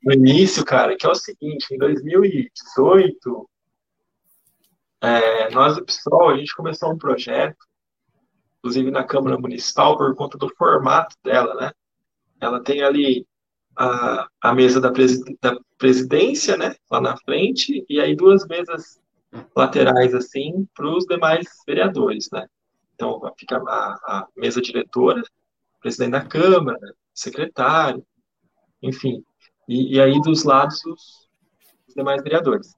No, 0.04 0.14
início, 0.14 0.64
cara, 0.64 0.96
que 0.96 1.06
é 1.06 1.10
o 1.10 1.16
seguinte, 1.16 1.74
em 1.74 1.78
2018, 1.78 3.50
é, 5.02 5.50
nós 5.52 5.76
do 5.76 5.86
PSOL, 5.86 6.30
a 6.30 6.38
gente 6.38 6.56
começou 6.56 6.92
um 6.92 6.98
projeto 6.98 7.58
inclusive 8.62 8.92
na 8.92 9.04
Câmara 9.04 9.40
Municipal, 9.40 9.98
por 9.98 10.16
conta 10.16 10.38
do 10.38 10.48
formato 10.56 11.16
dela, 11.24 11.56
né? 11.56 11.72
Ela 12.40 12.64
tem 12.64 12.84
ali 12.84 13.26
a, 13.76 14.28
a 14.40 14.54
mesa 14.54 14.80
da, 14.80 14.92
da 15.42 15.60
presidência, 15.80 16.56
né, 16.56 16.76
lá 16.90 17.02
na 17.02 17.18
frente, 17.18 17.84
e 17.90 18.00
aí 18.00 18.16
duas 18.16 18.46
mesas 18.48 19.02
laterais, 19.56 20.14
assim, 20.14 20.68
para 20.76 20.88
os 20.88 21.06
demais 21.06 21.48
vereadores, 21.66 22.30
né? 22.32 22.46
Então, 22.94 23.20
fica 23.40 23.58
a, 23.58 23.94
a 24.08 24.28
mesa 24.38 24.62
diretora, 24.62 25.24
presidente 25.80 26.12
da 26.12 26.24
Câmara, 26.24 26.94
secretário, 27.16 28.06
enfim. 28.82 29.24
E, 29.68 29.96
e 29.96 30.02
aí, 30.02 30.20
dos 30.22 30.44
lados, 30.44 30.84
os, 30.86 31.30
os, 31.88 31.94
demais 31.96 32.22
vereadores. 32.24 32.76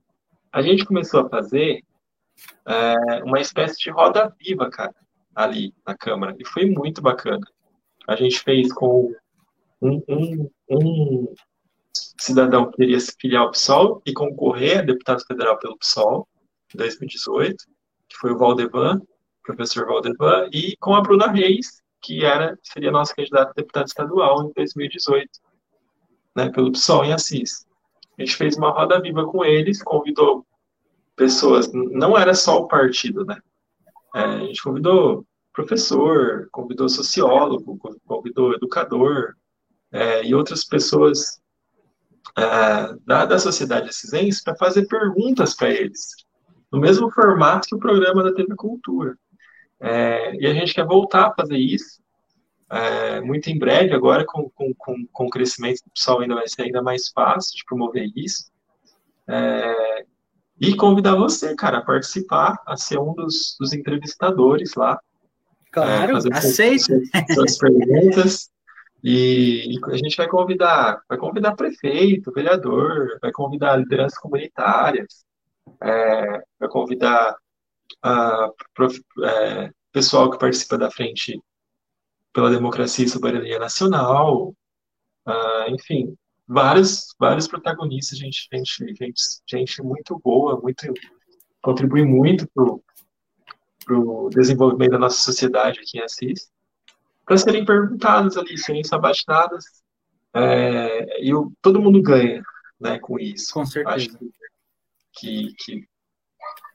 A 0.51 0.61
gente 0.61 0.85
começou 0.85 1.21
a 1.21 1.29
fazer 1.29 1.83
é, 2.65 3.23
uma 3.23 3.39
espécie 3.39 3.79
de 3.79 3.89
roda 3.89 4.35
viva, 4.39 4.69
cara 4.69 4.93
ali 5.35 5.73
na 5.85 5.95
Câmara. 5.95 6.35
E 6.39 6.45
foi 6.45 6.65
muito 6.65 7.01
bacana. 7.01 7.45
A 8.07 8.15
gente 8.15 8.39
fez 8.39 8.71
com 8.73 9.11
um, 9.81 10.01
um, 10.07 10.49
um 10.69 11.33
cidadão 11.93 12.69
que 12.69 12.77
queria 12.77 12.99
se 12.99 13.15
filiar 13.19 13.43
ao 13.43 13.51
PSOL 13.51 14.01
e 14.05 14.13
concorrer 14.13 14.79
a 14.79 14.83
deputado 14.83 15.25
federal 15.25 15.57
pelo 15.57 15.77
PSOL 15.77 16.27
em 16.73 16.77
2018, 16.77 17.65
que 18.09 18.17
foi 18.17 18.31
o 18.31 18.37
Valdevan, 18.37 19.01
professor 19.43 19.85
Valdevan, 19.85 20.49
e 20.51 20.75
com 20.77 20.95
a 20.95 21.01
Bruna 21.01 21.27
Reis, 21.27 21.81
que 22.01 22.25
era 22.25 22.57
seria 22.63 22.91
nossa 22.91 23.15
candidata 23.15 23.51
a 23.51 23.53
deputada 23.53 23.85
estadual 23.85 24.43
em 24.43 24.53
2018, 24.53 25.29
né, 26.35 26.49
pelo 26.49 26.71
PSOL 26.71 27.05
em 27.05 27.13
Assis. 27.13 27.65
A 28.17 28.21
gente 28.21 28.35
fez 28.35 28.57
uma 28.57 28.71
roda 28.71 29.01
viva 29.01 29.25
com 29.25 29.43
eles, 29.43 29.81
convidou 29.81 30.45
pessoas, 31.15 31.71
não 31.73 32.17
era 32.17 32.33
só 32.33 32.59
o 32.59 32.67
partido, 32.67 33.25
né? 33.25 33.37
É, 34.15 34.21
a 34.21 34.39
gente 34.39 34.61
convidou 34.61 35.25
professor, 35.53 36.47
convidou 36.51 36.89
sociólogo, 36.89 37.79
convidou 38.05 38.53
educador 38.53 39.35
é, 39.91 40.25
e 40.25 40.33
outras 40.33 40.63
pessoas 40.65 41.39
uh, 42.37 42.99
da, 43.05 43.25
da 43.25 43.39
sociedade 43.39 43.89
ascisense 43.89 44.43
para 44.43 44.55
fazer 44.55 44.87
perguntas 44.87 45.55
para 45.55 45.69
eles, 45.69 46.15
no 46.71 46.79
mesmo 46.79 47.11
formato 47.11 47.67
que 47.67 47.75
o 47.75 47.79
programa 47.79 48.23
da 48.23 48.33
TV 48.33 48.55
Cultura. 48.55 49.15
É, 49.79 50.35
e 50.35 50.47
a 50.47 50.53
gente 50.53 50.73
quer 50.73 50.85
voltar 50.85 51.27
a 51.27 51.33
fazer 51.33 51.57
isso, 51.57 52.01
é, 52.73 53.21
muito 53.21 53.49
em 53.49 53.57
breve, 53.59 53.93
agora 53.93 54.25
com, 54.25 54.49
com, 54.49 54.73
com, 54.73 55.07
com 55.11 55.25
o 55.25 55.29
crescimento 55.29 55.83
do 55.85 55.91
pessoal 55.91 56.21
ainda 56.21 56.35
vai 56.35 56.47
ser 56.47 56.63
ainda 56.63 56.81
mais 56.81 57.09
fácil 57.09 57.55
de 57.55 57.63
promover 57.65 58.09
isso. 58.15 58.51
É, 59.27 60.05
e 60.59 60.75
convidar 60.75 61.15
você, 61.15 61.55
cara, 61.55 61.79
a 61.79 61.85
participar, 61.85 62.57
a 62.65 62.75
ser 62.75 62.97
um 62.97 63.13
dos, 63.13 63.55
dos 63.59 63.73
entrevistadores 63.73 64.73
lá. 64.75 64.99
Claro, 65.71 66.17
é, 66.17 66.37
aceito. 66.37 67.01
Suas 67.33 67.57
perguntas. 67.57 68.51
E, 69.03 69.75
e, 69.75 69.79
a 69.91 69.97
gente 69.97 70.15
vai 70.15 70.27
convidar, 70.27 71.01
vai 71.09 71.17
convidar 71.17 71.55
prefeito, 71.55 72.31
vereador, 72.31 73.19
vai 73.21 73.31
convidar 73.31 73.75
lideranças 73.75 74.17
comunitárias, 74.17 75.25
é, 75.81 76.41
vai 76.57 76.69
convidar 76.69 77.35
a, 78.01 78.49
prof, 78.73 78.99
é, 79.23 79.69
pessoal 79.91 80.31
que 80.31 80.39
participa 80.39 80.77
da 80.77 80.89
frente 80.89 81.39
pela 82.33 82.49
democracia 82.49 83.05
e 83.05 83.09
soberania 83.09 83.59
nacional, 83.59 84.49
uh, 85.27 85.69
enfim, 85.69 86.15
vários, 86.47 87.15
vários 87.19 87.47
protagonistas, 87.47 88.17
gente, 88.17 88.47
gente, 88.51 88.95
gente, 88.95 89.21
gente 89.47 89.83
muito 89.83 90.19
boa, 90.23 90.59
muito 90.59 90.91
contribui 91.61 92.03
muito 92.03 92.47
para 92.53 93.97
o 93.97 94.29
desenvolvimento 94.29 94.91
da 94.91 94.99
nossa 94.99 95.21
sociedade 95.21 95.79
aqui 95.79 95.97
em 95.99 96.01
Assis, 96.01 96.51
para 97.25 97.37
serem 97.37 97.63
perguntados 97.63 98.35
ali, 98.35 98.57
serem 98.57 98.83
sabatinadas, 98.83 99.63
é, 100.33 101.23
e 101.23 101.33
o, 101.33 101.53
todo 101.61 101.81
mundo 101.81 102.01
ganha 102.01 102.43
né, 102.79 102.99
com 102.99 103.19
isso. 103.19 103.53
Com 103.53 103.65
certeza. 103.65 103.95
Acho 103.95 104.09
que, 105.13 105.53
que 105.59 105.87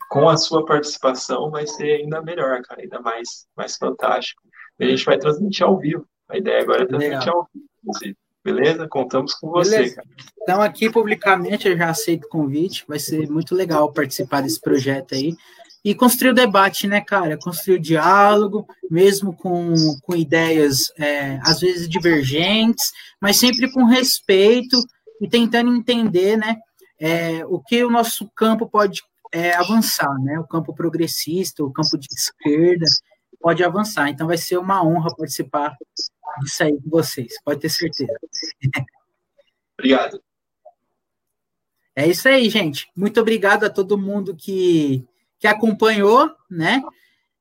com 0.09 0.29
a 0.29 0.37
sua 0.37 0.65
participação 0.65 1.51
vai 1.51 1.67
ser 1.67 2.01
ainda 2.01 2.23
melhor, 2.23 2.63
cara, 2.63 2.81
ainda 2.81 3.01
mais, 3.01 3.47
mais 3.55 3.77
fantástico. 3.77 4.43
E 4.79 4.85
a 4.85 4.89
gente 4.89 5.05
vai 5.05 5.19
transmitir 5.19 5.65
ao 5.67 5.79
vivo. 5.79 6.07
A 6.29 6.37
ideia 6.37 6.63
agora 6.63 6.83
é 6.83 6.87
transmitir 6.87 7.19
Legal. 7.19 7.49
ao 7.85 7.99
vivo, 8.01 8.17
Beleza? 8.45 8.89
Contamos 8.89 9.35
com 9.35 9.51
você, 9.51 9.77
Beleza. 9.77 9.97
cara. 9.97 10.09
Então, 10.43 10.63
aqui 10.63 10.91
publicamente 10.91 11.69
eu 11.69 11.77
já 11.77 11.91
aceito 11.91 12.25
o 12.25 12.29
convite. 12.29 12.85
Vai 12.89 12.99
ser 12.99 13.29
muito 13.29 13.55
legal 13.55 13.93
participar 13.93 14.43
desse 14.43 14.61
projeto 14.61 15.15
aí. 15.15 15.37
E 15.85 15.95
construir 15.95 16.31
o 16.31 16.35
debate, 16.35 16.87
né, 16.87 17.01
cara? 17.01 17.39
Construir 17.39 17.77
o 17.77 17.81
diálogo, 17.81 18.67
mesmo 18.91 19.33
com, 19.33 19.75
com 20.03 20.17
ideias, 20.17 20.91
é, 20.99 21.39
às 21.43 21.61
vezes 21.61 21.89
divergentes, 21.89 22.93
mas 23.21 23.37
sempre 23.37 23.71
com 23.71 23.85
respeito 23.85 24.77
e 25.21 25.29
tentando 25.29 25.75
entender, 25.75 26.37
né, 26.37 26.57
é, 27.01 27.45
o 27.47 27.61
que 27.61 27.85
o 27.85 27.91
nosso 27.91 28.29
campo 28.35 28.69
pode 28.69 29.03
é, 29.33 29.55
avançar, 29.55 30.13
né? 30.21 30.39
O 30.39 30.47
campo 30.47 30.75
progressista, 30.75 31.63
o 31.63 31.73
campo 31.73 31.97
de 31.99 32.09
esquerda 32.11 32.87
pode 33.41 33.63
avançar. 33.65 34.09
Então 34.09 34.27
vai 34.27 34.37
ser 34.37 34.59
uma 34.59 34.85
honra 34.85 35.15
participar 35.17 35.77
disso 36.41 36.63
aí 36.63 36.73
com 36.73 36.91
vocês, 36.91 37.35
pode 37.45 37.61
ter 37.61 37.69
certeza. 37.69 38.13
Obrigado. 39.79 40.21
É 41.95 42.07
isso 42.07 42.29
aí, 42.29 42.49
gente. 42.49 42.89
Muito 42.97 43.21
obrigado 43.21 43.65
a 43.65 43.71
todo 43.71 43.99
mundo 43.99 44.35
que, 44.35 45.05
que 45.39 45.47
acompanhou, 45.47 46.31
né? 46.49 46.81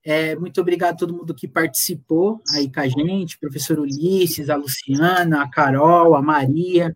É, 0.04 0.36
muito 0.36 0.62
obrigado 0.62 0.96
a 0.96 0.98
todo 0.98 1.14
mundo 1.14 1.36
que 1.36 1.48
participou 1.48 2.42
aí 2.56 2.72
com 2.72 2.80
a 2.80 2.88
gente, 2.88 3.38
professor 3.38 3.78
Ulisses, 3.78 4.50
a 4.50 4.56
Luciana, 4.56 5.44
a 5.44 5.50
Carol, 5.50 6.16
a 6.16 6.22
Maria, 6.22 6.96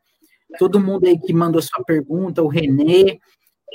todo 0.57 0.79
mundo 0.79 1.05
aí 1.05 1.19
que 1.19 1.33
mandou 1.33 1.61
sua 1.61 1.83
pergunta, 1.83 2.41
o 2.41 2.47
Renê. 2.47 3.19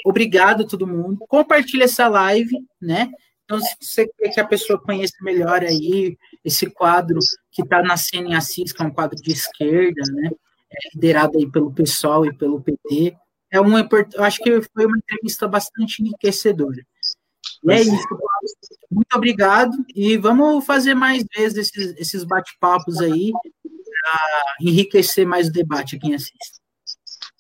Obrigado 0.05 0.63
a 0.63 0.67
todo 0.67 0.87
mundo. 0.87 1.25
Compartilhe 1.29 1.83
essa 1.83 2.09
live, 2.09 2.57
né? 2.81 3.11
Então, 3.47 3.61
se 3.61 3.77
você 3.81 4.09
quer 4.09 4.31
que 4.31 4.41
a 4.41 4.47
pessoa 4.47 4.81
conheça 4.81 5.15
melhor 5.23 5.63
aí 5.63 6.19
esse 6.45 6.69
quadro 6.69 7.21
que 7.53 7.63
está 7.63 7.81
nascendo 7.81 8.29
em 8.29 8.35
Assis, 8.35 8.73
que 8.73 8.83
é 8.83 8.85
um 8.85 8.91
quadro 8.91 9.17
de 9.17 9.33
esquerda, 9.33 10.03
né? 10.13 10.31
É 10.69 10.77
liderado 10.93 11.39
aí 11.39 11.49
pelo 11.49 11.73
pessoal 11.73 12.27
e 12.27 12.37
pelo 12.37 12.61
PT. 12.61 13.17
É 13.49 13.61
uma, 13.61 13.89
eu 14.15 14.25
acho 14.25 14.41
que 14.41 14.61
foi 14.61 14.85
uma 14.85 14.99
entrevista 14.99 15.47
bastante 15.47 16.03
enriquecedora. 16.03 16.85
E 17.63 17.73
é 17.73 17.83
isso. 17.83 18.19
Muito 18.91 19.15
obrigado. 19.15 19.77
E 19.95 20.17
vamos 20.17 20.67
fazer 20.67 20.95
mais 20.95 21.25
vezes 21.35 21.69
esses, 21.69 21.97
esses 21.97 22.25
bate-papos 22.25 23.01
aí 23.01 23.31
para 23.31 24.57
enriquecer 24.61 25.25
mais 25.25 25.47
o 25.47 25.53
debate 25.53 25.95
aqui 25.95 26.09
em 26.09 26.15
Assis. 26.17 26.61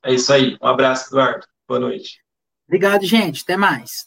É 0.04 0.14
isso 0.14 0.32
aí. 0.32 0.56
Um 0.62 0.68
abraço, 0.68 1.08
Eduardo. 1.08 1.44
Boa 1.66 1.80
noite. 1.80 2.20
Obrigado, 2.68 3.04
gente. 3.04 3.42
Até 3.42 3.56
mais. 3.56 4.06